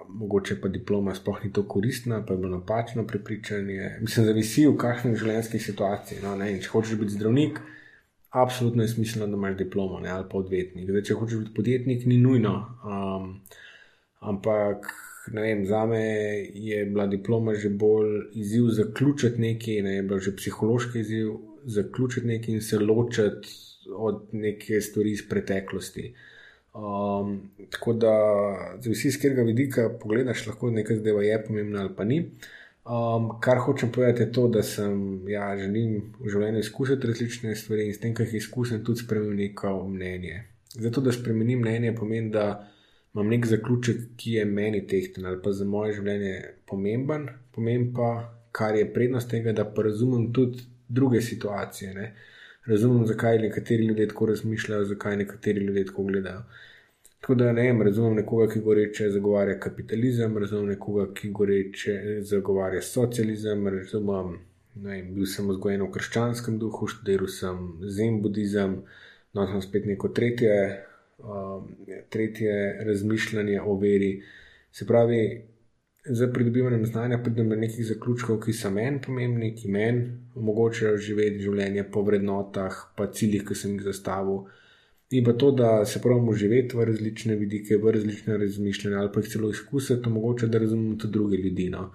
mogoče 0.10 0.62
pa 0.62 0.68
diploma 0.68 1.16
sploh 1.16 1.40
ni 1.44 1.52
to 1.54 1.64
koristna, 1.68 2.24
pa 2.26 2.34
je 2.34 2.38
bilo 2.38 2.58
napačno 2.58 3.08
prepričanje. 3.08 3.98
Mislim, 4.02 4.26
da 4.26 4.36
visi 4.36 4.68
v 4.68 4.76
kakšnih 4.78 5.16
življenjskih 5.16 5.64
situacijah. 5.64 6.24
No, 6.24 6.36
če 6.62 6.72
hočeš 6.72 7.00
biti 7.00 7.16
zdravnik, 7.16 7.60
absolutno 8.30 8.84
je 8.84 8.94
smiselno, 8.96 9.28
da 9.28 9.40
imaš 9.40 9.58
diplomo 9.58 10.00
ne, 10.00 10.10
ali 10.10 10.28
pa 10.32 10.42
odvetnik. 10.42 10.90
Zdaj, 10.90 11.04
če 11.10 11.20
hočeš 11.22 11.44
biti 11.44 11.56
podjetnik, 11.56 12.06
ni 12.06 12.22
nujno. 12.24 12.56
Um, 12.84 13.36
ampak. 14.20 14.90
Vem, 15.28 15.66
za 15.68 15.82
me 15.86 16.00
je 16.56 16.86
bila 16.88 17.04
diploma 17.12 17.52
že 17.60 17.68
bolj 17.70 18.30
izziv 18.40 18.70
zaključiti 18.72 19.42
nekaj, 19.42 19.82
ne 19.84 19.96
je 19.96 20.04
bila 20.04 20.20
že 20.24 20.32
psihološki 20.36 21.00
izziv 21.00 21.34
zaključiti 21.66 22.28
nekaj 22.28 22.54
in 22.54 22.62
se 22.62 22.80
ločiti 22.80 23.52
od 23.96 24.28
neke 24.32 24.82
stvari 24.82 25.12
iz 25.12 25.24
preteklosti. 25.30 26.14
Um, 26.78 27.50
tako 27.72 27.94
da, 27.94 28.14
zavisi 28.80 29.08
iz 29.08 29.18
katerega 29.18 29.42
vidika 29.42 29.90
pogledaš, 30.02 30.48
lahko 30.48 30.70
nekaj 30.72 30.98
zdaj 30.98 31.28
je 31.28 31.44
pomembno 31.48 31.80
ali 31.80 31.96
pa 31.96 32.04
ni. 32.04 32.20
Um, 32.88 33.32
kar 33.42 33.58
hočem 33.58 33.92
povedati, 33.92 34.22
je 34.22 34.32
to, 34.32 34.48
da 34.48 34.64
sem, 34.64 35.28
ja, 35.28 35.50
želim 35.60 36.14
v 36.20 36.30
življenju 36.32 36.60
izkusiti 36.60 37.08
različne 37.08 37.56
stvari 37.56 37.88
in 37.88 37.96
s 37.96 38.00
tem, 38.00 38.14
kar 38.16 38.30
jih 38.30 38.38
izkusim, 38.40 38.84
tudi 38.86 39.04
spremenim 39.04 39.36
neko 39.42 39.74
mnenje. 39.90 40.44
Zato, 40.76 41.02
da 41.02 41.12
spremenim 41.12 41.60
mnenje, 41.60 41.96
pomeni, 41.98 42.32
da 42.32 42.46
imam 43.16 43.34
nek 43.34 43.50
zaključek, 43.50 44.06
ki 44.18 44.38
je 44.38 44.46
meni 44.46 44.86
tehten 44.88 45.26
ali 45.26 45.42
pa 45.44 45.52
za 45.52 45.66
moje 45.66 45.98
življenje 45.98 46.34
pomemben, 46.70 47.28
pomeni 47.52 47.92
pa, 47.96 48.12
kar 48.56 48.78
je 48.78 48.88
prednost 48.94 49.30
tega, 49.34 49.52
da 49.58 49.66
pa 49.66 49.84
razumem 49.84 50.30
tudi 50.34 50.64
druge 50.88 51.22
situacije. 51.22 51.94
Ne? 51.94 52.12
Razumem, 52.68 53.06
zakaj 53.08 53.40
nekateri 53.40 53.86
ljudje 53.86 54.08
tako 54.08 54.26
razmišljajo, 54.26 54.86
zakaj 54.86 55.18
nekateri 55.18 55.60
ljudje 55.66 55.86
tako 55.86 56.04
gledajo. 56.04 56.44
Tako 57.22 57.36
da 57.36 57.52
ne 57.52 57.62
vem, 57.62 57.82
razumem 57.82 58.16
nekoga, 58.16 58.48
ki 58.54 58.60
goreče 58.60 59.10
zagovarja 59.10 59.60
kapitalizem, 59.60 60.38
razumem 60.38 60.70
nekoga, 60.76 61.08
ki 61.14 61.30
goreče 61.30 61.96
zagovarja 62.22 62.82
socializem, 62.82 63.68
razumem, 63.68 64.38
ne 64.76 64.90
vem, 64.92 65.10
bil 65.16 65.26
sem 65.26 65.50
vzgojen 65.50 65.82
v 65.82 65.90
krščanskem 65.96 66.60
duhu, 66.62 66.88
študiral 66.88 67.32
sem 67.34 67.64
zen 67.98 68.22
budizem, 68.22 68.78
no 69.34 69.48
sem 69.50 69.64
spet 69.66 69.90
neko 69.90 70.12
tretje, 70.14 70.54
um, 71.20 71.68
tretje 72.14 72.56
razmišljanje 72.86 73.62
o 73.62 73.76
veri. 73.82 74.12
Se 74.72 74.86
pravi, 74.86 75.22
za 76.10 76.28
pridobivanje 76.34 76.86
znanja 76.86 77.18
pridem 77.24 77.50
do 77.50 77.56
nekih 77.56 77.86
zaključkov, 77.86 78.40
ki 78.46 78.54
so 78.54 78.70
meni 78.72 79.02
pomembni, 79.06 79.56
ki 79.56 79.72
meni 79.72 80.06
omogočajo 80.36 80.98
živeti 80.98 81.44
življenje 81.44 81.84
po 81.92 82.02
vrednotah, 82.08 82.78
pa 82.96 83.10
ciljih, 83.12 83.44
ki 83.48 83.56
sem 83.56 83.76
jih 83.76 83.84
zastavil. 83.90 84.46
In 85.10 85.24
pa 85.24 85.34
to, 85.34 85.52
da 85.56 85.86
se 85.86 86.02
pravimo 86.04 86.34
živeti 86.36 86.78
v 86.78 86.86
različne 86.90 87.36
vidike, 87.36 87.78
v 87.78 87.92
različne 87.96 88.38
razmišljanja 88.38 89.00
ali 89.00 89.12
pa 89.14 89.24
jih 89.24 89.30
celo 89.32 89.52
izkusiti, 89.52 90.10
omogoča, 90.10 90.48
da 90.48 90.60
razumemo 90.60 90.96
tudi 90.96 91.14
druge 91.14 91.38
ljudi. 91.38 91.70
No. 91.70 91.92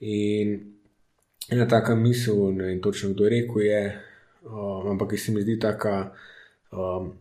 In 0.00 0.56
ena 1.50 1.68
taka 1.68 1.94
misel, 1.94 2.50
ne 2.54 2.64
vem 2.64 2.80
točno 2.82 3.12
kdo 3.14 3.28
rekel, 3.28 3.62
je, 3.62 3.82
um, 4.42 4.90
ampak 4.90 5.14
ki 5.14 5.22
se 5.22 5.32
mi 5.32 5.42
zdi 5.42 5.58
taka 5.62 6.10
um, 6.72 7.12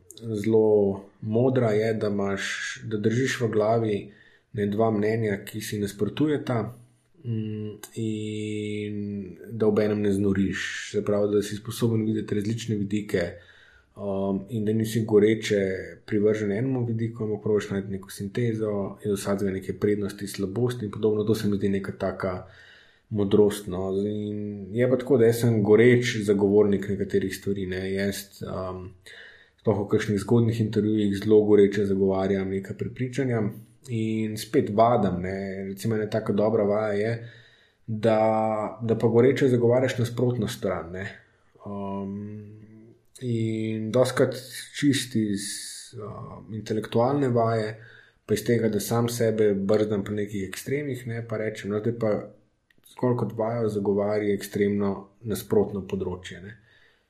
zelo 0.42 1.06
modra, 1.22 1.72
je, 1.72 1.94
da, 1.94 2.10
imaš, 2.10 2.80
da 2.90 2.98
držiš 2.98 3.42
v 3.42 3.52
glavi 3.54 3.98
ne 4.56 4.68
dva 4.72 4.90
mnenja, 4.92 5.42
ki 5.46 5.62
si 5.62 5.80
nasprotujeta, 5.80 6.60
mm, 7.26 7.72
in 8.02 9.00
da 9.52 9.68
ob 9.68 9.80
enem 9.84 10.02
ne 10.02 10.14
znoriš. 10.14 10.68
Se 10.92 11.04
pravi, 11.06 11.34
da 11.36 11.42
si 11.44 11.60
sposoben 11.60 12.06
videti 12.06 12.36
različne 12.36 12.76
vidike, 12.80 13.26
um, 13.96 14.46
in 14.50 14.66
da 14.66 14.74
nisi 14.74 15.06
goreče 15.06 15.62
privržen 16.06 16.52
enemu 16.52 16.86
vidiku, 16.86 17.24
ampak 17.24 17.44
probiš 17.44 17.70
najti 17.70 17.92
neko 17.98 18.12
sintezo 18.12 18.76
in 19.06 19.16
vsadzga 19.16 19.52
neke 19.52 19.80
prednosti, 19.80 20.28
slabosti 20.28 20.86
in 20.86 20.92
podobno. 20.92 21.24
To 21.24 21.36
se 21.36 21.50
mi 21.50 21.58
zdi 21.58 21.70
neka 21.70 21.98
taka. 22.00 22.46
Modrost. 23.10 23.68
No. 23.68 23.92
Je 24.74 24.90
pa 24.90 24.98
tako, 24.98 25.18
da 25.22 25.28
sem 25.34 25.60
goreč 25.64 26.16
zagovornik 26.26 26.88
nekaterih 26.90 27.36
stvari. 27.36 27.68
Ne. 27.70 27.84
Jaz, 27.94 28.42
um, 28.42 28.88
sploh 29.62 29.84
v 29.84 29.88
kakšnih 29.92 30.20
zgodnih 30.20 30.62
intervjujih, 30.62 31.14
zelo 31.18 31.40
goreče 31.46 31.86
zagovarjam 31.86 32.50
neka 32.50 32.74
prepričanja, 32.78 33.44
in 33.90 34.38
spet 34.38 34.70
vadam. 34.74 35.22
Ne. 35.22 35.66
Recimo, 35.70 35.96
ena 35.96 36.10
tako 36.10 36.34
dobra 36.34 36.64
vaja 36.64 36.94
je, 36.94 37.32
da, 37.88 38.20
da 38.82 38.98
pa 38.98 39.08
goreče 39.08 39.48
zagovarjaš 39.48 39.98
nasprotno 39.98 40.48
stran. 40.48 40.96
Um, 41.66 42.16
in 43.22 43.92
doskrat 43.92 44.36
čisti 44.80 45.22
iz 45.32 45.44
um, 45.98 46.54
intelektualne 46.54 47.30
vaje, 47.30 47.76
pa 48.26 48.34
iz 48.34 48.44
tega, 48.46 48.70
da 48.70 48.80
sam 48.80 49.10
sebe 49.10 49.54
brzdam 49.54 50.04
po 50.04 50.12
nekih 50.12 50.48
ekstremih, 50.50 51.08
ne, 51.08 51.22
pa 51.28 51.38
rečem, 51.38 51.72
no, 51.72 51.80
da 51.80 51.94
pa 52.00 52.16
skoraj 52.96 53.18
kot 53.18 53.34
vajo 53.38 53.70
zagovarja 53.70 54.34
ekstremno 54.34 54.92
nasprotno 55.30 55.86
področje. 55.88 56.42
Ne. 56.42 56.58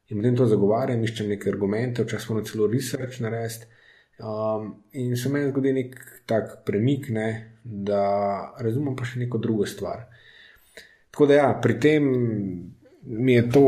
In 0.10 0.20
potem 0.20 0.38
to 0.38 0.46
zagovarjam, 0.50 1.04
iščem 1.04 1.32
neke 1.32 1.50
argumente, 1.50 2.04
včasih 2.06 2.32
moramo 2.32 2.50
celo 2.50 2.68
research 2.70 3.22
narediti. 3.24 3.72
Um, 4.20 4.84
in 4.92 5.18
se 5.18 5.30
meni 5.30 5.50
zgodi 5.50 5.74
nek 5.76 5.96
tak 6.26 6.62
premik, 6.66 7.10
ne, 7.10 7.58
da 7.64 8.56
razumem 8.64 8.96
pa 8.96 9.04
še 9.04 9.20
neko 9.20 9.42
drugo 9.44 9.66
stvar. 9.68 10.06
Tako 11.12 11.28
da, 11.28 11.40
ja, 11.42 11.50
pri 11.62 11.76
tem 11.84 12.08
mi 13.06 13.34
je 13.34 13.44
to, 13.52 13.64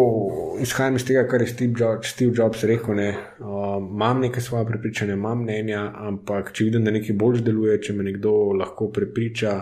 izhajam 0.64 0.96
iz 0.96 1.06
tega, 1.06 1.26
kar 1.28 1.44
je 1.44 1.50
Steve 1.52 1.76
Jobs, 1.78 2.14
Steve 2.16 2.32
Jobs 2.36 2.64
rekel. 2.64 2.96
Ne, 2.96 3.10
um, 3.40 3.90
imam 3.92 4.24
neke 4.24 4.42
svoje 4.42 4.66
prepričanja, 4.70 5.18
imam 5.20 5.44
mnenja, 5.44 5.82
ampak 6.08 6.54
če 6.56 6.70
vidim, 6.70 6.88
da 6.88 6.96
nekaj 6.96 7.16
bolj 7.20 7.44
deluje, 7.46 7.82
če 7.84 7.98
me 7.98 8.08
nekdo 8.08 8.32
lahko 8.58 8.88
prepriča, 8.96 9.58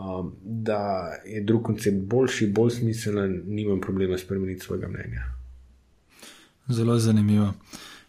um, 0.00 0.32
da 0.40 0.80
je 1.28 1.44
drug 1.44 1.68
koncept 1.68 2.00
boljši, 2.08 2.48
bolj 2.56 2.78
smiselen, 2.80 3.42
nimam 3.46 3.84
problema 3.84 4.18
spremeniti 4.18 4.64
svojega 4.64 4.88
mnenja. 4.88 5.28
Zelo 6.72 6.98
zanimivo 6.98 7.52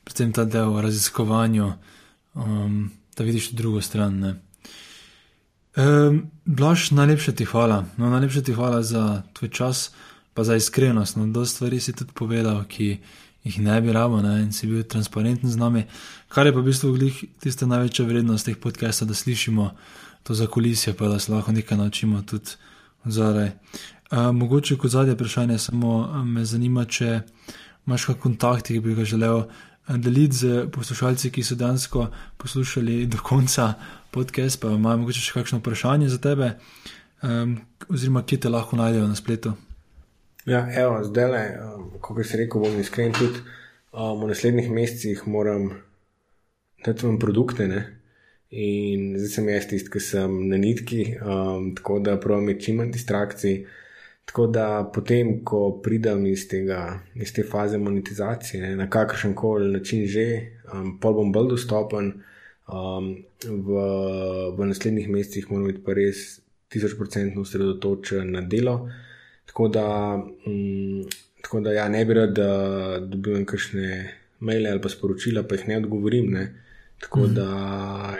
predvsem 0.10 0.34
ta 0.34 0.46
del 0.46 0.74
o 0.74 0.82
raziskovanju, 0.82 1.74
um, 2.34 2.92
da 3.18 3.24
vidiš 3.24 3.52
drugo 3.52 3.82
stran. 3.82 4.42
Um, 5.78 6.32
Blaž, 6.46 6.92
najlepša 6.92 7.32
ti 7.32 7.46
hvala. 7.46 7.86
No, 7.98 8.10
najlepša 8.10 8.42
ti 8.42 8.54
hvala 8.54 8.82
za 8.84 9.22
tvoj 9.34 9.50
čas, 9.50 9.92
pa 10.34 10.44
za 10.44 10.56
iskrenost. 10.56 11.16
No, 11.16 11.28
do 11.28 11.46
stvari 11.46 11.80
si 11.80 11.94
tudi 11.94 12.12
povedal, 12.14 12.64
ki 12.66 12.98
jih 13.44 13.60
ne 13.62 13.82
bi 13.82 13.94
rabo, 13.94 14.22
ne, 14.22 14.42
in 14.42 14.52
si 14.52 14.68
bil 14.68 14.84
transparenten 14.84 15.50
z 15.50 15.58
nami. 15.58 15.86
Kar 16.28 16.50
je 16.50 16.54
pa 16.54 16.60
v 16.60 16.66
bistvu 16.66 16.98
tista 17.40 17.70
največja 17.70 18.06
vrednost 18.06 18.50
teh 18.50 18.58
podcastov, 18.58 19.08
da 19.08 19.14
slišimo 19.14 19.72
to 20.24 20.34
za 20.34 20.48
kulisje, 20.48 20.94
pa 20.94 21.08
da 21.08 21.20
se 21.20 21.32
lahko 21.32 21.52
nekaj 21.52 21.78
naučimo 21.78 22.22
tudi 22.22 22.58
zadaj. 23.06 23.52
Uh, 24.12 24.34
mogoče 24.34 24.76
kot 24.78 24.92
zadnje 24.92 25.14
vprašanje, 25.14 25.58
samo 25.58 26.24
me 26.26 26.46
zanima, 26.46 26.86
če 26.86 27.22
imaš 27.88 28.06
kakšen 28.06 28.22
kontakt, 28.22 28.68
ki 28.68 28.80
bi 28.80 28.96
ga 28.98 29.06
želel 29.06 29.44
deliti 29.98 30.36
z 30.36 30.68
poslušalci, 30.72 31.32
ki 31.32 31.44
so 31.44 31.56
dansko 31.56 32.08
poslušali 32.38 33.06
do 33.06 33.18
konca 33.24 33.74
podcast, 34.12 34.62
pa 34.62 34.70
imajo 34.74 35.02
morda 35.02 35.18
še 35.18 35.34
kakšno 35.40 35.60
vprašanje 35.60 36.10
za 36.14 36.20
tebe, 36.22 36.52
um, 37.24 37.58
oziroma 37.90 38.24
kje 38.26 38.44
te 38.46 38.54
lahko 38.54 38.78
najdejo 38.78 39.08
na 39.10 39.18
spletu. 39.18 39.54
Ja, 40.46 40.66
evo, 40.72 41.02
zdaj 41.06 41.32
le, 41.32 41.44
um, 41.66 41.88
kot 42.02 42.22
si 42.26 42.38
rekel, 42.38 42.62
bom 42.62 42.82
iskren 42.82 43.14
tudi. 43.18 43.42
Um, 43.90 44.22
v 44.22 44.30
naslednjih 44.30 44.70
mesecih 44.70 45.26
moram 45.28 45.72
dati 46.86 47.06
vam 47.06 47.18
produkte, 47.20 47.68
ne? 47.68 47.88
in 48.50 49.14
zdaj 49.14 49.30
sem 49.30 49.50
jaz 49.52 49.68
tisti, 49.70 49.92
ki 49.94 50.00
sem 50.02 50.38
na 50.50 50.58
nitki, 50.58 51.04
um, 51.22 51.70
tako 51.78 52.00
da 52.02 52.16
pravim, 52.22 52.56
čim 52.62 52.80
manj 52.82 52.96
distrakcij. 52.96 53.60
Tako 54.30 54.48
da 54.48 54.92
potem, 54.94 55.40
ko 55.44 55.80
pridem 55.84 56.28
iz, 56.30 56.44
tega, 56.48 57.00
iz 57.18 57.32
te 57.34 57.42
faze 57.44 57.80
monetizacije, 57.82 58.62
ne, 58.62 58.76
na 58.78 58.86
kakršen 58.90 59.34
koli 59.36 59.72
način 59.74 60.06
že, 60.06 60.26
um, 60.74 60.92
pa 61.02 61.10
bom 61.12 61.32
bolj 61.34 61.48
dostopen, 61.56 62.12
um, 62.70 63.08
v, 63.42 63.88
v 64.54 64.68
naslednjih 64.70 65.10
mesecih 65.10 65.50
moram 65.50 65.72
biti 65.72 65.82
pa 65.82 65.98
res 65.98 66.22
tisočprocentno 66.70 67.42
osredotočen 67.42 68.30
na 68.36 68.46
delo. 68.46 68.76
Tako 69.50 69.68
da, 69.74 69.88
um, 70.46 71.02
tako 71.42 71.66
da 71.66 71.74
ja, 71.74 71.90
ne 71.90 72.06
bi 72.06 72.14
rad, 72.14 72.38
da 72.38 72.52
dobivam 73.02 73.50
kakšne 73.50 74.14
maile 74.46 74.70
ali 74.70 74.82
pa 74.82 74.94
sporočila, 74.94 75.44
pa 75.44 75.58
jih 75.58 75.68
ne 75.74 75.82
odgovorim. 75.82 76.30
Ne. 76.38 76.46
Tako 77.02 77.26
mm. 77.26 77.34
da, 77.34 77.50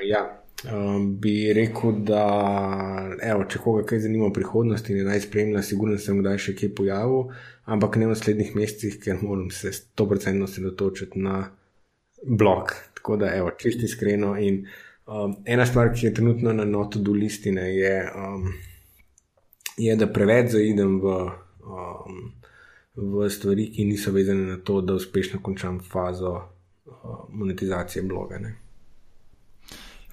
ja, 0.10 0.26
Um, 0.64 1.20
bi 1.20 1.54
rekel, 1.54 2.02
da 2.04 2.24
evo, 3.24 3.46
če 3.48 3.62
koga 3.64 3.86
kaj 3.88 4.02
zanima 4.04 4.28
v 4.28 4.36
prihodnosti, 4.36 4.92
ne 4.98 5.06
naj 5.08 5.22
spremlja, 5.24 5.62
sigurno 5.64 5.96
se 5.96 6.12
bom 6.12 6.20
kdaj 6.20 6.42
še 6.44 6.56
kje 6.60 6.70
pojavil, 6.76 7.30
ampak 7.72 7.96
ne 7.96 8.10
v 8.10 8.12
naslednjih 8.12 8.52
mesecih, 8.60 8.98
ker 9.00 9.24
moram 9.24 9.48
se 9.56 9.72
100% 9.78 10.44
osredotočiti 10.44 11.24
na 11.24 11.46
blog. 12.28 12.76
Tako 13.00 13.22
da, 13.24 13.32
evo, 13.38 13.56
čisti 13.56 13.88
iskreno. 13.88 14.34
In 14.36 14.66
um, 15.08 15.38
ena 15.48 15.66
stvar, 15.66 15.94
ki 15.96 16.10
je 16.10 16.14
trenutno 16.20 16.52
na 16.54 16.68
notu 16.68 17.00
do 17.00 17.16
listine, 17.16 17.70
je, 17.78 17.96
um, 18.12 18.52
je 19.80 19.96
da 19.96 20.12
preveč 20.12 20.58
zaidem 20.58 21.00
v, 21.00 21.20
um, 21.64 22.24
v 23.00 23.32
stvari, 23.32 23.72
ki 23.78 23.88
niso 23.88 24.12
vezane 24.12 24.58
na 24.58 24.60
to, 24.60 24.82
da 24.84 25.00
uspešno 25.00 25.40
končam 25.40 25.80
fazo 25.80 26.36
uh, 26.36 27.30
monetizacije 27.32 28.04
bloga. 28.04 28.44
Ne. 28.44 28.58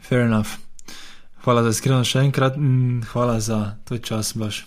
Fair 0.09 0.21
enough. 0.21 0.49
Hvala 1.43 1.65
za 1.67 1.73
iskreno 1.75 2.05
še 2.07 2.21
enkrat, 2.29 2.55
mm, 2.57 3.09
hvala 3.11 3.41
za 3.43 3.57
tvoj 3.89 3.99
čas, 4.07 4.29
baš. 4.39 4.61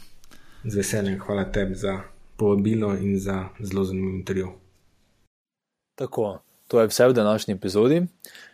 Z 0.66 0.76
veseljem, 0.76 1.16
hvala 1.24 1.46
tebi 1.48 1.78
za 1.80 1.94
povabilo 2.36 2.90
in 3.00 3.16
za 3.20 3.46
zelo 3.60 3.86
zanimiv 3.88 4.18
intervju. 4.18 4.50
Tako, 5.96 6.42
to 6.68 6.82
je 6.82 6.92
vse 6.92 7.08
v 7.08 7.18
današnji 7.22 7.56
epizodi. 7.56 8.02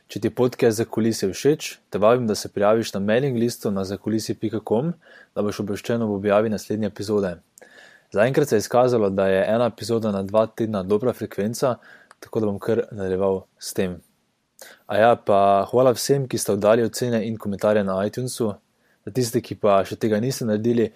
Če 0.08 0.22
ti 0.22 0.30
podcast 0.30 0.78
za 0.78 0.86
kulise 0.86 1.32
všeč, 1.34 1.74
te 1.90 1.98
vabim, 1.98 2.30
da 2.30 2.38
se 2.38 2.54
prijaviš 2.54 2.94
na 2.94 3.02
mailing 3.02 3.38
listu 3.38 3.74
na 3.74 3.82
zakulisi.com, 3.84 4.94
da 5.34 5.42
boš 5.42 5.66
obveščen 5.66 6.06
ob 6.06 6.14
objavi 6.20 6.54
naslednje 6.54 6.94
epizode. 6.94 7.40
Zaenkrat 8.14 8.54
se 8.54 8.60
je 8.60 8.66
izkazalo, 8.68 9.10
da 9.10 9.26
je 9.28 9.46
ena 9.56 9.74
epizoda 9.74 10.14
na 10.14 10.22
dva 10.24 10.46
tedna 10.46 10.84
dobra 10.84 11.14
frekvenca, 11.14 11.80
tako 12.20 12.40
da 12.40 12.54
bom 12.54 12.62
kar 12.62 12.86
nadaljeval 12.92 13.48
s 13.58 13.74
tem. 13.74 14.04
A 14.86 14.98
ja, 14.98 15.16
pa 15.18 15.66
hvala 15.72 15.96
vsem, 15.98 16.28
ki 16.30 16.38
ste 16.38 16.54
oddali 16.54 16.86
ocene 16.86 17.24
in 17.26 17.40
komentarje 17.42 17.84
na 17.84 17.98
iTunesu. 18.06 18.52
Za 19.06 19.14
tiste, 19.14 19.42
ki 19.42 19.58
pa 19.62 19.80
še 19.86 19.98
tega 20.02 20.20
niste 20.22 20.46
naredili, 20.46 20.92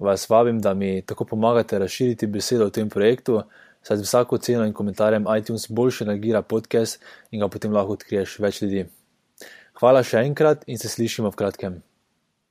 vas 0.00 0.24
vabim, 0.30 0.60
da 0.60 0.74
mi 0.74 1.02
tako 1.06 1.24
pomagate 1.24 1.78
razširiti 1.78 2.26
besedo 2.26 2.66
o 2.68 2.72
tem 2.72 2.88
projektu, 2.90 3.42
saj 3.84 4.00
z 4.00 4.08
vsako 4.08 4.40
oceno 4.40 4.66
in 4.66 4.72
komentarjem 4.72 5.28
iTunes 5.38 5.68
boljše 5.68 6.08
nagira 6.08 6.42
podcast 6.42 7.00
in 7.30 7.40
ga 7.40 7.48
potem 7.48 7.72
lahko 7.72 7.98
odkriješ 8.00 8.38
več 8.40 8.62
ljudi. 8.64 8.86
Hvala 9.80 10.04
še 10.06 10.24
enkrat 10.24 10.64
in 10.66 10.80
se 10.80 10.88
slišimo 10.88 11.32
v 11.32 11.40
kratkem. 11.40 11.82